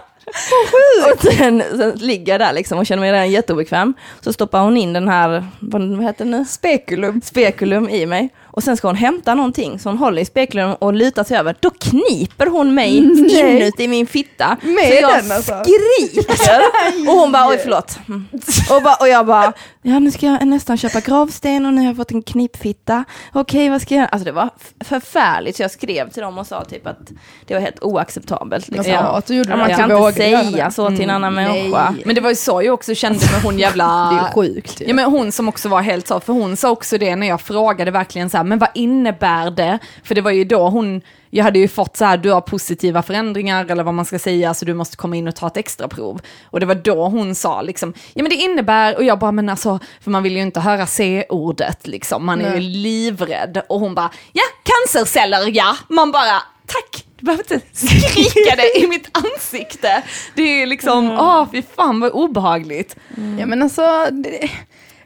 Och 1.11 1.21
sen, 1.21 1.63
sen 1.77 1.91
ligger 1.95 2.33
jag 2.33 2.41
där 2.41 2.53
liksom 2.53 2.79
och 2.79 2.85
känner 2.85 2.99
mig 2.99 3.11
redan 3.11 3.31
jätteobekväm. 3.31 3.93
Så 4.21 4.33
stoppar 4.33 4.59
hon 4.59 4.77
in 4.77 4.93
den 4.93 5.07
här, 5.07 5.45
vad, 5.59 5.81
vad 5.81 6.05
heter 6.05 6.25
det 6.25 6.31
nu? 6.31 6.45
Spekulum. 6.45 7.21
Spekulum 7.21 7.89
i 7.89 8.05
mig. 8.05 8.29
Och 8.55 8.63
sen 8.63 8.77
ska 8.77 8.87
hon 8.87 8.95
hämta 8.95 9.35
någonting, 9.35 9.79
så 9.79 9.89
hon 9.89 9.97
håller 9.97 10.21
i 10.21 10.25
spekulum 10.25 10.73
och 10.73 10.93
lutar 10.93 11.23
sig 11.23 11.37
över. 11.37 11.55
Då 11.59 11.69
kniper 11.69 12.47
hon 12.47 12.73
mig 12.73 13.01
Nej. 13.01 13.55
inuti 13.55 13.87
min 13.87 14.07
fitta. 14.07 14.57
Med 14.61 14.87
så 14.87 14.93
jag 15.01 15.23
den 15.23 15.31
alltså? 15.31 15.63
skriker. 15.63 16.61
och 17.09 17.15
hon 17.15 17.31
bara, 17.31 17.47
oj 17.49 17.59
förlåt. 17.63 17.99
Mm. 18.07 18.27
Och, 18.69 18.81
bara, 18.83 18.95
och 18.95 19.07
jag 19.07 19.25
bara, 19.25 19.53
ja 19.81 19.99
nu 19.99 20.11
ska 20.11 20.25
jag 20.25 20.47
nästan 20.47 20.77
köpa 20.77 20.99
gravsten 20.99 21.65
och 21.65 21.73
nu 21.73 21.81
har 21.81 21.87
jag 21.87 21.95
fått 21.95 22.11
en 22.11 22.21
knipfitta. 22.21 23.03
Okej, 23.33 23.69
vad 23.69 23.81
ska 23.81 23.95
jag 23.95 23.99
göra? 23.99 24.09
Alltså 24.09 24.25
det 24.25 24.31
var 24.31 24.49
förfärligt. 24.85 25.57
Så 25.57 25.63
jag 25.63 25.71
skrev 25.71 26.09
till 26.09 26.21
dem 26.21 26.37
och 26.37 26.47
sa 26.47 26.63
typ 26.63 26.87
att 26.87 27.11
det 27.45 27.53
var 27.53 27.61
helt 27.61 27.83
oacceptabelt. 27.83 28.67
Liksom. 28.67 28.93
Ja, 28.93 28.99
att 28.99 29.25
du 29.25 29.35
gjorde 29.35 29.49
Ja, 29.49 29.55
det, 29.55 29.61
man 29.61 29.75
kan 29.75 29.91
inte 30.05 30.13
säga 30.13 30.43
det. 30.43 30.71
så 30.71 30.89
till 30.89 31.01
en 31.01 31.09
annan 31.09 31.35
nej. 31.35 31.45
människa. 31.45 31.95
Men 32.05 32.15
det 32.15 32.21
var 32.21 32.29
ju 32.29 32.35
så 32.35 32.61
jag 32.63 32.73
också 32.73 32.95
kände 32.95 33.19
med 33.31 33.41
hon 33.43 33.59
jävla... 33.65 33.85
Det 34.11 34.27
är 34.27 34.33
sjukt 34.33 34.81
ju. 34.81 34.85
Ja 34.87 34.93
men 34.93 35.05
hon 35.05 35.31
som 35.31 35.49
också 35.49 35.69
var 35.69 35.81
helt 35.81 36.07
så, 36.07 36.19
för 36.19 36.33
hon 36.33 36.57
sa 36.57 36.69
också 36.71 36.97
det 36.97 37.15
när 37.15 37.27
jag 37.27 37.41
frågade 37.41 37.91
verkligen 37.91 38.29
så 38.29 38.37
här, 38.37 38.44
men 38.45 38.59
vad 38.59 38.69
innebär 38.73 39.51
det? 39.51 39.79
För 40.03 40.15
det 40.15 40.21
var 40.21 40.31
ju 40.31 40.43
då 40.43 40.69
hon, 40.69 41.01
jag 41.29 41.43
hade 41.43 41.59
ju 41.59 41.67
fått 41.67 41.97
så 41.97 42.05
här, 42.05 42.17
du 42.17 42.31
har 42.31 42.41
positiva 42.41 43.03
förändringar 43.03 43.71
eller 43.71 43.83
vad 43.83 43.93
man 43.93 44.05
ska 44.05 44.19
säga, 44.19 44.53
så 44.53 44.65
du 44.65 44.73
måste 44.73 44.97
komma 44.97 45.15
in 45.15 45.27
och 45.27 45.35
ta 45.35 45.47
ett 45.47 45.57
extra 45.57 45.87
prov. 45.87 46.21
Och 46.43 46.59
det 46.59 46.65
var 46.65 46.75
då 46.75 47.07
hon 47.07 47.35
sa 47.35 47.61
liksom, 47.61 47.93
ja 48.13 48.23
men 48.23 48.29
det 48.29 48.35
innebär, 48.35 48.95
och 48.95 49.03
jag 49.03 49.19
bara, 49.19 49.31
men 49.31 49.49
alltså, 49.49 49.79
för 50.01 50.11
man 50.11 50.23
vill 50.23 50.35
ju 50.35 50.41
inte 50.41 50.59
höra 50.59 50.85
C-ordet 50.87 51.87
liksom, 51.87 52.25
man 52.25 52.41
är 52.41 52.53
ju 52.55 52.59
livrädd. 52.59 53.61
Och 53.69 53.79
hon 53.79 53.95
bara, 53.95 54.11
ja 54.33 54.43
cancerceller 54.63 55.49
ja, 55.55 55.77
man 55.87 56.11
bara, 56.11 56.41
tack, 56.65 57.05
du 57.19 57.25
behöver 57.25 57.53
inte 57.53 57.67
skrika 57.71 58.55
det 58.55 58.79
i 58.79 58.87
mitt 58.87 59.17
ansikte. 59.17 60.03
Det 60.35 60.61
är 60.61 60.65
liksom, 60.65 61.11
åh 61.11 61.47
fy 61.51 61.61
fan 61.75 61.99
vad 61.99 62.11
obehagligt. 62.11 62.95
Ja 63.39 63.45
men 63.45 63.61
alltså, 63.61 64.07
det, 64.11 64.49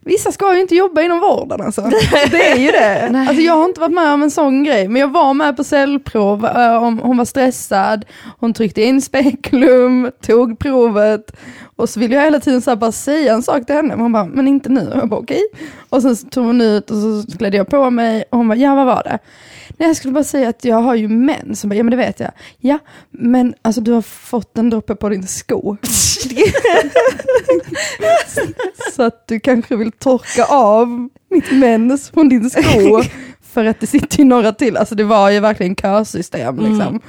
vissa 0.09 0.31
ska 0.31 0.55
ju 0.55 0.61
inte 0.61 0.75
jobba 0.75 1.01
inom 1.01 1.19
vården 1.19 1.61
alltså. 1.61 1.81
Det 2.31 2.51
är 2.51 2.57
ju 2.57 2.71
det. 2.71 3.19
Alltså 3.29 3.41
jag 3.41 3.53
har 3.53 3.65
inte 3.65 3.81
varit 3.81 3.93
med 3.93 4.13
om 4.13 4.23
en 4.23 4.31
sån 4.31 4.63
grej, 4.63 4.87
men 4.87 5.01
jag 5.01 5.07
var 5.07 5.33
med 5.33 5.57
på 5.57 5.63
cellprov, 5.63 6.45
eh, 6.45 6.79
hon 6.79 7.17
var 7.17 7.25
stressad, 7.25 8.05
hon 8.39 8.53
tryckte 8.53 8.81
in 8.81 9.01
spekulum, 9.01 10.11
tog 10.21 10.59
provet 10.59 11.31
och 11.79 11.89
så 11.89 11.99
ville 11.99 12.15
jag 12.15 12.23
hela 12.23 12.39
tiden 12.39 12.61
så 12.61 12.75
bara 12.75 12.91
säga 12.91 13.33
en 13.33 13.43
sak 13.43 13.65
till 13.65 13.75
henne, 13.75 13.87
men 13.87 13.99
hon 13.99 14.11
bara, 14.11 14.25
men 14.25 14.47
inte 14.47 14.69
nu. 14.69 14.87
Och 14.87 14.97
jag 14.97 15.09
bara 15.09 15.19
okej. 15.19 15.41
Och 15.89 16.01
sen 16.01 16.15
så 16.15 16.27
tog 16.27 16.45
hon 16.45 16.61
ut 16.61 16.91
och 16.91 16.97
så 16.97 17.37
klädde 17.37 17.57
jag 17.57 17.67
på 17.67 17.89
mig 17.89 18.23
och 18.29 18.37
hon 18.37 18.47
bara, 18.47 18.57
ja 18.57 18.75
vad 18.75 18.85
var 18.85 19.03
det? 19.03 19.19
Nej 19.77 19.89
jag 19.89 19.95
skulle 19.95 20.13
bara 20.13 20.23
säga 20.23 20.49
att 20.49 20.65
jag 20.65 20.81
har 20.81 20.95
ju 20.95 21.07
mens. 21.07 21.63
Hon 21.63 21.69
bara, 21.69 21.75
ja 21.75 21.83
men 21.83 21.91
det 21.91 21.97
vet 21.97 22.19
jag. 22.19 22.31
Ja, 22.57 22.79
men 23.11 23.53
alltså 23.61 23.81
du 23.81 23.91
har 23.91 24.01
fått 24.01 24.57
en 24.57 24.69
droppe 24.69 24.95
på 24.95 25.09
din 25.09 25.27
sko. 25.27 25.77
Så 28.95 29.03
att 29.03 29.27
du 29.27 29.39
kanske 29.39 29.75
vill 29.75 29.91
torka 29.99 30.45
av 30.45 31.09
mitt 31.29 31.51
mens 31.51 32.09
från 32.09 32.29
din 32.29 32.49
sko. 32.49 33.01
För 33.41 33.65
att 33.65 33.79
det 33.79 33.87
sitter 33.87 34.19
ju 34.19 34.25
några 34.25 34.51
till. 34.51 34.77
Alltså 34.77 34.95
det 34.95 35.03
var 35.03 35.29
ju 35.29 35.39
verkligen 35.39 35.75
kösystem 35.75 36.55
liksom. 36.59 36.99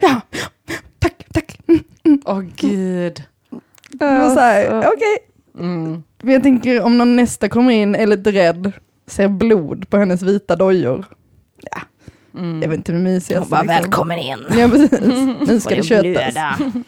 Ja, 0.00 0.20
tack, 0.98 1.24
tack. 1.32 1.58
Mm. 1.68 2.20
Åh 2.24 2.40
gud. 2.56 3.22
Det 3.90 4.04
var 4.04 4.34
så 4.34 4.40
här, 4.40 4.78
okej. 4.78 5.18
Mm. 5.58 6.02
Men 6.22 6.34
jag 6.34 6.42
tänker 6.42 6.82
om 6.82 6.98
någon 6.98 7.16
nästa 7.16 7.48
kommer 7.48 7.72
in 7.72 7.94
är 7.94 8.06
lite 8.06 8.32
rädd, 8.32 8.72
ser 9.06 9.28
blod 9.28 9.90
på 9.90 9.96
hennes 9.96 10.22
vita 10.22 10.56
dojor. 10.56 11.04
Ja, 11.70 11.80
Mm. 12.38 12.60
det 12.60 12.66
är 12.66 12.68
väl 12.68 12.78
inte 12.78 12.92
det 12.92 12.98
mysigaste. 12.98 13.38
Hon 13.38 13.50
bara, 13.50 13.62
liksom. 13.62 13.82
välkommen 13.82 14.18
in. 14.18 14.38
Ja 14.58 14.68
precis, 14.68 15.00
nu 15.48 15.60
ska 15.60 15.74
det 15.74 15.82
köttas. 15.82 16.34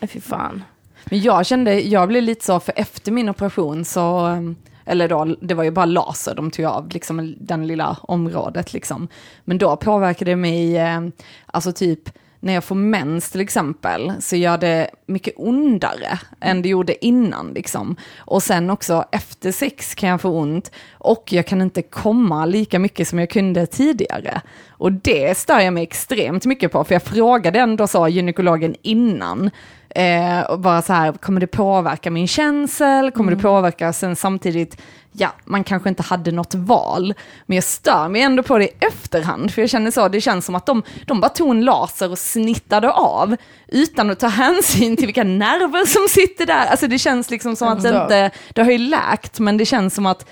Fy 0.12 0.20
fan. 0.20 0.62
Men 1.05 1.20
jag 1.20 1.47
kände, 1.47 1.80
jag 1.80 2.09
blev 2.09 2.22
lite 2.22 2.45
så, 2.45 2.61
för 2.61 2.72
efter 2.76 3.12
min 3.12 3.28
operation 3.28 3.85
så, 3.85 4.26
um, 4.26 4.57
eller 4.85 5.09
då, 5.09 5.37
det 5.41 5.55
var 5.55 5.64
ju 5.64 5.70
bara 5.70 5.87
laser 5.87 6.35
de 6.35 6.51
tog 6.51 6.64
av, 6.64 6.89
liksom 6.89 7.35
den 7.41 7.66
lilla 7.66 7.97
området 8.03 8.72
liksom. 8.72 9.09
Men 9.45 9.59
då 9.59 9.76
påverkade 9.76 10.30
det 10.30 10.37
mig, 10.37 10.78
eh, 10.78 11.01
alltså 11.47 11.72
typ, 11.72 12.09
när 12.43 12.53
jag 12.53 12.64
får 12.64 12.74
mens 12.74 13.30
till 13.30 13.41
exempel, 13.41 14.12
så 14.20 14.37
gör 14.37 14.59
det 14.59 14.91
mycket 15.07 15.35
ondare 15.37 16.18
än 16.41 16.62
det 16.62 16.68
gjorde 16.68 17.07
innan 17.07 17.53
liksom. 17.55 17.97
Och 18.18 18.43
sen 18.43 18.70
också 18.70 19.05
efter 19.12 19.53
sex 19.53 19.95
kan 19.95 20.09
jag 20.09 20.20
få 20.20 20.28
ont 20.28 20.70
och 20.93 21.33
jag 21.33 21.47
kan 21.47 21.62
inte 21.62 21.83
komma 21.83 22.47
lika 22.47 22.78
mycket 22.78 23.09
som 23.09 23.18
jag 23.18 23.30
kunde 23.30 23.66
tidigare. 23.66 24.41
Och 24.70 24.93
det 24.93 25.39
stör 25.39 25.61
jag 25.61 25.74
mig 25.74 25.83
extremt 25.83 26.47
mycket 26.47 26.72
på, 26.72 26.85
för 26.85 26.95
jag 26.95 27.03
frågade 27.03 27.59
ändå 27.59 27.87
så 27.87 28.09
gynekologen 28.09 28.74
innan, 28.83 29.51
Eh, 29.95 30.40
och 30.40 30.59
bara 30.59 30.82
så 30.82 30.93
här, 30.93 31.12
kommer 31.12 31.40
det 31.40 31.47
påverka 31.47 32.11
min 32.11 32.28
känsel? 32.28 33.11
Kommer 33.11 33.32
det 33.32 33.43
påverka 33.43 33.93
sen 33.93 34.16
samtidigt, 34.16 34.80
ja, 35.12 35.28
man 35.45 35.64
kanske 35.64 35.88
inte 35.88 36.03
hade 36.03 36.32
något 36.32 36.55
val. 36.55 37.14
Men 37.47 37.55
jag 37.55 37.64
stör 37.64 38.09
mig 38.09 38.22
ändå 38.22 38.43
på 38.43 38.59
det 38.59 38.64
i 38.64 38.72
efterhand, 38.80 39.51
för 39.51 39.62
jag 39.62 39.70
känner 39.70 39.90
så, 39.90 40.09
det 40.09 40.20
känns 40.20 40.47
som 40.47 40.55
att 40.55 40.66
de, 40.66 40.82
de 41.07 41.20
bara 41.20 41.28
tog 41.28 41.51
en 41.51 41.64
laser 41.64 42.11
och 42.11 42.18
snittade 42.18 42.90
av, 42.90 43.36
utan 43.68 44.11
att 44.11 44.20
ta 44.20 44.26
hänsyn 44.26 44.97
till 44.97 45.07
vilka 45.07 45.24
nerver 45.24 45.86
som 45.86 46.09
sitter 46.09 46.47
där. 46.47 46.66
Alltså 46.66 46.86
det 46.86 46.99
känns 46.99 47.30
liksom 47.30 47.57
som 47.57 47.68
att 47.68 47.82
det 47.82 47.88
inte, 47.88 48.30
det 48.55 48.62
har 48.62 48.70
ju 48.70 48.78
läkt, 48.78 49.38
men 49.38 49.57
det 49.57 49.66
känns 49.66 49.95
som 49.95 50.07
att 50.07 50.26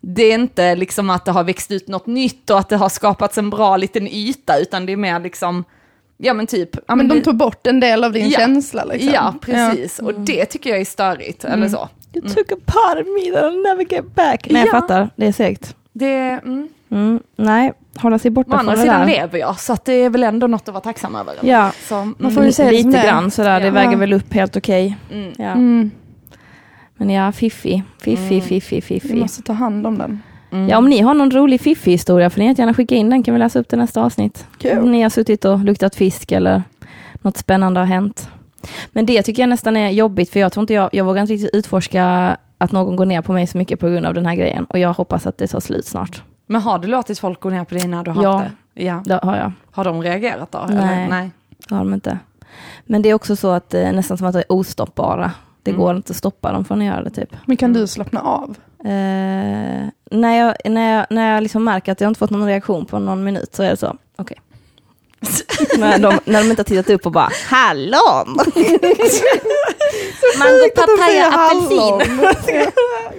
det 0.00 0.22
är 0.22 0.34
inte 0.34 0.74
liksom 0.74 1.10
att 1.10 1.24
det 1.24 1.32
har 1.32 1.44
växt 1.44 1.70
ut 1.70 1.88
något 1.88 2.06
nytt 2.06 2.50
och 2.50 2.58
att 2.58 2.68
det 2.68 2.76
har 2.76 2.88
skapats 2.88 3.38
en 3.38 3.50
bra 3.50 3.76
liten 3.76 4.08
yta, 4.08 4.58
utan 4.58 4.86
det 4.86 4.92
är 4.92 4.96
mer 4.96 5.20
liksom, 5.20 5.64
ja 6.24 6.34
men 6.34 6.46
typ, 6.46 6.76
ja, 6.88 6.94
Men 6.94 7.08
de 7.08 7.14
det- 7.14 7.24
tog 7.24 7.36
bort 7.36 7.66
en 7.66 7.80
del 7.80 8.04
av 8.04 8.12
din 8.12 8.28
Ja. 8.28 8.38
känsla 8.38 8.84
liksom. 8.84 9.12
Ja, 9.12 9.34
precis. 9.40 9.98
Och 9.98 10.14
det 10.14 10.44
tycker 10.46 10.70
jag 10.70 10.80
är 10.80 10.84
störigt, 10.84 11.44
eller 11.44 11.68
så. 11.68 11.88
You 12.14 12.28
took 12.28 12.52
a 12.52 12.56
part 12.66 12.98
of 13.00 13.06
me 13.06 13.32
that 13.32 13.44
I'll 13.44 13.62
never 13.62 13.84
get 13.92 14.14
back. 14.14 14.46
Nej, 14.50 14.60
jag 14.62 14.68
Ja. 14.74 14.80
fattar. 14.80 15.10
Det 15.16 15.26
är 15.26 15.32
segt. 15.32 15.76
Det, 15.92 16.16
mm. 16.16 16.68
Mm, 16.90 17.20
nej, 17.36 17.72
hålla 17.96 18.18
sig 18.18 18.28
Å 18.28 18.32
borta 18.32 18.50
från 18.50 18.58
andra 18.58 18.72
det 18.74 18.80
sidan 18.80 19.00
där. 19.00 19.06
lever 19.06 19.38
jag, 19.38 19.60
så 19.60 19.72
att 19.72 19.84
det 19.84 19.92
är 19.92 20.10
väl 20.10 20.22
ändå 20.22 20.46
något 20.46 20.68
att 20.68 20.74
vara 20.74 20.82
tacksam 20.84 21.14
över. 21.16 21.34
Ja, 21.40 21.70
Så, 21.88 21.94
mm. 21.94 22.14
Man 22.18 22.32
får 22.32 22.42
ju 22.42 22.48
det 22.48 22.54
som 22.54 22.66
lite 22.68 22.88
det 22.88 23.02
grann 23.06 23.30
sådär. 23.30 23.60
Det 23.60 23.66
Ja. 23.66 23.72
väger 23.72 23.96
väl 23.96 24.12
upp 24.12 24.32
helt 24.34 24.56
okej. 24.56 24.96
Mm. 25.12 25.32
Ja. 25.38 25.44
Mm, 25.44 25.90
Men 26.96 27.10
ja, 27.10 27.32
fiffi, 27.32 27.82
fiffi, 28.00 28.34
Mm. 28.34 28.40
fiffi, 28.48 28.74
vi 28.76 28.80
fiffi. 28.80 29.14
måste 29.14 29.42
ta 29.42 29.52
hand 29.52 29.86
om 29.86 29.98
den. 29.98 30.22
Mm. 30.54 30.68
Ja, 30.68 30.78
om 30.78 30.88
ni 30.88 31.00
har 31.00 31.14
någon 31.14 31.30
rolig 31.30 31.60
fiffi-historia 31.60 32.30
får 32.30 32.40
ni 32.40 32.54
gärna 32.58 32.74
skicka 32.74 32.94
in 32.94 33.10
den. 33.10 33.22
Kan 33.22 33.34
vi 33.34 33.38
läsa 33.40 33.58
upp 33.58 33.68
till 33.68 33.78
nästa 33.78 34.02
avsnitt. 34.02 34.46
Kul. 34.58 34.78
Om 34.78 34.92
ni 34.92 35.02
har 35.02 35.10
suttit 35.10 35.44
och 35.44 35.58
luktat 35.58 35.94
fisk 35.94 36.32
eller 36.32 36.62
något 37.22 37.36
spännande 37.36 37.80
har 37.80 37.86
hänt. 37.86 38.28
Men 38.92 39.06
det 39.06 39.22
tycker 39.22 39.42
jag 39.42 39.48
nästan 39.48 39.76
är 39.76 39.90
jobbigt, 39.90 40.30
för 40.30 40.40
jag 40.40 40.52
tror 40.52 40.62
inte 40.62 40.74
jag, 40.74 40.90
jag 40.92 41.04
vågar 41.04 41.20
inte 41.22 41.32
riktigt 41.34 41.54
utforska 41.54 42.36
att 42.58 42.72
någon 42.72 42.96
går 42.96 43.06
ner 43.06 43.22
på 43.22 43.32
mig 43.32 43.46
så 43.46 43.58
mycket 43.58 43.80
på 43.80 43.88
grund 43.88 44.06
av 44.06 44.14
den 44.14 44.26
här 44.26 44.34
grejen. 44.34 44.64
Och 44.64 44.78
jag 44.78 44.92
hoppas 44.92 45.26
att 45.26 45.38
det 45.38 45.46
tar 45.46 45.60
slut 45.60 45.86
snart. 45.86 46.22
Men 46.46 46.60
har 46.60 46.78
du 46.78 46.88
låtit 46.88 47.18
folk 47.18 47.40
gå 47.40 47.50
ner 47.50 47.64
på 47.64 47.74
dig 47.74 47.88
när 47.88 48.02
du 48.04 48.10
har 48.10 48.22
Ja. 48.22 48.32
haft 48.38 48.50
det? 48.74 48.84
Ja. 48.84 49.02
Det 49.04 49.20
har 49.22 49.36
jag. 49.36 49.52
Har 49.70 49.84
de 49.84 50.02
reagerat 50.02 50.52
då? 50.52 50.66
Nej. 50.68 50.76
Eller? 50.76 51.08
Nej. 51.08 51.30
Det 51.68 51.74
har 51.74 51.84
de 51.84 51.94
inte. 51.94 52.18
Men 52.86 53.02
det 53.02 53.08
är 53.08 53.14
också 53.14 53.36
så 53.36 53.50
att 53.50 53.70
det 53.70 53.80
är 53.80 53.92
nästan 53.92 54.18
som 54.18 54.26
att 54.26 54.32
det 54.32 54.38
är 54.38 54.52
ostoppbara. 54.52 55.30
Det 55.64 55.70
Mm. 55.70 55.80
går 55.82 55.96
inte 55.96 56.10
att 56.10 56.16
stoppa 56.16 56.52
dem 56.52 56.64
från 56.64 56.80
att 56.80 56.86
göra 56.86 57.02
det 57.02 57.10
typ. 57.10 57.36
Men 57.46 57.56
kan 57.56 57.72
du 57.72 57.86
slappna 57.86 58.20
av? 58.20 58.56
Eh, 58.84 59.88
när 60.10 60.36
jag, 60.38 60.54
när 60.64 60.96
jag, 60.96 61.06
när 61.10 61.34
jag 61.34 61.42
liksom 61.42 61.64
märker 61.64 61.92
att 61.92 62.00
jag 62.00 62.10
inte 62.10 62.18
fått 62.18 62.30
någon 62.30 62.46
reaktion 62.46 62.86
på 62.86 62.98
någon 62.98 63.24
minut 63.24 63.54
så 63.54 63.62
är 63.62 63.70
det 63.70 63.76
så, 63.76 63.96
okej. 64.18 64.40
när, 65.78 65.98
de, 65.98 66.18
när 66.24 66.42
de 66.42 66.50
inte 66.50 66.60
har 66.60 66.64
tittat 66.64 66.90
upp 66.90 67.06
och 67.06 67.12
bara, 67.12 67.28
hallon! 67.48 68.36
Mango, 70.38 70.68
papaya, 70.76 71.26
apelsin. 71.28 72.22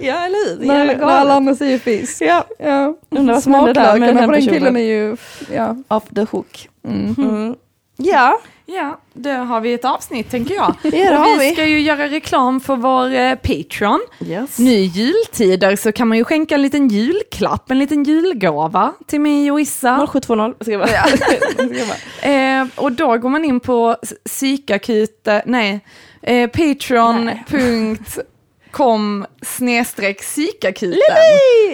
ja, 0.00 0.14
eller 0.24 0.58
hur? 0.58 0.66
När, 0.66 0.84
när 0.86 1.02
alla 1.06 1.34
andra 1.34 1.54
säger 1.54 1.78
fisk. 1.78 2.20
Ja. 2.22 2.44
Ja. 2.58 2.94
Undrar 3.10 3.34
vad 3.34 3.42
som 3.42 3.54
händer 3.54 3.74
där 3.74 3.98
med 3.98 4.16
den 4.16 4.30
den 4.30 4.42
killen 4.46 4.76
är 4.76 4.80
ju, 4.80 5.16
ja. 5.54 5.76
Off 5.88 6.04
the 6.14 6.26
hook. 6.30 6.68
Mm. 6.84 7.14
Mm. 7.18 7.54
Ja, 7.96 8.38
Ja, 8.68 9.00
det 9.12 9.30
har 9.30 9.60
vi 9.60 9.72
ett 9.72 9.84
avsnitt 9.84 10.30
tänker 10.30 10.54
jag. 10.54 10.74
Ja, 10.82 11.34
Och 11.34 11.40
vi 11.40 11.48
vi. 11.48 11.52
ska 11.54 11.66
ju 11.66 11.80
göra 11.80 12.08
reklam 12.08 12.60
för 12.60 12.76
vår 12.76 13.14
eh, 13.14 13.34
Patreon. 13.34 14.00
yes. 14.26 14.58
Nu 14.58 14.70
i 14.70 14.84
jultider 14.84 15.76
så 15.76 15.92
kan 15.92 16.08
man 16.08 16.18
ju 16.18 16.24
skänka 16.24 16.54
en 16.54 16.62
liten 16.62 16.88
julklapp, 16.88 17.70
en 17.70 17.78
liten 17.78 18.04
julgåva 18.04 18.92
till 19.06 19.20
mig 19.20 19.50
och 19.50 19.60
Issa. 19.60 20.06
0720. 20.22 20.54
Ska 20.60 20.70
jag 20.72 20.80
bara. 20.80 20.88
Ska 20.88 20.98
jag 21.62 21.88
bara. 21.88 21.96
Eh, 22.30 22.66
och 22.76 22.92
då 22.92 23.16
går 23.18 23.28
man 23.28 23.44
in 23.44 23.60
på 23.60 23.96
psykakut, 24.24 25.28
nej, 25.44 25.80
eh, 26.22 26.50
patreon.com 26.50 29.26
snedstreck 29.42 30.20
psykakuten. 30.20 31.00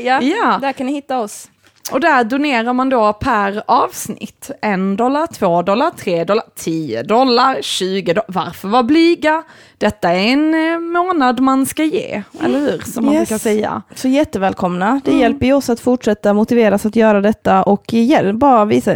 ja. 0.05 0.21
Ja. 0.23 0.59
där 0.63 0.73
kan 0.73 0.87
ni 0.87 0.93
hitta 0.93 1.19
oss. 1.21 1.49
Och 1.91 2.01
där 2.01 2.25
donerar 2.25 2.73
man 2.73 2.89
då 2.89 3.13
per 3.13 3.63
avsnitt. 3.67 4.51
En 4.63 4.97
dollar, 4.97 5.27
två 5.27 5.63
dollar, 5.63 5.91
tre 5.91 6.25
dollar, 6.25 6.45
tio 6.57 7.03
dollar, 7.03 7.63
tjugo 7.63 8.13
dollar. 8.13 8.25
Varför 8.29 8.69
vara 8.69 8.83
blyga? 8.83 9.43
Detta 9.79 10.11
är 10.11 10.27
en 10.33 10.55
eh, 10.73 10.79
månad 10.79 11.41
man 11.41 11.67
ska 11.67 11.85
ge, 11.85 12.23
eller 12.45 12.59
hur? 12.61 12.79
Som 12.79 13.05
man 13.05 13.15
Yes. 13.15 13.29
brukar 13.29 13.39
säga. 13.39 13.83
Så 13.95 14.09
jättevälkomna. 14.09 15.01
Det 15.05 15.13
hjälper 15.19 15.47
ju 15.47 15.53
oss 15.53 15.71
att 15.71 15.81
fortsätta 15.81 16.35
motiveras 16.35 16.87
att 16.87 16.97
göra 16.97 17.21
detta 17.21 17.63
och 17.63 17.95
bara 18.35 18.65
visa. 18.65 18.95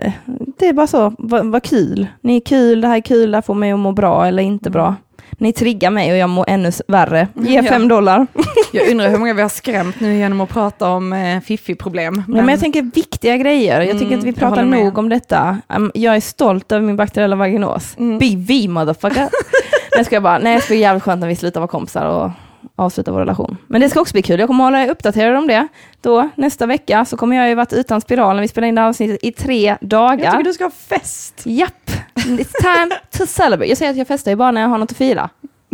Det 0.58 0.68
är 0.68 0.72
bara 0.72 0.86
så, 0.86 1.12
vad 1.18 1.46
vad 1.46 1.62
kul. 1.62 2.06
Ni 2.20 2.36
är 2.36 2.40
kul, 2.40 2.80
det 2.80 2.88
här 2.88 2.96
är 2.96 3.00
kul, 3.00 3.30
det 3.30 3.36
här 3.36 3.42
får 3.42 3.54
mig 3.54 3.72
att 3.72 3.78
må 3.78 3.92
bra 3.92 4.26
eller 4.26 4.42
inte 4.42 4.70
bra. 4.70 4.94
Ni 5.38 5.52
triggar 5.52 5.90
mig 5.90 6.12
och 6.12 6.18
jag 6.18 6.30
mår 6.30 6.44
ännu 6.48 6.70
värre. 6.88 7.28
Ge 7.34 7.56
Ja. 7.56 7.62
fem 7.62 7.88
dollar. 7.88 8.26
Jag 8.72 8.88
undrar 8.90 9.08
hur 9.08 9.18
många 9.18 9.34
vi 9.34 9.42
har 9.42 9.48
skrämt 9.48 10.00
nu 10.00 10.16
genom 10.18 10.40
att 10.40 10.48
prata 10.48 10.88
om 10.90 11.12
eh, 11.12 11.40
fiffi-problem. 11.40 12.22
Men, 12.28 12.36
men 12.36 12.48
jag 12.48 12.60
tänker 12.60 12.82
viktiga 12.82 13.36
grejer. 13.36 13.80
Jag 13.80 13.92
tycker 13.92 14.06
Mm, 14.06 14.18
att 14.18 14.24
vi 14.24 14.32
pratar 14.32 14.64
nog 14.64 14.98
om 14.98 15.08
detta. 15.08 15.58
Um, 15.68 15.90
jag 15.94 16.16
är 16.16 16.20
stolt 16.20 16.72
över 16.72 16.86
min 16.86 16.96
bakteriella 16.96 17.36
vaginos. 17.36 17.96
Mm. 17.98 18.18
BV 18.18 18.68
motherfucker. 18.70 19.28
nej, 19.96 20.04
ska 20.04 20.16
jag 20.16 20.22
bara, 20.22 20.38
nej, 20.38 20.54
det 20.54 20.60
ska 20.60 20.72
bli 20.74 20.80
jävligt 20.80 21.02
skönt 21.02 21.20
när 21.20 21.28
vi 21.28 21.36
slutar 21.36 21.60
vara 21.60 21.68
kompisar 21.68 22.06
och 22.06 22.30
avsluta 22.76 23.12
vår 23.12 23.18
relation. 23.18 23.56
Men 23.66 23.80
det 23.80 23.90
ska 23.90 24.00
också 24.00 24.12
bli 24.12 24.22
kul. 24.22 24.40
Jag 24.40 24.46
kommer 24.46 24.64
hålla 24.64 24.82
er 24.82 24.90
uppdaterad 24.90 25.36
om 25.36 25.46
det. 25.46 25.68
Då, 26.00 26.28
nästa 26.34 26.66
vecka, 26.66 27.04
så 27.04 27.16
kommer 27.16 27.36
jag 27.36 27.48
ju 27.48 27.54
varit 27.54 27.72
utan 27.72 28.00
spiral 28.00 28.36
när 28.36 28.42
vi 28.42 28.48
spelar 28.48 28.68
in 28.68 28.74
det 28.74 28.80
här 28.80 28.88
avsnittet 28.88 29.18
i 29.22 29.32
tre 29.32 29.76
dagar. 29.80 30.24
Jag 30.24 30.32
tycker 30.32 30.44
du 30.44 30.52
ska 30.52 30.64
ha 30.64 30.70
fest. 30.70 31.42
Japp, 31.44 31.90
it's 32.14 32.52
time 32.62 32.94
to 33.18 33.26
celebrate. 33.26 33.68
Jag 33.68 33.78
säger 33.78 33.90
att 33.90 33.98
jag 33.98 34.06
festar 34.06 34.30
ju 34.30 34.36
bara 34.36 34.50
när 34.50 34.60
jag 34.60 34.68
har 34.68 34.78
något 34.78 34.90
att 34.90 34.96
fira. 34.96 35.30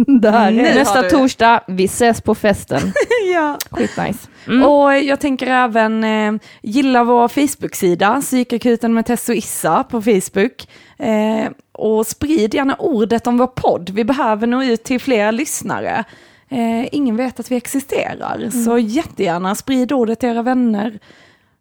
Det 0.06 0.30
här 0.30 0.50
Nu 0.50 0.62
är... 0.62 0.68
har 0.68 0.78
Nästa 0.78 1.02
torsdag, 1.02 1.60
vi 1.66 1.84
ses 1.84 2.20
på 2.20 2.34
festen. 2.34 2.92
ja. 3.34 3.58
Skitnice. 3.70 4.28
Mm. 4.46 4.62
Och 4.66 4.98
jag 4.98 5.20
tänker 5.20 5.46
även 5.46 6.04
eh, 6.04 6.32
gilla 6.62 7.04
vår 7.04 7.28
Facebook-sida, 7.28 8.20
Psykakuten 8.20 8.94
med 8.94 9.06
Tess 9.06 9.28
och 9.28 9.34
Issa 9.34 9.84
på 9.84 10.02
Facebook. 10.02 10.68
Eh, 10.98 11.50
och 11.72 12.06
sprid 12.06 12.54
gärna 12.54 12.74
ordet 12.74 13.26
om 13.26 13.38
vår 13.38 13.46
podd. 13.46 13.90
Vi 13.90 14.04
behöver 14.04 14.46
nå 14.46 14.64
ut 14.64 14.84
till 14.84 15.00
fler 15.00 15.32
lyssnare. 15.32 16.04
Eh, 16.52 16.88
ingen 16.92 17.16
vet 17.16 17.40
att 17.40 17.50
vi 17.50 17.56
existerar, 17.56 18.50
så 18.64 18.78
jättegärna 18.78 19.54
sprid 19.54 19.92
ordet 19.92 20.20
till 20.20 20.28
era 20.28 20.42
vänner. 20.42 20.98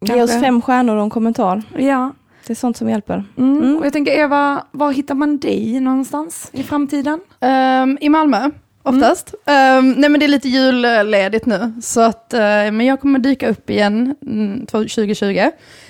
Ge 0.02 0.14
oss 0.14 0.30
Kanske- 0.30 0.40
fem 0.40 0.62
stjärnor 0.62 0.96
och 0.96 1.04
en 1.04 1.10
kommentar. 1.10 1.64
Ja. 1.78 2.12
Det 2.48 2.54
är 2.54 2.56
sånt 2.56 2.78
som 2.78 2.90
hjälper. 2.90 3.24
Mm. 3.38 3.58
Mm. 3.64 3.78
Och 3.78 3.86
jag 3.86 3.94
tänker 3.94 4.12
Eva, 4.12 4.64
var 4.72 4.92
hittar 4.92 5.16
man 5.16 5.38
dig 5.38 5.80
någonstans 5.80 6.50
i 6.54 6.64
framtiden? 6.64 7.20
Ehm, 7.40 7.98
I 8.02 8.10
Malmö, 8.10 8.50
oftast. 8.84 9.34
Ehm, 9.46 9.92
nej 9.92 10.10
men 10.10 10.20
det 10.20 10.26
är 10.26 10.28
lite 10.28 10.50
julledigt 10.50 11.46
nu, 11.46 11.74
så 11.82 12.02
att, 12.02 12.34
eh, 12.34 12.40
men 12.40 12.82
jag 12.82 13.02
kommer 13.02 13.20
dyka 13.20 13.50
upp 13.50 13.70
igen 13.70 14.16
mm, 14.28 14.66
2020. 14.66 15.50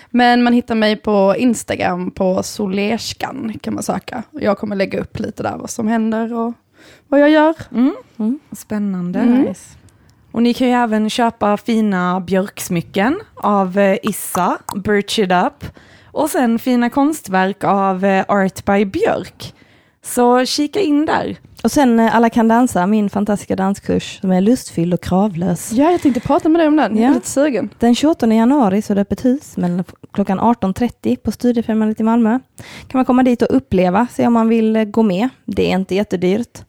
Men 0.09 0.43
man 0.43 0.53
hittar 0.53 0.75
mig 0.75 0.95
på 0.95 1.35
Instagram 1.37 2.11
på 2.11 2.43
Solerskan 2.43 3.53
kan 3.61 3.73
man 3.73 3.83
söka. 3.83 4.23
Jag 4.31 4.57
kommer 4.57 4.75
lägga 4.75 4.99
upp 5.01 5.19
lite 5.19 5.43
där 5.43 5.57
vad 5.57 5.69
som 5.69 5.87
händer 5.87 6.33
och 6.33 6.53
vad 7.07 7.19
jag 7.19 7.29
gör. 7.29 7.55
Mm. 7.71 7.95
Mm. 8.19 8.39
Spännande. 8.51 9.19
Mm. 9.19 9.53
Och 10.31 10.43
ni 10.43 10.53
kan 10.53 10.67
ju 10.67 10.73
även 10.73 11.09
köpa 11.09 11.57
fina 11.57 12.19
björksmycken 12.19 13.19
av 13.35 13.77
eh, 13.79 13.97
Issa, 14.03 14.57
Birch 14.75 15.19
It 15.19 15.31
Up. 15.31 15.65
Och 16.05 16.29
sen 16.29 16.59
fina 16.59 16.89
konstverk 16.89 17.63
av 17.63 18.05
eh, 18.05 18.25
Art 18.27 18.65
by 18.65 18.85
Björk. 18.85 19.53
Så 20.03 20.45
kika 20.45 20.79
in 20.79 21.05
där. 21.05 21.37
Och 21.63 21.71
sen 21.71 21.99
eh, 21.99 22.15
Alla 22.15 22.29
kan 22.29 22.47
dansa, 22.47 22.87
min 22.87 23.09
fantastiska 23.09 23.55
danskurs 23.55 24.19
som 24.21 24.31
är 24.31 24.41
lustfylld 24.41 24.93
och 24.93 25.01
kravlös. 25.03 25.71
Ja, 25.71 25.91
jag 25.91 26.01
tänkte 26.01 26.19
prata 26.21 26.49
med 26.49 26.59
dig 26.61 26.67
om 26.67 26.75
den. 26.75 26.95
Jag 26.97 27.03
är 27.03 27.07
Ja. 27.07 27.13
lite 27.13 27.27
sugen. 27.29 27.69
Den 27.79 27.95
28 27.95 28.27
januari 28.33 28.81
så 28.81 28.93
är 28.93 28.95
det 28.95 29.01
öppet 29.01 29.25
hus 29.25 29.57
mellan 29.57 29.83
klockan 30.13 30.39
18.30 30.39 31.15
på 31.15 31.31
Studiefrämjandet 31.31 31.99
i 31.99 32.03
Malmö. 32.03 32.39
Kan 32.87 32.97
man 32.99 33.05
komma 33.05 33.23
dit 33.23 33.41
och 33.41 33.55
uppleva, 33.55 34.07
se 34.11 34.27
om 34.27 34.33
man 34.33 34.49
vill 34.49 34.85
gå 34.85 35.03
med. 35.03 35.29
Det 35.45 35.71
är 35.71 35.75
inte 35.75 35.95
jättedyrt. 35.95 36.59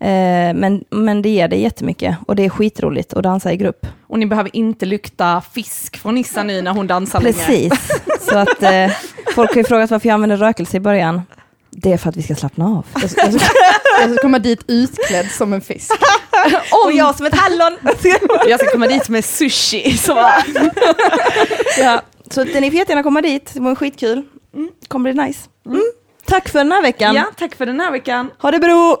Eh, 0.00 0.54
men, 0.54 0.84
men 0.90 1.22
det 1.22 1.28
ger 1.28 1.48
dig 1.48 1.60
jättemycket 1.60 2.16
och 2.26 2.36
det 2.36 2.44
är 2.44 2.48
skitroligt 2.48 3.14
att 3.14 3.22
dansa 3.22 3.52
i 3.52 3.56
grupp. 3.56 3.86
Och 4.06 4.18
ni 4.18 4.26
behöver 4.26 4.56
inte 4.56 4.86
lukta 4.86 5.42
fisk 5.52 5.96
från 5.96 6.18
Issa 6.18 6.42
nu 6.42 6.62
när 6.62 6.70
hon 6.70 6.86
dansar 6.86 7.20
längre. 7.20 7.36
Precis, 7.36 7.72
så 8.20 8.38
att 8.38 8.62
eh, 8.62 8.90
folk 9.34 9.50
har 9.50 9.56
ju 9.56 9.64
frågat 9.64 9.90
varför 9.90 10.08
jag 10.08 10.14
använder 10.14 10.36
rökelse 10.36 10.76
i 10.76 10.80
början. 10.80 11.22
Det 11.70 11.92
är 11.92 11.98
för 11.98 12.08
att 12.08 12.16
vi 12.16 12.22
ska 12.22 12.34
slappna 12.34 12.64
av. 12.64 12.86
Jag 13.00 13.10
ska, 13.10 13.22
jag 13.22 13.40
ska, 13.40 13.54
jag 14.00 14.10
ska 14.10 14.22
komma 14.22 14.38
dit 14.38 14.64
utklädd 14.66 15.30
som 15.30 15.52
en 15.52 15.60
fisk. 15.60 15.92
Och 16.84 16.92
jag 16.92 17.16
som 17.16 17.26
ett 17.26 17.34
hallon! 17.34 17.78
Jag 18.48 18.60
ska 18.60 18.70
komma 18.70 18.86
dit 18.86 19.08
med 19.08 19.24
sushi. 19.24 19.96
Så 19.96 20.12
ja. 21.78 22.02
Så 22.30 22.40
att 22.40 22.48
ni 22.48 22.70
får 22.70 22.78
jättegärna 22.78 23.02
komma 23.02 23.20
dit, 23.20 23.50
det 23.54 23.60
var 23.60 23.74
skitkul. 23.74 24.22
Mm. 24.54 24.70
kommer 24.88 25.12
bli 25.12 25.24
nice. 25.24 25.48
Mm. 25.66 25.82
Tack 26.26 26.48
för 26.48 26.58
den 26.58 26.72
här 26.72 26.82
veckan. 26.82 27.14
ja, 27.14 27.24
tack 27.38 27.54
för 27.54 27.66
den 27.66 27.80
här 27.80 27.90
veckan. 27.90 28.30
Ha 28.38 28.50
det 28.50 28.58
bra! 28.58 28.98